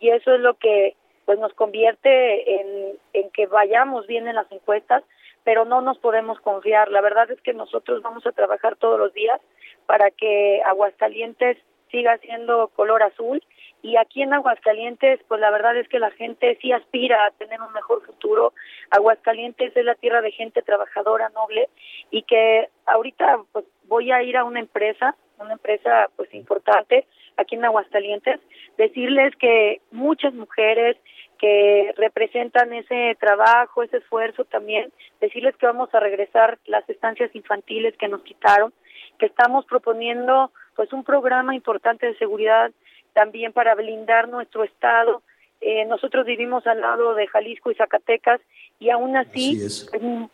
y 0.00 0.10
eso 0.10 0.34
es 0.34 0.40
lo 0.40 0.54
que 0.54 0.96
pues 1.24 1.38
nos 1.38 1.52
convierte 1.54 2.60
en, 2.60 2.98
en 3.12 3.30
que 3.30 3.46
vayamos 3.46 4.06
bien 4.06 4.26
en 4.26 4.34
las 4.34 4.50
encuestas, 4.50 5.04
pero 5.44 5.64
no 5.64 5.80
nos 5.80 5.98
podemos 5.98 6.40
confiar. 6.40 6.90
La 6.90 7.00
verdad 7.00 7.30
es 7.30 7.40
que 7.42 7.52
nosotros 7.52 8.02
vamos 8.02 8.26
a 8.26 8.32
trabajar 8.32 8.76
todos 8.76 8.98
los 8.98 9.12
días 9.12 9.40
para 9.86 10.10
que 10.10 10.60
Aguascalientes 10.64 11.58
siga 11.90 12.18
siendo 12.18 12.68
color 12.68 13.02
azul 13.02 13.42
y 13.82 13.96
aquí 13.96 14.22
en 14.22 14.32
Aguascalientes, 14.32 15.20
pues 15.26 15.40
la 15.40 15.50
verdad 15.50 15.76
es 15.76 15.88
que 15.88 15.98
la 15.98 16.12
gente 16.12 16.56
sí 16.62 16.70
aspira 16.72 17.26
a 17.26 17.30
tener 17.32 17.60
un 17.60 17.72
mejor 17.72 18.06
futuro. 18.06 18.52
Aguascalientes 18.90 19.76
es 19.76 19.84
la 19.84 19.96
tierra 19.96 20.22
de 20.22 20.30
gente 20.30 20.62
trabajadora, 20.62 21.30
noble, 21.30 21.68
y 22.10 22.22
que 22.22 22.68
ahorita 22.86 23.40
pues 23.50 23.64
voy 23.88 24.12
a 24.12 24.22
ir 24.22 24.36
a 24.36 24.44
una 24.44 24.60
empresa, 24.60 25.16
una 25.38 25.54
empresa 25.54 26.08
pues 26.16 26.32
importante 26.32 27.06
aquí 27.36 27.56
en 27.56 27.64
Aguascalientes, 27.64 28.40
decirles 28.78 29.34
que 29.36 29.80
muchas 29.90 30.32
mujeres 30.32 30.96
que 31.38 31.92
representan 31.96 32.72
ese 32.72 33.16
trabajo, 33.18 33.82
ese 33.82 33.96
esfuerzo 33.96 34.44
también, 34.44 34.92
decirles 35.20 35.56
que 35.56 35.66
vamos 35.66 35.92
a 35.92 35.98
regresar 35.98 36.58
las 36.66 36.88
estancias 36.88 37.34
infantiles 37.34 37.96
que 37.96 38.06
nos 38.06 38.22
quitaron, 38.22 38.72
que 39.18 39.26
estamos 39.26 39.64
proponiendo 39.66 40.52
pues 40.76 40.92
un 40.92 41.02
programa 41.02 41.54
importante 41.56 42.06
de 42.06 42.16
seguridad 42.16 42.70
también 43.12 43.52
para 43.52 43.74
blindar 43.74 44.28
nuestro 44.28 44.64
estado. 44.64 45.22
Eh, 45.60 45.84
nosotros 45.86 46.26
vivimos 46.26 46.66
al 46.66 46.80
lado 46.80 47.14
de 47.14 47.26
Jalisco 47.28 47.70
y 47.70 47.74
Zacatecas 47.74 48.40
y 48.78 48.90
aún 48.90 49.16
así, 49.16 49.58
pues, 49.58 49.90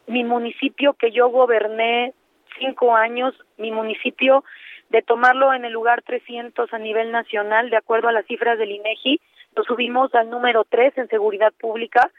mi 0.07 0.25
municipio 0.25 0.95
que 0.95 1.11
yo 1.11 1.29
goberné 1.29 2.15
cinco 2.59 2.97
años, 2.97 3.35
mi 3.57 3.71
municipio 3.71 4.45
de 4.89 5.03
tomarlo 5.03 5.53
en 5.53 5.65
el 5.65 5.73
lugar 5.73 6.03
300 6.03 6.73
a 6.73 6.79
nivel 6.79 7.13
nacional, 7.13 7.69
de 7.69 7.77
acuerdo 7.77 8.09
a 8.09 8.13
las 8.13 8.27
cifras 8.27 8.59
del 8.59 8.71
INEGI, 8.71 9.21
lo 9.55 9.65
subimos 9.65 10.15
al 10.15 10.31
número 10.31 10.65
3 10.65 10.97
en 10.97 11.09
seguridad 11.09 11.53
pública, 11.53 12.11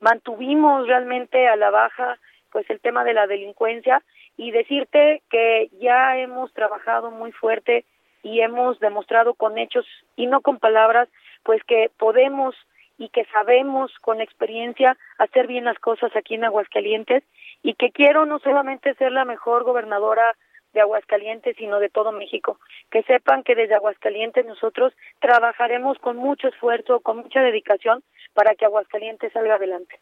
mantuvimos 0.00 0.86
realmente 0.86 1.46
a 1.46 1.56
la 1.56 1.70
baja 1.70 2.18
pues 2.56 2.70
el 2.70 2.80
tema 2.80 3.04
de 3.04 3.12
la 3.12 3.26
delincuencia. 3.26 4.02
Y 4.38 4.50
decirte 4.50 5.22
que 5.30 5.68
ya 5.78 6.16
hemos 6.16 6.52
trabajado 6.54 7.10
muy 7.10 7.30
fuerte 7.32 7.84
y 8.26 8.40
hemos 8.40 8.80
demostrado 8.80 9.34
con 9.34 9.56
hechos 9.56 9.86
y 10.16 10.26
no 10.26 10.40
con 10.40 10.58
palabras, 10.58 11.08
pues 11.44 11.62
que 11.62 11.92
podemos 11.96 12.56
y 12.98 13.08
que 13.10 13.24
sabemos 13.26 13.92
con 14.00 14.20
experiencia 14.20 14.96
hacer 15.18 15.46
bien 15.46 15.64
las 15.64 15.78
cosas 15.78 16.10
aquí 16.16 16.34
en 16.34 16.44
Aguascalientes 16.44 17.22
y 17.62 17.74
que 17.74 17.92
quiero 17.92 18.26
no 18.26 18.40
solamente 18.40 18.94
ser 18.94 19.12
la 19.12 19.24
mejor 19.24 19.62
gobernadora 19.62 20.34
de 20.72 20.80
Aguascalientes, 20.80 21.54
sino 21.56 21.78
de 21.78 21.88
todo 21.88 22.10
México. 22.10 22.58
Que 22.90 23.04
sepan 23.04 23.44
que 23.44 23.54
desde 23.54 23.76
Aguascalientes 23.76 24.44
nosotros 24.44 24.92
trabajaremos 25.20 25.96
con 26.00 26.16
mucho 26.16 26.48
esfuerzo, 26.48 26.98
con 27.00 27.18
mucha 27.18 27.40
dedicación 27.42 28.02
para 28.34 28.56
que 28.56 28.64
Aguascalientes 28.64 29.32
salga 29.32 29.54
adelante. 29.54 30.00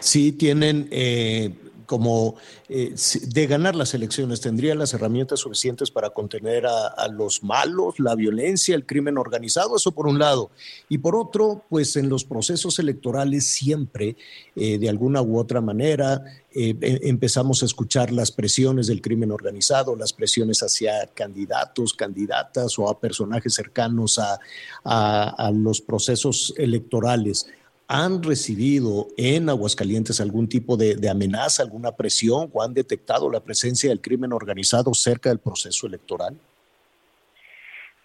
Sí, 0.00 0.32
tienen 0.32 0.88
eh, 0.90 1.54
como 1.92 2.36
eh, 2.70 2.94
de 3.26 3.46
ganar 3.46 3.76
las 3.76 3.92
elecciones, 3.92 4.40
tendrían 4.40 4.78
las 4.78 4.94
herramientas 4.94 5.40
suficientes 5.40 5.90
para 5.90 6.08
contener 6.08 6.64
a, 6.66 7.06
los 7.08 7.42
malos, 7.42 8.00
la 8.00 8.14
violencia, 8.14 8.74
el 8.74 8.86
crimen 8.86 9.18
organizado, 9.18 9.76
eso 9.76 9.92
por 9.92 10.06
un 10.06 10.18
lado. 10.18 10.50
Y 10.88 10.96
por 10.96 11.14
otro, 11.14 11.66
pues 11.68 11.96
en 11.96 12.08
los 12.08 12.24
procesos 12.24 12.78
electorales 12.78 13.46
siempre, 13.46 14.16
eh, 14.56 14.78
de 14.78 14.88
alguna 14.88 15.20
u 15.20 15.38
otra 15.38 15.60
manera, 15.60 16.24
eh, 16.54 16.74
em, 16.80 16.98
empezamos 17.02 17.62
a 17.62 17.66
escuchar 17.66 18.10
las 18.10 18.32
presiones 18.32 18.86
del 18.86 19.02
crimen 19.02 19.30
organizado, 19.30 19.94
las 19.94 20.14
presiones 20.14 20.62
hacia 20.62 21.08
candidatos, 21.08 21.92
candidatas 21.92 22.78
o 22.78 22.88
a 22.88 22.98
personajes 22.98 23.52
cercanos 23.52 24.18
a, 24.18 24.40
a 24.84 25.50
los 25.50 25.82
procesos 25.82 26.54
electorales 26.56 27.48
han 27.92 28.22
recibido 28.22 29.08
en 29.18 29.50
Aguascalientes 29.50 30.18
algún 30.18 30.48
tipo 30.48 30.78
de, 30.78 30.96
amenaza, 31.10 31.62
alguna 31.62 31.92
presión 31.92 32.50
o 32.50 32.62
han 32.62 32.72
detectado 32.72 33.30
la 33.30 33.40
presencia 33.40 33.90
del 33.90 34.00
crimen 34.00 34.32
organizado 34.32 34.94
cerca 34.94 35.28
del 35.28 35.40
proceso 35.40 35.86
electoral? 35.86 36.34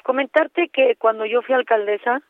Comentarte 0.04 0.68
que 0.74 0.98
cuando 0.98 1.26
yo 1.26 1.42
fui 1.42 1.56
alcaldesa, 1.56 2.22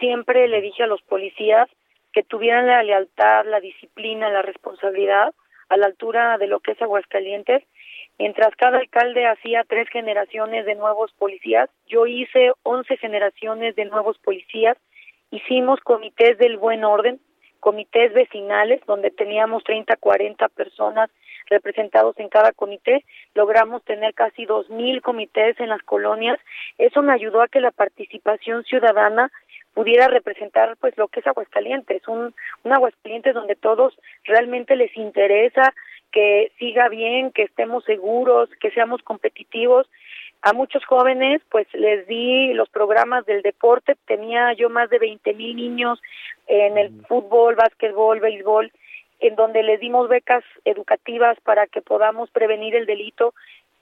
siempre 0.00 0.48
le 0.48 0.60
dije 0.60 0.82
a 0.82 0.88
los 0.88 1.02
policías 1.02 1.68
que 2.12 2.24
tuvieran 2.24 2.66
la 2.66 2.82
lealtad, 2.82 3.44
la 3.46 3.60
disciplina, 3.60 4.28
la 4.30 4.42
responsabilidad 4.42 5.32
a 5.68 5.76
la 5.76 5.86
altura 5.86 6.36
de 6.38 6.48
lo 6.48 6.58
que 6.58 6.72
es 6.72 6.82
Aguascalientes. 6.82 7.62
Mientras 8.18 8.56
cada 8.56 8.78
alcalde 8.78 9.24
hacía 9.28 9.62
tres 9.68 9.88
generaciones 9.88 10.66
de 10.66 10.74
nuevos 10.74 11.12
policías, 11.12 11.70
yo 11.86 12.06
hice 12.06 12.50
once 12.64 12.96
generaciones 12.96 13.76
de 13.76 13.84
nuevos 13.84 14.18
policías 14.18 14.76
hicimos 15.34 15.80
comités 15.80 16.38
del 16.38 16.56
buen 16.56 16.84
orden, 16.84 17.20
comités 17.60 18.12
vecinales, 18.12 18.80
donde 18.86 19.10
teníamos 19.10 19.64
30, 19.64 19.96
40 19.96 20.48
personas 20.48 21.10
representados 21.50 22.18
en 22.18 22.28
cada 22.28 22.52
comité. 22.52 23.04
Logramos 23.34 23.82
tener 23.84 24.14
casi 24.14 24.44
dos 24.44 24.68
mil 24.70 25.02
comités 25.02 25.58
en 25.60 25.70
las 25.70 25.82
colonias. 25.82 26.38
Eso 26.78 27.02
me 27.02 27.12
ayudó 27.12 27.42
a 27.42 27.48
que 27.48 27.60
la 27.60 27.70
participación 27.70 28.64
ciudadana 28.64 29.30
pudiera 29.74 30.06
representar 30.08 30.76
pues 30.76 30.96
lo 30.96 31.08
que 31.08 31.20
es 31.20 31.26
Aguascalientes, 31.26 32.06
un, 32.06 32.32
un 32.62 32.72
Aguascalientes 32.72 33.34
donde 33.34 33.56
todos 33.56 33.98
realmente 34.24 34.76
les 34.76 34.96
interesa 34.96 35.74
que 36.12 36.52
siga 36.60 36.88
bien, 36.88 37.32
que 37.32 37.42
estemos 37.42 37.82
seguros, 37.84 38.48
que 38.60 38.70
seamos 38.70 39.02
competitivos. 39.02 39.88
A 40.46 40.52
muchos 40.52 40.84
jóvenes 40.84 41.40
pues 41.48 41.66
les 41.72 42.06
di 42.06 42.52
los 42.52 42.68
programas 42.68 43.24
del 43.24 43.40
deporte, 43.40 43.96
tenía 44.04 44.52
yo 44.52 44.68
más 44.68 44.90
de 44.90 44.98
20 44.98 45.32
mil 45.32 45.56
niños 45.56 46.02
en 46.46 46.76
el 46.76 46.92
fútbol, 47.08 47.54
básquetbol, 47.54 48.20
béisbol, 48.20 48.70
en 49.20 49.36
donde 49.36 49.62
les 49.62 49.80
dimos 49.80 50.06
becas 50.06 50.44
educativas 50.66 51.40
para 51.44 51.66
que 51.66 51.80
podamos 51.80 52.28
prevenir 52.28 52.74
el 52.74 52.84
delito. 52.84 53.32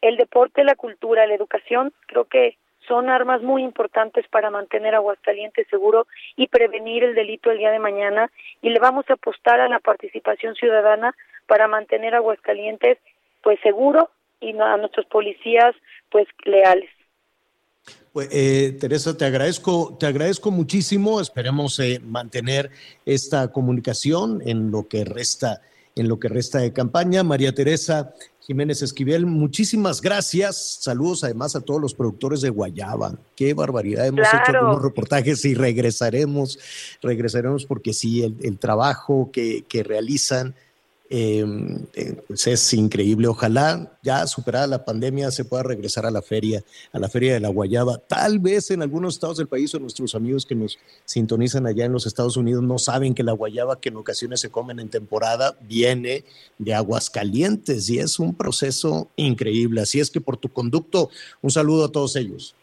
El 0.03 0.17
deporte, 0.17 0.63
la 0.63 0.77
cultura, 0.77 1.27
la 1.27 1.35
educación, 1.35 1.93
creo 2.07 2.27
que 2.27 2.57
son 2.87 3.11
armas 3.11 3.43
muy 3.43 3.65
importantes 3.65 4.29
para 4.29 4.51
mantener 4.51 4.95
Aguascalientes 4.95 5.67
seguro 5.67 6.07
y 6.37 6.47
prevenir 6.47 7.03
el 7.03 7.17
delito 7.17 7.51
el 7.51 7.59
día 7.59 7.73
de 7.73 7.81
mañana. 7.81 8.31
Y 8.61 8.71
le 8.71 8.79
vamos 8.79 9.05
a 9.11 9.15
apostar 9.15 9.59
a 9.59 9.69
la 9.69 9.81
participación 9.81 10.55
ciudadana 10.55 11.13
para 11.49 11.67
mantener 11.67 12.15
Aguascalientes 12.15 12.99
pues 13.43 13.59
seguro 13.65 14.11
y 14.43 14.59
a 14.59 14.77
nuestros 14.77 15.07
policías 15.07 15.75
pues 16.11 16.27
leales. 16.45 16.91
Pues, 18.13 18.29
eh, 18.31 18.77
Teresa, 18.79 19.17
te 19.17 19.25
agradezco, 19.25 19.97
te 19.99 20.07
agradezco 20.07 20.51
muchísimo. 20.51 21.21
Esperemos 21.21 21.79
eh, 21.79 22.01
mantener 22.05 22.71
esta 23.07 23.51
comunicación 23.51 24.43
en 24.45 24.71
lo 24.71 24.87
que 24.87 25.05
resta, 25.05 25.63
en 25.97 26.09
lo 26.09 26.21
que 26.21 26.29
resta 26.29 26.59
de 26.59 26.73
campaña. 26.73 27.23
María 27.23 27.55
Teresa 27.55 28.13
Jiménez 28.41 28.83
Esquivel, 28.83 29.25
muchísimas 29.25 30.03
gracias. 30.03 30.79
Saludos 30.83 31.25
además 31.25 31.57
a 31.57 31.63
todos 31.63 31.81
los 31.81 31.95
productores 31.95 32.43
de 32.43 32.51
Guayaba. 32.51 33.15
Qué 33.35 33.55
barbaridad. 33.55 34.07
Hemos 34.07 34.27
hecho 34.29 34.59
algunos 34.59 34.83
reportajes 34.83 35.45
y 35.47 35.55
regresaremos, 35.55 36.59
regresaremos 37.01 37.65
porque 37.65 37.95
sí, 37.95 38.25
el, 38.25 38.37
el 38.43 38.59
trabajo 38.59 39.31
que, 39.33 39.63
que 39.63 39.85
realizan 39.85 40.55
eh, 41.15 41.45
pues 42.27 42.47
es 42.47 42.73
increíble. 42.73 43.29
Ojalá 43.29 43.99
ya 44.01 44.27
superada 44.27 44.67
la 44.67 44.87
pandemia 44.87 45.31
se 45.31 45.45
pueda 45.45 45.63
regresar 45.63 46.07
a 46.07 46.11
la 46.11 46.23
feria, 46.23 46.63
a 46.91 46.99
la 46.99 47.11
feria 47.11 47.35
de 47.35 47.41
la 47.41 47.49
Guayaba. 47.51 47.99
Tal 47.99 48.39
vez 48.39 48.71
en 48.71 48.81
algunos 48.81 49.15
estados 49.15 49.37
del 49.37 49.47
país 49.47 49.75
o 49.75 49.79
nuestros 49.79 50.15
amigos 50.15 50.47
que 50.47 50.55
nos 50.55 50.79
sintonizan 51.05 51.67
allá 51.67 51.85
en 51.85 51.93
los 51.93 52.07
Estados 52.07 52.39
Unidos 52.39 52.63
no 52.63 52.79
saben 52.79 53.15
que 53.15 53.23
la 53.23 53.33
Guayaba 53.33 53.79
que 53.79 53.91
en 53.91 53.99
ocasiones 53.99 54.41
se 54.41 54.51
comen 54.51 54.81
en 54.81 54.89
temporada 54.89 55.55
viene 55.61 56.25
de 56.57 56.73
aguas 56.73 57.11
calientes 57.11 57.91
y 57.91 57.99
es 57.99 58.19
un 58.19 58.35
proceso 58.35 59.11
increíble. 59.17 59.83
Así 59.83 60.01
es 60.01 60.11
que 60.11 60.23
por 60.23 60.39
tu 60.39 60.49
conducto, 60.49 61.11
un 61.43 61.51
saludo 61.51 61.85
a 61.85 61.93
todos 61.93 62.17
ellos. 62.17 62.57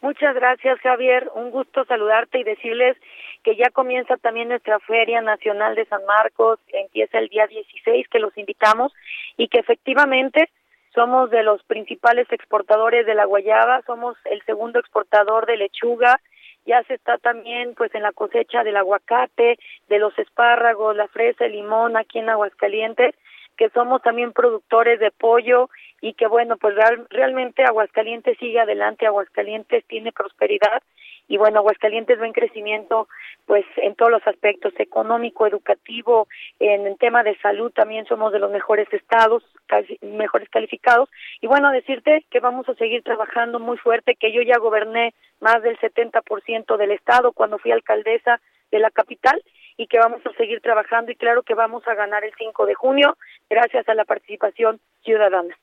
Muchas 0.00 0.34
gracias, 0.34 0.78
Javier. 0.80 1.28
Un 1.34 1.50
gusto 1.50 1.84
saludarte 1.86 2.38
y 2.38 2.44
decirles 2.44 2.96
que 3.44 3.54
ya 3.54 3.70
comienza 3.70 4.16
también 4.16 4.48
nuestra 4.48 4.80
Feria 4.80 5.20
Nacional 5.20 5.74
de 5.76 5.84
San 5.84 6.04
Marcos, 6.06 6.58
empieza 6.68 7.18
el 7.18 7.28
día 7.28 7.46
16, 7.46 8.08
que 8.08 8.18
los 8.18 8.36
invitamos 8.38 8.92
y 9.36 9.48
que 9.48 9.60
efectivamente 9.60 10.48
somos 10.94 11.30
de 11.30 11.42
los 11.42 11.62
principales 11.64 12.26
exportadores 12.32 13.04
de 13.04 13.14
la 13.14 13.26
guayaba, 13.26 13.82
somos 13.82 14.16
el 14.24 14.42
segundo 14.46 14.78
exportador 14.78 15.44
de 15.46 15.58
lechuga, 15.58 16.20
ya 16.66 16.82
se 16.84 16.94
está 16.94 17.18
también 17.18 17.74
pues 17.74 17.94
en 17.94 18.02
la 18.02 18.12
cosecha 18.12 18.64
del 18.64 18.78
aguacate, 18.78 19.58
de 19.88 19.98
los 19.98 20.18
espárragos, 20.18 20.96
la 20.96 21.08
fresa, 21.08 21.44
el 21.44 21.52
limón 21.52 21.96
aquí 21.98 22.20
en 22.20 22.30
Aguascalientes, 22.30 23.14
que 23.56 23.70
somos 23.70 24.02
también 24.02 24.32
productores 24.32 25.00
de 25.00 25.10
pollo 25.10 25.70
y 26.00 26.14
que 26.14 26.26
bueno, 26.26 26.56
pues 26.56 26.74
realmente 27.10 27.64
Aguascalientes 27.64 28.36
sigue 28.38 28.60
adelante, 28.60 29.06
Aguascalientes 29.06 29.84
tiene 29.86 30.12
prosperidad 30.12 30.82
y 31.26 31.38
bueno, 31.38 31.60
Aguascalientes 31.60 32.20
va 32.20 32.26
en 32.26 32.32
crecimiento 32.32 33.08
pues 33.46 33.64
en 33.76 33.94
todos 33.94 34.10
los 34.10 34.26
aspectos 34.26 34.72
económico, 34.78 35.46
educativo, 35.46 36.28
en 36.58 36.86
el 36.86 36.98
tema 36.98 37.22
de 37.22 37.36
salud 37.38 37.72
también 37.72 38.06
somos 38.06 38.32
de 38.32 38.38
los 38.38 38.50
mejores 38.50 38.86
estados, 38.92 39.42
mejores 40.02 40.48
calificados. 40.50 41.08
Y 41.40 41.46
bueno, 41.46 41.70
decirte 41.70 42.24
que 42.30 42.40
vamos 42.40 42.68
a 42.68 42.74
seguir 42.74 43.02
trabajando 43.02 43.58
muy 43.58 43.78
fuerte, 43.78 44.16
que 44.16 44.32
yo 44.32 44.42
ya 44.42 44.58
goberné 44.58 45.14
más 45.40 45.62
del 45.62 45.78
70% 45.78 46.76
del 46.76 46.90
estado 46.90 47.32
cuando 47.32 47.58
fui 47.58 47.70
alcaldesa 47.70 48.40
de 48.70 48.78
la 48.78 48.90
capital 48.90 49.42
y 49.76 49.86
que 49.86 49.98
vamos 49.98 50.20
a 50.24 50.36
seguir 50.36 50.60
trabajando 50.60 51.10
y 51.10 51.16
claro 51.16 51.42
que 51.42 51.54
vamos 51.54 51.86
a 51.86 51.94
ganar 51.94 52.24
el 52.24 52.32
5 52.36 52.66
de 52.66 52.74
junio 52.74 53.16
gracias 53.50 53.88
a 53.88 53.94
la 53.94 54.04
participación 54.04 54.80
ciudadana. 55.04 55.56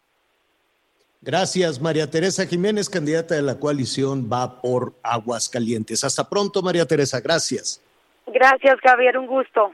Gracias, 1.21 1.79
María 1.79 2.09
Teresa 2.09 2.47
Jiménez, 2.47 2.89
candidata 2.89 3.35
de 3.35 3.43
la 3.43 3.59
coalición 3.59 4.27
Va 4.31 4.59
por 4.59 4.95
Aguascalientes. 5.03 6.03
Hasta 6.03 6.27
pronto, 6.27 6.63
María 6.63 6.85
Teresa, 6.85 7.19
gracias. 7.21 7.79
Gracias, 8.25 8.79
Javier, 8.81 9.17
un 9.19 9.27
gusto. 9.27 9.71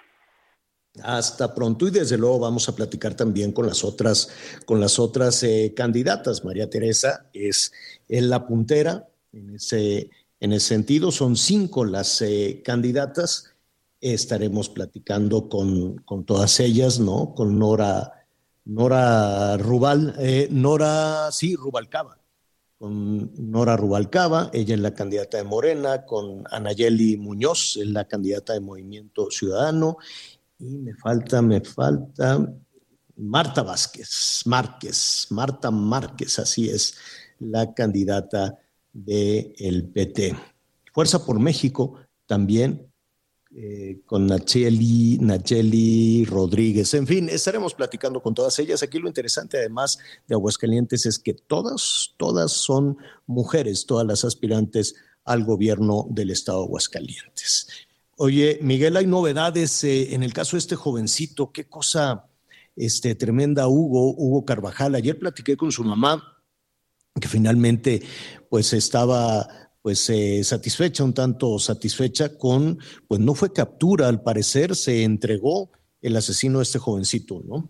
Hasta 1.03 1.53
pronto 1.53 1.87
y 1.87 1.91
desde 1.91 2.17
luego 2.17 2.39
vamos 2.39 2.67
a 2.67 2.75
platicar 2.75 3.13
también 3.15 3.51
con 3.51 3.65
las 3.67 3.83
otras, 3.83 4.61
con 4.65 4.81
las 4.81 4.99
otras 4.99 5.41
eh, 5.43 5.73
candidatas. 5.75 6.43
María 6.43 6.69
Teresa 6.69 7.27
es, 7.33 7.71
la 8.09 8.45
puntera 8.45 9.07
en 9.31 9.55
ese, 9.55 10.09
en 10.39 10.53
ese 10.53 10.67
sentido. 10.67 11.11
Son 11.11 11.35
cinco 11.35 11.85
las 11.85 12.21
eh, 12.21 12.61
candidatas. 12.65 13.55
Estaremos 13.99 14.69
platicando 14.69 15.49
con, 15.49 15.97
con 15.99 16.25
todas 16.25 16.59
ellas, 16.59 16.99
¿no? 16.99 17.33
Con 17.35 17.57
Nora 17.57 18.17
Nora 18.67 19.55
Rubal, 19.55 20.13
eh, 20.19 20.49
Nora, 20.51 21.31
sí, 21.31 21.55
Rubalcaba, 21.55 22.19
con 22.77 23.31
Nora 23.49 23.77
Rubalcaba, 23.77 24.49
ella 24.51 24.75
es 24.75 24.81
la 24.81 24.93
candidata 24.93 25.37
de 25.37 25.45
Morena, 25.45 26.05
con 26.05 26.43
Anayeli 26.51 27.15
Muñoz, 27.15 27.77
es 27.77 27.87
la 27.87 28.03
candidata 28.05 28.51
de 28.51 28.59
Movimiento 28.59 29.31
Ciudadano, 29.31 29.97
y 30.59 30.77
me 30.79 30.93
falta, 30.95 31.41
me 31.41 31.61
falta 31.61 32.45
Marta 33.15 33.63
Vázquez, 33.63 34.41
Márquez, 34.45 35.27
Marta 35.29 35.71
Márquez, 35.71 36.37
así 36.37 36.69
es, 36.69 36.95
la 37.39 37.73
candidata 37.73 38.59
del 38.91 39.87
PT. 39.93 40.35
Fuerza 40.93 41.25
por 41.25 41.39
México 41.39 41.99
también 42.25 42.91
eh, 43.59 44.01
con 44.05 44.27
Nacheli, 44.27 45.17
Nacheli 45.19 46.25
Rodríguez. 46.25 46.93
En 46.93 47.07
fin, 47.07 47.27
estaremos 47.27 47.73
platicando 47.73 48.21
con 48.21 48.35
todas 48.35 48.59
ellas. 48.59 48.83
Aquí 48.83 48.99
lo 48.99 49.07
interesante, 49.07 49.57
además 49.57 49.97
de 50.27 50.35
Aguascalientes, 50.35 51.07
es 51.07 51.17
que 51.17 51.33
todas, 51.33 52.13
todas 52.17 52.51
son 52.51 52.99
mujeres, 53.25 53.87
todas 53.87 54.05
las 54.05 54.23
aspirantes 54.23 54.93
al 55.25 55.43
gobierno 55.43 56.05
del 56.11 56.29
estado 56.29 56.59
de 56.59 56.65
Aguascalientes. 56.65 57.67
Oye, 58.17 58.59
Miguel, 58.61 58.95
hay 58.95 59.07
novedades 59.07 59.83
eh, 59.83 60.13
en 60.13 60.21
el 60.21 60.33
caso 60.33 60.55
de 60.55 60.59
este 60.59 60.75
jovencito. 60.75 61.51
Qué 61.51 61.67
cosa 61.67 62.29
este, 62.75 63.15
tremenda, 63.15 63.67
Hugo, 63.67 64.11
Hugo 64.11 64.45
Carvajal. 64.45 64.93
Ayer 64.93 65.17
platiqué 65.17 65.57
con 65.57 65.71
su 65.71 65.83
mamá, 65.83 66.43
que 67.19 67.27
finalmente 67.27 68.03
pues 68.51 68.71
estaba 68.73 69.66
pues 69.87 70.11
satisfecha, 70.45 71.05
un 71.05 71.13
tanto 71.13 71.57
satisfecha 71.59 72.37
con, 72.37 72.77
pues 73.07 73.21
no 73.21 73.33
fue 73.35 73.53
captura, 73.53 74.09
al 74.09 74.21
parecer 74.21 74.75
se 74.75 75.05
entregó 75.05 75.71
el 76.01 76.17
asesino 76.17 76.59
de 76.59 76.63
este 76.63 76.77
jovencito, 76.77 77.41
¿no? 77.47 77.69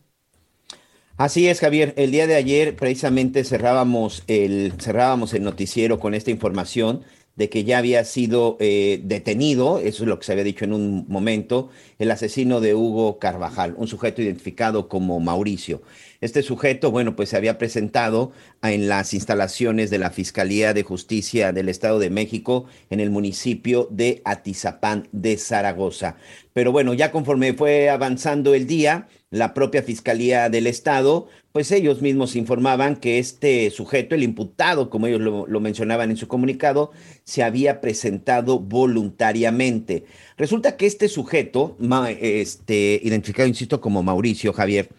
Así 1.16 1.48
es, 1.48 1.60
Javier. 1.60 1.94
El 1.96 2.10
día 2.10 2.26
de 2.26 2.34
ayer 2.34 2.76
precisamente 2.76 3.44
cerrábamos 3.44 4.24
el, 4.26 4.74
cerrábamos 4.80 5.36
el 5.36 5.44
noticiero 5.44 6.00
con 6.00 6.16
esta 6.16 6.32
información 6.32 7.04
de 7.36 7.50
que 7.50 7.64
ya 7.64 7.78
había 7.78 8.04
sido 8.04 8.58
eh, 8.60 9.00
detenido, 9.04 9.78
eso 9.78 10.02
es 10.02 10.10
lo 10.10 10.18
que 10.18 10.26
se 10.26 10.32
había 10.32 10.44
dicho 10.44 10.66
en 10.66 10.74
un 10.74 11.06
momento, 11.08 11.70
el 12.00 12.10
asesino 12.10 12.62
de 12.62 12.74
Hugo 12.74 13.20
Carvajal, 13.20 13.76
un 13.78 13.88
sujeto 13.88 14.24
identificado 14.24 14.90
como 14.90 15.20
Mauricio. 15.20 15.84
Este 16.20 16.42
sujeto, 16.42 16.90
bueno, 16.92 17.16
pues 17.16 17.30
se 17.30 17.38
había 17.38 17.58
presentado 17.58 18.32
en 18.64 18.88
las 18.88 19.14
instalaciones 19.14 19.90
de 19.90 20.00
la 20.00 20.10
Fiscalía 20.10 20.74
de 20.74 20.84
Justicia 20.84 21.52
del 21.52 21.70
Estado 21.70 22.00
de 22.00 22.10
México 22.10 22.66
en 22.90 23.00
el 23.00 23.12
municipio 23.12 23.88
de 23.92 24.22
Atizapán 24.26 25.08
de 25.12 25.38
Zaragoza. 25.38 26.16
Pero 26.54 26.72
bueno, 26.72 26.96
ya 26.96 27.12
conforme 27.12 27.54
fue 27.54 27.90
avanzando 27.90 28.56
el 28.56 28.66
día, 28.66 29.08
la 29.30 29.54
propia 29.54 29.84
Fiscalía 29.84 30.50
del 30.50 30.68
Estado, 30.68 31.28
pues 31.52 31.72
ellos 31.72 32.02
mismos 32.02 32.36
informaban 32.36 32.96
que 32.96 33.20
este 33.20 33.70
sujeto, 33.72 34.16
el 34.16 34.24
imputado, 34.24 34.90
como 34.90 35.08
ellos 35.08 35.22
lo, 35.22 35.60
mencionaban 35.60 36.10
en 36.10 36.18
su 36.18 36.28
comunicado, 36.28 36.92
se 37.26 37.44
había 37.44 37.82
presentado 37.82 38.60
voluntariamente. 38.60 40.06
Resulta 40.38 40.78
que 40.78 40.86
este 40.86 41.10
sujeto, 41.10 41.78
este, 42.20 43.00
identificado, 43.04 43.48
insisto, 43.48 43.82
como 43.82 44.02
Mauricio 44.02 44.54
Javier, 44.54 44.90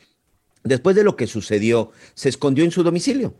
Después 0.64 0.96
de 0.96 1.04
lo 1.04 1.16
que 1.16 1.26
sucedió, 1.26 1.92
se 2.14 2.28
escondió 2.28 2.64
en 2.64 2.70
su 2.70 2.82
domicilio. 2.82 3.34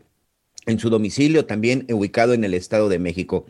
En 0.65 0.79
su 0.79 0.89
domicilio 0.89 1.45
también 1.45 1.85
ubicado 1.91 2.33
en 2.33 2.43
el 2.43 2.53
Estado 2.53 2.89
de 2.89 2.99
México. 2.99 3.45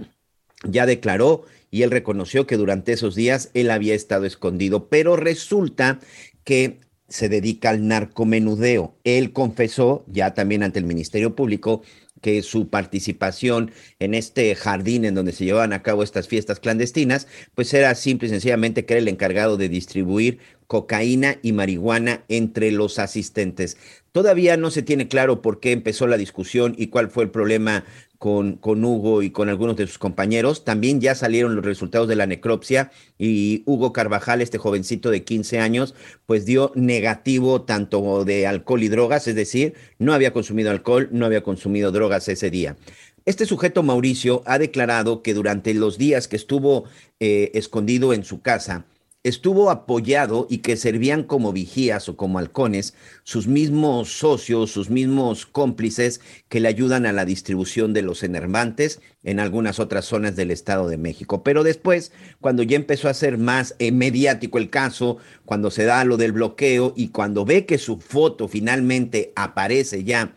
Ya 0.63 0.85
declaró 0.85 1.45
y 1.71 1.83
él 1.83 1.91
reconoció 1.91 2.47
que 2.47 2.57
durante 2.57 2.93
esos 2.93 3.15
días 3.15 3.49
él 3.53 3.71
había 3.71 3.93
estado 3.93 4.25
escondido, 4.25 4.89
pero 4.89 5.15
resulta 5.15 5.99
que 6.43 6.79
se 7.07 7.29
dedica 7.29 7.69
al 7.69 7.87
narcomenudeo. 7.87 8.95
Él 9.03 9.33
confesó 9.33 10.03
ya 10.07 10.33
también 10.33 10.63
ante 10.63 10.79
el 10.79 10.85
Ministerio 10.85 11.35
Público 11.35 11.81
que 12.21 12.41
su 12.41 12.69
participación 12.69 13.71
en 13.99 14.13
este 14.13 14.53
jardín 14.55 15.05
en 15.05 15.15
donde 15.15 15.31
se 15.31 15.45
llevaban 15.45 15.73
a 15.73 15.81
cabo 15.83 16.03
estas 16.03 16.27
fiestas 16.27 16.59
clandestinas, 16.59 17.27
pues 17.55 17.73
era 17.73 17.95
simple 17.95 18.27
y 18.27 18.31
sencillamente 18.31 18.85
que 18.85 18.95
era 18.95 19.01
el 19.01 19.07
encargado 19.07 19.57
de 19.57 19.69
distribuir 19.69 20.39
cocaína 20.69 21.39
y 21.41 21.51
marihuana 21.51 22.23
entre 22.27 22.71
los 22.71 22.99
asistentes. 22.99 23.75
Todavía 24.11 24.55
no 24.55 24.69
se 24.69 24.83
tiene 24.83 25.07
claro 25.07 25.41
por 25.41 25.59
qué 25.59 25.71
empezó 25.71 26.05
la 26.05 26.15
discusión 26.15 26.75
y 26.77 26.87
cuál 26.87 27.09
fue 27.09 27.23
el 27.23 27.31
problema 27.31 27.85
con, 28.19 28.53
con, 28.53 28.85
Hugo 28.85 29.23
y 29.23 29.31
con 29.31 29.49
algunos 29.49 29.77
de 29.77 29.87
sus 29.87 29.97
compañeros. 29.97 30.65
También 30.65 31.01
ya 31.01 31.15
salieron 31.15 31.55
los 31.55 31.65
resultados 31.65 32.07
de 32.07 32.15
la 32.15 32.27
necropsia 32.27 32.91
y 33.17 33.63
Hugo 33.65 33.93
Carvajal, 33.93 34.43
este 34.43 34.59
jovencito 34.59 35.09
de 35.09 35.23
15 35.23 35.57
años, 35.57 35.95
pues 36.27 36.45
dio 36.45 36.71
negativo 36.75 37.63
tanto 37.63 38.23
de 38.23 38.45
alcohol 38.45 38.83
y 38.83 38.89
drogas, 38.89 39.27
es 39.27 39.33
decir, 39.33 39.73
no 39.97 40.13
había 40.13 40.33
consumido 40.33 40.69
alcohol, 40.69 41.09
no 41.11 41.25
había 41.25 41.41
consumido 41.41 41.91
drogas 41.91 42.29
ese 42.29 42.51
día. 42.51 42.77
Este 43.25 43.47
sujeto 43.47 43.81
Mauricio 43.81 44.43
ha 44.45 44.59
declarado 44.59 45.23
que 45.23 45.33
durante 45.33 45.73
los 45.73 45.97
días 45.97 46.27
que 46.27 46.35
estuvo 46.35 46.83
eh, 47.19 47.49
escondido 47.55 48.13
en 48.13 48.23
su 48.23 48.41
casa, 48.41 48.85
estuvo 49.23 49.69
apoyado 49.69 50.47
y 50.49 50.59
que 50.59 50.77
servían 50.77 51.23
como 51.23 51.51
vigías 51.51 52.07
o 52.07 52.15
como 52.15 52.39
halcones 52.39 52.93
sus 53.23 53.47
mismos 53.47 54.17
socios, 54.17 54.71
sus 54.71 54.89
mismos 54.89 55.45
cómplices 55.45 56.21
que 56.47 56.61
le 56.61 56.69
ayudan 56.69 57.05
a 57.05 57.11
la 57.11 57.25
distribución 57.25 57.93
de 57.93 58.01
los 58.01 58.23
enervantes 58.23 59.01
en 59.23 59.41
algunas 59.41 59.79
otras 59.79 60.05
zonas 60.05 60.37
del 60.37 60.51
Estado 60.51 60.87
de 60.87 60.97
México. 60.97 61.43
Pero 61.43 61.63
después, 61.63 62.13
cuando 62.39 62.63
ya 62.63 62.77
empezó 62.77 63.09
a 63.09 63.13
ser 63.13 63.37
más 63.37 63.75
eh, 63.79 63.91
mediático 63.91 64.57
el 64.57 64.69
caso, 64.69 65.17
cuando 65.45 65.69
se 65.69 65.83
da 65.83 66.05
lo 66.05 66.15
del 66.15 66.31
bloqueo 66.31 66.93
y 66.95 67.09
cuando 67.09 67.43
ve 67.43 67.65
que 67.65 67.77
su 67.77 67.99
foto 67.99 68.47
finalmente 68.47 69.33
aparece 69.35 70.05
ya 70.05 70.33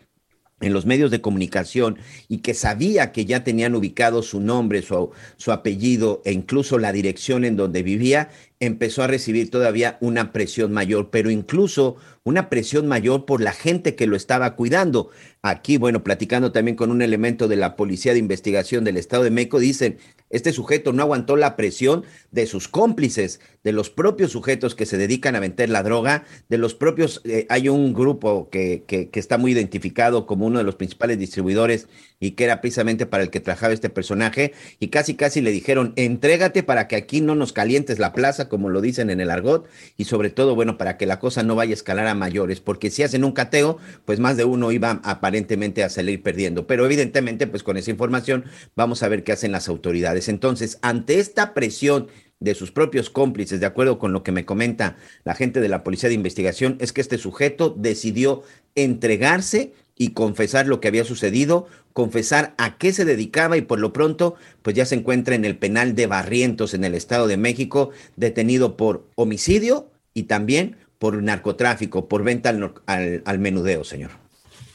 en 0.63 0.73
los 0.73 0.85
medios 0.85 1.11
de 1.11 1.21
comunicación 1.21 1.97
y 2.27 2.37
que 2.39 2.53
sabía 2.53 3.11
que 3.11 3.25
ya 3.25 3.43
tenían 3.43 3.75
ubicado 3.75 4.23
su 4.23 4.39
nombre, 4.39 4.81
su, 4.81 5.11
su, 5.35 5.51
apellido 5.51 6.21
e 6.25 6.31
incluso 6.31 6.79
la 6.79 6.91
dirección 6.91 7.43
en 7.43 7.57
donde 7.57 7.83
vivía, 7.83 8.29
empezó 8.65 9.03
a 9.03 9.07
recibir 9.07 9.49
todavía 9.49 9.97
una 9.99 10.31
presión 10.31 10.71
mayor, 10.71 11.09
pero 11.09 11.29
incluso 11.29 11.97
una 12.23 12.49
presión 12.49 12.87
mayor 12.87 13.25
por 13.25 13.41
la 13.41 13.51
gente 13.51 13.95
que 13.95 14.07
lo 14.07 14.15
estaba 14.15 14.55
cuidando. 14.55 15.09
Aquí, 15.41 15.77
bueno, 15.77 16.03
platicando 16.03 16.53
también 16.53 16.77
con 16.77 16.89
un 16.89 17.01
elemento 17.01 17.49
de 17.49 17.57
la 17.57 17.75
Policía 17.75 18.13
de 18.13 18.19
Investigación 18.19 18.85
del 18.85 18.95
Estado 18.95 19.23
de 19.23 19.31
México, 19.31 19.59
dicen, 19.59 19.97
este 20.29 20.53
sujeto 20.53 20.93
no 20.93 21.03
aguantó 21.03 21.35
la 21.35 21.55
presión 21.57 22.05
de 22.31 22.47
sus 22.47 22.69
cómplices, 22.69 23.41
de 23.63 23.73
los 23.73 23.89
propios 23.89 24.31
sujetos 24.31 24.73
que 24.73 24.85
se 24.85 24.97
dedican 24.97 25.35
a 25.35 25.39
vender 25.39 25.69
la 25.69 25.83
droga, 25.83 26.23
de 26.49 26.57
los 26.57 26.73
propios, 26.73 27.21
eh, 27.25 27.45
hay 27.49 27.69
un 27.69 27.93
grupo 27.93 28.49
que, 28.49 28.83
que, 28.87 29.09
que, 29.09 29.19
está 29.19 29.37
muy 29.37 29.51
identificado 29.51 30.25
como 30.25 30.47
uno 30.47 30.57
de 30.57 30.63
los 30.63 30.75
principales 30.75 31.19
distribuidores 31.19 31.87
y 32.19 32.31
que 32.31 32.45
era 32.45 32.61
precisamente 32.61 33.05
para 33.05 33.23
el 33.23 33.29
que 33.29 33.41
trabajaba 33.41 33.73
este 33.73 33.89
personaje, 33.89 34.53
y 34.79 34.87
casi 34.87 35.13
casi 35.15 35.41
le 35.41 35.51
dijeron, 35.51 35.93
entrégate 35.97 36.63
para 36.63 36.87
que 36.87 36.95
aquí 36.95 37.21
no 37.21 37.35
nos 37.35 37.53
calientes 37.53 37.99
la 37.99 38.13
plaza, 38.13 38.49
como 38.53 38.69
lo 38.69 38.81
dicen 38.81 39.09
en 39.09 39.19
el 39.19 39.31
argot, 39.31 39.67
y 39.97 40.03
sobre 40.03 40.29
todo, 40.29 40.53
bueno, 40.53 40.77
para 40.77 40.95
que 40.95 41.07
la 41.07 41.17
cosa 41.17 41.41
no 41.41 41.55
vaya 41.55 41.71
a 41.71 41.73
escalar 41.73 42.05
a 42.05 42.13
mayores, 42.13 42.59
porque 42.59 42.91
si 42.91 43.01
hacen 43.01 43.23
un 43.23 43.31
cateo, 43.31 43.79
pues 44.05 44.19
más 44.19 44.37
de 44.37 44.45
uno 44.45 44.71
iba 44.71 45.01
aparentemente 45.03 45.83
a 45.83 45.89
salir 45.89 46.21
perdiendo. 46.21 46.67
Pero 46.67 46.85
evidentemente, 46.85 47.47
pues 47.47 47.63
con 47.63 47.77
esa 47.77 47.89
información 47.89 48.45
vamos 48.75 49.01
a 49.01 49.07
ver 49.07 49.23
qué 49.23 49.31
hacen 49.31 49.51
las 49.51 49.69
autoridades. 49.69 50.29
Entonces, 50.29 50.77
ante 50.83 51.17
esta 51.17 51.55
presión 51.55 52.09
de 52.39 52.53
sus 52.53 52.71
propios 52.71 53.09
cómplices, 53.09 53.59
de 53.59 53.65
acuerdo 53.65 53.97
con 53.97 54.13
lo 54.13 54.21
que 54.21 54.31
me 54.31 54.45
comenta 54.45 54.97
la 55.23 55.33
gente 55.33 55.61
de 55.61 55.69
la 55.69 55.83
Policía 55.83 56.09
de 56.09 56.15
Investigación, 56.15 56.77
es 56.79 56.93
que 56.93 57.01
este 57.01 57.17
sujeto 57.17 57.73
decidió 57.75 58.43
entregarse 58.75 59.73
y 59.95 60.09
confesar 60.09 60.67
lo 60.67 60.79
que 60.79 60.87
había 60.87 61.03
sucedido, 61.05 61.67
confesar 61.93 62.55
a 62.57 62.77
qué 62.77 62.93
se 62.93 63.05
dedicaba 63.05 63.57
y 63.57 63.61
por 63.61 63.79
lo 63.79 63.93
pronto 63.93 64.35
pues 64.61 64.75
ya 64.75 64.85
se 64.85 64.95
encuentra 64.95 65.35
en 65.35 65.45
el 65.45 65.57
penal 65.57 65.95
de 65.95 66.07
Barrientos 66.07 66.73
en 66.73 66.83
el 66.83 66.95
Estado 66.95 67.27
de 67.27 67.37
México, 67.37 67.91
detenido 68.15 68.75
por 68.77 69.07
homicidio 69.15 69.91
y 70.13 70.23
también 70.23 70.77
por 70.99 71.21
narcotráfico, 71.21 72.07
por 72.07 72.23
venta 72.23 72.49
al, 72.49 72.73
al, 72.85 73.21
al 73.25 73.39
menudeo, 73.39 73.83
señor. 73.83 74.11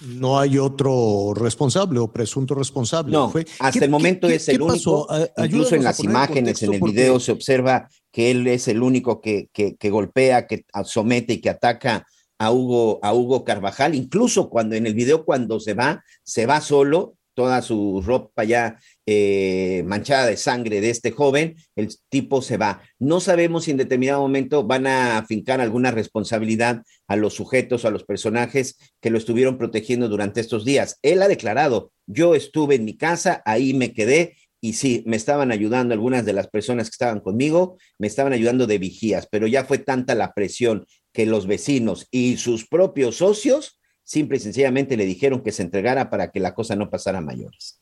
No 0.00 0.38
hay 0.38 0.58
otro 0.58 1.32
responsable 1.34 1.98
o 1.98 2.12
presunto 2.12 2.54
responsable. 2.54 3.12
No, 3.12 3.30
Fue, 3.30 3.44
hasta 3.58 3.84
el 3.84 3.90
momento 3.90 4.28
es 4.28 4.48
el 4.48 4.62
único. 4.62 5.08
Incluso 5.36 5.74
en 5.74 5.82
las 5.82 5.98
imágenes, 6.00 6.62
en 6.62 6.74
el 6.74 6.80
video, 6.80 7.18
se 7.18 7.32
observa 7.32 7.88
que 8.12 8.30
él 8.30 8.46
es 8.46 8.68
el 8.68 8.82
único 8.82 9.20
que, 9.20 9.48
que, 9.52 9.74
que 9.74 9.90
golpea, 9.90 10.46
que 10.46 10.64
somete 10.84 11.34
y 11.34 11.40
que 11.40 11.50
ataca 11.50 12.06
a 12.38 12.52
Hugo, 12.52 13.00
a 13.02 13.14
Hugo 13.14 13.44
Carvajal, 13.44 13.94
incluso 13.94 14.48
cuando 14.48 14.76
en 14.76 14.86
el 14.86 14.94
video 14.94 15.24
cuando 15.24 15.60
se 15.60 15.74
va, 15.74 16.04
se 16.22 16.46
va 16.46 16.60
solo, 16.60 17.18
toda 17.38 17.62
su 17.62 18.02
ropa 18.04 18.42
ya 18.42 18.80
eh, 19.06 19.84
manchada 19.86 20.26
de 20.26 20.36
sangre 20.36 20.80
de 20.80 20.90
este 20.90 21.12
joven, 21.12 21.54
el 21.76 21.88
tipo 22.08 22.42
se 22.42 22.56
va. 22.56 22.82
No 22.98 23.20
sabemos 23.20 23.62
si 23.62 23.70
en 23.70 23.76
determinado 23.76 24.20
momento 24.20 24.64
van 24.64 24.88
a 24.88 25.18
afincar 25.18 25.60
alguna 25.60 25.92
responsabilidad 25.92 26.82
a 27.06 27.14
los 27.14 27.34
sujetos 27.34 27.84
a 27.84 27.90
los 27.90 28.02
personajes 28.02 28.76
que 29.00 29.10
lo 29.10 29.18
estuvieron 29.18 29.56
protegiendo 29.56 30.08
durante 30.08 30.40
estos 30.40 30.64
días. 30.64 30.98
Él 31.02 31.22
ha 31.22 31.28
declarado, 31.28 31.92
yo 32.06 32.34
estuve 32.34 32.74
en 32.74 32.84
mi 32.84 32.96
casa, 32.96 33.40
ahí 33.44 33.72
me 33.72 33.92
quedé 33.92 34.34
y 34.60 34.72
sí, 34.72 35.04
me 35.06 35.16
estaban 35.16 35.52
ayudando 35.52 35.94
algunas 35.94 36.24
de 36.24 36.32
las 36.32 36.48
personas 36.48 36.88
que 36.88 36.94
estaban 36.94 37.20
conmigo, 37.20 37.78
me 37.98 38.08
estaban 38.08 38.32
ayudando 38.32 38.66
de 38.66 38.78
vigías, 38.78 39.28
pero 39.30 39.46
ya 39.46 39.64
fue 39.64 39.78
tanta 39.78 40.16
la 40.16 40.32
presión 40.32 40.86
que 41.18 41.26
los 41.26 41.48
vecinos 41.48 42.06
y 42.12 42.36
sus 42.36 42.68
propios 42.68 43.16
socios 43.16 43.80
simple 44.04 44.36
y 44.36 44.40
sencillamente 44.40 44.96
le 44.96 45.04
dijeron 45.04 45.42
que 45.42 45.50
se 45.50 45.64
entregara 45.64 46.10
para 46.10 46.30
que 46.30 46.38
la 46.38 46.54
cosa 46.54 46.76
no 46.76 46.90
pasara 46.90 47.18
a 47.18 47.22
mayores. 47.22 47.80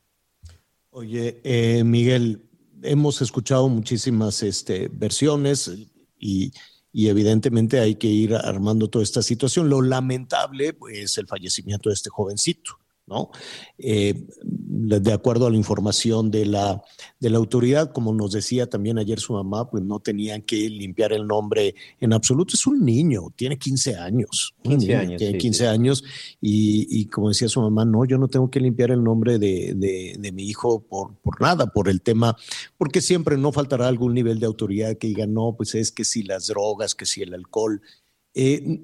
Oye, 0.88 1.42
eh, 1.44 1.84
Miguel, 1.84 2.48
hemos 2.80 3.20
escuchado 3.20 3.68
muchísimas 3.68 4.42
este, 4.42 4.88
versiones 4.90 5.70
y, 6.18 6.50
y, 6.90 7.08
evidentemente 7.08 7.78
hay 7.78 7.96
que 7.96 8.06
ir 8.06 8.34
armando 8.34 8.88
toda 8.88 9.02
esta 9.02 9.20
situación. 9.20 9.68
Lo 9.68 9.82
lamentable 9.82 10.68
es 10.68 10.74
pues, 10.78 11.18
el 11.18 11.26
fallecimiento 11.26 11.90
de 11.90 11.94
este 11.94 12.08
jovencito. 12.08 12.78
¿No? 13.06 13.30
Eh, 13.78 14.26
de 14.42 15.12
acuerdo 15.12 15.46
a 15.46 15.50
la 15.50 15.56
información 15.56 16.30
de 16.30 16.44
la, 16.44 16.82
de 17.20 17.30
la 17.30 17.38
autoridad, 17.38 17.92
como 17.92 18.12
nos 18.12 18.32
decía 18.32 18.68
también 18.68 18.98
ayer 18.98 19.20
su 19.20 19.32
mamá, 19.32 19.70
pues 19.70 19.82
no 19.84 20.00
tenían 20.00 20.42
que 20.42 20.68
limpiar 20.68 21.12
el 21.12 21.26
nombre 21.26 21.74
en 22.00 22.12
absoluto. 22.12 22.54
Es 22.54 22.66
un 22.66 22.84
niño, 22.84 23.32
tiene 23.36 23.58
15 23.58 23.96
años. 23.96 24.54
15 24.62 24.96
años. 24.96 25.18
Tiene 25.18 25.32
sí, 25.34 25.38
15 25.38 25.58
sí. 25.58 25.64
años 25.66 26.04
y, 26.40 27.00
y, 27.00 27.06
como 27.06 27.28
decía 27.28 27.48
su 27.48 27.60
mamá, 27.60 27.84
no, 27.84 28.04
yo 28.04 28.18
no 28.18 28.28
tengo 28.28 28.50
que 28.50 28.60
limpiar 28.60 28.90
el 28.90 29.02
nombre 29.02 29.38
de, 29.38 29.74
de, 29.74 30.16
de, 30.18 30.32
mi 30.32 30.44
hijo 30.44 30.80
por, 30.80 31.14
por 31.16 31.40
nada, 31.40 31.66
por 31.66 31.88
el 31.88 32.02
tema, 32.02 32.36
porque 32.76 33.00
siempre 33.00 33.36
no 33.38 33.52
faltará 33.52 33.86
algún 33.86 34.14
nivel 34.14 34.40
de 34.40 34.46
autoridad 34.46 34.96
que 34.96 35.08
diga, 35.08 35.26
no, 35.26 35.54
pues 35.56 35.74
es 35.74 35.92
que 35.92 36.04
si 36.04 36.22
las 36.22 36.48
drogas, 36.48 36.94
que 36.94 37.06
si 37.06 37.22
el 37.22 37.34
alcohol. 37.34 37.80
Eh, 38.34 38.80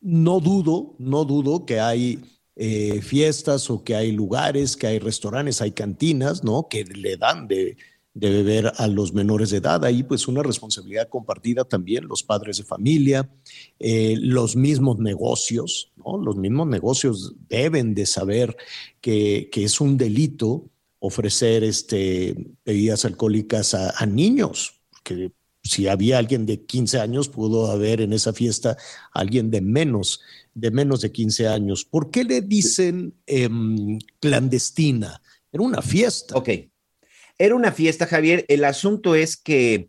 no 0.00 0.40
dudo, 0.40 0.96
no 0.98 1.24
dudo 1.24 1.64
que 1.64 1.78
hay 1.78 2.18
eh, 2.60 3.00
fiestas 3.02 3.70
o 3.70 3.84
que 3.84 3.94
hay 3.94 4.10
lugares, 4.10 4.76
que 4.76 4.88
hay 4.88 4.98
restaurantes, 4.98 5.62
hay 5.62 5.70
cantinas, 5.70 6.42
¿no? 6.42 6.66
Que 6.68 6.82
le 6.82 7.16
dan 7.16 7.46
de, 7.46 7.76
de, 8.14 8.30
beber 8.30 8.72
a 8.76 8.88
los 8.88 9.14
menores 9.14 9.50
de 9.50 9.58
edad. 9.58 9.84
Ahí 9.84 10.02
pues 10.02 10.26
una 10.26 10.42
responsabilidad 10.42 11.08
compartida 11.08 11.62
también, 11.64 12.08
los 12.08 12.24
padres 12.24 12.56
de 12.56 12.64
familia, 12.64 13.30
eh, 13.78 14.16
los 14.18 14.56
mismos 14.56 14.98
negocios, 14.98 15.92
¿no? 15.96 16.18
Los 16.18 16.34
mismos 16.34 16.66
negocios 16.66 17.32
deben 17.48 17.94
de 17.94 18.06
saber 18.06 18.56
que, 19.00 19.48
que 19.52 19.62
es 19.62 19.80
un 19.80 19.96
delito 19.96 20.68
ofrecer 20.98 21.62
este, 21.62 22.34
bebidas 22.64 23.04
alcohólicas 23.04 23.74
a, 23.74 23.94
a 23.96 24.04
niños, 24.04 24.80
que 25.04 25.30
si 25.68 25.86
había 25.86 26.18
alguien 26.18 26.46
de 26.46 26.64
15 26.64 26.98
años, 27.00 27.28
pudo 27.28 27.70
haber 27.70 28.00
en 28.00 28.12
esa 28.12 28.32
fiesta 28.32 28.76
alguien 29.12 29.50
de 29.50 29.60
menos 29.60 30.20
de 30.58 30.70
menos 30.70 31.00
de 31.00 31.12
15 31.12 31.46
años. 31.46 31.84
¿Por 31.84 32.10
qué 32.10 32.24
le 32.24 32.40
dicen 32.40 33.14
eh, 33.26 33.48
clandestina? 34.20 35.22
Era 35.52 35.62
una 35.62 35.82
fiesta. 35.82 36.36
Ok. 36.36 36.48
Era 37.38 37.54
una 37.54 37.70
fiesta, 37.70 38.06
Javier. 38.06 38.44
El 38.48 38.64
asunto 38.64 39.14
es 39.14 39.36
que 39.36 39.88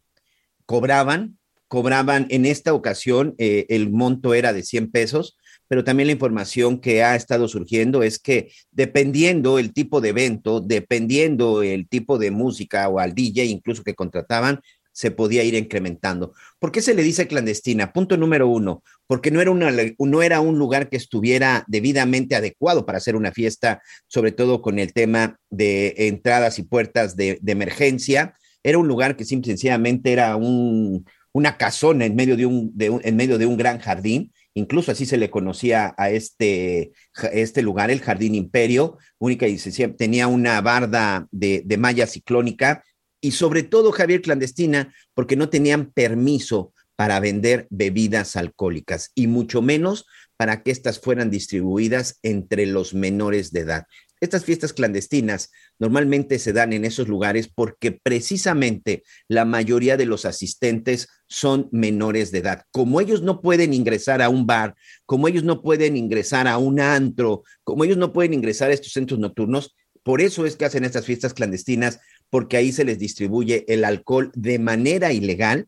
cobraban, 0.68 1.40
cobraban 1.68 2.28
en 2.30 2.46
esta 2.46 2.74
ocasión, 2.74 3.34
eh, 3.40 3.66
el 3.70 3.90
monto 3.90 4.36
era 4.36 4.54
de 4.54 4.62
100 4.62 4.92
pesos, 4.92 5.38
pero 5.68 5.84
también 5.84 6.08
la 6.08 6.14
información 6.14 6.80
que 6.80 7.04
ha 7.04 7.16
estado 7.16 7.48
surgiendo 7.48 8.04
es 8.04 8.20
que 8.20 8.52
dependiendo 8.72 9.58
el 9.60 9.74
tipo 9.74 10.02
de 10.02 10.10
evento, 10.10 10.62
dependiendo 10.62 11.64
el 11.64 11.88
tipo 11.88 12.18
de 12.20 12.32
música 12.32 12.88
o 12.90 13.00
al 13.00 13.14
DJ 13.14 13.46
incluso 13.46 13.84
que 13.84 13.96
contrataban, 13.96 14.62
se 15.00 15.12
podía 15.12 15.46
ir 15.46 15.56
incrementando. 15.56 16.34
¿Por 16.60 16.74
qué 16.74 16.82
se 16.82 16.94
le 16.94 17.04
dice 17.04 17.26
clandestina? 17.26 17.94
Punto 17.94 18.18
número 18.18 18.50
uno, 18.50 18.84
porque 19.08 19.32
no 19.32 19.40
era, 19.40 19.54
no 19.98 20.22
era 20.22 20.42
un 20.42 20.60
lugar 20.60 20.90
que 20.90 20.98
estuviera 20.98 21.64
debidamente 21.70 22.36
adecuado 22.36 22.86
para 22.86 22.98
hacer 22.98 23.16
una 23.16 23.32
fiesta, 23.32 23.82
sobre 24.08 24.34
todo 24.34 24.62
con 24.62 24.78
el 24.78 24.92
tema 24.92 25.40
de 25.50 25.94
entradas 26.10 26.60
y 26.60 26.64
puertas 26.64 27.16
de, 27.16 27.40
emergencia. 27.48 28.34
Era 28.62 28.78
un 28.78 28.90
lugar 28.90 29.16
que 29.16 29.24
simple, 29.24 29.52
sencillamente 29.52 30.12
era 30.12 30.36
un, 30.36 31.06
una 31.32 31.56
casona 31.56 32.06
en 32.06 32.18
medio 32.18 32.36
de 32.36 32.46
un, 32.46 32.74
en 32.78 33.16
medio 33.16 33.38
de 33.38 33.46
un 33.46 33.56
gran 33.56 33.80
jardín 33.80 34.34
incluso 34.54 34.92
así 34.92 35.06
se 35.06 35.16
le 35.16 35.30
conocía 35.30 35.94
a 35.98 36.10
este, 36.10 36.92
este 37.32 37.62
lugar, 37.62 37.92
el 37.92 38.02
Jardín 38.02 38.36
Imperio, 38.36 38.98
única 39.18 39.48
y 39.48 39.58
tenía 39.98 40.28
una 40.28 40.60
barda 40.60 41.28
de, 41.32 41.62
de 41.66 41.78
malla 41.78 42.08
ciclónica 42.08 42.84
y 43.22 43.32
sobre 43.32 43.64
todo, 43.64 43.92
Javier, 43.92 44.22
clandestina, 44.22 44.94
porque 45.14 45.36
no 45.36 45.50
tenían 45.50 45.92
permiso 45.92 46.74
para 46.96 47.20
vender 47.20 47.68
bebidas 47.70 48.36
alcohólicas 48.36 49.12
y 49.16 49.28
mucho 49.28 49.62
menos 49.62 50.06
para 50.36 50.64
que 50.64 50.72
éstas 50.72 51.00
fueran 51.00 51.30
distribuidas 51.30 52.20
entre 52.24 52.66
los 52.66 52.94
menores 52.94 53.52
de 53.52 53.62
edad. 53.62 53.86
Estas 54.22 54.44
fiestas 54.44 54.74
clandestinas 54.74 55.50
normalmente 55.80 56.40
se 56.40 56.52
dan 56.52 56.74
en 56.74 56.84
esos 56.84 57.08
lugares 57.08 57.48
porque 57.48 57.94
precisamente 57.94 59.04
la 59.30 59.46
mayoría 59.46 59.96
de 59.96 60.06
los 60.06 60.26
asistentes 60.26 61.08
son 61.28 61.70
menores 61.72 62.32
de 62.32 62.40
edad. 62.40 62.64
Como 62.72 63.00
ellos 63.00 63.22
no 63.22 63.42
pueden 63.42 63.74
ingresar 63.74 64.22
a 64.22 64.28
un 64.28 64.46
bar, 64.46 64.76
como 65.06 65.30
ellos 65.30 65.44
no 65.44 65.62
pueden 65.62 65.96
ingresar 65.96 66.50
a 66.50 66.58
un 66.58 66.82
antro, 66.82 67.44
como 67.64 67.86
ellos 67.86 67.98
no 67.98 68.12
pueden 68.12 68.34
ingresar 68.34 68.72
a 68.72 68.74
estos 68.74 68.92
centros 68.92 69.22
nocturnos, 69.22 69.74
por 70.04 70.22
eso 70.22 70.46
es 70.46 70.56
que 70.56 70.66
hacen 70.66 70.84
estas 70.84 71.06
fiestas 71.06 71.34
clandestinas, 71.34 72.00
porque 72.30 72.58
ahí 72.58 72.72
se 72.72 72.86
les 72.86 73.00
distribuye 73.00 73.66
el 73.68 73.84
alcohol 73.86 74.32
de 74.36 74.60
manera 74.60 75.14
ilegal 75.14 75.68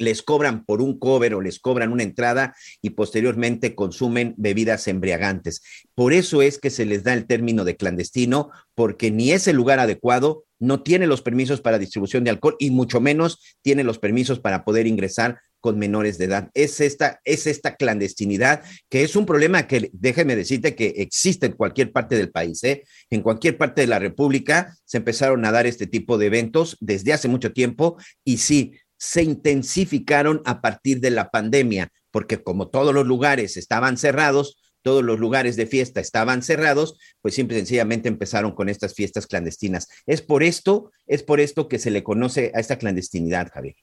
les 0.00 0.22
cobran 0.22 0.64
por 0.64 0.82
un 0.82 0.98
cover 0.98 1.34
o 1.34 1.40
les 1.40 1.60
cobran 1.60 1.92
una 1.92 2.02
entrada 2.02 2.56
y 2.82 2.90
posteriormente 2.90 3.74
consumen 3.74 4.34
bebidas 4.36 4.88
embriagantes. 4.88 5.62
Por 5.94 6.12
eso 6.12 6.42
es 6.42 6.58
que 6.58 6.70
se 6.70 6.86
les 6.86 7.04
da 7.04 7.12
el 7.14 7.26
término 7.26 7.64
de 7.64 7.76
clandestino, 7.76 8.50
porque 8.74 9.10
ni 9.10 9.30
es 9.32 9.46
el 9.46 9.56
lugar 9.56 9.78
adecuado, 9.78 10.44
no 10.58 10.82
tiene 10.82 11.06
los 11.06 11.22
permisos 11.22 11.60
para 11.60 11.78
distribución 11.78 12.24
de 12.24 12.30
alcohol 12.30 12.56
y 12.58 12.70
mucho 12.70 13.00
menos 13.00 13.38
tiene 13.62 13.84
los 13.84 13.98
permisos 13.98 14.40
para 14.40 14.64
poder 14.64 14.86
ingresar 14.86 15.40
con 15.60 15.78
menores 15.78 16.18
de 16.18 16.24
edad. 16.24 16.50
Es 16.54 16.80
esta, 16.80 17.20
es 17.24 17.46
esta 17.46 17.76
clandestinidad 17.76 18.62
que 18.88 19.02
es 19.02 19.14
un 19.14 19.26
problema 19.26 19.66
que, 19.66 19.90
déjeme 19.92 20.36
decirte, 20.36 20.74
que 20.74 20.94
existe 20.96 21.46
en 21.46 21.52
cualquier 21.52 21.92
parte 21.92 22.16
del 22.16 22.30
país. 22.30 22.64
¿eh? 22.64 22.84
En 23.10 23.22
cualquier 23.22 23.58
parte 23.58 23.82
de 23.82 23.86
la 23.86 23.98
República 23.98 24.74
se 24.84 24.98
empezaron 24.98 25.44
a 25.44 25.52
dar 25.52 25.66
este 25.66 25.86
tipo 25.86 26.18
de 26.18 26.26
eventos 26.26 26.76
desde 26.80 27.12
hace 27.12 27.28
mucho 27.28 27.52
tiempo 27.52 27.96
y 28.24 28.38
sí, 28.38 28.72
se 29.00 29.22
intensificaron 29.22 30.42
a 30.44 30.60
partir 30.60 31.00
de 31.00 31.10
la 31.10 31.30
pandemia, 31.30 31.90
porque 32.10 32.42
como 32.42 32.68
todos 32.68 32.94
los 32.94 33.06
lugares 33.06 33.56
estaban 33.56 33.96
cerrados, 33.96 34.60
todos 34.82 35.02
los 35.02 35.18
lugares 35.18 35.56
de 35.56 35.66
fiesta 35.66 36.00
estaban 36.00 36.42
cerrados, 36.42 36.98
pues 37.22 37.34
simple 37.34 37.56
y 37.56 37.60
sencillamente 37.60 38.08
empezaron 38.08 38.52
con 38.52 38.68
estas 38.68 38.94
fiestas 38.94 39.26
clandestinas. 39.26 39.88
Es 40.06 40.20
por 40.20 40.42
esto, 40.42 40.92
es 41.06 41.22
por 41.22 41.40
esto 41.40 41.66
que 41.66 41.78
se 41.78 41.90
le 41.90 42.04
conoce 42.04 42.52
a 42.54 42.60
esta 42.60 42.76
clandestinidad, 42.76 43.50
Javier. 43.52 43.76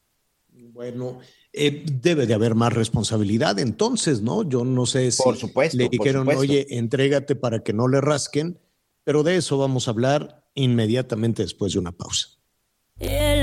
Bueno, 0.50 1.20
eh, 1.52 1.84
debe 1.92 2.28
de 2.28 2.36
haber 2.36 2.54
más 2.54 2.74
responsabilidad 2.74 3.58
entonces, 3.58 4.22
¿no? 4.22 4.48
Yo 4.48 4.64
no 4.64 4.86
sé 4.86 5.12
si 5.12 5.24
por 5.24 5.38
supuesto, 5.38 5.78
le 5.78 5.90
dijeron, 5.90 6.28
oye, 6.28 6.68
entrégate 6.70 7.36
para 7.36 7.64
que 7.64 7.74
no 7.74 7.88
le 7.88 8.02
rasquen, 8.02 8.60
pero 9.04 9.24
de 9.24 9.38
eso 9.38 9.58
vamos 9.58 9.88
a 9.88 9.92
hablar 9.92 10.46
inmediatamente 10.54 11.42
después 11.42 11.74
de 11.74 11.80
una 11.80 11.92
pausa. 11.92 12.38
El 13.00 13.37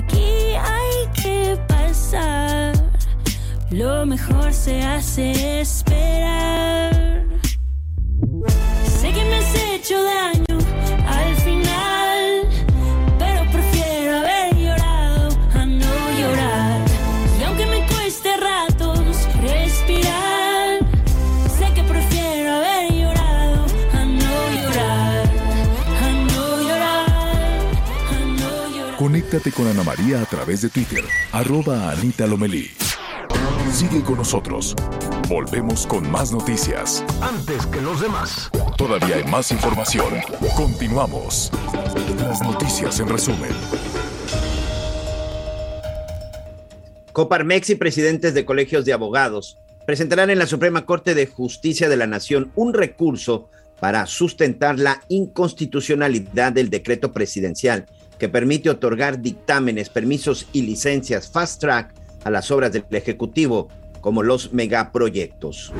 aquí 0.00 0.54
hay 0.56 1.22
que 1.22 1.58
pasar. 1.68 2.72
Lo 3.70 4.06
mejor 4.06 4.52
se 4.52 4.82
hace 4.82 5.60
esperar. 5.60 7.24
Sé 9.00 9.12
que 9.12 9.24
me 9.24 9.36
has 9.36 9.54
hecho 9.54 9.96
daño 10.02 10.56
al 11.06 11.36
final, 11.36 11.69
Conéctate 29.30 29.54
con 29.54 29.68
Ana 29.68 29.84
María 29.84 30.22
a 30.22 30.24
través 30.24 30.60
de 30.62 30.70
Twitter, 30.70 31.04
arroba 31.30 31.92
Anita 31.92 32.26
Lomelí. 32.26 32.68
Sigue 33.72 34.02
con 34.02 34.16
nosotros. 34.16 34.74
Volvemos 35.28 35.86
con 35.86 36.10
más 36.10 36.32
noticias. 36.32 37.04
Antes 37.22 37.64
que 37.66 37.80
los 37.80 38.00
demás. 38.00 38.50
Todavía 38.76 39.14
hay 39.14 39.24
más 39.30 39.52
información. 39.52 40.14
Continuamos. 40.56 41.52
Las 42.18 42.42
noticias 42.42 42.98
en 42.98 43.08
resumen. 43.08 43.52
Coparmex 47.12 47.70
y 47.70 47.76
presidentes 47.76 48.34
de 48.34 48.44
colegios 48.44 48.84
de 48.84 48.94
abogados 48.94 49.58
presentarán 49.86 50.30
en 50.30 50.40
la 50.40 50.46
Suprema 50.46 50.86
Corte 50.86 51.14
de 51.14 51.26
Justicia 51.26 51.88
de 51.88 51.96
la 51.96 52.08
Nación 52.08 52.50
un 52.56 52.74
recurso 52.74 53.48
para 53.78 54.06
sustentar 54.06 54.80
la 54.80 55.04
inconstitucionalidad 55.08 56.50
del 56.50 56.68
decreto 56.68 57.12
presidencial 57.12 57.86
que 58.20 58.28
permite 58.28 58.68
otorgar 58.68 59.22
dictámenes, 59.22 59.88
permisos 59.88 60.46
y 60.52 60.62
licencias 60.62 61.30
fast 61.30 61.60
track 61.60 61.94
a 62.22 62.30
las 62.30 62.50
obras 62.50 62.70
del 62.70 62.84
Ejecutivo, 62.90 63.68
como 64.02 64.22
los 64.22 64.52
megaproyectos. 64.52 65.72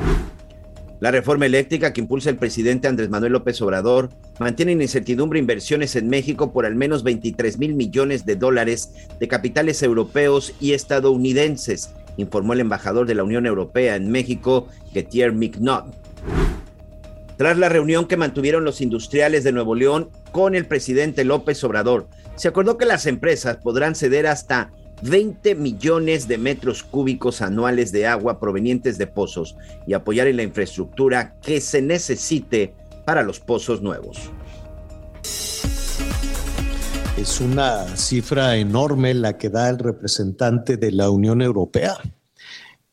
La 0.99 1.11
reforma 1.11 1.45
eléctrica 1.45 1.93
que 1.93 2.01
impulsa 2.01 2.31
el 2.31 2.37
presidente 2.37 2.87
Andrés 2.87 3.09
Manuel 3.09 3.33
López 3.33 3.61
Obrador 3.61 4.09
mantiene 4.39 4.71
en 4.71 4.81
incertidumbre 4.81 5.39
inversiones 5.39 5.95
en 5.95 6.09
México 6.09 6.51
por 6.51 6.65
al 6.65 6.75
menos 6.75 7.03
23 7.03 7.59
mil 7.59 7.75
millones 7.75 8.25
de 8.25 8.35
dólares 8.35 8.91
de 9.19 9.27
capitales 9.27 9.83
europeos 9.83 10.53
y 10.59 10.73
estadounidenses, 10.73 11.91
informó 12.17 12.53
el 12.53 12.61
embajador 12.61 13.05
de 13.05 13.15
la 13.15 13.23
Unión 13.23 13.45
Europea 13.45 13.95
en 13.95 14.11
México, 14.11 14.67
Getier 14.93 15.31
Mignot. 15.31 15.85
Tras 17.37 17.57
la 17.57 17.69
reunión 17.69 18.07
que 18.07 18.17
mantuvieron 18.17 18.63
los 18.63 18.81
industriales 18.81 19.43
de 19.43 19.51
Nuevo 19.51 19.73
León 19.73 20.09
con 20.31 20.53
el 20.53 20.65
presidente 20.65 21.23
López 21.23 21.63
Obrador, 21.63 22.07
se 22.41 22.47
acordó 22.47 22.75
que 22.75 22.87
las 22.87 23.05
empresas 23.05 23.57
podrán 23.57 23.93
ceder 23.93 24.25
hasta 24.25 24.73
20 25.03 25.53
millones 25.53 26.27
de 26.27 26.39
metros 26.39 26.81
cúbicos 26.81 27.39
anuales 27.39 27.91
de 27.91 28.07
agua 28.07 28.39
provenientes 28.39 28.97
de 28.97 29.05
pozos 29.05 29.55
y 29.85 29.93
apoyar 29.93 30.25
en 30.25 30.37
la 30.37 30.41
infraestructura 30.41 31.39
que 31.39 31.61
se 31.61 31.83
necesite 31.83 32.73
para 33.05 33.21
los 33.21 33.39
pozos 33.39 33.83
nuevos. 33.83 34.31
Es 37.15 37.39
una 37.39 37.85
cifra 37.95 38.57
enorme 38.57 39.13
la 39.13 39.37
que 39.37 39.51
da 39.51 39.69
el 39.69 39.77
representante 39.77 40.77
de 40.77 40.91
la 40.93 41.11
Unión 41.11 41.43
Europea. 41.43 41.93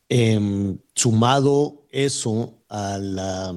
Em, 0.09 0.77
sumado 0.93 1.87
eso 1.89 2.61
a 2.69 2.99
la... 2.99 3.55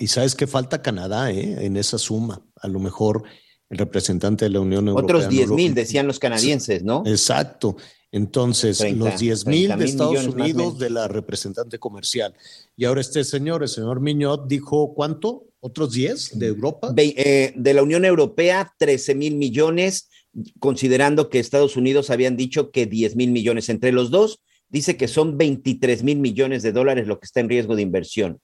y 0.00 0.08
sabes 0.08 0.34
que 0.34 0.48
falta 0.48 0.82
Canadá 0.82 1.30
eh, 1.30 1.64
en 1.64 1.76
esa 1.76 1.96
suma. 1.96 2.42
A 2.60 2.66
lo 2.66 2.80
mejor 2.80 3.22
el 3.70 3.78
representante 3.78 4.44
de 4.44 4.50
la 4.50 4.60
Unión 4.60 4.88
Europea. 4.88 5.04
Otros 5.16 5.24
no 5.24 5.30
10 5.30 5.48
lo- 5.48 5.54
mil, 5.54 5.74
decían 5.74 6.06
los 6.06 6.18
canadienses, 6.18 6.82
¿no? 6.82 7.02
Exacto. 7.06 7.76
Entonces, 8.12 8.78
30, 8.78 9.04
los 9.10 9.20
10 9.20 9.46
mil 9.46 9.66
30 9.68 9.76
de 9.76 9.84
Estados 9.84 10.26
Unidos 10.26 10.78
de 10.80 10.90
la 10.90 11.06
representante 11.06 11.78
comercial. 11.78 12.34
Y 12.76 12.84
ahora 12.84 13.00
este 13.00 13.22
señor, 13.22 13.62
el 13.62 13.68
señor 13.68 14.00
Miñot, 14.00 14.48
dijo, 14.48 14.92
¿cuánto? 14.94 15.44
¿Otros 15.60 15.92
10 15.92 16.36
de 16.38 16.46
Europa? 16.48 16.90
Ve- 16.92 17.14
eh, 17.16 17.52
de 17.54 17.74
la 17.74 17.84
Unión 17.84 18.04
Europea, 18.04 18.74
13 18.76 19.14
mil 19.14 19.36
millones, 19.36 20.08
considerando 20.58 21.30
que 21.30 21.38
Estados 21.38 21.76
Unidos 21.76 22.10
habían 22.10 22.36
dicho 22.36 22.72
que 22.72 22.86
10 22.86 23.14
mil 23.14 23.30
millones. 23.30 23.68
Entre 23.68 23.92
los 23.92 24.10
dos, 24.10 24.40
dice 24.68 24.96
que 24.96 25.06
son 25.06 25.38
23 25.38 26.02
mil 26.02 26.18
millones 26.18 26.64
de 26.64 26.72
dólares 26.72 27.06
lo 27.06 27.20
que 27.20 27.26
está 27.26 27.38
en 27.38 27.48
riesgo 27.48 27.76
de 27.76 27.82
inversión. 27.82 28.40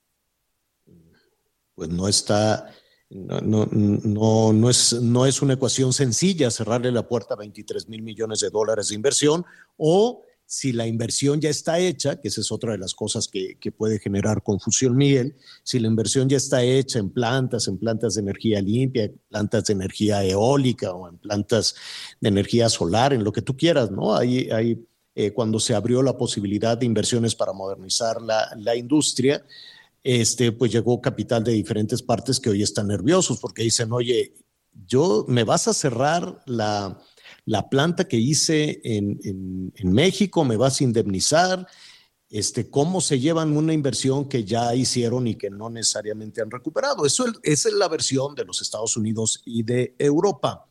Pues 1.75 1.89
no 1.91 2.07
está, 2.09 2.71
no, 3.11 3.41
no, 3.41 3.69
no, 3.71 4.53
no 4.53 4.71
es, 4.71 4.93
no 5.01 5.27
es 5.27 5.43
una 5.43 5.55
ecuación 5.55 5.93
sencilla 5.93 6.51
cerrarle 6.51 6.91
la 6.91 7.07
puerta 7.07 7.35
a 7.35 7.37
23 7.37 7.89
mil 7.89 8.03
millones 8.03 8.41
de 8.41 8.51
dólares 8.51 8.89
de 8.89 8.97
inversión 8.97 9.45
o 9.77 10.23
si 10.47 10.73
la 10.73 10.87
inversión 10.87 11.41
ya 11.41 11.51
está 11.51 11.81
hecha, 11.81 12.21
que 12.21 12.29
esa 12.29 12.41
es 12.41 12.53
otra 12.53 12.73
de 12.73 12.79
las 12.79 12.95
cosas 12.95 13.27
que, 13.27 13.59
que 13.59 13.73
puede 13.73 13.99
generar 13.99 14.45
confusión, 14.45 14.97
Miguel, 14.97 15.37
si 15.65 15.81
la 15.81 15.89
inversión 15.89 16.29
ya 16.29 16.37
está 16.37 16.63
hecha 16.63 17.01
en 17.01 17.11
plantas, 17.11 17.67
en 17.67 17.79
plantas 17.79 18.15
de 18.15 18.21
energía 18.23 18.63
limpia, 18.63 19.05
en 19.05 19.21
plantas 19.29 19.65
de 19.65 19.73
energía 19.73 20.25
eólica 20.25 20.93
o 20.93 21.09
en 21.09 21.19
plantas 21.19 21.75
de 22.21 22.29
energía 22.29 22.69
solar, 22.69 23.13
en 23.13 23.25
lo 23.25 23.33
que 23.33 23.43
tú 23.43 23.57
quieras, 23.57 23.91
¿no? 23.91 24.15
Hay, 24.15 24.49
hay 24.51 24.87
eh, 25.17 25.33
cuando 25.33 25.59
se 25.59 25.75
abrió 25.75 26.01
la 26.03 26.17
posibilidad 26.17 26.79
de 26.79 26.87
inversiones 26.87 27.35
para 27.35 27.53
modernizar 27.53 28.23
la, 28.23 28.49
la 28.57 28.77
industria, 28.77 29.45
este, 30.09 30.53
pues 30.53 30.71
llegó 30.71 31.01
capital 31.01 31.43
de 31.43 31.51
diferentes 31.51 32.01
partes 32.01 32.39
que 32.39 32.51
hoy 32.51 32.63
están 32.63 32.87
nerviosos 32.87 33.41
porque 33.41 33.65
dicen, 33.65 33.91
oye, 33.91 34.35
yo 34.87 35.25
me 35.27 35.43
vas 35.43 35.67
a 35.67 35.75
cerrar 35.75 36.43
la, 36.47 36.97
la 37.45 37.69
planta 37.69 38.07
que 38.07 38.17
hice 38.17 38.81
en, 38.85 39.19
en, 39.75 39.93
México, 39.93 40.45
me 40.45 40.57
vas 40.57 40.81
a 40.81 40.85
indemnizar 40.85 41.67
este, 42.29 42.71
cómo 42.71 43.01
se 43.01 43.19
llevan 43.19 43.57
una 43.57 43.73
inversión 43.73 44.29
que 44.29 44.45
ya 44.45 44.77
hicieron 44.77 45.27
y 45.27 45.35
que 45.35 45.51
no 45.51 45.71
necesariamente 45.71 46.41
han 46.41 46.53
recuperado. 46.53 47.05
Eso 47.05 47.25
esa 47.43 47.69
es 47.69 47.75
la 47.75 47.89
versión 47.89 48.37
de 48.37 48.45
los 48.45 48.63
Estados 48.63 48.97
Unidos 48.97 49.43
y 49.45 49.65
de 49.65 49.97
Europa. 49.99 50.66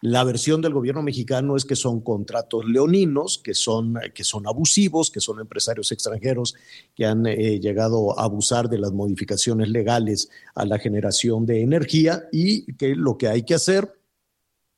La 0.00 0.24
versión 0.24 0.60
del 0.60 0.72
gobierno 0.72 1.02
mexicano 1.02 1.56
es 1.56 1.64
que 1.64 1.76
son 1.76 2.00
contratos 2.00 2.64
leoninos, 2.64 3.38
que 3.38 3.54
son, 3.54 3.98
que 4.14 4.24
son 4.24 4.46
abusivos, 4.46 5.10
que 5.10 5.20
son 5.20 5.40
empresarios 5.40 5.92
extranjeros 5.92 6.54
que 6.94 7.06
han 7.06 7.26
eh, 7.26 7.60
llegado 7.60 8.18
a 8.18 8.24
abusar 8.24 8.68
de 8.68 8.78
las 8.78 8.92
modificaciones 8.92 9.68
legales 9.68 10.30
a 10.54 10.64
la 10.64 10.78
generación 10.78 11.46
de 11.46 11.62
energía 11.62 12.24
y 12.32 12.72
que 12.74 12.94
lo 12.94 13.18
que 13.18 13.28
hay 13.28 13.42
que 13.42 13.54
hacer 13.54 14.00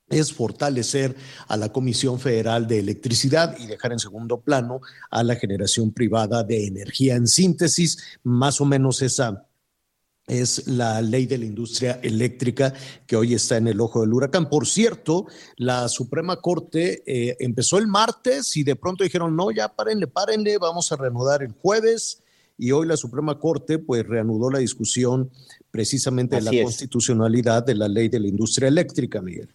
es 0.09 0.33
fortalecer 0.33 1.17
a 1.49 1.57
la 1.57 1.73
Comisión 1.73 2.21
Federal 2.21 2.67
de 2.67 2.79
Electricidad 2.79 3.57
y 3.59 3.67
dejar 3.67 3.93
en 3.93 3.99
segundo 3.99 4.41
plano 4.41 4.81
a 5.11 5.23
la 5.23 5.37
generación 5.37 5.93
privada 5.93 6.45
de 6.45 6.67
energía 6.67 7.15
en 7.15 7.27
síntesis. 7.27 7.99
Más 8.23 8.61
o 8.61 8.65
menos 8.65 9.03
esa 9.03 9.47
es 10.27 10.67
la 10.69 11.03
ley 11.03 11.27
de 11.27 11.39
la 11.39 11.45
industria 11.45 11.99
eléctrica 12.03 12.73
que 13.07 13.17
hoy 13.17 13.35
está 13.35 13.57
en 13.57 13.69
el 13.69 13.81
ojo 13.81 14.01
del 14.01 14.13
huracán. 14.13 14.49
Por 14.49 14.67
cierto, 14.67 15.27
la 15.57 15.89
Suprema 15.89 16.37
Corte 16.37 17.03
eh, 17.07 17.37
empezó 17.41 17.79
el 17.79 17.87
martes 17.87 18.57
y 18.57 18.63
de 18.63 18.77
pronto 18.77 19.05
dijeron, 19.05 19.35
no, 19.35 19.51
ya 19.51 19.69
párenle, 19.69 20.07
párenle, 20.07 20.59
vamos 20.59 20.93
a 20.93 20.97
reanudar 20.97 21.43
el 21.43 21.53
jueves. 21.53 22.23
Y 22.57 22.71
hoy 22.71 22.87
la 22.87 22.97
Suprema 22.97 23.39
Corte 23.39 23.79
pues 23.79 24.07
reanudó 24.07 24.51
la 24.51 24.59
discusión 24.59 25.31
precisamente 25.71 26.37
de 26.37 26.43
la 26.43 26.63
constitucionalidad 26.63 27.65
de 27.65 27.75
la 27.75 27.89
ley 27.89 28.09
de 28.09 28.21
la 28.21 28.29
industria 28.29 28.69
eléctrica, 28.69 29.21
Miguel. 29.21 29.49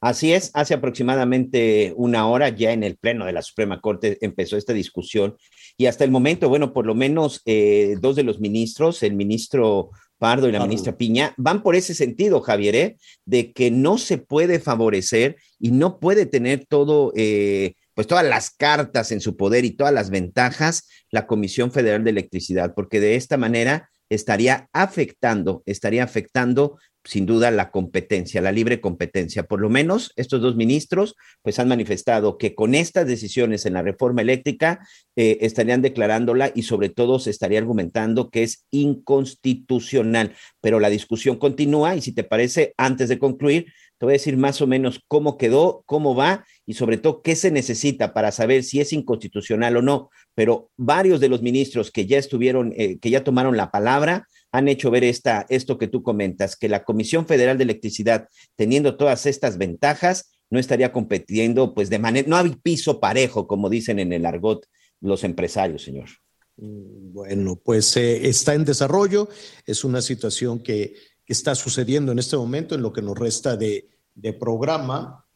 Así 0.00 0.32
es, 0.32 0.50
hace 0.54 0.74
aproximadamente 0.74 1.92
una 1.96 2.28
hora 2.28 2.50
ya 2.50 2.72
en 2.72 2.84
el 2.84 2.96
Pleno 2.96 3.26
de 3.26 3.32
la 3.32 3.42
Suprema 3.42 3.80
Corte 3.80 4.16
empezó 4.20 4.56
esta 4.56 4.72
discusión 4.72 5.36
y 5.76 5.86
hasta 5.86 6.04
el 6.04 6.12
momento, 6.12 6.48
bueno, 6.48 6.72
por 6.72 6.86
lo 6.86 6.94
menos 6.94 7.42
eh, 7.46 7.96
dos 8.00 8.14
de 8.14 8.22
los 8.22 8.38
ministros, 8.38 9.02
el 9.02 9.14
ministro 9.14 9.90
Pardo 10.18 10.48
y 10.48 10.52
la 10.52 10.62
ministra 10.62 10.96
Piña, 10.96 11.34
van 11.36 11.62
por 11.62 11.76
ese 11.76 11.94
sentido, 11.94 12.40
Javier, 12.40 12.74
¿eh? 12.74 12.96
de 13.24 13.52
que 13.52 13.70
no 13.70 13.98
se 13.98 14.18
puede 14.18 14.60
favorecer 14.60 15.36
y 15.60 15.70
no 15.70 15.98
puede 16.00 16.26
tener 16.26 16.66
todo, 16.66 17.12
eh, 17.16 17.74
pues 17.94 18.06
todas 18.06 18.24
las 18.24 18.50
cartas 18.50 19.12
en 19.12 19.20
su 19.20 19.36
poder 19.36 19.64
y 19.64 19.72
todas 19.72 19.94
las 19.94 20.10
ventajas 20.10 20.88
la 21.10 21.26
Comisión 21.26 21.72
Federal 21.72 22.04
de 22.04 22.10
Electricidad, 22.10 22.74
porque 22.74 23.00
de 23.00 23.16
esta 23.16 23.36
manera 23.36 23.88
estaría 24.10 24.68
afectando, 24.72 25.62
estaría 25.66 26.02
afectando 26.02 26.78
sin 27.04 27.26
duda 27.26 27.50
la 27.50 27.70
competencia, 27.70 28.40
la 28.40 28.52
libre 28.52 28.80
competencia. 28.80 29.44
Por 29.44 29.60
lo 29.60 29.70
menos 29.70 30.12
estos 30.16 30.40
dos 30.40 30.56
ministros 30.56 31.14
pues 31.42 31.58
han 31.58 31.68
manifestado 31.68 32.38
que 32.38 32.54
con 32.54 32.74
estas 32.74 33.06
decisiones 33.06 33.66
en 33.66 33.74
la 33.74 33.82
reforma 33.82 34.22
eléctrica 34.22 34.86
eh, 35.16 35.38
estarían 35.40 35.82
declarándola 35.82 36.52
y 36.54 36.62
sobre 36.62 36.88
todo 36.88 37.18
se 37.18 37.30
estaría 37.30 37.58
argumentando 37.58 38.30
que 38.30 38.42
es 38.42 38.66
inconstitucional. 38.70 40.34
Pero 40.60 40.80
la 40.80 40.90
discusión 40.90 41.36
continúa 41.36 41.96
y 41.96 42.02
si 42.02 42.12
te 42.12 42.24
parece, 42.24 42.74
antes 42.76 43.08
de 43.08 43.18
concluir, 43.18 43.66
te 43.98 44.06
voy 44.06 44.12
a 44.12 44.20
decir 44.20 44.36
más 44.36 44.60
o 44.62 44.66
menos 44.66 45.00
cómo 45.08 45.36
quedó, 45.36 45.82
cómo 45.86 46.14
va 46.14 46.44
y 46.64 46.74
sobre 46.74 46.98
todo 46.98 47.20
qué 47.22 47.34
se 47.34 47.50
necesita 47.50 48.14
para 48.14 48.30
saber 48.30 48.62
si 48.62 48.80
es 48.80 48.92
inconstitucional 48.92 49.76
o 49.76 49.82
no. 49.82 50.10
Pero 50.34 50.70
varios 50.76 51.18
de 51.18 51.28
los 51.28 51.42
ministros 51.42 51.90
que 51.90 52.06
ya 52.06 52.18
estuvieron, 52.18 52.72
eh, 52.76 52.98
que 53.00 53.10
ya 53.10 53.24
tomaron 53.24 53.56
la 53.56 53.72
palabra, 53.72 54.28
han 54.52 54.68
hecho 54.68 54.90
ver 54.90 55.04
esta, 55.04 55.46
esto 55.48 55.78
que 55.78 55.88
tú 55.88 56.02
comentas, 56.02 56.56
que 56.56 56.68
la 56.68 56.84
Comisión 56.84 57.26
Federal 57.26 57.58
de 57.58 57.64
Electricidad, 57.64 58.28
teniendo 58.56 58.96
todas 58.96 59.26
estas 59.26 59.58
ventajas, 59.58 60.30
no 60.50 60.58
estaría 60.58 60.92
compitiendo, 60.92 61.74
pues 61.74 61.90
de 61.90 61.98
manera, 61.98 62.28
no 62.28 62.36
hay 62.36 62.56
piso 62.56 63.00
parejo, 63.00 63.46
como 63.46 63.68
dicen 63.68 63.98
en 63.98 64.12
el 64.12 64.24
argot 64.24 64.66
los 65.00 65.24
empresarios, 65.24 65.82
señor. 65.82 66.08
Mm, 66.56 67.12
bueno, 67.12 67.60
pues 67.62 67.96
eh, 67.96 68.28
está 68.28 68.54
en 68.54 68.64
desarrollo, 68.64 69.28
es 69.66 69.84
una 69.84 70.00
situación 70.00 70.60
que, 70.60 70.94
está 71.26 71.54
sucediendo 71.54 72.10
en 72.10 72.18
este 72.18 72.38
momento 72.38 72.74
en 72.74 72.80
lo 72.80 72.90
que 72.90 73.02
nos 73.02 73.18
resta 73.18 73.54
de, 73.54 73.86
de 74.14 74.32
programa. 74.32 75.26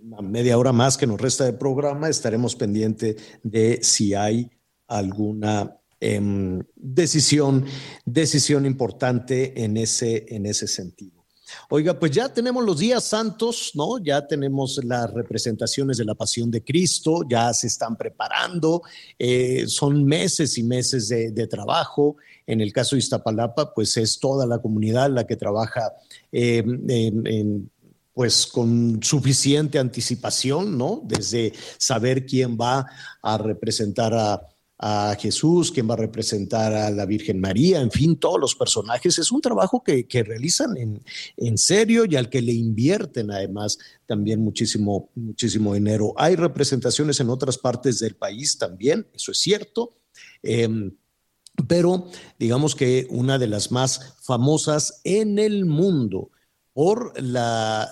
Una 0.00 0.22
media 0.22 0.56
hora 0.56 0.72
más 0.72 0.96
que 0.96 1.08
nos 1.08 1.20
resta 1.20 1.44
de 1.44 1.52
programa, 1.52 2.08
estaremos 2.08 2.54
pendientes 2.54 3.16
de 3.42 3.80
si 3.82 4.14
hay 4.14 4.48
alguna 4.86 5.80
Em, 6.08 6.62
decisión, 6.76 7.64
decisión 8.04 8.64
importante 8.64 9.64
en 9.64 9.76
ese, 9.76 10.24
en 10.28 10.46
ese 10.46 10.68
sentido. 10.68 11.26
Oiga, 11.68 11.98
pues 11.98 12.12
ya 12.12 12.32
tenemos 12.32 12.64
los 12.64 12.78
días 12.78 13.02
santos, 13.02 13.72
¿no? 13.74 13.98
Ya 13.98 14.24
tenemos 14.24 14.78
las 14.84 15.12
representaciones 15.12 15.96
de 15.96 16.04
la 16.04 16.14
pasión 16.14 16.48
de 16.48 16.62
Cristo, 16.62 17.24
ya 17.28 17.52
se 17.52 17.66
están 17.66 17.96
preparando, 17.96 18.82
eh, 19.18 19.64
son 19.66 20.04
meses 20.04 20.56
y 20.58 20.62
meses 20.62 21.08
de, 21.08 21.46
trabajo. 21.48 22.18
En 22.46 22.60
el 22.60 22.72
caso 22.72 22.94
de 22.94 23.00
Iztapalapa, 23.00 23.74
pues 23.74 23.96
es 23.96 24.20
toda 24.20 24.46
la 24.46 24.58
comunidad 24.58 25.10
la 25.10 25.26
que 25.26 25.34
trabaja 25.34 25.92
em, 26.30 27.66
pues 28.14 28.46
con 28.46 29.02
suficiente 29.02 29.80
anticipación, 29.80 30.78
¿no? 30.78 31.02
Desde 31.04 31.52
saber 31.78 32.26
quién 32.26 32.56
va 32.56 32.86
a 33.22 33.38
representar 33.38 34.14
a, 34.14 34.40
a 34.78 35.16
Jesús, 35.18 35.72
quien 35.72 35.88
va 35.88 35.94
a 35.94 35.98
representar 35.98 36.74
a 36.74 36.90
la 36.90 37.06
Virgen 37.06 37.40
María, 37.40 37.80
en 37.80 37.90
fin, 37.90 38.16
todos 38.16 38.38
los 38.38 38.54
personajes. 38.54 39.18
Es 39.18 39.32
un 39.32 39.40
trabajo 39.40 39.82
que, 39.82 40.06
realizan 40.22 40.76
en, 40.76 41.02
en, 41.36 41.56
serio 41.56 42.04
y 42.04 42.16
al 42.16 42.28
que 42.28 42.42
le 42.42 42.52
invierten 42.52 43.30
además 43.30 43.78
también 44.06 44.40
muchísimo, 44.40 45.10
muchísimo 45.14 45.74
dinero. 45.74 46.12
Hay 46.16 46.36
representaciones 46.36 47.20
en 47.20 47.30
otras 47.30 47.56
partes 47.56 47.98
del 47.98 48.16
país 48.16 48.58
también, 48.58 49.06
eso 49.14 49.32
es 49.32 49.38
cierto. 49.38 49.96
Em, 50.42 50.92
pero 51.68 52.08
digamos 52.38 52.74
que 52.74 53.06
una 53.10 53.38
de 53.38 53.46
las 53.46 53.72
más 53.72 54.16
famosas 54.22 55.00
en 55.04 55.38
el 55.38 55.64
mundo 55.64 56.30
por 56.74 57.18
la, 57.22 57.90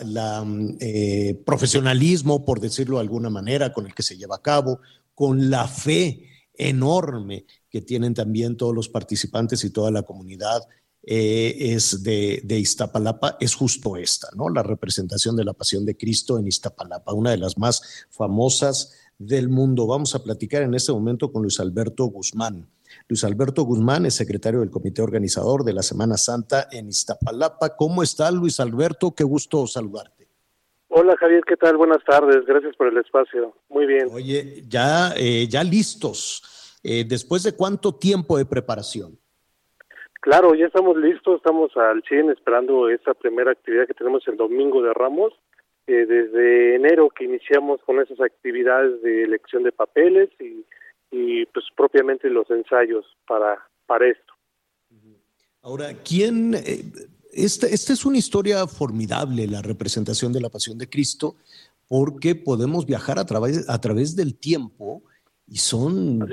eh, 0.81 1.41
profesionalismo, 1.47 2.45
por 2.45 2.61
decirlo 2.61 2.97
de 2.97 3.03
alguna 3.03 3.31
manera, 3.31 3.73
con 3.73 3.87
el 3.87 3.95
que 3.95 4.03
se 4.03 4.19
lleva 4.19 4.37
a 4.37 4.43
cabo, 4.43 4.81
con 5.15 5.49
la 5.49 5.67
fe 5.67 6.34
enorme 6.55 7.47
que 7.69 7.81
tienen 7.81 8.15
también 8.15 8.57
todos 8.57 8.75
los 8.75 8.89
participantes 8.89 9.65
y 9.65 9.71
toda 9.71 9.91
la 9.91 10.03
comunidad 10.03 10.63
eh, 11.03 11.75
es 11.75 12.03
de, 12.03 12.41
de, 12.45 12.59
Iztapalapa, 12.59 13.37
es 13.39 13.55
justo 13.55 13.97
esta, 13.97 14.29
¿no? 14.35 14.49
La 14.49 14.63
representación 14.63 15.37
de 15.37 15.45
la 15.45 15.53
pasión 15.53 15.85
de 15.85 15.97
Cristo 15.97 16.39
en 16.39 16.47
Iztapalapa, 16.47 17.13
una 17.13 17.31
de 17.31 17.37
las 17.37 17.59
más 17.59 18.07
famosas 18.09 18.93
del 19.19 19.49
mundo. 19.49 19.87
Vamos 19.87 20.15
a 20.15 20.23
platicar 20.23 20.63
en 20.63 20.75
este 20.75 20.93
momento 20.93 21.31
con 21.31 21.43
Luis 21.43 21.61
Alberto 21.61 22.07
Guzmán. 22.07 22.71
Luis 23.09 23.25
Alberto 23.25 23.65
Guzmán 23.65 24.07
es 24.07 24.15
secretario 24.15 24.61
del 24.61 24.71
comité 24.71 25.03
organizador 25.03 25.65
de 25.65 25.73
la 25.73 25.83
Semana 25.83 26.17
Santa 26.17 26.69
en 26.71 26.89
Iztapalapa. 26.89 27.77
¿Cómo 27.77 28.03
está 28.03 28.31
Luis 28.31 28.61
Alberto? 28.61 29.15
Qué 29.15 29.25
gusto 29.25 29.67
saludarte. 29.67 30.24
Hola 30.97 31.17
Javier, 31.17 31.43
¿qué 31.45 31.57
tal? 31.57 31.77
Buenas 31.77 32.05
tardes, 32.05 32.47
gracias 32.47 32.77
por 32.77 32.87
el 32.87 32.97
espacio. 32.97 33.53
Muy 33.69 33.85
bien. 33.85 34.07
Oye, 34.13 34.63
ya, 34.69 35.13
eh, 35.17 35.49
ya 35.49 35.65
listos. 35.65 36.79
Eh, 36.85 37.05
¿Después 37.05 37.43
de 37.43 37.57
cuánto 37.57 37.97
tiempo 37.97 38.39
de 38.39 38.47
preparación? 38.47 39.19
Claro, 40.21 40.55
ya 40.55 40.67
estamos 40.67 40.97
listos, 40.97 41.39
estamos 41.39 41.77
al 41.77 42.01
100 42.05 42.31
esperando 42.31 42.89
esa 42.89 43.13
primera 43.13 43.51
actividad 43.51 43.89
que 43.89 43.95
tenemos 43.95 44.23
el 44.29 44.37
domingo 44.37 44.85
de 44.85 44.95
Ramos. 44.95 45.33
Eh, 45.89 46.07
desde 46.07 46.77
enero 46.77 47.09
que 47.11 47.25
iniciamos 47.25 47.81
con 47.85 48.01
esas 48.01 48.21
actividades 48.21 49.03
de 49.03 49.25
elección 49.25 49.65
de 49.65 49.73
papeles 49.73 50.31
y, 50.39 50.65
y 51.11 51.45
pues 51.47 51.65
propiamente 51.77 52.31
los 52.31 52.49
ensayos 52.51 53.05
para, 53.27 53.67
para 53.87 54.07
esto. 54.07 54.33
Ahora, 55.61 55.87
¿quién, 56.05 56.55
esta, 57.37 57.67
es 57.67 58.05
una 58.05 58.19
historia 58.19 58.67
formidable, 58.67 59.47
la 59.47 59.63
representación 59.63 60.33
de 60.33 60.41
la 60.41 60.51
pasión 60.51 60.79
de 60.79 60.89
Cristo, 60.89 61.37
porque 61.89 62.35
podemos 62.35 62.87
viajar 62.87 63.19
a 63.19 63.27
través, 63.27 63.69
a 63.69 63.81
través 63.81 64.17
del 64.17 64.39
tiempo 64.39 65.03
y 65.47 65.57
son 65.57 66.27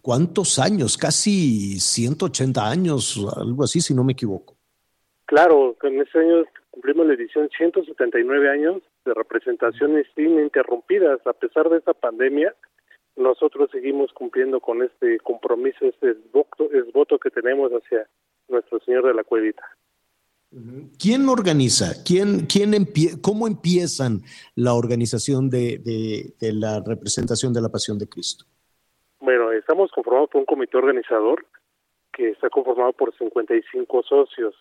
cuántos 0.00 0.58
años, 0.58 0.96
casi 0.96 1.78
180 1.78 2.68
años, 2.68 3.20
algo 3.36 3.64
así, 3.64 3.80
si 3.80 3.94
no 3.94 4.04
me 4.04 4.12
equivoco. 4.12 4.56
Claro, 5.26 5.76
en 5.82 6.00
este 6.00 6.18
año 6.18 6.44
cumplimos 6.70 7.06
la 7.06 7.14
edición 7.14 7.48
179 7.56 8.50
años 8.50 8.82
de 9.04 9.14
representaciones 9.14 10.06
ininterrumpidas. 10.16 11.26
A 11.26 11.32
pesar 11.32 11.68
de 11.68 11.78
esta 11.78 11.94
pandemia, 11.94 12.54
nosotros 13.16 13.70
seguimos 13.70 14.12
cumpliendo 14.12 14.60
con 14.60 14.82
este 14.82 15.18
compromiso, 15.20 15.84
este 15.86 16.14
voto, 16.32 16.70
es 16.72 16.90
voto 16.92 17.18
que 17.18 17.30
tenemos 17.30 17.70
hacia 17.72 18.08
nuestro 18.48 18.80
Señor 18.80 19.06
de 19.06 19.14
la 19.14 19.24
Cuevita. 19.24 19.64
¿Quién 20.98 21.28
organiza? 21.28 22.02
¿Quién, 22.04 22.46
quién 22.46 22.72
¿Cómo 23.22 23.46
empiezan 23.46 24.20
la 24.54 24.74
organización 24.74 25.48
de, 25.48 25.78
de, 25.78 26.52
la 26.52 26.82
representación 26.86 27.54
de 27.54 27.62
la 27.62 27.70
Pasión 27.70 27.98
de 27.98 28.06
Cristo? 28.06 28.44
Bueno, 29.20 29.50
estamos 29.52 29.90
conformados 29.92 30.28
por 30.28 30.40
un 30.40 30.46
comité 30.46 30.76
organizador 30.76 31.46
que 32.12 32.30
está 32.30 32.50
conformado 32.50 32.92
por 32.92 33.16
55 33.16 34.02
socios. 34.02 34.54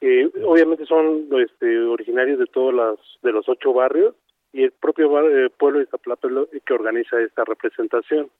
que 0.00 0.28
obviamente 0.44 0.84
son 0.84 1.28
este, 1.40 1.78
originarios 1.78 2.40
de 2.40 2.46
todos 2.46 2.74
los, 2.74 2.98
de 3.22 3.30
los 3.30 3.48
ocho 3.48 3.72
barrios 3.72 4.16
y 4.52 4.64
el 4.64 4.72
propio 4.72 5.06
eh, 5.30 5.50
pueblo 5.50 5.78
de 5.78 5.84
Iztapalapa 5.84 6.28
que 6.64 6.74
organiza 6.74 7.20
esta 7.20 7.44
representación. 7.44 8.30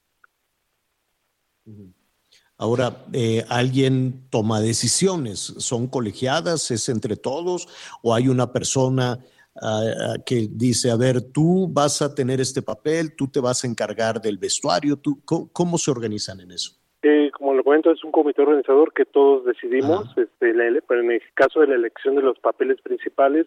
Ahora, 2.58 3.04
eh, 3.12 3.44
¿alguien 3.50 4.30
toma 4.30 4.60
decisiones? 4.60 5.40
¿Son 5.40 5.88
colegiadas? 5.88 6.70
¿Es 6.70 6.88
entre 6.88 7.16
todos? 7.16 7.68
¿O 8.02 8.14
hay 8.14 8.28
una 8.28 8.50
persona 8.50 9.18
ah, 9.60 9.82
ah, 10.08 10.14
que 10.24 10.48
dice, 10.50 10.90
a 10.90 10.96
ver, 10.96 11.20
tú 11.20 11.68
vas 11.70 12.00
a 12.00 12.14
tener 12.14 12.40
este 12.40 12.62
papel, 12.62 13.14
tú 13.14 13.28
te 13.28 13.40
vas 13.40 13.62
a 13.62 13.66
encargar 13.66 14.22
del 14.22 14.38
vestuario? 14.38 14.96
Tú, 14.96 15.20
¿cómo, 15.24 15.50
cómo 15.52 15.76
se 15.76 15.90
organizan 15.90 16.40
en 16.40 16.52
eso? 16.52 16.72
Eh, 17.02 17.30
como 17.30 17.52
lo 17.52 17.62
comento, 17.62 17.90
es 17.90 18.02
un 18.02 18.10
comité 18.10 18.40
organizador 18.40 18.94
que 18.94 19.04
todos 19.04 19.44
decidimos. 19.44 20.08
Este, 20.16 20.54
la 20.54 20.80
pero 20.88 21.02
en 21.02 21.12
el 21.12 21.22
caso 21.34 21.60
de 21.60 21.66
la 21.66 21.74
elección 21.74 22.16
de 22.16 22.22
los 22.22 22.38
papeles 22.38 22.80
principales, 22.80 23.46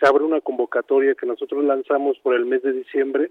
se 0.00 0.08
abre 0.08 0.24
una 0.24 0.40
convocatoria 0.40 1.14
que 1.14 1.26
nosotros 1.26 1.62
lanzamos 1.64 2.18
por 2.22 2.34
el 2.34 2.46
mes 2.46 2.62
de 2.62 2.72
diciembre 2.72 3.30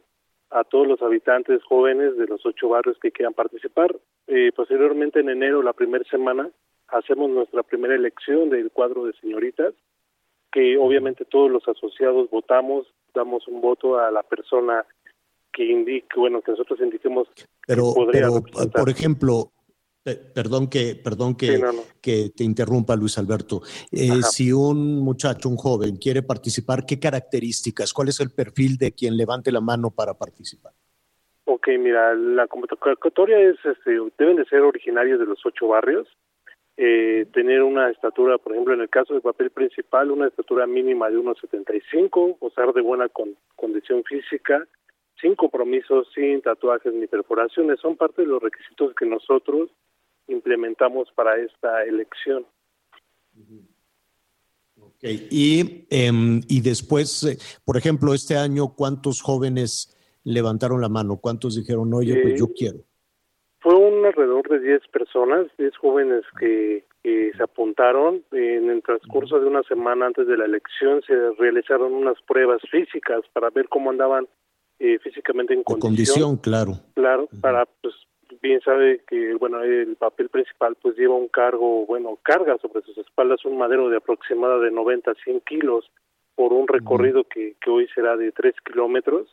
a 0.50 0.64
todos 0.64 0.88
los 0.88 1.02
habitantes 1.02 1.64
jóvenes 1.64 2.18
de 2.18 2.28
los 2.28 2.46
ocho 2.46 2.70
barrios 2.70 2.98
que 3.02 3.12
quieran 3.12 3.34
participar. 3.34 3.96
Eh, 4.28 4.52
posteriormente, 4.56 5.20
en 5.20 5.30
enero, 5.30 5.62
la 5.62 5.74
primera 5.74 6.04
semana, 6.10 6.50
hacemos 6.88 7.30
nuestra 7.30 7.64
primera 7.64 7.96
elección 7.96 8.50
del 8.50 8.72
cuadro 8.72 9.06
de 9.06 9.14
señoritas, 9.14 9.74
que 10.52 10.78
obviamente 10.78 11.26
todos 11.26 11.52
los 11.52 11.68
asociados 11.68 12.30
votamos, 12.30 12.88
damos 13.14 13.48
un 13.48 13.62
voto 13.62 14.00
a 14.00 14.12
la 14.12 14.24
persona 14.24 14.86
que 15.52 15.66
indique, 15.66 16.20
bueno, 16.20 16.42
que 16.42 16.52
nosotros 16.52 16.80
indiquemos 16.80 17.28
Pero, 17.66 17.94
podría 17.94 18.28
pero 18.28 18.70
por 18.72 18.90
ejemplo, 18.90 19.52
perdón 20.16 20.70
que, 20.70 20.96
perdón 20.96 21.36
que, 21.36 21.56
Sí, 21.56 21.62
no, 21.62 21.72
no. 21.74 21.82
que 22.02 22.30
te 22.36 22.44
interrumpa, 22.44 22.96
Luis 22.96 23.18
Alberto. 23.18 23.62
Eh, 23.92 24.22
si 24.24 24.52
un 24.52 25.00
muchacho, 25.00 25.50
un 25.50 25.58
joven, 25.58 25.98
quiere 25.98 26.24
participar, 26.24 26.86
¿qué 26.86 27.00
características? 27.00 27.94
¿Cuál 27.94 28.10
es 28.10 28.20
el 28.20 28.32
perfil 28.32 28.78
de 28.78 28.92
quien 28.94 29.18
levante 29.18 29.52
la 29.52 29.62
mano 29.62 29.92
para 29.92 30.14
participar? 30.14 30.74
Ok, 31.46 31.68
mira, 31.80 32.14
la 32.16 32.48
convocatoria 32.48 33.40
es, 33.40 33.56
este, 33.66 33.98
deben 34.18 34.36
de 34.38 34.46
ser 34.46 34.62
originarios 34.62 35.20
de 35.20 35.26
los 35.26 35.40
ocho 35.46 35.68
barrios, 35.70 36.08
eh, 36.76 37.26
tener 37.34 37.64
una 37.64 37.90
estatura, 37.90 38.38
por 38.38 38.52
ejemplo, 38.52 38.74
en 38.74 38.82
el 38.82 38.90
caso 38.90 39.14
del 39.14 39.22
papel 39.24 39.50
principal, 39.50 40.12
una 40.12 40.28
estatura 40.28 40.68
mínima 40.68 41.10
de 41.10 41.18
1,75, 41.18 42.38
gozar 42.40 42.72
de 42.74 42.82
buena 42.82 43.10
con- 43.10 43.36
condición 43.56 44.04
física, 44.04 44.68
sin 45.20 45.36
compromisos, 45.36 46.08
sin 46.14 46.42
tatuajes 46.42 46.94
ni 46.94 47.08
perforaciones, 47.08 47.80
son 47.80 47.96
parte 47.98 48.22
de 48.22 48.28
los 48.28 48.44
requisitos 48.44 48.94
que 48.94 49.08
nosotros 49.08 49.70
implementamos 50.28 51.10
para 51.16 51.38
esta 51.38 51.84
elección. 51.84 52.46
Ok, 54.80 55.04
Y, 55.32 55.86
em, 55.90 56.42
y 56.48 56.62
después, 56.62 57.24
eh, 57.24 57.38
por 57.66 57.78
ejemplo, 57.78 58.14
este 58.14 58.36
año, 58.36 58.74
¿cuántos 58.76 59.22
jóvenes 59.22 59.96
levantaron 60.24 60.82
la 60.82 60.90
mano? 60.90 61.18
¿Cuántos 61.18 61.56
dijeron, 61.56 61.94
oye, 61.94 62.20
pues 62.22 62.34
Eh, 62.34 62.38
yo 62.40 62.48
quiero? 62.54 62.80
Fue 63.60 63.76
un 63.76 64.06
alrededor 64.06 64.48
de 64.50 64.60
10 64.60 64.88
personas, 64.90 65.48
10 65.58 65.76
jóvenes 65.78 66.24
que, 66.40 66.86
que 67.04 67.32
se 67.36 67.44
apuntaron. 67.44 68.24
En 68.32 68.70
el 68.70 68.82
transcurso 68.84 69.40
de 69.40 69.48
una 69.48 69.64
semana 69.64 70.06
antes 70.06 70.28
de 70.28 70.38
la 70.38 70.46
elección 70.46 71.02
se 71.06 71.14
realizaron 71.38 71.94
unas 71.94 72.22
pruebas 72.28 72.62
físicas 72.70 73.22
para 73.34 73.50
ver 73.50 73.68
cómo 73.68 73.90
andaban 73.90 74.28
eh, 74.80 75.00
físicamente 75.00 75.54
en 75.54 75.64
condición. 75.64 75.82
condición, 75.82 76.38
claro. 76.38 76.74
Claro, 76.94 77.28
para, 77.42 77.66
pues, 77.82 77.96
bien 78.42 78.62
sabe 78.62 79.02
que, 79.08 79.36
bueno, 79.36 79.62
el 79.64 79.96
papel 79.96 80.30
principal 80.30 80.76
pues 80.82 80.98
lleva 80.98 81.16
un 81.16 81.28
cargo, 81.28 81.86
bueno, 81.86 82.18
carga 82.24 82.58
sobre 82.58 82.82
sus 82.84 82.98
espaldas 82.98 83.46
un 83.46 83.58
madero 83.58 83.90
de 83.90 83.98
aproximada 83.98 84.60
de 84.60 84.72
90 84.72 85.12
a 85.12 85.16
100 85.16 85.42
kilos 85.42 85.90
por 86.36 86.54
un 86.54 86.68
recorrido 86.68 87.24
que, 87.24 87.56
que 87.62 87.70
hoy 87.70 87.88
será 87.94 88.16
de 88.16 88.32
3 88.32 88.54
kilómetros 88.66 89.28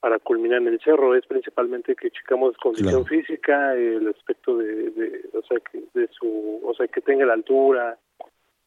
para 0.00 0.18
culminar 0.18 0.60
en 0.60 0.68
el 0.68 0.80
cerro. 0.80 1.14
Es 1.14 1.26
principalmente 1.26 1.96
que 1.96 2.10
checamos 2.10 2.56
condición 2.58 3.06
física, 3.06 3.74
el 3.74 4.08
aspecto 4.08 4.56
de, 4.58 4.90
de, 4.90 5.28
o 5.32 5.42
sea, 5.46 5.58
que 5.70 5.82
de 5.98 6.08
su, 6.18 6.60
o 6.62 6.74
sea, 6.74 6.86
que 6.88 7.00
tenga 7.00 7.24
la 7.24 7.34
altura, 7.34 7.98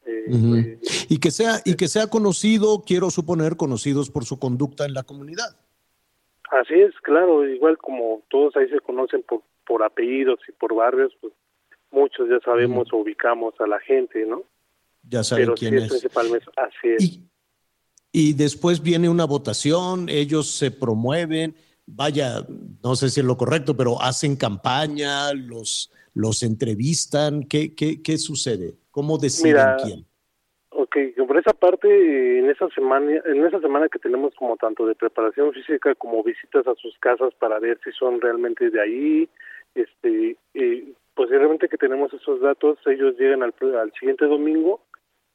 eh, 0.06 0.24
pues, 0.28 1.10
Y 1.10 1.18
que 1.18 1.30
sea, 1.30 1.60
y 1.64 1.76
que 1.76 1.88
sea 1.88 2.06
conocido, 2.08 2.82
quiero 2.86 3.10
suponer, 3.10 3.56
conocidos 3.56 4.10
por 4.10 4.24
su 4.24 4.38
conducta 4.38 4.86
en 4.86 4.94
la 4.94 5.02
comunidad. 5.02 5.56
Así 6.50 6.74
es, 6.74 6.92
claro, 7.02 7.48
igual 7.48 7.78
como 7.78 8.22
todos 8.28 8.56
ahí 8.56 8.68
se 8.68 8.80
conocen 8.80 9.22
por, 9.22 9.42
por 9.66 9.84
apellidos 9.84 10.40
y 10.48 10.52
por 10.52 10.74
barrios, 10.74 11.12
pues 11.20 11.32
muchos 11.92 12.28
ya 12.28 12.40
sabemos 12.44 12.92
o 12.92 12.98
ubicamos 12.98 13.54
a 13.60 13.66
la 13.66 13.78
gente, 13.80 14.26
¿no? 14.26 14.42
Ya 15.08 15.22
saben 15.22 15.46
Pero 15.46 15.54
quién 15.54 15.78
sí 15.78 15.84
es 15.84 15.88
principalmente, 15.88 16.46
así 16.56 16.88
es. 16.98 17.20
Y 18.12 18.32
después 18.32 18.82
viene 18.82 19.08
una 19.08 19.24
votación, 19.24 20.08
ellos 20.08 20.50
se 20.50 20.72
promueven, 20.72 21.54
vaya, 21.86 22.44
no 22.82 22.96
sé 22.96 23.10
si 23.10 23.20
es 23.20 23.26
lo 23.26 23.36
correcto, 23.36 23.76
pero 23.76 24.02
hacen 24.02 24.34
campaña, 24.34 25.32
los, 25.32 25.92
los 26.14 26.42
entrevistan. 26.42 27.44
¿Qué, 27.44 27.74
qué, 27.76 28.02
qué 28.02 28.18
sucede? 28.18 28.74
¿Cómo 28.90 29.18
deciden 29.18 29.52
Mira, 29.52 29.76
quién? 29.76 30.06
Ok, 30.92 30.96
por 31.24 31.36
esa 31.38 31.52
parte, 31.52 31.86
eh, 31.88 32.40
en 32.40 32.50
esa 32.50 32.68
semana, 32.70 33.22
en 33.24 33.46
esa 33.46 33.60
semana 33.60 33.88
que 33.88 34.00
tenemos 34.00 34.34
como 34.34 34.56
tanto 34.56 34.86
de 34.86 34.96
preparación 34.96 35.52
física 35.52 35.94
como 35.94 36.24
visitas 36.24 36.66
a 36.66 36.74
sus 36.74 36.98
casas 36.98 37.32
para 37.34 37.60
ver 37.60 37.78
si 37.84 37.92
son 37.92 38.20
realmente 38.20 38.70
de 38.70 38.80
ahí, 38.80 39.28
este, 39.76 40.36
eh, 40.54 40.92
posiblemente 41.14 41.68
que 41.68 41.76
tenemos 41.76 42.12
esos 42.12 42.40
datos, 42.40 42.76
ellos 42.86 43.16
llegan 43.20 43.44
al, 43.44 43.54
al 43.80 43.92
siguiente 43.92 44.24
domingo, 44.24 44.80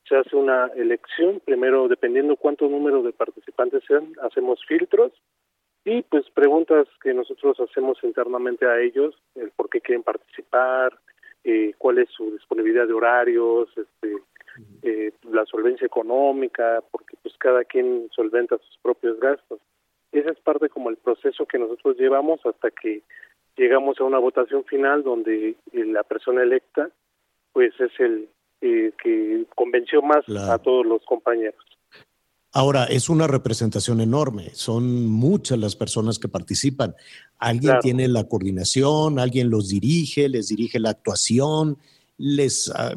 se 0.09 0.17
hace 0.17 0.35
una 0.35 0.67
elección, 0.75 1.39
primero 1.45 1.87
dependiendo 1.87 2.35
cuánto 2.35 2.67
número 2.67 3.01
de 3.01 3.13
participantes 3.13 3.81
sean, 3.87 4.11
hacemos 4.23 4.59
filtros 4.67 5.13
y 5.85 6.01
pues 6.01 6.29
preguntas 6.31 6.85
que 7.01 7.13
nosotros 7.13 7.57
hacemos 7.61 7.97
internamente 8.03 8.65
a 8.65 8.81
ellos, 8.81 9.15
el 9.35 9.51
por 9.51 9.69
qué 9.69 9.79
quieren 9.79 10.03
participar, 10.03 10.99
eh, 11.45 11.73
cuál 11.77 11.99
es 11.99 12.09
su 12.09 12.31
disponibilidad 12.31 12.87
de 12.87 12.93
horarios, 12.93 13.69
este, 13.77 14.17
eh, 14.81 15.11
la 15.23 15.45
solvencia 15.45 15.85
económica, 15.85 16.83
porque 16.91 17.15
pues 17.21 17.35
cada 17.37 17.63
quien 17.63 18.09
solventa 18.15 18.57
sus 18.57 18.77
propios 18.81 19.19
gastos. 19.19 19.59
Esa 20.11 20.31
es 20.31 20.39
parte 20.39 20.69
como 20.69 20.89
el 20.89 20.97
proceso 20.97 21.45
que 21.45 21.59
nosotros 21.59 21.97
llevamos 21.97 22.39
hasta 22.45 22.71
que 22.71 23.03
llegamos 23.57 23.99
a 23.99 24.03
una 24.03 24.19
votación 24.19 24.63
final 24.65 25.03
donde 25.03 25.49
eh, 25.49 25.85
la 25.85 26.03
persona 26.03 26.43
electa 26.43 26.89
pues 27.53 27.73
es 27.79 27.91
el 27.99 28.29
eh, 28.61 28.91
que 29.01 29.45
convenció 29.55 30.01
más 30.01 30.25
Claro. 30.25 30.51
a 30.51 30.57
todos 30.57 30.85
los 30.85 31.03
compañeros. 31.05 31.63
Ahora, 32.51 32.85
es 32.85 33.09
una 33.09 33.27
representación 33.27 33.99
enorme, 33.99 34.51
son 34.53 35.07
muchas 35.07 35.57
las 35.59 35.75
personas 35.75 36.19
que 36.19 36.29
participan. 36.29 36.95
Alguien 37.37 37.71
Claro. 37.71 37.81
tiene 37.81 38.07
la 38.07 38.29
coordinación, 38.29 39.19
alguien 39.19 39.49
los 39.49 39.67
dirige, 39.67 40.29
les 40.29 40.47
dirige 40.47 40.79
la 40.79 40.91
actuación, 40.91 41.77
les 42.17 42.71
ha- 42.75 42.93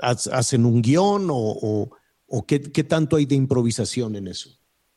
hacen 0.00 0.64
un 0.66 0.82
guion 0.82 1.28
o, 1.30 1.36
o- 1.36 1.90
o 2.28 2.46
qué, 2.46 2.60
qué 2.72 2.84
tanto 2.84 3.16
hay 3.16 3.26
de 3.26 3.34
improvisación 3.34 4.16
en 4.16 4.28
eso. 4.28 4.50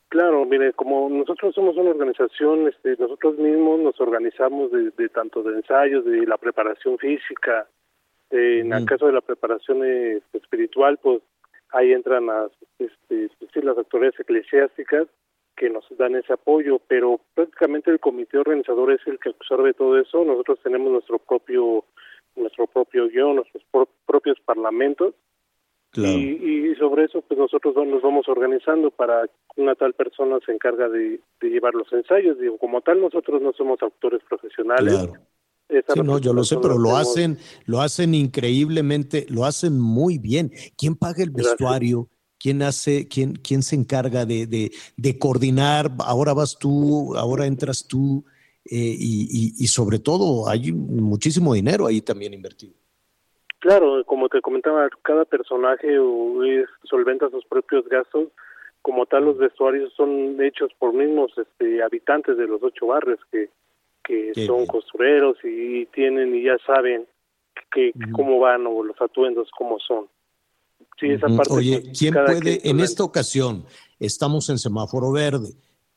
Claro, 0.08 0.44
mire, 0.46 0.72
como 0.72 1.10
nosotros 1.10 1.54
somos 1.54 1.76
una 1.76 1.90
organización, 1.90 2.68
este, 2.68 2.96
nosotros 2.98 3.36
mismos 3.38 3.80
nos 3.80 4.00
organizamos 4.00 4.70
de, 4.70 4.90
de 4.96 5.08
tanto 5.08 5.42
de 5.42 5.56
ensayos, 5.56 6.04
de 6.04 6.24
la 6.26 6.38
preparación 6.38 6.96
física, 6.96 7.68
eh, 8.30 8.60
en 8.60 8.72
el 8.72 8.86
caso 8.86 9.06
de 9.06 9.12
la 9.12 9.20
preparación 9.20 9.84
eh, 9.84 10.20
espiritual, 10.32 10.98
pues 11.02 11.20
ahí 11.70 11.92
entran 11.92 12.26
las, 12.26 12.50
este, 12.78 13.28
sí, 13.52 13.60
las 13.62 13.76
autoridades 13.76 14.18
eclesiásticas 14.18 15.08
que 15.56 15.70
nos 15.70 15.84
dan 15.98 16.14
ese 16.14 16.32
apoyo, 16.32 16.80
pero 16.86 17.20
prácticamente 17.34 17.90
el 17.90 17.98
comité 18.00 18.38
organizador 18.38 18.92
es 18.92 19.00
el 19.06 19.18
que 19.18 19.30
absorbe 19.30 19.74
todo 19.74 19.98
eso. 19.98 20.24
Nosotros 20.24 20.58
tenemos 20.62 20.92
nuestro 20.92 21.18
propio 21.18 21.84
nuestro 22.36 22.66
propio 22.66 23.08
guion, 23.08 23.36
nuestros 23.36 23.62
pro- 23.70 23.88
propios 24.06 24.38
parlamentos 24.44 25.14
Claro. 25.90 26.18
y, 26.18 26.72
y 26.72 26.74
sobre 26.74 27.04
eso 27.04 27.22
pues 27.22 27.38
nosotros 27.38 27.74
nos 27.86 28.02
vamos 28.02 28.28
organizando 28.28 28.90
para 28.90 29.26
que 29.26 29.62
una 29.62 29.74
tal 29.74 29.94
persona 29.94 30.38
se 30.44 30.52
encarga 30.52 30.90
de, 30.90 31.20
de 31.40 31.48
llevar 31.48 31.74
los 31.74 31.90
ensayos. 31.90 32.38
Digo, 32.38 32.58
como 32.58 32.82
tal 32.82 33.00
nosotros 33.00 33.40
no 33.40 33.52
somos 33.54 33.80
autores 33.80 34.20
profesionales. 34.28 34.94
Claro. 34.94 35.14
Sí, 35.68 36.00
no, 36.04 36.18
yo 36.18 36.32
lo 36.32 36.44
sé, 36.44 36.58
pero 36.62 36.78
lo 36.78 36.96
hacen, 36.96 37.38
lo 37.64 37.80
hacen 37.80 38.14
increíblemente, 38.14 39.26
lo 39.28 39.44
hacen 39.44 39.80
muy 39.80 40.18
bien. 40.18 40.52
¿Quién 40.76 40.94
paga 40.94 41.22
el 41.24 41.30
Gracias. 41.30 41.52
vestuario? 41.52 42.08
¿Quién 42.38 42.62
hace, 42.62 43.08
quién, 43.08 43.32
quién 43.34 43.62
se 43.62 43.74
encarga 43.74 44.26
de, 44.26 44.46
de, 44.46 44.70
de 44.96 45.18
coordinar? 45.18 45.90
Ahora 46.04 46.34
vas 46.34 46.58
tú, 46.58 47.16
ahora 47.16 47.46
entras 47.46 47.88
tú, 47.88 48.24
eh, 48.70 48.96
y, 48.98 49.28
y- 49.30 49.64
y 49.64 49.66
sobre 49.68 49.98
todo 49.98 50.48
hay 50.48 50.72
muchísimo 50.72 51.54
dinero 51.54 51.86
ahí 51.86 52.00
también 52.00 52.34
invertido. 52.34 52.74
Claro, 53.58 54.04
como 54.04 54.28
te 54.28 54.40
comentaba, 54.40 54.88
cada 55.02 55.24
personaje 55.24 55.88
solventa 56.84 57.30
sus 57.30 57.44
propios 57.46 57.88
gastos. 57.88 58.28
Como 58.82 59.06
tal, 59.06 59.24
los 59.24 59.38
vestuarios 59.38 59.92
son 59.96 60.40
hechos 60.42 60.70
por 60.78 60.92
mismos 60.92 61.32
este, 61.36 61.82
habitantes 61.82 62.36
de 62.36 62.46
los 62.46 62.62
ocho 62.62 62.86
barrios 62.86 63.18
que, 63.32 63.50
que 64.04 64.30
Qué 64.34 64.46
son 64.46 64.58
bien. 64.58 64.66
costureros 64.68 65.36
y 65.42 65.86
tienen 65.86 66.36
y 66.36 66.44
ya 66.44 66.56
saben 66.64 67.06
que, 67.72 67.92
que 67.92 68.12
cómo 68.12 68.38
van 68.38 68.66
o 68.66 68.84
los 68.84 69.00
atuendos 69.00 69.48
cómo 69.58 69.78
son. 69.80 70.06
Sí, 71.00 71.08
esa 71.10 71.26
parte. 71.28 71.52
Oye, 71.52 71.82
¿quién 71.98 72.14
puede, 72.14 72.68
en 72.68 72.78
esta 72.80 73.02
ocasión, 73.02 73.64
estamos 73.98 74.48
en 74.50 74.58
semáforo 74.58 75.10
verde, 75.10 75.48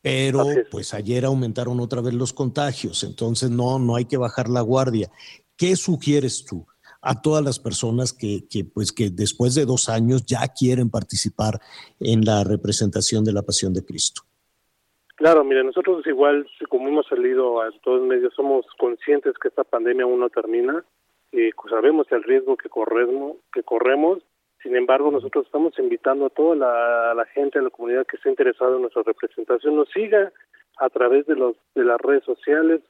pero 0.02 0.46
pues 0.72 0.94
ayer 0.94 1.26
aumentaron 1.26 1.80
otra 1.80 2.02
vez 2.02 2.14
los 2.14 2.34
contagios, 2.34 3.04
entonces 3.04 3.50
no, 3.50 3.80
no 3.80 3.96
hay 3.96 4.06
que 4.06 4.18
bajar 4.18 4.50
la 4.50 4.62
guardia. 4.62 5.12
¿qué 5.60 5.76
sugieres 5.76 6.46
tú 6.46 6.66
a 7.02 7.22
todas 7.22 7.44
las 7.44 7.60
personas 7.60 8.14
que, 8.14 8.48
que, 8.50 8.64
pues, 8.64 8.92
que 8.92 9.10
después 9.12 9.54
de 9.56 9.66
dos 9.66 9.90
años 9.90 10.26
ya 10.26 10.48
quieren 10.48 10.90
participar 10.90 11.60
en 12.00 12.24
la 12.24 12.44
representación 12.44 13.24
de 13.26 13.34
la 13.34 13.44
pasión 13.44 13.74
de 13.74 13.86
Cristo? 13.86 14.22
Claro, 15.16 15.44
mire, 15.44 15.66
nosotros 15.66 16.08
igual, 16.08 16.48
como 16.70 16.88
hemos 16.88 17.06
salido 17.08 17.62
a 17.62 17.70
todos 17.84 18.02
medios, 18.08 18.34
somos 18.34 18.66
conscientes 18.78 19.34
que 19.42 19.50
esta 19.50 19.66
pandemia 19.66 20.06
aún 20.06 20.22
no 20.22 20.30
termina, 20.30 20.84
y 21.32 21.52
sabemos 21.70 22.08
el 22.12 22.24
riesgo 22.24 22.56
que 22.56 22.70
corremos, 22.70 23.38
que 23.54 23.62
corremos 23.64 24.20
sin 24.62 24.76
embargo, 24.76 25.12
nosotros 25.12 25.46
estamos 25.46 25.78
invitando 25.80 26.26
a 26.26 26.30
toda 26.30 26.56
la, 26.56 27.26
gente, 27.34 27.60
a 27.60 27.62
la 27.62 27.70
comunidad 27.70 28.06
que 28.06 28.18
esté 28.18 28.30
interesada 28.30 28.76
en 28.76 28.82
nuestra 28.82 29.04
representación, 29.04 29.76
nos 29.76 29.90
siga 29.90 30.32
a 30.78 30.90
través 30.90 31.26
de, 31.28 31.36
los, 31.36 31.56
de 31.76 31.86
las 31.86 32.00
redes 32.00 32.24
sociales 32.26 32.82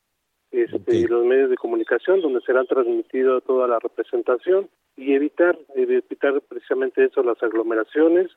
este, 0.51 0.95
y 0.95 1.07
los 1.07 1.25
medios 1.25 1.51
de 1.51 1.57
comunicación, 1.57 2.21
donde 2.21 2.41
será 2.41 2.63
transmitida 2.65 3.39
toda 3.41 3.67
la 3.67 3.77
representación 3.77 4.67
y 4.97 5.13
evitar, 5.13 5.57
evitar 5.75 6.41
precisamente 6.41 7.05
eso, 7.05 7.21
las 7.21 7.41
aglomeraciones 7.43 8.31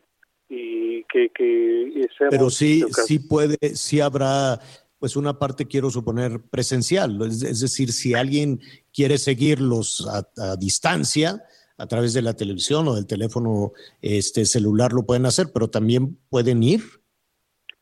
y 0.49 1.05
que, 1.05 1.31
que 1.31 2.07
Pero 2.29 2.51
sí, 2.51 2.85
sí 3.07 3.19
puede, 3.19 3.57
sí 3.75 4.01
habrá 4.01 4.61
pues 4.99 5.17
una 5.17 5.39
parte 5.39 5.67
quiero 5.67 5.91
suponer 5.91 6.39
presencial, 6.51 7.21
es, 7.23 7.61
decir, 7.61 7.91
si 7.93 8.15
alguien 8.15 8.61
quiere 8.93 9.19
seguirlos 9.19 10.07
a 10.07 10.57
distancia, 10.57 11.43
a 11.79 11.87
través 11.87 12.15
de 12.15 12.23
la 12.23 12.35
televisión 12.35 12.89
o 12.89 12.95
del 12.95 13.07
teléfono 13.07 13.73
este 14.01 14.45
celular 14.45 14.93
lo 14.93 15.05
pueden 15.05 15.27
hacer, 15.27 15.47
pero 15.53 15.69
también 15.69 16.19
pueden 16.31 16.63
ir. 16.63 16.81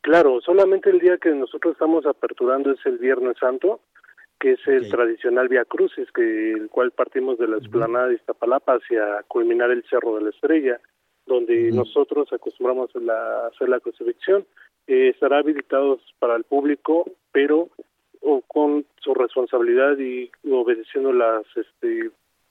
Claro, 0.02 0.40
solamente 0.40 0.90
el 0.90 0.98
día 0.98 1.18
que 1.18 1.30
nosotros 1.30 1.72
estamos 1.72 2.06
aperturando 2.06 2.70
es 2.70 2.78
el 2.86 2.98
Viernes 2.98 3.36
Santo, 3.38 3.80
que 4.38 4.52
es 4.52 4.66
el 4.66 4.88
tradicional 4.88 5.48
Via 5.48 5.66
Crucis, 5.66 6.10
que 6.12 6.52
el 6.52 6.70
cual 6.70 6.92
partimos 6.92 7.38
de 7.38 7.46
la 7.46 7.58
explanada 7.58 8.08
de 8.08 8.14
Iztapalapa 8.14 8.76
hacia 8.76 9.22
culminar 9.28 9.70
el 9.70 9.84
Cerro 9.90 10.16
de 10.16 10.22
la 10.22 10.30
Estrella, 10.30 10.80
donde 11.26 11.70
nosotros 11.72 12.32
acostumbramos 12.32 12.90
a, 12.96 13.46
hacer 13.48 13.68
la 13.68 13.80
crucifixión. 13.80 14.46
Eh, 14.86 15.10
estará 15.10 15.38
habilitados 15.38 16.00
para 16.18 16.36
el 16.36 16.44
público, 16.44 17.04
pero 17.32 17.68
o 18.22 18.40
con 18.42 18.86
su 19.02 19.14
responsabilidad 19.14 19.98
y 19.98 20.30
obedeciendo 20.50 21.12
las 21.12 21.44
este, 21.56 22.10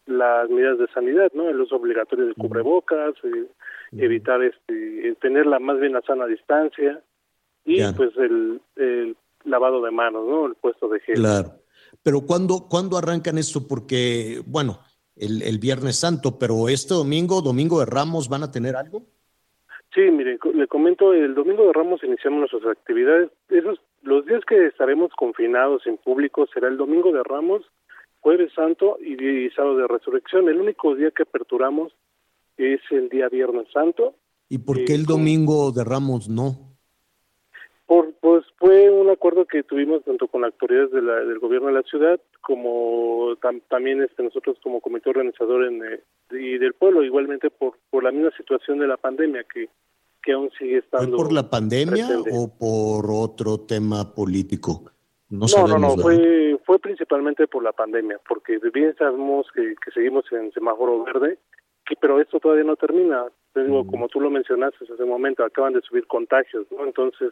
las 0.09 0.49
medidas 0.49 0.77
de 0.77 0.87
sanidad, 0.87 1.31
¿no? 1.33 1.49
El 1.49 1.61
uso 1.61 1.75
obligatorio 1.75 2.27
de 2.27 2.33
cubrebocas, 2.33 3.13
eh, 3.23 3.45
evitar 3.93 4.41
este, 4.43 5.15
tener 5.21 5.45
la 5.45 5.59
más 5.59 5.79
bien 5.79 5.93
la 5.93 6.01
sana 6.01 6.25
distancia 6.25 7.01
y 7.65 7.81
pues 7.93 8.11
el, 8.17 9.15
lavado 9.45 9.81
de 9.81 9.91
manos, 9.91 10.27
¿no? 10.27 10.47
El 10.47 10.55
puesto 10.55 10.87
de 10.89 10.99
gel. 11.01 11.15
Claro. 11.15 11.51
Pero 12.03 12.21
¿cuándo, 12.21 12.67
¿cuándo 12.69 12.97
arrancan 12.97 13.37
esto? 13.37 13.67
Porque, 13.67 14.41
bueno, 14.45 14.79
el, 15.15 15.41
el 15.41 15.59
Viernes 15.59 15.99
Santo, 15.99 16.37
pero 16.39 16.69
este 16.69 16.93
domingo, 16.93 17.41
Domingo 17.41 17.79
de 17.79 17.85
Ramos, 17.85 18.29
¿van 18.29 18.43
a 18.43 18.51
tener 18.51 18.75
algo? 18.75 19.03
Sí, 19.93 20.01
mire, 20.11 20.37
le 20.53 20.67
comento, 20.67 21.13
el 21.13 21.33
Domingo 21.33 21.65
de 21.65 21.73
Ramos 21.73 22.03
iniciamos 22.03 22.51
nuestras 22.51 22.77
actividades. 22.77 23.31
Esos, 23.49 23.79
los 24.03 24.25
días 24.25 24.43
que 24.45 24.67
estaremos 24.67 25.11
confinados 25.13 25.85
en 25.87 25.97
público 25.97 26.47
será 26.53 26.67
el 26.67 26.77
Domingo 26.77 27.11
de 27.11 27.23
Ramos 27.23 27.63
jueves 28.21 28.51
santo 28.53 28.97
y 28.99 29.49
sábado 29.51 29.77
de 29.77 29.87
resurrección. 29.87 30.49
El 30.49 30.59
único 30.59 30.95
día 30.95 31.11
que 31.11 31.23
aperturamos 31.23 31.93
es 32.57 32.81
el 32.91 33.09
día 33.09 33.29
viernes 33.29 33.67
santo. 33.73 34.15
¿Y 34.49 34.59
por 34.59 34.83
qué 34.83 34.95
el 34.95 35.05
domingo 35.05 35.71
de 35.71 35.83
Ramos 35.83 36.27
no? 36.27 36.69
Por, 37.85 38.13
pues 38.21 38.45
fue 38.57 38.91
un 38.91 39.09
acuerdo 39.09 39.45
que 39.45 39.63
tuvimos 39.63 40.03
tanto 40.03 40.27
con 40.27 40.43
autoridades 40.43 40.91
de 40.91 41.01
la, 41.01 41.15
del 41.21 41.39
gobierno 41.39 41.69
de 41.69 41.73
la 41.73 41.81
ciudad 41.83 42.19
como 42.41 43.35
también 43.67 44.03
este, 44.03 44.21
nosotros 44.21 44.57
como 44.61 44.79
comité 44.79 45.09
organizador 45.09 45.65
en, 45.65 45.83
eh, 45.83 46.03
y 46.31 46.59
del 46.59 46.73
pueblo, 46.73 47.03
igualmente 47.03 47.49
por, 47.49 47.79
por 47.89 48.03
la 48.03 48.11
misma 48.11 48.29
situación 48.37 48.77
de 48.77 48.87
la 48.87 48.97
pandemia 48.97 49.43
que, 49.51 49.69
que 50.21 50.33
aún 50.33 50.51
sigue 50.59 50.77
estando. 50.77 51.17
¿Fue 51.17 51.25
por 51.25 51.33
la 51.33 51.49
pandemia 51.49 52.07
o 52.31 52.55
por 52.55 53.09
otro 53.09 53.61
tema 53.61 54.13
político? 54.13 54.91
No, 55.29 55.45
no, 55.67 55.77
no, 55.77 55.95
fue, 55.97 56.59
fue 56.65 56.79
principalmente 56.79 57.47
por 57.47 57.63
la 57.63 57.71
pandemia, 57.71 58.19
porque 58.27 58.57
bien 58.73 58.95
sabemos 58.97 59.45
que, 59.53 59.75
seguimos 59.93 60.25
en 60.31 60.51
semáforo 60.51 61.03
verde, 61.03 61.37
pero 62.01 62.19
esto 62.19 62.39
todavía 62.39 62.63
no 62.63 62.75
termina. 62.75 63.25
Tengo, 63.53 63.85
como 63.85 64.07
tú 64.07 64.19
lo 64.19 64.29
mencionaste 64.29 64.85
hace 64.85 65.03
un 65.03 65.09
momento, 65.09 65.43
acaban 65.43 65.73
de 65.73 65.81
subir 65.81 66.05
contagios, 66.07 66.67
¿no? 66.71 66.85
Entonces, 66.85 67.29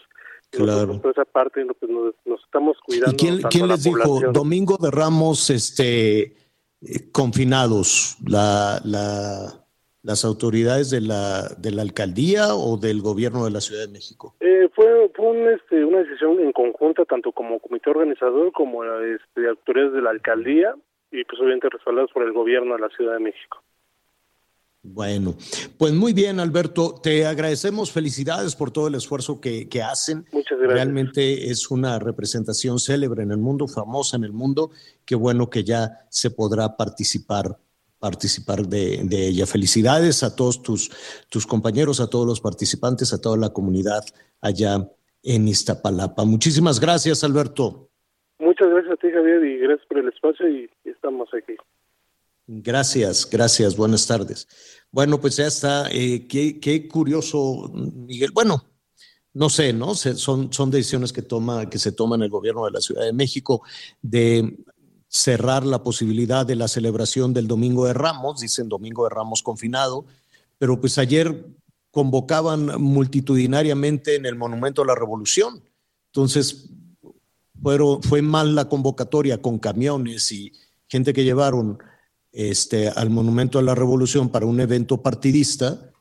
claro. 0.51 0.99
por 1.01 1.11
esa 1.11 1.25
parte 1.25 1.65
pues, 1.79 1.91
nos, 2.25 2.43
estamos 2.43 2.77
cuidando. 2.85 3.13
¿Y 3.13 3.43
quién, 3.49 3.67
les 3.67 3.83
dijo? 3.83 4.19
Domingo 4.31 4.77
de 4.77 4.91
Ramos, 4.91 5.49
este, 5.49 6.21
eh, 6.23 7.11
confinados, 7.11 8.17
la, 8.27 8.79
la 8.83 9.66
las 10.07 10.23
autoridades 10.23 10.89
de 10.89 11.01
la, 11.01 11.49
de 11.57 11.69
la 11.69 11.81
alcaldía 11.81 12.55
o 12.55 12.77
del 12.77 13.01
gobierno 13.01 13.43
de 13.43 13.51
la 13.51 13.59
Ciudad 13.59 13.85
de 13.85 13.91
México? 13.91 14.35
Eh, 14.39 14.69
fue 14.73 15.11
fue 15.13 15.53
este, 15.53 15.83
una 15.83 15.99
decisión 15.99 16.39
en 16.39 16.53
conjunta, 16.53 17.03
tanto 17.03 17.33
como 17.33 17.59
comité 17.59 17.89
organizador 17.89 18.53
como 18.53 18.85
este, 18.85 19.49
autoridades 19.49 19.91
de 19.91 20.01
la 20.01 20.11
alcaldía 20.11 20.75
y 21.11 21.25
pues 21.25 21.41
obviamente 21.41 21.67
respaldados 21.69 22.09
por 22.13 22.23
el 22.23 22.31
gobierno 22.31 22.75
de 22.75 22.79
la 22.79 22.89
Ciudad 22.89 23.15
de 23.15 23.19
México. 23.19 23.61
Bueno, 24.81 25.35
pues 25.77 25.91
muy 25.91 26.13
bien, 26.13 26.39
Alberto. 26.39 26.95
Te 27.03 27.25
agradecemos. 27.25 27.91
Felicidades 27.91 28.55
por 28.55 28.71
todo 28.71 28.87
el 28.87 28.95
esfuerzo 28.95 29.41
que, 29.41 29.67
que, 29.67 29.81
hacen. 29.81 30.25
Muchas 30.31 30.57
gracias. 30.57 30.73
Realmente 30.73 31.49
es 31.49 31.69
una 31.69 31.99
representación 31.99 32.79
célebre 32.79 33.23
en 33.23 33.31
el 33.31 33.39
mundo, 33.39 33.67
famosa 33.67 34.15
en 34.15 34.23
el 34.23 34.31
mundo. 34.31 34.69
Qué 35.03 35.15
bueno 35.15 35.49
que 35.49 35.65
ya 35.65 36.05
se 36.09 36.31
podrá 36.31 36.77
participar 36.77 37.57
participar 37.99 38.67
de, 38.67 39.01
ella. 39.11 39.45
Felicidades 39.45 40.23
a 40.23 40.35
todos 40.35 40.61
tus, 40.61 40.91
tus 41.29 41.45
compañeros, 41.45 41.99
a 41.99 42.09
todos 42.09 42.25
los 42.25 42.41
participantes, 42.41 43.13
a 43.13 43.21
toda 43.21 43.37
la 43.37 43.49
comunidad 43.49 44.03
allá 44.41 44.89
en 45.23 45.47
Iztapalapa. 45.47 46.25
Muchísimas 46.25 46.79
gracias, 46.79 47.23
Alberto. 47.23 47.89
Muchas 48.39 48.69
gracias 48.69 48.93
a 48.93 48.97
ti, 48.97 49.07
Javier, 49.11 49.43
y 49.43 49.57
gracias 49.59 49.87
por 49.87 49.97
el 49.99 50.07
espacio 50.09 50.47
y 50.47 50.69
estamos 50.85 51.27
aquí. 51.33 51.55
Gracias, 52.45 53.29
gracias, 53.29 53.75
buenas 53.75 54.07
tardes. 54.07 54.47
Bueno, 54.91 55.19
pues 55.19 55.35
ya 55.35 55.47
está, 55.47 55.89
eh, 55.91 56.27
qué, 56.27 56.59
qué, 56.59 56.87
curioso, 56.87 57.69
Miguel. 57.73 58.31
Bueno, 58.33 58.63
no 59.33 59.49
sé, 59.49 59.73
¿no? 59.73 59.95
son, 59.95 60.53
son 60.53 60.71
decisiones 60.71 61.11
que, 61.11 61.21
toma, 61.21 61.69
que 61.69 61.77
se 61.77 61.91
toman 61.91 62.21
el 62.21 62.29
gobierno 62.29 62.65
de 62.65 62.71
la 62.71 62.79
Ciudad 62.79 63.03
de 63.03 63.13
México 63.13 63.63
de 64.01 64.57
cerrar 65.07 65.65
la 65.65 65.83
posibilidad 65.83 66.45
de 66.45 66.55
la 66.55 66.67
celebración 66.67 67.33
del 67.33 67.47
Domingo 67.47 67.85
de 67.85 67.93
Ramos, 67.93 68.41
dicen 68.41 68.69
Domingo 68.69 69.03
de 69.05 69.09
Ramos 69.09 69.41
confinado, 69.41 70.05
pero 70.57 70.79
pues 70.79 70.97
ayer 70.97 71.45
convocaban 71.91 72.81
multitudinariamente 72.81 74.15
en 74.15 74.25
el 74.25 74.35
Monumento 74.35 74.81
a 74.81 74.85
la 74.85 74.95
Revolución. 74.95 75.63
Entonces, 76.07 76.69
fue 78.01 78.21
mal 78.21 78.55
la 78.55 78.69
convocatoria 78.69 79.41
con 79.41 79.59
camiones 79.59 80.31
y 80.31 80.51
gente 80.87 81.13
que 81.13 81.23
llevaron 81.23 81.79
este, 82.31 82.89
al 82.89 83.09
Monumento 83.09 83.59
a 83.59 83.63
la 83.63 83.75
Revolución 83.75 84.29
para 84.29 84.45
un 84.45 84.59
evento 84.59 85.01
partidista 85.01 85.91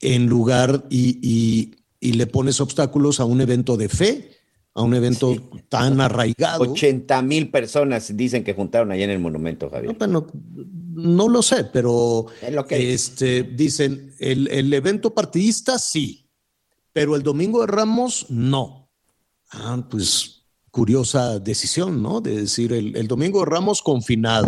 en 0.00 0.26
lugar 0.26 0.84
y, 0.90 1.76
y 2.00 2.12
le 2.12 2.26
pones 2.26 2.60
obstáculos 2.60 3.20
a 3.20 3.24
un 3.24 3.40
evento 3.40 3.76
de 3.76 3.88
fe 3.88 4.39
a 4.74 4.82
un 4.82 4.94
evento 4.94 5.34
tan 5.68 6.00
arraigado. 6.00 6.70
80 6.70 7.22
mil 7.22 7.50
personas 7.50 8.16
dicen 8.16 8.44
que 8.44 8.54
juntaron 8.54 8.92
allá 8.92 9.04
en 9.04 9.10
el 9.10 9.18
monumento, 9.18 9.68
Javier. 9.70 9.92
No, 9.92 9.98
bueno, 9.98 10.26
no 10.92 11.28
lo 11.28 11.42
sé, 11.42 11.64
pero 11.64 12.26
este, 12.70 13.42
dicen, 13.42 14.14
el, 14.18 14.48
el, 14.48 14.72
evento 14.72 15.14
partidista 15.14 15.78
sí, 15.78 16.28
pero 16.92 17.16
el 17.16 17.22
Domingo 17.22 17.60
de 17.60 17.66
Ramos 17.66 18.26
no. 18.28 18.90
Ah, 19.50 19.84
pues 19.90 20.44
curiosa 20.70 21.40
decisión, 21.40 22.02
¿no? 22.02 22.20
De 22.20 22.42
decir, 22.42 22.72
el, 22.72 22.96
el 22.96 23.08
Domingo 23.08 23.40
de 23.40 23.46
Ramos 23.46 23.82
confinado, 23.82 24.46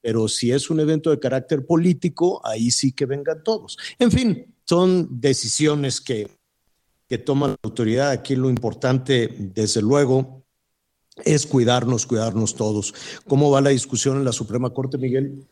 pero 0.00 0.28
si 0.28 0.50
es 0.52 0.70
un 0.70 0.80
evento 0.80 1.10
de 1.10 1.18
carácter 1.18 1.66
político, 1.66 2.40
ahí 2.46 2.70
sí 2.70 2.92
que 2.92 3.04
vengan 3.04 3.42
todos. 3.42 3.76
En 3.98 4.10
fin, 4.10 4.54
son 4.64 5.20
decisiones 5.20 6.00
que 6.00 6.39
que 7.10 7.18
toma 7.18 7.48
la 7.48 7.56
autoridad. 7.64 8.12
Aquí 8.12 8.36
lo 8.36 8.48
importante, 8.48 9.34
desde 9.36 9.82
luego, 9.82 10.44
es 11.24 11.44
cuidarnos, 11.44 12.06
cuidarnos 12.06 12.54
todos. 12.54 12.94
¿Cómo 13.26 13.50
va 13.50 13.60
la 13.60 13.70
discusión 13.70 14.16
en 14.16 14.24
la 14.24 14.30
Suprema 14.30 14.70
Corte, 14.70 14.96
Miguel? 14.96 15.44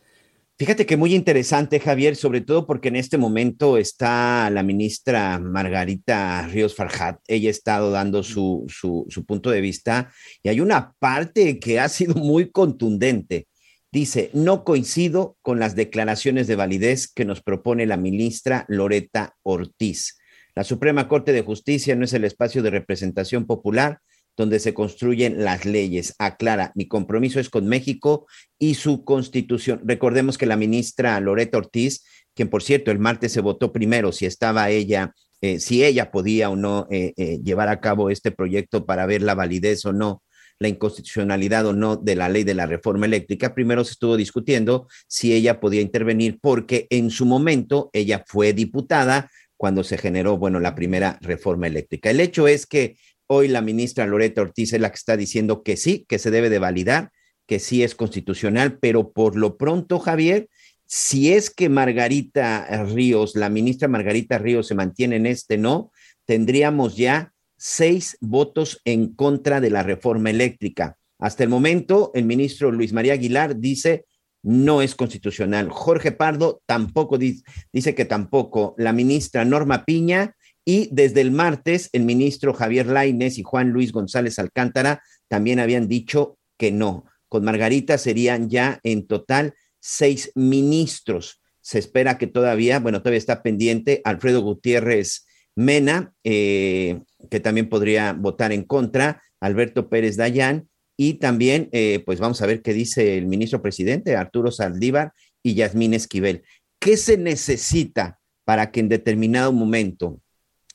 Fíjate 0.57 0.85
que 0.85 0.95
muy 0.95 1.13
interesante, 1.13 1.81
Javier, 1.81 2.15
sobre 2.15 2.39
todo 2.39 2.65
porque 2.65 2.87
en 2.87 2.95
este 2.95 3.17
momento 3.17 3.77
está 3.77 4.49
la 4.49 4.63
ministra 4.63 5.37
Margarita 5.37 6.47
Ríos 6.47 6.75
Farjat. 6.75 7.19
Ella 7.27 7.49
ha 7.49 7.51
estado 7.51 7.91
dando 7.91 8.23
su, 8.23 8.65
su, 8.69 9.05
su, 9.09 9.25
punto 9.25 9.51
de 9.51 9.59
vista 9.59 10.11
y 10.41 10.47
hay 10.47 10.61
una 10.61 10.93
parte 10.97 11.59
que 11.59 11.79
ha 11.81 11.89
sido 11.89 12.15
muy 12.15 12.51
contundente. 12.51 13.47
Dice, 13.91 14.29
no 14.33 14.63
coincido 14.63 15.35
con 15.41 15.59
las 15.59 15.75
declaraciones 15.75 16.47
de 16.47 16.55
validez 16.55 17.11
que 17.11 17.25
nos 17.25 17.41
propone 17.41 17.85
la 17.85 17.97
ministra 17.97 18.65
Loreta 18.69 19.35
Ortiz. 19.43 20.18
La 20.59 20.65
Suprema 20.65 21.07
Corte 21.07 21.31
de 21.31 21.41
Justicia 21.41 21.95
no 21.95 22.03
es 22.03 22.11
el 22.11 22.25
espacio 22.25 22.61
de 22.61 22.69
representación 22.69 23.45
popular 23.45 24.01
donde 24.35 24.59
se 24.59 24.73
construyen 24.73 25.45
las 25.45 25.63
leyes. 25.63 26.15
Aclara, 26.19 26.73
mi 26.75 26.85
compromiso 26.85 27.39
es 27.39 27.49
con 27.49 27.65
México 27.65 28.27
y 28.57 28.73
su 28.73 29.05
constitución. 29.05 29.79
Recordemos 29.85 30.37
que 30.37 30.45
la 30.47 30.57
ministra 30.57 31.17
Loreta 31.21 31.57
Ortiz, 31.57 32.03
quien 32.35 32.49
por 32.49 32.61
cierto 32.61 32.91
el 32.91 32.99
martes 32.99 33.31
se 33.31 33.39
votó 33.39 33.71
primero 33.71 34.11
si 34.11 34.25
estaba 34.25 34.69
ella, 34.69 35.13
eh, 35.39 35.61
si 35.61 35.85
ella 35.85 36.11
podía 36.11 36.49
o 36.49 36.57
no 36.57 36.87
eh, 36.91 37.13
eh, 37.15 37.39
llevar 37.41 37.69
a 37.69 37.79
cabo 37.79 38.09
este 38.09 38.31
proyecto 38.31 38.85
para 38.85 39.05
ver 39.05 39.21
la 39.21 39.35
validez 39.35 39.85
o 39.85 39.93
no 39.93 40.23
la 40.61 40.67
inconstitucionalidad 40.67 41.65
o 41.67 41.73
no 41.73 41.95
de 41.95 42.17
la 42.17 42.27
ley 42.27 42.43
de 42.43 42.53
la 42.53 42.65
reforma 42.65 43.05
eléctrica, 43.05 43.55
primero 43.55 43.85
se 43.85 43.93
estuvo 43.93 44.17
discutiendo 44.17 44.89
si 45.07 45.31
ella 45.31 45.61
podía 45.61 45.79
intervenir 45.79 46.37
porque 46.41 46.85
en 46.89 47.11
su 47.11 47.25
momento 47.25 47.89
ella 47.93 48.25
fue 48.27 48.51
diputada 48.51 49.31
cuando 49.59 49.83
se 49.83 49.97
generó, 49.97 50.37
bueno, 50.37 50.61
la 50.61 50.73
primera 50.73 51.19
reforma 51.19 51.67
eléctrica. 51.67 52.09
El 52.09 52.21
hecho 52.21 52.47
es 52.47 52.65
que 52.65 52.95
hoy 53.27 53.49
la 53.49 53.61
ministra 53.61 54.07
Loreta 54.07 54.41
Ortiz 54.41 54.71
es 54.71 54.79
la 54.79 54.89
que 54.89 54.95
está 54.95 55.17
diciendo 55.17 55.63
que 55.63 55.75
sí, 55.75 56.05
que 56.07 56.17
se 56.17 56.31
debe 56.31 56.49
de 56.49 56.59
validar, 56.59 57.11
que 57.45 57.59
sí 57.59 57.83
es 57.83 57.93
constitucional, 57.93 58.79
pero 58.79 59.11
por 59.11 59.35
lo 59.35 59.57
pronto, 59.57 59.99
Javier, 59.99 60.47
si 60.85 61.33
es 61.33 61.49
que 61.49 61.67
Margarita 61.67 62.85
Ríos, 62.85 63.35
la 63.35 63.49
ministra 63.49 63.89
Margarita 63.89 64.37
Ríos 64.37 64.65
se 64.65 64.75
mantiene 64.75 65.17
en 65.17 65.25
este 65.25 65.57
no, 65.57 65.91
tendríamos 66.23 66.95
ya 66.95 67.33
seis 67.57 68.15
votos 68.21 68.79
en 68.85 69.13
contra 69.13 69.59
de 69.59 69.71
la 69.71 69.83
reforma 69.83 70.29
eléctrica. 70.29 70.97
Hasta 71.17 71.43
el 71.43 71.49
momento, 71.49 72.11
el 72.13 72.23
ministro 72.23 72.71
Luis 72.71 72.93
María 72.93 73.11
Aguilar 73.11 73.57
dice 73.57 74.05
no 74.43 74.81
es 74.81 74.95
constitucional. 74.95 75.69
Jorge 75.69 76.11
Pardo 76.11 76.61
tampoco 76.65 77.17
dice, 77.17 77.95
que 77.95 78.05
tampoco. 78.05 78.75
La 78.77 78.93
ministra 78.93 79.45
Norma 79.45 79.85
Piña 79.85 80.35
y 80.65 80.89
desde 80.91 81.21
el 81.21 81.31
martes 81.31 81.89
el 81.93 82.03
ministro 82.03 82.53
Javier 82.53 82.87
Laines 82.87 83.37
y 83.37 83.43
Juan 83.43 83.71
Luis 83.71 83.91
González 83.91 84.39
Alcántara 84.39 85.01
también 85.27 85.59
habían 85.59 85.87
dicho 85.87 86.37
que 86.57 86.71
no. 86.71 87.05
Con 87.27 87.43
Margarita 87.43 87.97
serían 87.97 88.49
ya 88.49 88.79
en 88.83 89.07
total 89.07 89.53
seis 89.79 90.31
ministros. 90.35 91.41
Se 91.61 91.79
espera 91.79 92.17
que 92.17 92.27
todavía, 92.27 92.79
bueno, 92.79 92.99
todavía 92.99 93.19
está 93.19 93.43
pendiente 93.43 94.01
Alfredo 94.03 94.41
Gutiérrez 94.41 95.25
Mena, 95.55 96.13
eh, 96.23 97.01
que 97.29 97.39
también 97.39 97.67
podría 97.67 98.13
votar 98.13 98.51
en 98.51 98.63
contra, 98.63 99.21
Alberto 99.41 99.89
Pérez 99.89 100.15
Dayán, 100.15 100.68
y 101.01 101.13
también, 101.13 101.69
eh, 101.71 102.03
pues 102.05 102.19
vamos 102.19 102.41
a 102.41 102.45
ver 102.45 102.61
qué 102.61 102.73
dice 102.73 103.17
el 103.17 103.25
ministro 103.25 103.61
presidente, 103.61 104.17
Arturo 104.17 104.51
Saldívar 104.51 105.13
y 105.41 105.53
Yasmín 105.53 105.93
Esquivel. 105.93 106.43
¿Qué 106.77 106.97
se 106.97 107.17
necesita 107.17 108.19
para 108.43 108.69
que 108.69 108.81
en 108.81 108.89
determinado 108.89 109.53
momento 109.53 110.19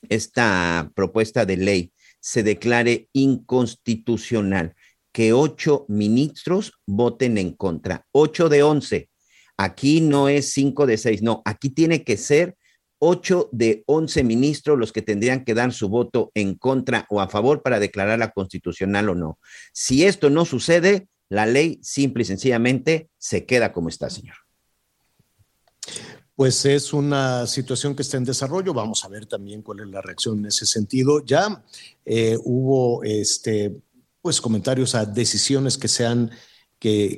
esta 0.09 0.91
propuesta 0.95 1.45
de 1.45 1.59
ley 1.59 1.93
se 2.21 2.43
declare 2.43 3.11
inconstitucional? 3.13 4.75
Que 5.13 5.35
ocho 5.35 5.85
ministros 5.89 6.73
voten 6.87 7.37
en 7.37 7.53
contra, 7.53 8.07
ocho 8.11 8.49
de 8.49 8.63
once. 8.63 9.11
Aquí 9.59 10.01
no 10.01 10.31
es 10.31 10.55
cinco 10.55 10.87
de 10.87 10.97
seis, 10.97 11.21
no, 11.21 11.43
aquí 11.45 11.69
tiene 11.69 12.03
que 12.03 12.17
ser 12.17 12.57
ocho 13.07 13.51
de 13.53 13.85
once 13.87 14.25
ministros 14.25 14.79
los 14.79 14.91
que 14.91 15.03
tendrían 15.03 15.45
que 15.45 15.53
dar 15.53 15.75
su 15.75 15.91
voto 15.91 16.33
en 16.35 16.55
contra 16.55 17.07
o 17.11 17.21
a 17.21 17.29
favor 17.29 17.63
para 17.63 17.79
declararla 17.79 18.31
constitucional 18.31 19.11
o 19.11 19.15
no. 19.15 19.39
Si 19.73 20.05
esto 20.05 20.31
no 20.31 20.47
sucede, 20.47 21.09
la 21.29 21.45
ley 21.45 21.79
simple 21.83 22.23
y 22.23 22.27
sencillamente 22.27 23.11
se 23.19 23.45
queda 23.45 23.73
como 23.73 23.91
está, 23.91 24.09
señor. 24.09 24.37
Pues 26.35 26.65
es 26.65 26.95
una 26.95 27.47
situación 27.47 27.95
que 27.95 28.03
está 28.03 28.17
en 28.17 28.25
desarrollo. 28.25 28.73
Vamos 28.73 29.05
a 29.05 29.09
ver 29.09 29.27
también 29.27 29.61
cuál 29.61 29.81
es 29.81 29.89
la 29.89 30.01
reacción 30.01 30.39
en 30.39 30.47
ese 30.47 30.65
sentido. 30.65 31.23
Ya 31.25 31.63
eh, 32.07 32.39
hubo 32.43 33.05
este, 33.05 33.77
pues 34.23 34.41
comentarios 34.41 34.95
a 34.95 35.05
decisiones 35.05 35.77
que 35.77 35.89
se 35.89 36.07
han 36.07 36.31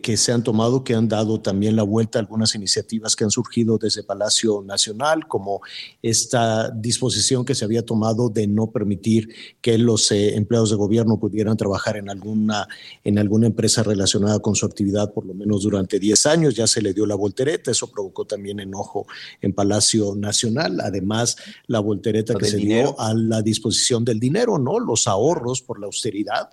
que, 0.01 0.16
se 0.16 0.30
han 0.30 0.44
tomado, 0.44 0.84
que 0.84 0.94
han 0.94 1.09
dado 1.09 1.40
también 1.40 1.74
la 1.74 1.82
vuelta 1.82 2.20
a 2.20 2.22
algunas 2.22 2.55
iniciativas 2.55 3.16
que 3.16 3.24
han 3.24 3.32
surgido 3.32 3.78
desde 3.78 4.05
Palacio 4.05 4.62
Nacional, 4.64 5.26
como 5.26 5.60
esta 6.02 6.70
disposición 6.70 7.44
que 7.44 7.56
se 7.56 7.64
había 7.64 7.84
tomado 7.84 8.28
de 8.28 8.47
no 8.47 8.70
permitir 8.70 9.28
que 9.60 9.76
los 9.76 10.12
eh, 10.12 10.36
empleados 10.36 10.70
de 10.70 10.76
gobierno 10.76 11.18
pudieran 11.18 11.56
trabajar 11.56 11.97
en 11.97 12.09
alguna, 12.09 12.68
en 13.02 13.18
alguna 13.18 13.48
empresa 13.48 13.82
relacionada 13.82 14.38
con 14.38 14.55
su 14.55 14.66
actividad 14.66 15.12
por 15.12 15.26
lo 15.26 15.34
menos 15.34 15.64
durante 15.64 15.98
10 15.98 16.26
años. 16.26 16.55
Ya 16.55 16.68
se 16.68 16.80
le 16.80 16.94
dio 16.94 17.05
la 17.05 17.16
voltereta, 17.16 17.72
eso 17.72 17.90
provocó 17.90 18.24
también 18.24 18.60
enojo 18.60 19.09
en 19.40 19.52
Palacio 19.52 20.14
Nacional. 20.14 20.80
Además, 20.80 21.38
la 21.66 21.80
voltereta 21.80 22.36
que 22.36 22.44
se 22.44 22.59
dio 22.59 23.01
a 23.01 23.14
la 23.14 23.43
disposición 23.43 24.05
del 24.05 24.20
dinero, 24.20 24.59
¿no? 24.59 24.78
Los 24.78 25.09
ahorros 25.09 25.60
por 25.60 25.80
la 25.80 25.86
austeridad 25.86 26.51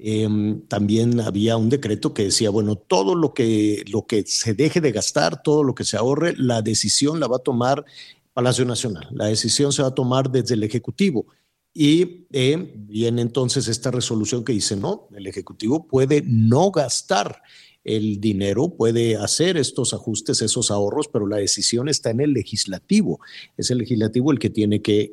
Em, 0.00 0.60
también 0.68 1.20
había 1.20 1.56
un 1.56 1.68
decreto 1.68 2.14
que 2.14 2.24
decía, 2.24 2.50
bueno, 2.50 2.76
todo 2.76 3.16
lo 3.16 3.34
que, 3.34 3.84
lo 3.90 4.06
que 4.06 4.24
se 4.26 4.54
deje 4.54 4.80
de 4.80 4.92
gastar, 4.92 5.42
todo 5.42 5.64
lo 5.64 5.74
que 5.74 5.84
se 5.84 5.96
ahorre, 5.96 6.34
la 6.36 6.62
decisión 6.62 7.18
la 7.18 7.26
va 7.26 7.36
a 7.36 7.40
tomar 7.40 7.84
Palacio 8.32 8.64
Nacional, 8.64 9.08
la 9.10 9.26
decisión 9.26 9.72
se 9.72 9.82
va 9.82 9.88
a 9.88 9.94
tomar 9.94 10.30
desde 10.30 10.54
el 10.54 10.62
Ejecutivo. 10.62 11.26
Y 11.74 12.26
eh, 12.32 12.74
viene 12.76 13.22
entonces 13.22 13.66
esta 13.66 13.90
resolución 13.90 14.44
que 14.44 14.52
dice, 14.52 14.76
no, 14.76 15.08
el 15.14 15.26
Ejecutivo 15.26 15.86
puede 15.88 16.22
no 16.24 16.70
gastar 16.70 17.42
el 17.84 18.20
dinero, 18.20 18.74
puede 18.76 19.16
hacer 19.16 19.56
estos 19.56 19.94
ajustes, 19.94 20.42
esos 20.42 20.70
ahorros, 20.70 21.08
pero 21.08 21.26
la 21.26 21.38
decisión 21.38 21.88
está 21.88 22.10
en 22.10 22.20
el 22.20 22.32
legislativo. 22.32 23.20
Es 23.56 23.70
el 23.70 23.78
legislativo 23.78 24.30
el 24.32 24.38
que 24.38 24.50
tiene 24.50 24.82
que, 24.82 25.12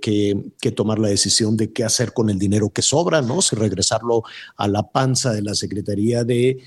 tomar 0.76 1.00
la 1.00 1.08
decisión 1.08 1.56
de 1.56 1.72
qué 1.72 1.84
hacer 1.84 2.12
con 2.12 2.30
el 2.30 2.38
dinero 2.38 2.70
que 2.70 2.82
sobra, 2.82 3.22
¿no? 3.22 3.42
Si 3.42 3.56
regresarlo 3.56 4.24
a 4.58 4.68
la 4.68 4.84
panza 4.92 5.32
de 5.32 5.42
la 5.42 5.56
Secretaría 5.56 6.24
de, 6.24 6.62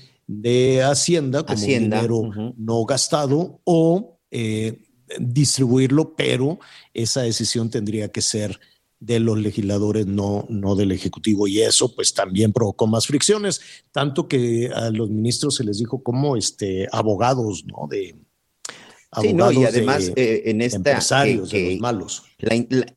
Hacienda 0.83 1.43
como 1.43 1.59
dinero 1.59 2.53
no 2.55 2.85
gastado 2.85 3.61
o 3.63 4.19
eh, 4.29 4.79
distribuirlo, 5.19 6.15
pero 6.15 6.59
esa 6.93 7.23
decisión 7.23 7.71
tendría 7.71 8.09
que 8.09 8.21
ser 8.21 8.59
de 8.99 9.19
los 9.19 9.37
legisladores, 9.39 10.05
no, 10.07 10.45
no 10.49 10.75
del 10.75 10.91
Ejecutivo. 10.91 11.47
Y 11.47 11.61
eso 11.61 11.93
pues 11.95 12.13
también 12.13 12.51
provocó 12.51 12.87
más 12.87 13.07
fricciones, 13.07 13.61
tanto 13.91 14.27
que 14.27 14.69
a 14.73 14.89
los 14.89 15.09
ministros 15.09 15.55
se 15.55 15.63
les 15.63 15.79
dijo 15.79 16.03
como 16.03 16.35
este, 16.35 16.87
abogados, 16.91 17.63
¿no? 17.65 17.87
De, 17.89 18.17
sí, 19.21 19.33
no, 19.33 19.51
y 19.51 19.63
además 19.63 20.11
eh, 20.15 20.43
en 20.45 20.61
esta 20.61 20.77
empresarios, 20.77 21.51
de 21.51 21.71
los 21.71 21.79
malos. 21.79 22.23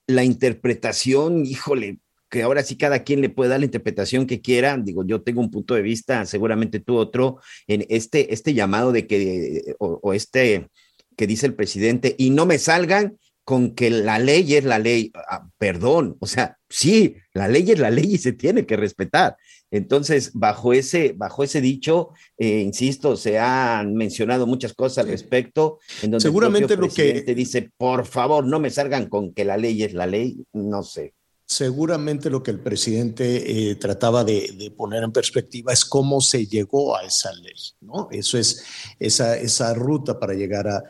La, 0.07 0.25
interpretación, 0.25 1.47
híjole, 1.47 1.99
que 2.29 2.43
ahora 2.43 2.63
sí 2.63 2.77
cada 2.77 3.05
quien 3.05 3.21
le 3.21 3.29
puede 3.29 3.51
dar 3.51 3.61
la 3.61 3.67
interpretación 3.67 4.27
que 4.27 4.41
quiera. 4.41 4.77
Digo, 4.79 5.05
yo 5.05 5.23
tengo 5.23 5.41
un 5.41 5.51
punto 5.51 5.75
de 5.75 5.83
vista, 5.83 6.27
seguramente 6.27 6.81
tú 6.81 6.97
otro, 6.97 7.39
en 7.69 7.87
este, 7.89 8.33
este 8.35 8.55
llamado 8.55 8.91
de 8.91 9.07
que, 9.07 9.75
o, 9.79 10.01
o 10.03 10.13
este 10.13 10.69
que 11.17 11.27
dice 11.27 11.47
el 11.47 11.55
presidente, 11.55 12.15
y 12.19 12.31
no 12.31 12.47
me 12.47 12.59
salgan 12.59 13.19
con 13.45 13.75
que 13.75 13.91
la 13.91 14.19
ley 14.19 14.55
es 14.55 14.65
la 14.65 14.79
ley, 14.79 15.11
ah, 15.29 15.49
perdón, 15.59 16.17
o 16.21 16.27
sea, 16.27 16.59
sí, 16.69 17.17
la 17.33 17.49
ley 17.49 17.71
es 17.71 17.79
la 17.79 17.91
ley 17.91 18.15
y 18.15 18.19
se 18.19 18.33
tiene 18.33 18.67
que 18.67 18.77
respetar. 18.77 19.37
Entonces, 19.71 20.33
bajo 20.35 20.73
ese, 20.73 21.15
bajo 21.17 21.43
ese 21.43 21.61
dicho, 21.61 22.11
eh, 22.37 22.61
insisto, 22.61 23.17
se 23.17 23.39
han 23.39 23.95
mencionado 23.95 24.47
muchas 24.47 24.75
cosas 24.75 25.05
al 25.05 25.11
respecto, 25.11 25.79
en 26.03 26.13
donde 26.13 26.23
seguramente 26.23 26.75
el 26.75 26.81
lo 26.81 26.89
que 26.89 27.23
dice, 27.35 27.71
por 27.77 28.07
favor, 28.07 28.45
no 28.45 28.61
me 28.61 28.71
salgan 28.71 29.09
con 29.09 29.33
que 29.33 29.45
la 29.45 29.57
ley 29.57 29.83
es 29.83 29.95
la 29.95 30.07
ley, 30.07 30.45
no 30.53 30.83
sé. 30.83 31.15
Seguramente 31.47 32.31
lo 32.31 32.43
que 32.43 32.51
el 32.51 32.61
presidente 32.61 33.71
eh, 33.71 33.75
trataba 33.75 34.25
de, 34.25 34.55
de, 34.57 34.71
poner 34.71 35.03
en 35.03 35.13
perspectiva 35.13 35.73
es 35.73 35.85
cómo 35.85 36.21
se 36.21 36.47
llegó 36.47 36.97
a 36.97 37.03
esa 37.03 37.33
ley, 37.35 37.53
¿no? 37.81 38.09
Eso 38.11 38.39
es 38.39 38.65
esa, 38.99 39.37
esa 39.37 39.75
ruta 39.75 40.19
para 40.19 40.33
llegar 40.33 40.69
a, 40.69 40.83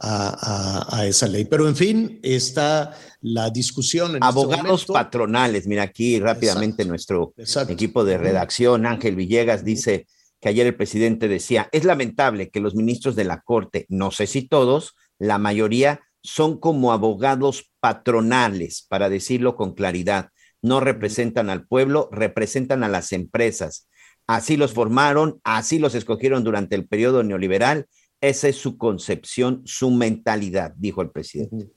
a, 0.00 1.04
esa 1.06 1.28
ley. 1.28 1.44
Pero 1.44 1.68
en 1.68 1.76
fin, 1.76 2.20
está 2.22 2.96
la 3.20 3.50
discusión. 3.50 4.10
En 4.10 4.16
este 4.16 4.26
Abogados 4.26 4.86
patronales, 4.86 5.66
mira 5.66 5.82
aquí 5.82 6.18
rápidamente 6.18 6.84
nuestro 6.84 7.34
equipo 7.68 8.04
de 8.04 8.18
redacción, 8.18 8.86
Ángel 8.86 9.16
Villegas, 9.16 9.64
dice 9.64 10.06
que 10.40 10.48
ayer 10.48 10.66
el 10.66 10.74
presidente 10.74 11.28
decía, 11.28 11.68
es 11.70 11.84
lamentable 11.84 12.50
que 12.50 12.60
los 12.60 12.74
ministros 12.74 13.14
de 13.14 13.24
la 13.24 13.42
Corte, 13.42 13.84
no 13.88 14.10
sé 14.10 14.26
si 14.26 14.48
todos, 14.48 14.94
la 15.18 15.38
mayoría 15.38 16.00
son 16.22 16.58
como 16.58 16.92
abogados 16.92 17.70
patronales, 17.80 18.86
para 18.88 19.10
decirlo 19.10 19.54
con 19.54 19.74
claridad. 19.74 20.30
No 20.62 20.80
representan 20.80 21.50
al 21.50 21.66
pueblo, 21.66 22.08
representan 22.10 22.84
a 22.84 22.88
las 22.88 23.12
empresas. 23.12 23.88
Así 24.26 24.56
los 24.56 24.72
formaron, 24.72 25.40
así 25.44 25.78
los 25.78 25.94
escogieron 25.94 26.44
durante 26.44 26.76
el 26.76 26.86
periodo 26.86 27.22
neoliberal 27.22 27.86
esa 28.20 28.48
es 28.48 28.56
su 28.56 28.76
concepción, 28.76 29.62
su 29.64 29.90
mentalidad, 29.90 30.72
dijo 30.76 31.02
el 31.02 31.10
presidente. 31.10 31.70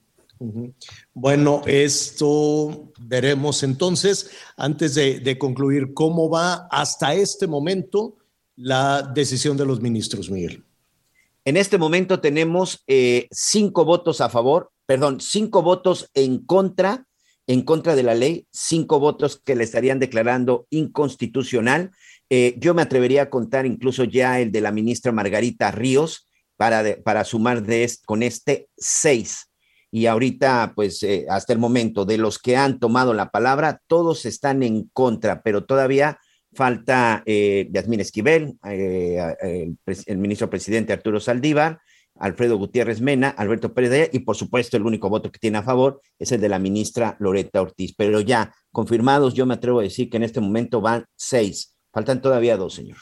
Bueno, 1.13 1.61
esto 1.65 2.91
veremos 2.99 3.63
entonces, 3.63 4.29
antes 4.57 4.95
de, 4.95 5.37
concluir, 5.37 5.93
cómo 5.93 6.29
va 6.29 6.67
hasta 6.69 7.13
este 7.13 7.47
momento 7.47 8.17
la 8.55 9.01
decisión 9.01 9.55
de 9.55 9.65
los 9.65 9.81
ministros, 9.81 10.29
Miguel. 10.29 10.63
En 11.45 11.57
este 11.57 11.77
momento 11.77 12.19
tenemos 12.19 12.83
eh, 12.87 13.27
cinco 13.31 13.85
votos 13.85 14.21
a 14.21 14.29
favor, 14.29 14.71
perdón, 14.85 15.21
cinco 15.21 15.61
votos 15.61 16.09
en 16.13 16.39
contra 16.39 17.07
en 17.47 17.61
contra 17.63 17.95
de 17.95 18.03
la 18.03 18.15
ley, 18.15 18.47
cinco 18.51 18.99
votos 18.99 19.41
que 19.43 19.55
le 19.55 19.63
estarían 19.63 19.99
declarando 19.99 20.67
inconstitucional. 20.69 21.91
Eh, 22.29 22.55
yo 22.57 22.73
me 22.73 22.81
atrevería 22.81 23.23
a 23.23 23.29
contar 23.29 23.65
incluso 23.65 24.05
ya 24.05 24.39
el 24.39 24.51
de 24.51 24.61
la 24.61 24.71
ministra 24.71 25.11
Margarita 25.11 25.71
Ríos 25.71 26.27
para, 27.03 27.23
sumar 27.23 27.63
de 27.63 27.91
con 28.05 28.23
este 28.23 28.69
seis. 28.77 29.49
Y 29.91 30.07
ahorita, 30.07 30.73
pues 30.75 31.03
eh, 31.03 31.25
hasta 31.29 31.53
el 31.53 31.59
momento, 31.59 32.05
de 32.05 32.17
los 32.17 32.39
que 32.39 32.57
han 32.57 32.79
tomado 32.79 33.13
la 33.13 33.29
palabra, 33.29 33.81
todos 33.87 34.25
están 34.25 34.63
en 34.63 34.89
contra, 34.93 35.43
pero 35.43 35.65
todavía 35.65 36.19
falta 36.53 37.23
eh, 37.25 37.69
Yasmín 37.71 37.99
Esquivel, 37.99 38.57
el, 38.63 39.77
el 40.05 40.17
ministro 40.17 40.49
presidente 40.49 40.93
Arturo 40.93 41.19
Saldívar, 41.19 41.79
Alfredo 42.19 42.57
Gutiérrez 42.57 43.01
Mena, 43.01 43.29
Alberto 43.29 43.73
Pérez 43.73 44.09
y 44.13 44.19
por 44.19 44.35
supuesto 44.35 44.77
el 44.77 44.85
único 44.85 45.09
voto 45.09 45.31
que 45.31 45.39
tiene 45.39 45.57
a 45.57 45.63
favor 45.63 46.01
es 46.19 46.31
el 46.31 46.41
de 46.41 46.49
la 46.49 46.59
ministra 46.59 47.15
Loreta 47.19 47.61
Ortiz. 47.61 47.93
Pero 47.97 48.21
ya 48.21 48.53
confirmados, 48.71 49.33
yo 49.33 49.45
me 49.45 49.55
atrevo 49.55 49.79
a 49.79 49.83
decir 49.83 50.09
que 50.09 50.17
en 50.17 50.23
este 50.23 50.39
momento 50.39 50.79
van 50.81 51.05
seis. 51.15 51.75
Faltan 51.91 52.21
todavía 52.21 52.57
dos, 52.57 52.73
señor. 52.75 52.97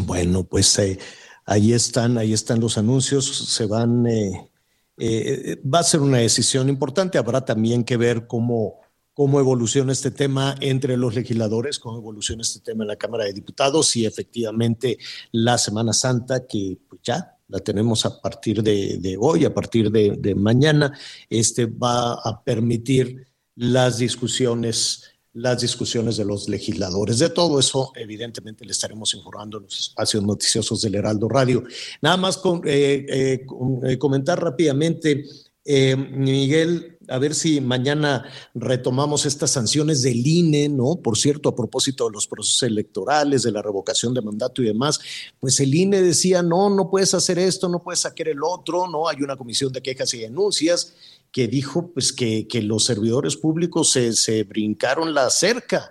Bueno, 0.00 0.44
pues 0.44 0.78
eh, 0.78 0.98
ahí 1.44 1.72
están, 1.72 2.18
ahí 2.18 2.32
están 2.32 2.60
los 2.60 2.78
anuncios, 2.78 3.26
se 3.26 3.66
van, 3.66 4.06
eh, 4.06 4.50
eh, 4.98 5.60
va 5.62 5.80
a 5.80 5.84
ser 5.84 6.00
una 6.00 6.18
decisión 6.18 6.68
importante, 6.68 7.18
habrá 7.18 7.44
también 7.44 7.84
que 7.84 7.96
ver 7.96 8.26
cómo, 8.26 8.80
cómo 9.12 9.40
evoluciona 9.40 9.92
este 9.92 10.10
tema 10.10 10.54
entre 10.60 10.96
los 10.96 11.14
legisladores, 11.14 11.78
cómo 11.78 11.98
evoluciona 11.98 12.42
este 12.42 12.60
tema 12.60 12.84
en 12.84 12.88
la 12.88 12.96
Cámara 12.96 13.24
de 13.24 13.32
Diputados 13.32 13.94
y 13.96 14.06
efectivamente 14.06 14.98
la 15.32 15.56
Semana 15.58 15.92
Santa, 15.92 16.46
que 16.46 16.78
pues 16.88 17.00
ya 17.02 17.34
la 17.48 17.60
tenemos 17.60 18.04
a 18.06 18.20
partir 18.20 18.62
de, 18.62 19.16
hoy, 19.20 19.44
a 19.44 19.54
partir 19.54 19.90
de, 19.90 20.34
mañana, 20.34 20.98
este 21.28 21.66
va 21.66 22.14
a 22.14 22.42
permitir 22.42 23.26
las 23.54 23.98
discusiones 23.98 25.13
las 25.34 25.60
discusiones 25.60 26.16
de 26.16 26.24
los 26.24 26.48
legisladores. 26.48 27.18
De 27.18 27.28
todo 27.28 27.58
eso, 27.58 27.92
evidentemente, 27.96 28.64
le 28.64 28.72
estaremos 28.72 29.14
informando 29.14 29.58
en 29.58 29.64
los 29.64 29.78
espacios 29.78 30.22
noticiosos 30.22 30.80
del 30.82 30.94
Heraldo 30.94 31.28
Radio. 31.28 31.64
Nada 32.00 32.16
más 32.16 32.38
con, 32.38 32.62
eh, 32.64 33.04
eh, 33.08 33.46
eh, 33.84 33.98
comentar 33.98 34.42
rápidamente 34.42 35.24
eh, 35.64 35.96
Miguel, 35.96 36.93
a 37.08 37.18
ver 37.18 37.34
si 37.34 37.60
mañana 37.60 38.24
retomamos 38.54 39.26
estas 39.26 39.50
sanciones 39.50 40.02
del 40.02 40.26
INE, 40.26 40.68
¿no? 40.68 40.96
Por 40.96 41.18
cierto, 41.18 41.48
a 41.48 41.56
propósito 41.56 42.06
de 42.06 42.12
los 42.12 42.26
procesos 42.26 42.62
electorales, 42.62 43.42
de 43.42 43.52
la 43.52 43.62
revocación 43.62 44.14
de 44.14 44.22
mandato 44.22 44.62
y 44.62 44.66
demás, 44.66 45.00
pues 45.40 45.60
el 45.60 45.74
INE 45.74 46.02
decía, 46.02 46.42
no, 46.42 46.70
no 46.70 46.90
puedes 46.90 47.14
hacer 47.14 47.38
esto, 47.38 47.68
no 47.68 47.82
puedes 47.82 48.00
sacar 48.00 48.28
el 48.28 48.42
otro, 48.42 48.88
¿no? 48.88 49.08
Hay 49.08 49.22
una 49.22 49.36
comisión 49.36 49.72
de 49.72 49.82
quejas 49.82 50.12
y 50.14 50.18
denuncias 50.18 50.94
que 51.30 51.48
dijo 51.48 51.90
pues 51.92 52.12
que, 52.12 52.46
que 52.46 52.62
los 52.62 52.84
servidores 52.84 53.36
públicos 53.36 53.90
se, 53.90 54.12
se 54.12 54.44
brincaron 54.44 55.14
la 55.14 55.30
cerca. 55.30 55.90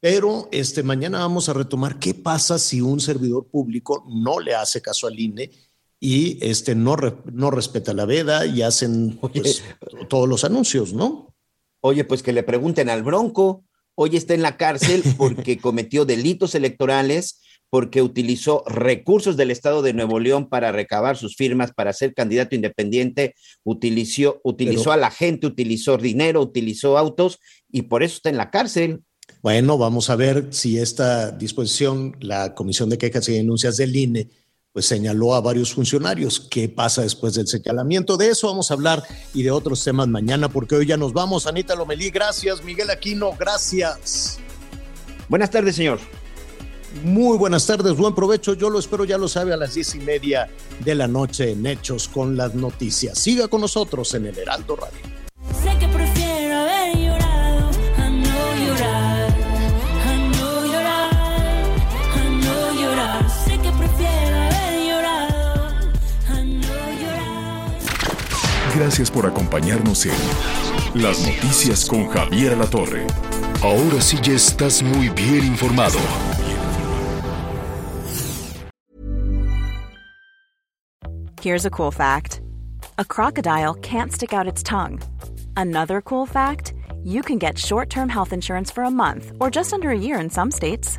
Pero 0.00 0.48
este, 0.50 0.82
mañana 0.82 1.18
vamos 1.18 1.50
a 1.50 1.52
retomar 1.52 1.98
qué 1.98 2.14
pasa 2.14 2.58
si 2.58 2.80
un 2.80 3.00
servidor 3.00 3.46
público 3.46 4.06
no 4.08 4.40
le 4.40 4.54
hace 4.54 4.80
caso 4.80 5.06
al 5.06 5.20
INE 5.20 5.50
y 6.00 6.38
este, 6.40 6.74
no, 6.74 6.96
no 7.30 7.50
respeta 7.50 7.92
la 7.92 8.06
veda 8.06 8.46
y 8.46 8.62
hacen 8.62 9.18
pues, 9.20 9.62
todos 10.08 10.26
los 10.26 10.44
anuncios, 10.44 10.94
¿no? 10.94 11.36
Oye, 11.82 12.04
pues 12.04 12.22
que 12.22 12.32
le 12.32 12.42
pregunten 12.42 12.88
al 12.88 13.02
Bronco. 13.02 13.64
Hoy 13.94 14.16
está 14.16 14.32
en 14.32 14.40
la 14.40 14.56
cárcel 14.56 15.02
porque 15.18 15.58
cometió 15.58 16.06
delitos 16.06 16.54
electorales, 16.54 17.42
porque 17.68 18.00
utilizó 18.00 18.64
recursos 18.66 19.36
del 19.36 19.50
Estado 19.50 19.82
de 19.82 19.92
Nuevo 19.92 20.18
León 20.18 20.48
para 20.48 20.72
recabar 20.72 21.18
sus 21.18 21.36
firmas 21.36 21.72
para 21.72 21.92
ser 21.92 22.14
candidato 22.14 22.54
independiente, 22.54 23.34
utilizó, 23.62 24.40
utilizó 24.42 24.92
a 24.92 24.96
la 24.96 25.10
gente, 25.10 25.46
utilizó 25.46 25.98
dinero, 25.98 26.40
utilizó 26.40 26.96
autos 26.96 27.38
y 27.70 27.82
por 27.82 28.02
eso 28.02 28.16
está 28.16 28.30
en 28.30 28.38
la 28.38 28.50
cárcel. 28.50 29.02
Bueno, 29.42 29.78
vamos 29.78 30.10
a 30.10 30.16
ver 30.16 30.48
si 30.50 30.78
esta 30.78 31.30
disposición, 31.30 32.16
la 32.20 32.54
Comisión 32.54 32.88
de 32.88 32.98
Quejas 32.98 33.28
y 33.28 33.34
Denuncias 33.34 33.76
del 33.76 33.94
INE, 33.94 34.28
pues 34.72 34.86
señaló 34.86 35.34
a 35.34 35.40
varios 35.40 35.72
funcionarios. 35.72 36.40
¿Qué 36.50 36.68
pasa 36.68 37.02
después 37.02 37.34
del 37.34 37.46
señalamiento? 37.46 38.16
De 38.16 38.28
eso 38.28 38.46
vamos 38.46 38.70
a 38.70 38.74
hablar 38.74 39.02
y 39.34 39.42
de 39.42 39.50
otros 39.50 39.82
temas 39.82 40.08
mañana, 40.08 40.48
porque 40.48 40.76
hoy 40.76 40.86
ya 40.86 40.96
nos 40.96 41.12
vamos. 41.12 41.46
Anita 41.46 41.74
Lomelí, 41.74 42.10
gracias. 42.10 42.62
Miguel 42.62 42.90
Aquino, 42.90 43.32
gracias. 43.38 44.38
Buenas 45.28 45.50
tardes, 45.50 45.76
señor. 45.76 45.98
Muy 47.04 47.38
buenas 47.38 47.66
tardes, 47.66 47.96
buen 47.96 48.14
provecho. 48.14 48.54
Yo 48.54 48.68
lo 48.68 48.78
espero, 48.78 49.04
ya 49.04 49.16
lo 49.16 49.28
sabe, 49.28 49.52
a 49.52 49.56
las 49.56 49.74
diez 49.74 49.94
y 49.94 50.00
media 50.00 50.48
de 50.84 50.94
la 50.94 51.06
noche 51.06 51.52
en 51.52 51.64
Hechos 51.66 52.08
con 52.08 52.36
las 52.36 52.54
noticias. 52.54 53.18
Siga 53.18 53.46
con 53.48 53.60
nosotros 53.60 54.12
en 54.14 54.26
el 54.26 54.38
Heraldo 54.38 54.76
Radio. 54.76 55.99
Gracias 68.74 69.10
por 69.10 69.26
acompañarnos 69.26 70.06
en 70.06 70.12
Las 70.94 71.20
Noticias 71.26 71.84
con 71.84 72.08
Javier 72.08 72.56
La 72.56 72.66
Torre. 72.66 73.04
Ahora 73.62 74.00
sí 74.00 74.16
ya 74.22 74.34
estás 74.34 74.80
muy 74.82 75.08
bien 75.08 75.44
informado. 75.44 75.98
Here's 81.42 81.66
a 81.66 81.70
cool 81.70 81.90
fact: 81.90 82.40
a 82.96 83.04
crocodile 83.04 83.74
can't 83.82 84.12
stick 84.12 84.32
out 84.32 84.46
its 84.46 84.62
tongue. 84.62 85.00
Another 85.56 86.00
cool 86.00 86.26
fact: 86.26 86.72
you 87.02 87.22
can 87.22 87.38
get 87.38 87.58
short-term 87.58 88.08
health 88.08 88.32
insurance 88.32 88.70
for 88.70 88.84
a 88.84 88.90
month 88.90 89.32
or 89.40 89.50
just 89.50 89.72
under 89.72 89.90
a 89.90 89.98
year 89.98 90.20
in 90.20 90.30
some 90.30 90.50
states. 90.50 90.98